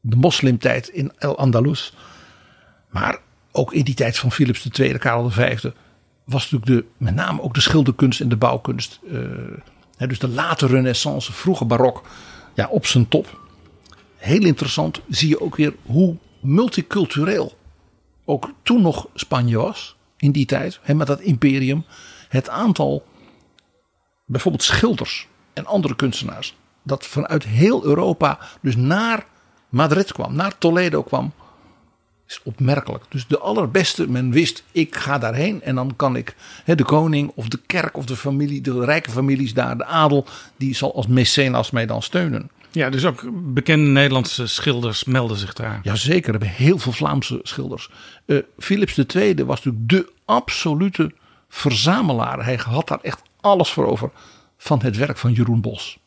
de 0.00 0.16
moslimtijd 0.16 0.88
in 0.88 1.12
El 1.18 1.38
Andalus. 1.38 1.94
Maar 2.90 3.18
ook 3.52 3.72
in 3.72 3.84
die 3.84 3.94
tijd 3.94 4.18
van 4.18 4.32
Philips 4.32 4.68
II, 4.78 4.98
Karel 4.98 5.30
V, 5.30 5.64
was 6.24 6.50
natuurlijk 6.50 6.86
de, 6.86 7.04
met 7.04 7.14
name 7.14 7.42
ook 7.42 7.54
de 7.54 7.60
schilderkunst 7.60 8.20
en 8.20 8.28
de 8.28 8.36
bouwkunst. 8.36 9.00
eh, 9.98 10.08
dus 10.08 10.18
de 10.18 10.28
late 10.28 10.66
renaissance, 10.66 11.32
vroege 11.32 11.64
barok, 11.64 12.02
ja, 12.54 12.68
op 12.68 12.86
zijn 12.86 13.08
top. 13.08 13.40
Heel 14.16 14.44
interessant 14.44 15.00
zie 15.08 15.28
je 15.28 15.40
ook 15.40 15.56
weer 15.56 15.74
hoe 15.82 16.16
multicultureel 16.40 17.56
ook 18.24 18.52
toen 18.62 18.82
nog 18.82 19.08
Spanje 19.14 19.56
was. 19.56 19.96
In 20.16 20.32
die 20.32 20.46
tijd, 20.46 20.80
met 20.94 21.06
dat 21.06 21.20
imperium. 21.20 21.84
Het 22.28 22.48
aantal 22.48 23.04
bijvoorbeeld 24.28 24.62
schilders 24.62 25.26
en 25.52 25.66
andere 25.66 25.96
kunstenaars. 25.96 26.56
Dat 26.82 27.06
vanuit 27.06 27.44
heel 27.44 27.84
Europa 27.84 28.38
dus 28.60 28.76
naar 28.76 29.24
Madrid 29.68 30.12
kwam, 30.12 30.34
naar 30.34 30.58
Toledo 30.58 31.02
kwam. 31.02 31.32
is 32.26 32.40
opmerkelijk. 32.44 33.04
Dus 33.08 33.26
de 33.26 33.38
allerbeste, 33.38 34.10
men 34.10 34.30
wist, 34.30 34.64
ik 34.72 34.96
ga 34.96 35.18
daarheen 35.18 35.62
en 35.62 35.74
dan 35.74 35.96
kan 35.96 36.16
ik 36.16 36.36
de 36.64 36.84
koning 36.84 37.32
of 37.34 37.48
de 37.48 37.60
kerk 37.66 37.96
of 37.96 38.06
de 38.06 38.16
familie, 38.16 38.60
de 38.60 38.84
rijke 38.84 39.10
families 39.10 39.54
daar, 39.54 39.76
de 39.76 39.84
adel, 39.84 40.26
die 40.56 40.74
zal 40.74 40.94
als 40.94 41.06
mecenas 41.06 41.70
mij 41.70 41.86
dan 41.86 42.02
steunen. 42.02 42.50
Ja, 42.70 42.90
dus 42.90 43.04
ook 43.04 43.24
bekende 43.32 43.90
Nederlandse 43.90 44.46
schilders 44.46 45.04
melden 45.04 45.36
zich 45.36 45.52
daar. 45.52 45.80
Jazeker, 45.82 46.34
er 46.34 46.40
hebben 46.40 46.48
heel 46.48 46.78
veel 46.78 46.92
Vlaamse 46.92 47.40
schilders. 47.42 47.90
Uh, 48.26 48.38
Philips 48.58 48.98
II 48.98 49.44
was 49.44 49.64
natuurlijk 49.64 49.88
de 49.88 50.12
absolute 50.24 51.12
verzamelaar. 51.48 52.44
Hij 52.44 52.60
had 52.64 52.88
daar 52.88 53.00
echt 53.02 53.22
alles 53.40 53.70
voor 53.70 53.86
over 53.86 54.10
van 54.56 54.82
het 54.82 54.96
werk 54.96 55.18
van 55.18 55.32
Jeroen 55.32 55.60
Bos. 55.60 55.98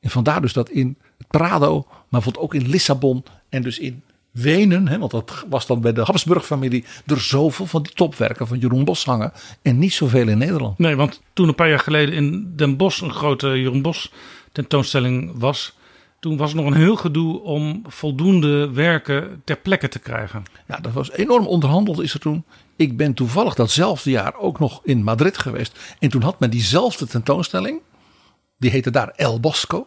En 0.00 0.10
vandaar 0.10 0.40
dus 0.40 0.52
dat 0.52 0.68
in 0.68 0.98
het 1.18 1.26
Prado, 1.26 1.86
maar 2.08 2.24
ook 2.38 2.54
in 2.54 2.68
Lissabon 2.68 3.24
en 3.48 3.62
dus 3.62 3.78
in 3.78 4.02
Wenen, 4.30 4.88
hè, 4.88 4.98
want 4.98 5.10
dat 5.10 5.44
was 5.48 5.66
dan 5.66 5.80
bij 5.80 5.92
de 5.92 6.02
Habsburg-familie, 6.02 6.84
er 7.06 7.20
zoveel 7.20 7.66
van 7.66 7.82
die 7.82 7.92
topwerken 7.92 8.46
van 8.46 8.58
Jeroen 8.58 8.84
Bos 8.84 9.04
hangen 9.04 9.32
en 9.62 9.78
niet 9.78 9.92
zoveel 9.92 10.28
in 10.28 10.38
Nederland. 10.38 10.78
Nee, 10.78 10.96
want 10.96 11.22
toen 11.32 11.48
een 11.48 11.54
paar 11.54 11.68
jaar 11.68 11.78
geleden 11.78 12.14
in 12.14 12.52
Den 12.56 12.76
Bosch 12.76 13.00
een 13.00 13.12
grote 13.12 13.48
Jeroen 13.48 13.82
Bos 13.82 14.12
tentoonstelling 14.52 15.32
was, 15.38 15.76
toen 16.20 16.36
was 16.36 16.50
er 16.50 16.56
nog 16.56 16.66
een 16.66 16.74
heel 16.74 16.96
gedoe 16.96 17.40
om 17.40 17.82
voldoende 17.86 18.70
werken 18.70 19.42
ter 19.44 19.56
plekke 19.56 19.88
te 19.88 19.98
krijgen. 19.98 20.42
Ja, 20.68 20.76
dat 20.76 20.92
was 20.92 21.12
enorm 21.12 21.46
onderhandeld 21.46 22.02
is 22.02 22.14
er 22.14 22.20
toen. 22.20 22.44
Ik 22.76 22.96
ben 22.96 23.14
toevallig 23.14 23.54
datzelfde 23.54 24.10
jaar 24.10 24.34
ook 24.38 24.58
nog 24.58 24.80
in 24.84 25.02
Madrid 25.02 25.38
geweest. 25.38 25.78
En 25.98 26.10
toen 26.10 26.22
had 26.22 26.40
men 26.40 26.50
diezelfde 26.50 27.06
tentoonstelling. 27.06 27.80
Die 28.58 28.70
heette 28.70 28.90
daar 28.90 29.08
El 29.08 29.40
Bosco. 29.40 29.86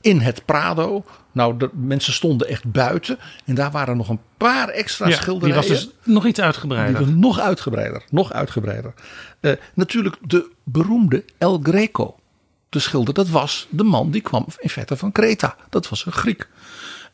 In 0.00 0.20
het 0.20 0.44
Prado. 0.44 1.04
Nou, 1.32 1.56
de 1.56 1.70
mensen 1.72 2.12
stonden 2.12 2.48
echt 2.48 2.72
buiten. 2.72 3.18
En 3.44 3.54
daar 3.54 3.70
waren 3.70 3.96
nog 3.96 4.08
een 4.08 4.20
paar 4.36 4.68
extra 4.68 5.08
ja, 5.08 5.16
schilderijen. 5.16 5.60
Die 5.60 5.70
was 5.70 5.80
dus 5.80 5.94
nog 6.04 6.26
iets 6.26 6.40
uitgebreider. 6.40 7.04
Die 7.04 7.14
nog 7.14 7.38
uitgebreider. 7.38 8.04
Nog 8.10 8.32
uitgebreider. 8.32 8.94
Uh, 9.40 9.52
natuurlijk 9.74 10.16
de 10.26 10.50
beroemde 10.64 11.24
El 11.38 11.60
Greco. 11.62 12.16
De 12.68 12.78
schilder, 12.78 13.14
dat 13.14 13.28
was 13.28 13.66
de 13.70 13.84
man 13.84 14.10
die 14.10 14.20
kwam 14.20 14.46
in 14.58 14.68
feite 14.68 14.96
van 14.96 15.12
Kreta. 15.12 15.56
Dat 15.70 15.88
was 15.88 16.06
een 16.06 16.12
Griek. 16.12 16.48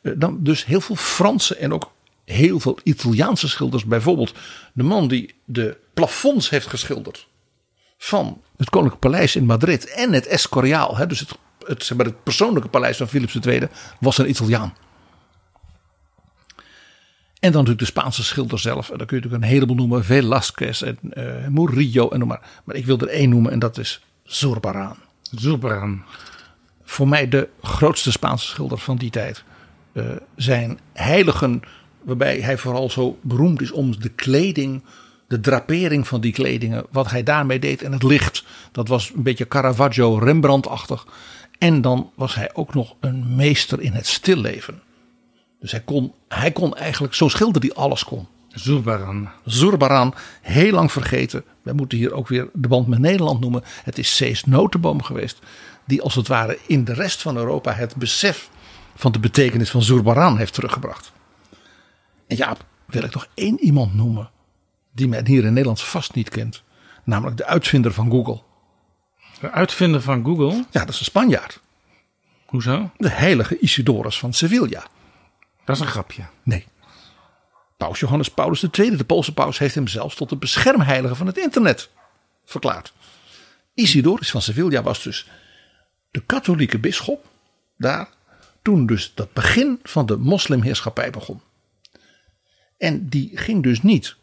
Uh, 0.03 0.13
dan 0.17 0.39
dus 0.41 0.65
heel 0.65 0.81
veel 0.81 0.97
Franse 0.97 1.57
en 1.57 1.73
ook 1.73 1.91
heel 2.29 2.61
veel 2.61 2.79
Italiaanse 2.83 3.49
schilders. 3.49 3.85
Bijvoorbeeld 3.85 4.35
de 4.73 4.83
man 4.83 5.09
die 5.09 5.35
de 5.45 5.77
plafonds 5.95 6.51
heeft 6.51 6.67
geschilderd. 6.67 7.27
Van 7.99 8.43
het 8.57 8.71
Koninklijk 8.71 9.01
Paleis 9.01 9.37
in 9.37 9.45
Madrid 9.45 9.85
en 9.85 10.13
het 10.13 10.27
Escoriaal. 10.27 10.97
Hè, 10.97 11.07
dus 11.07 11.21
het, 11.21 11.39
het, 11.67 11.85
zeg 11.85 11.97
maar, 11.97 12.07
het 12.07 12.23
persoonlijke 12.23 12.69
paleis 12.69 12.97
van 12.97 13.09
Philips 13.09 13.35
II 13.35 13.69
was 14.01 14.19
een 14.19 14.29
Italiaan. 14.29 14.75
En 17.41 17.53
dan 17.53 17.65
natuurlijk 17.65 17.79
de 17.79 18.01
Spaanse 18.01 18.25
schilder 18.25 18.59
zelf. 18.59 18.91
En 18.91 18.99
daar 18.99 19.07
kun 19.07 19.17
je 19.17 19.23
natuurlijk 19.23 19.51
een 19.51 19.57
heleboel 19.57 19.77
noemen. 19.77 20.05
Velázquez 20.05 20.83
en 20.83 20.99
uh, 21.03 21.47
Murillo 21.49 22.09
en 22.09 22.19
noem 22.19 22.29
maar. 22.29 22.41
Maar 22.65 22.77
ik 22.77 22.87
wil 22.87 22.99
er 22.99 23.09
één 23.09 23.29
noemen 23.29 23.53
en 23.53 23.59
dat 23.59 23.79
is 23.79 24.01
Zurbarán. 24.25 24.97
Zurbarán. 25.31 26.05
Voor 26.85 27.09
mij 27.09 27.29
de 27.29 27.49
grootste 27.63 28.13
Spaanse 28.13 28.47
schilder 28.47 28.79
van 28.79 28.97
die 28.97 29.11
tijd. 29.11 29.45
Uh, 29.93 30.05
zijn 30.37 30.79
heiligen 30.93 31.63
waarbij 32.09 32.41
hij 32.41 32.59
vooral 32.59 32.91
zo 32.91 33.19
beroemd 33.23 33.63
is 33.63 33.71
om 33.71 34.01
de 34.01 34.09
kleding, 34.09 34.83
de 35.27 35.41
drapering 35.41 36.09
van 36.09 36.21
die 36.21 36.33
kledingen, 36.33 36.87
wat 36.91 37.11
hij 37.11 37.23
daarmee 37.23 37.59
deed 37.59 37.83
en 37.83 37.93
het 37.93 38.03
licht. 38.03 38.45
Dat 38.73 38.89
was 38.89 39.13
een 39.15 39.23
beetje 39.23 39.49
Caravaggio, 39.49 40.19
Rembrandt-achtig. 40.19 41.07
En 41.59 41.81
dan 41.81 42.11
was 42.15 42.35
hij 42.35 42.51
ook 42.55 42.75
nog 42.75 42.95
een 43.01 43.37
meester 43.37 43.81
in 43.81 43.93
het 43.93 44.07
stilleven. 44.07 44.81
Dus 45.61 45.71
hij 45.71 45.81
kon, 45.81 46.13
hij 46.29 46.53
kon 46.53 46.77
eigenlijk, 46.77 47.15
zo 47.15 47.29
schilderde 47.29 47.67
hij 47.67 47.77
alles 47.77 48.05
kon. 48.05 48.27
Zurbaran. 48.49 49.29
Zurbaran, 49.45 50.15
heel 50.43 50.73
lang 50.73 50.93
vergeten. 50.93 51.45
We 51.63 51.73
moeten 51.73 51.99
hier 51.99 52.13
ook 52.13 52.29
weer 52.29 52.49
de 52.53 52.69
band 52.69 52.87
met 52.87 52.99
Nederland 52.99 53.41
noemen. 53.41 53.63
Het 53.83 53.99
is 53.99 54.17
Cees 54.17 54.45
Notenboom 54.45 55.03
geweest. 55.03 55.39
Die 55.87 56.03
als 56.03 56.15
het 56.15 56.29
ware 56.29 56.59
in 56.67 56.85
de 56.85 56.93
rest 56.93 57.23
van 57.23 57.37
Europa 57.37 57.73
het 57.73 57.97
besef 57.97 58.51
van 58.95 59.13
de 59.13 59.19
betekenis 59.19 59.71
van 59.71 59.83
Zurbaran 59.83 60.39
heeft 60.39 60.55
teruggebracht. 60.55 61.13
En 62.29 62.37
ja, 62.37 62.57
wil 62.87 63.03
ik 63.03 63.15
nog 63.15 63.29
één 63.35 63.61
iemand 63.61 63.95
noemen 63.95 64.31
die 64.93 65.09
men 65.09 65.27
hier 65.27 65.45
in 65.45 65.53
Nederland 65.53 65.81
vast 65.81 66.15
niet 66.15 66.29
kent. 66.29 66.63
Namelijk 67.05 67.37
de 67.37 67.45
uitvinder 67.45 67.93
van 67.93 68.11
Google. 68.11 68.43
De 69.41 69.51
uitvinder 69.51 70.03
van 70.03 70.25
Google? 70.25 70.65
Ja, 70.71 70.81
dat 70.81 70.89
is 70.89 70.99
een 70.99 71.05
Spanjaard. 71.05 71.61
Hoezo? 72.47 72.91
De 72.97 73.11
heilige 73.11 73.59
Isidorus 73.59 74.19
van 74.19 74.33
Sevilla. 74.33 74.87
Dat 75.65 75.77
is 75.77 75.83
een 75.83 75.89
grapje. 75.89 76.27
Nee. 76.43 76.67
Paus 77.77 78.01
Johannes 78.01 78.31
Paulus 78.31 78.63
II, 78.63 78.97
de 78.97 79.05
Poolse 79.05 79.35
paus, 79.35 79.59
heeft 79.59 79.75
hem 79.75 79.89
zelfs 79.89 80.15
tot 80.15 80.29
de 80.29 80.37
beschermheilige 80.37 81.15
van 81.15 81.27
het 81.27 81.39
internet 81.39 81.91
verklaard. 82.45 82.93
Isidorus 83.75 84.31
van 84.31 84.43
Sevilla 84.43 84.83
was 84.83 85.03
dus 85.03 85.29
de 86.11 86.23
katholieke 86.27 86.79
bisschop 86.79 87.27
daar 87.77 88.09
toen 88.63 88.87
dus 88.87 89.13
dat 89.15 89.33
begin 89.33 89.81
van 89.83 90.07
de 90.07 90.17
moslimheerschappij 90.17 91.11
begon. 91.11 91.41
En 92.79 93.09
die 93.09 93.31
ging 93.37 93.63
dus 93.63 93.83
niet, 93.83 94.17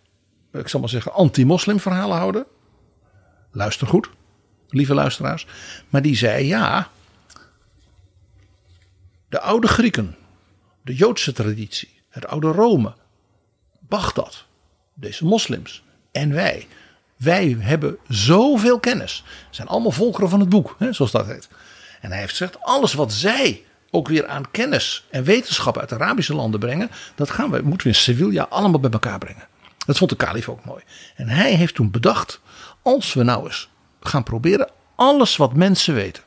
ik 0.52 0.68
zal 0.68 0.80
maar 0.80 0.90
zeggen, 0.90 1.14
anti-moslim 1.14 1.80
verhalen 1.80 2.18
houden. 2.18 2.45
Luister 3.52 3.88
goed, 3.88 4.10
lieve 4.69 4.94
luisteraars. 4.94 5.48
Maar 5.90 6.02
die 6.02 6.15
zei 6.15 6.45
ja, 6.45 6.90
de 9.30 9.40
oude 9.40 9.68
Grieken, 9.68 10.15
de 10.82 10.95
Joodse 10.95 11.34
traditie, 11.34 12.02
het 12.10 12.27
oude 12.27 12.48
Rome, 12.48 12.94
Bagdad, 13.80 14.45
deze 14.94 15.26
moslims 15.26 15.84
en 16.11 16.34
wij. 16.34 16.68
Wij 17.15 17.56
hebben 17.60 17.98
zoveel 18.07 18.80
kennis. 18.80 19.23
Zijn 19.49 19.68
allemaal 19.68 19.91
volkeren 19.91 20.30
van 20.30 20.40
het 20.40 20.49
boek, 20.49 20.76
hè, 20.80 20.94
zoals 20.94 21.11
dat 21.11 21.26
heet. 21.26 21.48
En 22.02 22.10
hij 22.10 22.19
heeft 22.19 22.32
gezegd, 22.32 22.61
alles 22.61 22.94
wat 22.94 23.14
zij 23.14 23.64
ook 23.91 24.07
weer 24.07 24.28
aan 24.28 24.52
kennis 24.52 25.06
en 25.10 25.24
wetenschap 25.24 25.78
uit 25.78 25.94
Arabische 25.94 26.36
landen 26.36 26.60
brengen. 26.60 26.91
Dat 27.16 27.30
gaan 27.30 27.52
we, 27.52 27.62
moeten 27.62 27.88
we 27.88 27.94
in 27.94 27.99
Sevilla 27.99 28.44
allemaal 28.49 28.80
bij 28.80 28.91
elkaar 28.91 29.20
brengen. 29.20 29.48
Dat 29.86 29.98
vond 29.98 30.10
de 30.10 30.16
kalif 30.16 30.49
ook 30.49 30.66
mooi. 30.66 30.84
En 31.16 31.30
hij 31.30 31.53
heeft 31.53 31.76
toen 31.76 31.91
bedacht, 31.91 32.41
als 32.82 33.14
we 33.14 33.24
nou 33.24 33.45
eens 33.45 33.70
gaan 33.99 34.24
proberen 34.24 34.70
alles 34.95 35.38
wat 35.38 35.53
mensen 35.53 35.94
weten 35.94 36.24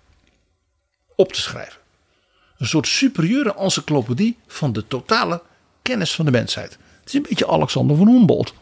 op 1.14 1.32
te 1.32 1.40
schrijven. 1.40 1.80
Een 2.58 2.66
soort 2.66 2.86
superieure 2.86 3.54
encyclopedie 3.54 4.38
van 4.46 4.72
de 4.72 4.86
totale 4.86 5.42
kennis 5.82 6.14
van 6.14 6.24
de 6.24 6.30
mensheid. 6.30 6.78
Het 7.00 7.08
is 7.08 7.14
een 7.14 7.22
beetje 7.22 7.48
Alexander 7.48 7.96
van 7.96 8.08
Humboldt. 8.08 8.54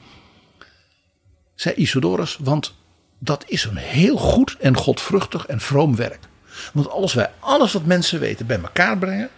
Zei 1.54 1.74
Isidorus, 1.74 2.36
want 2.40 2.74
dat 3.18 3.44
is 3.46 3.64
een 3.64 3.76
heel 3.76 4.16
goed 4.16 4.56
en 4.60 4.76
godvruchtig 4.76 5.46
en 5.46 5.60
vroom 5.60 5.96
werk. 5.96 6.20
Want 6.72 6.88
als 6.88 7.14
wij 7.14 7.30
alles 7.40 7.72
wat 7.72 7.84
mensen 7.84 8.20
weten 8.20 8.46
bij 8.46 8.60
elkaar 8.60 8.98
brengen, 8.98 9.30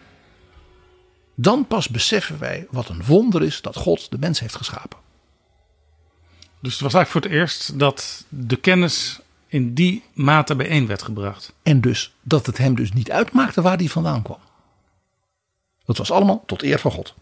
dan 1.34 1.66
pas 1.66 1.88
beseffen 1.88 2.38
wij 2.38 2.66
wat 2.70 2.88
een 2.88 3.04
wonder 3.04 3.42
is 3.42 3.60
dat 3.60 3.76
God 3.76 4.10
de 4.10 4.18
mens 4.18 4.40
heeft 4.40 4.56
geschapen. 4.56 4.98
Dus 6.60 6.72
het 6.72 6.82
was 6.82 6.94
eigenlijk 6.94 7.10
voor 7.10 7.20
het 7.20 7.40
eerst 7.40 7.78
dat 7.78 8.24
de 8.28 8.56
kennis 8.56 9.20
in 9.46 9.74
die 9.74 10.04
mate 10.12 10.56
bijeen 10.56 10.86
werd 10.86 11.02
gebracht. 11.02 11.52
En 11.62 11.80
dus 11.80 12.14
dat 12.22 12.46
het 12.46 12.58
hem 12.58 12.74
dus 12.74 12.92
niet 12.92 13.10
uitmaakte 13.10 13.62
waar 13.62 13.76
die 13.76 13.90
vandaan 13.90 14.22
kwam. 14.22 14.38
Dat 15.84 15.96
was 15.96 16.10
allemaal 16.10 16.42
tot 16.46 16.62
eer 16.62 16.78
van 16.78 16.90
God. 16.90 17.14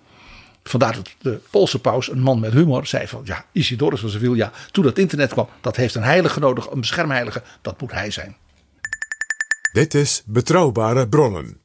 Vandaar 0.62 0.94
dat 0.94 1.14
de 1.18 1.40
Poolse 1.50 1.80
paus, 1.80 2.10
een 2.10 2.20
man 2.20 2.40
met 2.40 2.52
humor, 2.52 2.86
zei 2.86 3.08
van 3.08 3.22
ja, 3.24 3.44
Isidorus 3.52 4.00
van 4.00 4.10
Sevilla, 4.10 4.52
toen 4.70 4.84
dat 4.84 4.98
internet 4.98 5.32
kwam, 5.32 5.48
dat 5.60 5.76
heeft 5.76 5.94
een 5.94 6.02
heilige 6.02 6.40
nodig, 6.40 6.70
een 6.70 6.80
beschermheilige, 6.80 7.42
dat 7.62 7.80
moet 7.80 7.92
hij 7.92 8.10
zijn. 8.10 8.36
Dit 9.76 9.94
is 9.94 10.22
Betrouwbare 10.26 11.08
Bronnen. 11.08 11.60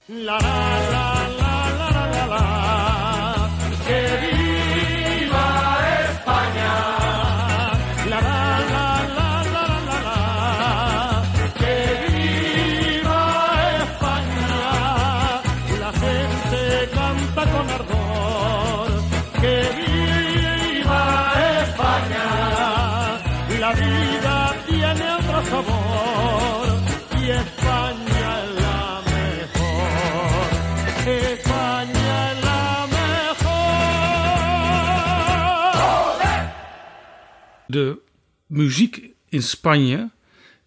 De 37.72 37.98
muziek 38.46 39.10
in 39.30 39.44
Spanje, 39.44 40.10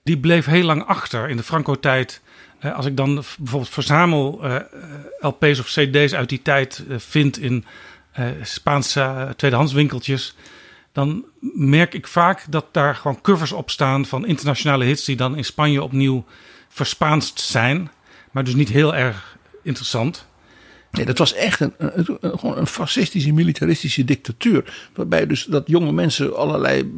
die 0.02 0.18
bleef 0.18 0.46
heel 0.46 0.64
lang 0.64 0.84
achter 0.84 1.28
in 1.28 1.36
de 1.36 1.42
Franco-tijd. 1.42 2.20
Eh, 2.58 2.76
als 2.76 2.86
ik 2.86 2.96
dan 2.96 3.14
bijvoorbeeld 3.14 3.72
verzamel 3.72 4.44
eh, 4.44 4.56
LP's 5.20 5.58
of 5.58 5.66
CD's 5.66 6.14
uit 6.14 6.28
die 6.28 6.42
tijd 6.42 6.84
eh, 6.88 6.98
vind 6.98 7.38
in 7.38 7.64
eh, 8.12 8.26
Spaanse 8.42 9.32
tweedehandswinkeltjes. 9.36 10.34
Dan 10.92 11.24
merk 11.54 11.94
ik 11.94 12.06
vaak 12.06 12.44
dat 12.48 12.66
daar 12.72 12.96
gewoon 12.96 13.20
covers 13.20 13.52
op 13.52 13.70
staan 13.70 14.06
van 14.06 14.26
internationale 14.26 14.84
hits 14.84 15.04
die 15.04 15.16
dan 15.16 15.36
in 15.36 15.44
Spanje 15.44 15.82
opnieuw 15.82 16.24
verspaanst 16.68 17.40
zijn. 17.40 17.90
Maar 18.30 18.44
dus 18.44 18.54
niet 18.54 18.68
heel 18.68 18.94
erg 18.94 19.36
interessant. 19.62 20.26
Nee, 20.94 21.04
dat 21.04 21.18
was 21.18 21.32
echt 21.32 21.60
een, 21.60 21.72
een, 21.78 22.04
gewoon 22.20 22.58
een 22.58 22.66
fascistische, 22.66 23.32
militaristische 23.32 24.04
dictatuur. 24.04 24.88
Waarbij 24.94 25.26
dus 25.26 25.44
dat 25.44 25.62
jonge 25.66 25.92
mensen 25.92 26.36
allerlei 26.36 26.92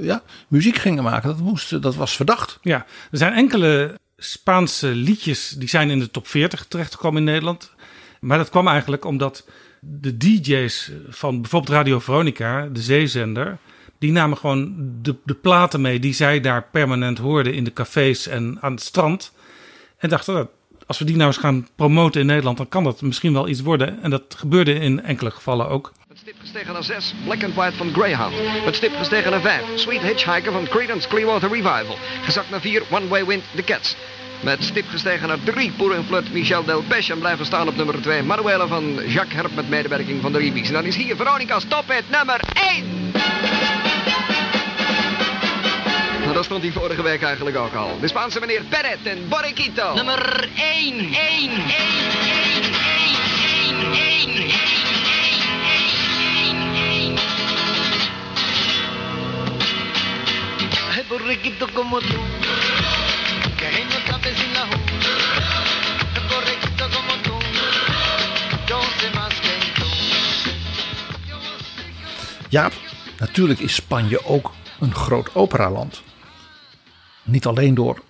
ja, 0.00 0.22
muziek 0.48 0.76
gingen 0.76 1.02
maken. 1.02 1.28
Dat, 1.28 1.38
moest, 1.38 1.82
dat 1.82 1.94
was 1.94 2.16
verdacht. 2.16 2.58
Ja, 2.62 2.86
er 3.10 3.18
zijn 3.18 3.32
enkele 3.32 3.98
Spaanse 4.16 4.88
liedjes 4.88 5.48
die 5.58 5.68
zijn 5.68 5.90
in 5.90 5.98
de 5.98 6.10
top 6.10 6.26
40 6.26 6.64
terechtgekomen 6.68 7.18
in 7.18 7.24
Nederland. 7.24 7.70
Maar 8.20 8.38
dat 8.38 8.50
kwam 8.50 8.68
eigenlijk 8.68 9.04
omdat 9.04 9.46
de 9.80 10.16
DJ's 10.16 10.90
van 11.08 11.40
bijvoorbeeld 11.40 11.72
Radio 11.72 11.98
Veronica, 11.98 12.68
de 12.72 12.82
zeezender, 12.82 13.58
die 13.98 14.12
namen 14.12 14.36
gewoon 14.38 14.74
de, 15.02 15.16
de 15.24 15.34
platen 15.34 15.80
mee 15.80 15.98
die 15.98 16.14
zij 16.14 16.40
daar 16.40 16.68
permanent 16.70 17.18
hoorden 17.18 17.54
in 17.54 17.64
de 17.64 17.72
cafés 17.72 18.26
en 18.26 18.58
aan 18.60 18.72
het 18.72 18.82
strand. 18.82 19.32
En 19.98 20.08
dachten, 20.08 20.34
dat 20.34 20.48
als 20.92 21.00
we 21.00 21.06
die 21.06 21.16
nou 21.16 21.28
eens 21.28 21.38
gaan 21.40 21.68
promoten 21.76 22.20
in 22.20 22.26
Nederland, 22.26 22.56
dan 22.56 22.68
kan 22.68 22.84
dat 22.84 23.02
misschien 23.02 23.32
wel 23.32 23.48
iets 23.48 23.60
worden. 23.60 24.02
En 24.02 24.10
dat 24.10 24.34
gebeurde 24.38 24.74
in 24.74 25.02
enkele 25.02 25.30
gevallen 25.30 25.68
ook. 25.68 25.92
Met 26.08 26.18
stip 26.18 26.34
gestegen 26.38 26.72
naar 26.72 26.84
6, 26.84 27.14
Black 27.24 27.44
and 27.44 27.54
White 27.54 27.76
van 27.76 27.92
Greyhound. 27.92 28.34
Met 28.64 28.74
stip 28.74 28.96
gestegen 28.96 29.30
naar 29.30 29.40
5, 29.40 29.64
Sweet 29.74 30.00
Hitchhiker 30.00 30.52
van 30.52 30.64
Creedence 30.64 31.08
Clearwater 31.08 31.48
Revival. 31.48 31.96
Gezakt 32.22 32.50
naar 32.50 32.60
4, 32.60 32.82
One 32.90 33.08
Way 33.08 33.24
Wind, 33.26 33.42
The 33.54 33.62
Cats. 33.62 33.96
Met 34.42 34.64
stip 34.64 34.88
gestegen 34.88 35.28
naar 35.28 35.42
3, 35.44 35.72
Poer 35.76 35.94
en 35.94 36.04
Flut, 36.04 36.32
Michel 36.32 36.64
Delpech. 36.64 37.08
En 37.08 37.18
blijven 37.18 37.46
staan 37.46 37.68
op 37.68 37.76
nummer 37.76 38.02
2, 38.02 38.22
Manuela 38.22 38.66
van 38.66 38.94
Jacques 39.06 39.34
Herp 39.34 39.54
met 39.54 39.68
medewerking 39.68 40.22
van 40.22 40.32
de 40.32 40.38
Rebies. 40.38 40.68
En 40.68 40.74
dan 40.74 40.84
is 40.84 40.96
hier 40.96 41.16
Veronica's 41.16 41.64
Top 41.68 41.84
Hit 41.88 42.04
nummer 42.10 42.40
1. 42.72 43.02
Nou, 46.32 46.44
dat 46.44 46.52
stond 46.52 46.72
hij 46.72 46.82
vorige 46.82 47.02
week 47.02 47.22
eigenlijk 47.22 47.56
ook 47.56 47.74
al. 47.74 48.00
De 48.00 48.08
Spaanse 48.08 48.40
meneer 48.40 48.62
Perret 48.62 48.98
en 49.04 49.28
Borriquito. 49.28 49.94
Nummer 49.94 50.48
1, 50.56 50.98
1, 50.98 51.10
1, 51.10 51.50
1, 51.50 51.50
1, 51.50 51.62
1, 53.72 54.32
1, 56.44 56.74
1. 56.74 57.18
Ay, 60.90 61.04
borriquito 61.08 61.68
como 61.74 61.98
tú, 61.98 62.20
que 63.56 63.64
genio 63.64 63.98
sabes 64.06 64.36
sin 64.38 64.52
la 64.52 64.62
Ay, 64.62 64.68
borriquito 66.28 66.84
como 66.96 67.14
tú, 67.22 67.36
yo 68.66 68.80
sé 68.98 69.10
más 69.14 69.34
que 69.40 69.54
tú. 69.74 69.86
Jaap, 72.48 72.72
natuurlijk 73.18 73.60
is 73.60 73.74
Spanje 73.74 74.26
ook 74.26 74.52
een 74.80 74.94
groot 74.94 75.34
operaland. 75.34 76.02
Niet 77.32 77.46
alleen 77.46 77.74
door 77.74 78.02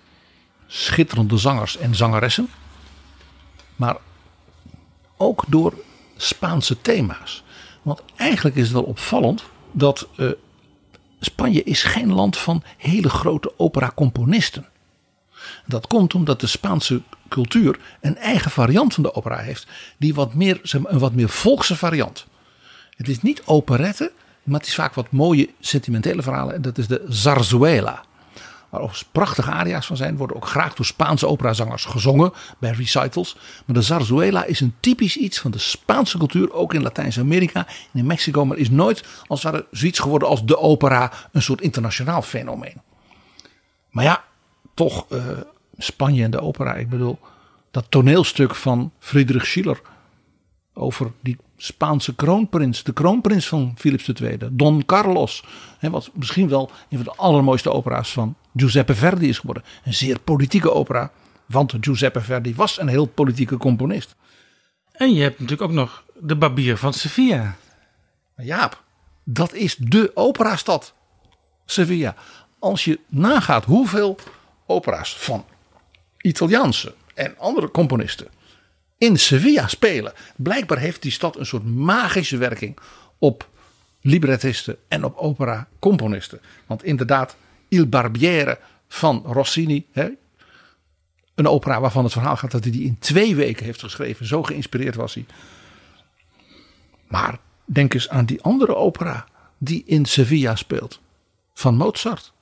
schitterende 0.67 1.37
zangers 1.37 1.77
en 1.77 1.95
zangeressen, 1.95 2.47
maar 3.75 3.97
ook 5.17 5.43
door 5.47 5.73
Spaanse 6.15 6.81
thema's. 6.81 7.43
Want 7.81 8.01
eigenlijk 8.15 8.55
is 8.55 8.63
het 8.63 8.71
wel 8.71 8.83
opvallend 8.83 9.43
dat 9.71 10.07
uh, 10.17 10.31
Spanje 11.19 11.63
is 11.63 11.83
geen 11.83 12.13
land 12.13 12.37
van 12.37 12.63
hele 12.77 13.09
grote 13.09 13.53
operacomponisten. 13.57 14.67
Dat 15.65 15.87
komt 15.87 16.13
omdat 16.13 16.39
de 16.39 16.47
Spaanse 16.47 17.01
cultuur 17.29 17.79
een 18.01 18.17
eigen 18.17 18.51
variant 18.51 18.93
van 18.93 19.03
de 19.03 19.13
opera 19.13 19.37
heeft, 19.37 19.67
die 19.97 20.13
wat 20.13 20.33
meer, 20.33 20.59
een 20.63 20.99
wat 20.99 21.13
meer 21.13 21.29
volkse 21.29 21.75
variant. 21.75 22.25
Het 22.89 23.07
is 23.07 23.21
niet 23.21 23.41
operette, 23.45 24.11
maar 24.43 24.59
het 24.59 24.67
is 24.67 24.75
vaak 24.75 24.93
wat 24.93 25.11
mooie 25.11 25.49
sentimentele 25.59 26.21
verhalen 26.21 26.55
en 26.55 26.61
dat 26.61 26.77
is 26.77 26.87
de 26.87 27.05
zarzuela 27.07 28.03
waar 28.73 28.81
overigens 28.81 29.09
prachtige 29.11 29.51
aria's 29.51 29.85
van 29.85 29.97
zijn, 29.97 30.17
worden 30.17 30.35
ook 30.35 30.47
graag 30.47 30.73
door 30.73 30.85
Spaanse 30.85 31.27
operazangers 31.27 31.85
gezongen 31.85 32.33
bij 32.59 32.71
recitals. 32.71 33.37
Maar 33.65 33.75
de 33.75 33.81
zarzuela 33.81 34.43
is 34.43 34.59
een 34.59 34.73
typisch 34.79 35.17
iets 35.17 35.39
van 35.39 35.51
de 35.51 35.57
Spaanse 35.57 36.17
cultuur, 36.17 36.53
ook 36.53 36.73
in 36.73 36.81
Latijns-Amerika 36.81 37.67
en 37.67 37.99
in 37.99 38.05
Mexico, 38.05 38.45
maar 38.45 38.57
is 38.57 38.69
nooit 38.69 39.03
als 39.27 39.43
het 39.43 39.65
zoiets 39.71 39.99
geworden 39.99 40.27
als 40.27 40.45
de 40.45 40.57
opera, 40.57 41.11
een 41.31 41.41
soort 41.41 41.61
internationaal 41.61 42.21
fenomeen. 42.21 42.81
Maar 43.89 44.03
ja, 44.03 44.23
toch 44.73 45.05
uh, 45.09 45.23
Spanje 45.77 46.23
en 46.23 46.31
de 46.31 46.41
opera, 46.41 46.75
ik 46.75 46.89
bedoel, 46.89 47.19
dat 47.71 47.85
toneelstuk 47.89 48.55
van 48.55 48.91
Friedrich 48.99 49.45
Schiller 49.45 49.81
over 50.73 51.11
die 51.21 51.37
Spaanse 51.57 52.15
kroonprins, 52.15 52.83
de 52.83 52.93
kroonprins 52.93 53.47
van 53.47 53.73
Philips 53.77 54.07
II, 54.07 54.37
Don 54.51 54.85
Carlos. 54.85 55.43
Hè, 55.79 55.89
wat 55.89 56.09
misschien 56.13 56.49
wel 56.49 56.71
een 56.89 56.97
van 56.97 57.13
de 57.13 57.21
allermooiste 57.21 57.71
opera's 57.71 58.11
van 58.11 58.35
Giuseppe 58.55 58.95
Verdi 58.95 59.29
is 59.29 59.39
geworden. 59.39 59.63
Een 59.83 59.93
zeer 59.93 60.19
politieke 60.19 60.71
opera, 60.71 61.11
want 61.45 61.73
Giuseppe 61.81 62.21
Verdi 62.21 62.55
was 62.55 62.79
een 62.79 62.87
heel 62.87 63.05
politieke 63.05 63.57
componist. 63.57 64.15
En 64.91 65.13
je 65.13 65.21
hebt 65.21 65.39
natuurlijk 65.39 65.69
ook 65.69 65.75
nog 65.75 66.03
de 66.19 66.35
Barbier 66.35 66.77
van 66.77 66.93
Sevilla. 66.93 67.55
Jaap, 68.35 68.83
dat 69.23 69.53
is 69.53 69.75
de 69.75 70.11
operastad, 70.13 70.93
Sevilla. 71.65 72.15
Als 72.59 72.85
je 72.85 72.99
nagaat 73.07 73.65
hoeveel 73.65 74.17
opera's 74.65 75.15
van 75.17 75.45
Italiaanse 76.17 76.93
en 77.13 77.37
andere 77.37 77.71
componisten 77.71 78.27
in 79.03 79.19
Sevilla 79.19 79.67
spelen. 79.67 80.13
Blijkbaar 80.35 80.77
heeft 80.77 81.01
die 81.01 81.11
stad 81.11 81.37
een 81.37 81.45
soort 81.45 81.65
magische 81.65 82.37
werking 82.37 82.77
op 83.17 83.49
librettisten 84.01 84.77
en 84.87 85.03
op 85.03 85.17
opera-componisten. 85.17 86.41
Want 86.65 86.83
inderdaad, 86.83 87.35
Il 87.73 87.87
Barbiere 87.87 88.59
van 88.87 89.23
Rossini, 89.25 89.85
hè, 89.91 90.09
een 91.35 91.47
opera 91.47 91.79
waarvan 91.79 92.03
het 92.03 92.13
verhaal 92.13 92.37
gaat 92.37 92.51
dat 92.51 92.63
hij 92.63 92.71
die 92.71 92.85
in 92.85 92.99
twee 92.99 93.35
weken 93.35 93.65
heeft 93.65 93.79
geschreven. 93.79 94.25
Zo 94.25 94.43
geïnspireerd 94.43 94.95
was 94.95 95.13
hij. 95.13 95.25
Maar 97.07 97.39
denk 97.65 97.93
eens 97.93 98.09
aan 98.09 98.25
die 98.25 98.41
andere 98.41 98.75
opera 98.75 99.25
die 99.57 99.83
in 99.85 100.05
Sevilla 100.05 100.55
speelt. 100.55 101.01
Van 101.53 101.75
Mozart. 101.75 102.33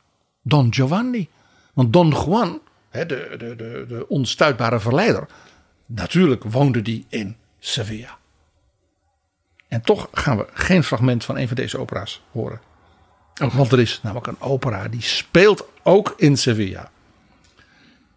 Don 0.41 0.73
Giovanni. 0.73 1.29
Want 1.73 1.93
Don 1.93 2.09
Juan, 2.09 2.59
de, 2.91 3.05
de, 3.05 3.37
de, 3.37 3.85
de 3.87 4.05
onstuitbare 4.07 4.79
verleider, 4.79 5.27
Natuurlijk 5.93 6.43
woonde 6.43 6.81
die 6.81 7.05
in 7.09 7.35
Sevilla. 7.59 8.17
En 9.67 9.81
toch 9.81 10.07
gaan 10.11 10.37
we 10.37 10.47
geen 10.53 10.83
fragment 10.83 11.23
van 11.23 11.37
een 11.37 11.47
van 11.47 11.55
deze 11.55 11.77
opera's 11.77 12.21
horen. 12.31 12.61
Oh. 13.41 13.55
Want 13.55 13.72
er 13.72 13.80
is 13.80 13.99
namelijk 14.03 14.27
een 14.27 14.41
opera 14.41 14.88
die 14.88 15.01
speelt 15.01 15.65
ook 15.84 16.13
in 16.18 16.38
Sevilla. 16.38 16.91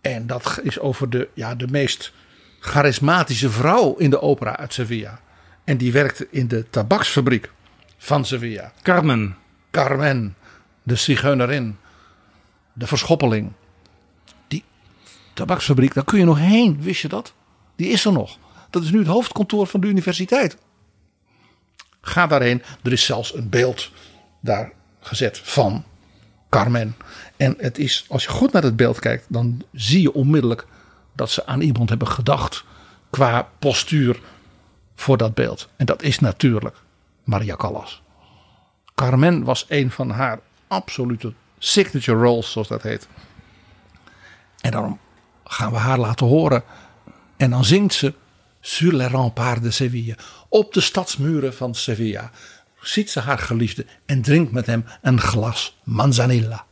En 0.01 0.27
dat 0.27 0.61
is 0.63 0.79
over 0.79 1.11
de, 1.11 1.29
ja, 1.35 1.55
de 1.55 1.67
meest 1.69 2.13
charismatische 2.61 3.51
vrouw 3.51 3.95
in 3.95 4.11
de 4.11 4.21
opera 4.21 4.57
uit 4.57 4.73
Sevilla. 4.73 5.21
En 5.65 5.77
die 5.77 5.93
werkte 5.93 6.27
in 6.31 6.49
de 6.49 6.71
tabaksfabriek 6.71 7.51
van 7.99 8.25
Sevilla. 8.25 8.73
Carmen. 8.83 9.37
Carmen, 9.71 10.37
de 10.83 10.97
zigeunerin, 10.97 11.77
de 12.73 12.87
verschoppeling. 12.87 13.53
Die 14.49 14.65
tabaksfabriek, 15.33 15.95
daar 15.95 16.05
kun 16.05 16.19
je 16.19 16.25
nog 16.25 16.39
heen, 16.39 16.83
wist 16.83 17.03
je 17.03 17.09
dat? 17.09 17.35
Die 17.77 17.89
is 17.89 18.05
er 18.05 18.13
nog. 18.13 18.39
Dat 18.71 18.83
is 18.83 18.91
nu 18.91 18.99
het 18.99 19.07
hoofdkantoor 19.07 19.67
van 19.67 19.81
de 19.81 19.87
universiteit. 19.87 20.57
Ga 22.01 22.27
daarheen. 22.27 22.63
Er 22.83 22.93
is 22.93 23.05
zelfs 23.05 23.35
een 23.35 23.49
beeld 23.49 23.91
daar 24.41 24.73
gezet 25.07 25.39
van 25.39 25.85
Carmen. 26.49 26.97
En 27.37 27.55
het 27.59 27.79
is, 27.79 28.05
als 28.09 28.25
je 28.25 28.31
goed 28.31 28.53
naar 28.53 28.63
het 28.63 28.77
beeld 28.77 28.99
kijkt, 28.99 29.27
dan 29.29 29.63
zie 29.73 30.03
je 30.03 30.15
onmiddellijk 30.15 30.67
dat 31.13 31.31
ze 31.31 31.47
aan 31.47 31.61
iemand 31.61 31.89
hebben 31.89 32.09
gedacht 32.09 32.65
qua 33.11 33.49
postuur 33.59 34.21
voor 34.95 35.17
dat 35.17 35.35
beeld. 35.35 35.69
En 35.77 35.87
dat 35.87 36.03
is 36.03 36.19
natuurlijk 36.19 36.77
Maria 37.25 37.57
Callas. 37.57 38.03
Carmen 38.95 39.45
was 39.45 39.67
een 39.69 39.91
van 39.91 40.11
haar 40.11 40.41
absolute 40.67 41.33
signature 41.59 42.19
roles, 42.19 42.53
zoals 42.53 42.69
dat 42.69 42.83
heet. 42.83 43.09
En 44.61 44.71
daarom 44.71 44.99
gaan 45.45 45.71
we 45.71 45.77
haar 45.77 45.99
laten 45.99 46.27
horen 46.27 46.63
en 47.37 47.51
dan 47.51 47.65
zingt 47.65 47.95
ze 47.95 48.15
Sur 48.67 48.93
les 48.93 49.11
remparts 49.11 49.63
de 49.63 49.71
Sevilla. 49.71 50.15
Op 50.49 50.73
de 50.73 50.81
stadsmuren 50.81 51.55
van 51.55 51.75
Sevilla 51.75 52.31
ziet 52.87 53.11
ze 53.11 53.21
haar 53.21 53.39
geliefde 53.39 53.87
en 54.07 54.23
drinkt 54.23 54.53
met 54.53 54.67
hem 54.67 54.85
een 55.03 55.21
glas 55.21 55.81
manzanilla. 55.85 56.65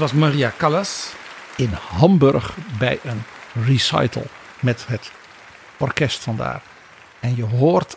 Was 0.00 0.12
Maria 0.12 0.52
Callas. 0.56 1.12
In 1.56 1.70
Hamburg 1.72 2.56
bij 2.78 2.98
een 3.04 3.22
recital 3.64 4.26
met 4.60 4.86
het 4.86 5.12
orkest 5.78 6.18
vandaar. 6.18 6.62
En 7.20 7.36
je 7.36 7.44
hoort, 7.44 7.96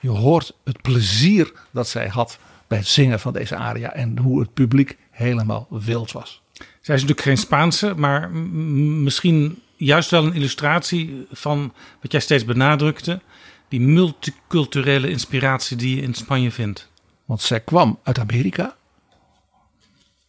je 0.00 0.08
hoort 0.08 0.54
het 0.64 0.82
plezier 0.82 1.52
dat 1.70 1.88
zij 1.88 2.08
had 2.08 2.38
bij 2.66 2.78
het 2.78 2.86
zingen 2.86 3.20
van 3.20 3.32
deze 3.32 3.56
aria. 3.56 3.92
En 3.92 4.18
hoe 4.18 4.40
het 4.40 4.54
publiek 4.54 4.96
helemaal 5.10 5.66
wild 5.70 6.12
was. 6.12 6.42
Zij 6.52 6.94
is 6.94 7.00
natuurlijk 7.00 7.20
geen 7.20 7.36
Spaanse, 7.36 7.94
maar 7.96 8.30
misschien 8.30 9.62
juist 9.76 10.10
wel 10.10 10.24
een 10.24 10.34
illustratie 10.34 11.26
van 11.32 11.72
wat 12.02 12.12
jij 12.12 12.20
steeds 12.20 12.44
benadrukte. 12.44 13.20
Die 13.68 13.80
multiculturele 13.80 15.10
inspiratie 15.10 15.76
die 15.76 15.96
je 15.96 16.02
in 16.02 16.14
Spanje 16.14 16.50
vindt. 16.50 16.90
Want 17.24 17.42
zij 17.42 17.60
kwam 17.60 17.98
uit 18.02 18.18
Amerika. 18.18 18.76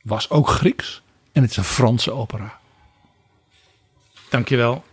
Was 0.01 0.29
ook 0.29 0.49
Grieks. 0.49 1.01
En 1.31 1.41
het 1.41 1.51
is 1.51 1.57
een 1.57 1.63
Franse 1.63 2.11
opera. 2.11 2.59
Dankjewel, 4.29 4.83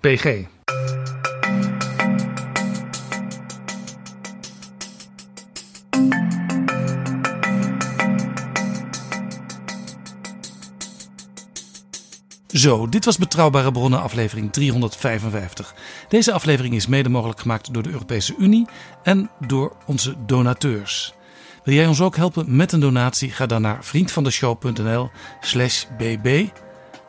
PG. 0.00 0.46
Zo, 12.54 12.88
dit 12.88 13.04
was 13.04 13.18
Betrouwbare 13.18 13.72
Bronnen 13.72 14.00
aflevering 14.00 14.52
355. 14.52 15.74
Deze 16.08 16.32
aflevering 16.32 16.74
is 16.74 16.86
mede 16.86 17.08
mogelijk 17.08 17.40
gemaakt 17.40 17.72
door 17.72 17.82
de 17.82 17.90
Europese 17.90 18.34
Unie 18.38 18.66
en 19.02 19.30
door 19.46 19.76
onze 19.86 20.14
donateurs. 20.26 21.14
Wil 21.64 21.74
jij 21.74 21.86
ons 21.86 22.00
ook 22.00 22.16
helpen 22.16 22.56
met 22.56 22.72
een 22.72 22.80
donatie? 22.80 23.30
Ga 23.30 23.46
dan 23.46 23.62
naar 23.62 23.84
vriendvandeshow.nl 23.84 25.10
slash 25.40 25.84
bb 25.96 26.48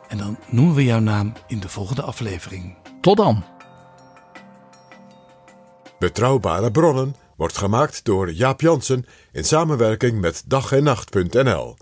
en 0.08 0.18
dan 0.18 0.38
noemen 0.48 0.74
we 0.74 0.84
jouw 0.84 0.98
naam 0.98 1.32
in 1.46 1.60
de 1.60 1.68
volgende 1.68 2.02
aflevering. 2.02 2.76
Tot 3.00 3.16
dan. 3.16 3.44
Betrouwbare 5.98 6.70
bronnen 6.70 7.14
wordt 7.36 7.58
gemaakt 7.58 8.04
door 8.04 8.32
Jaap 8.32 8.60
Jansen 8.60 9.06
in 9.32 9.44
samenwerking 9.44 10.20
met 10.20 10.42
dag 10.46 10.72
en 10.72 10.82
nacht.nl. 10.82 11.76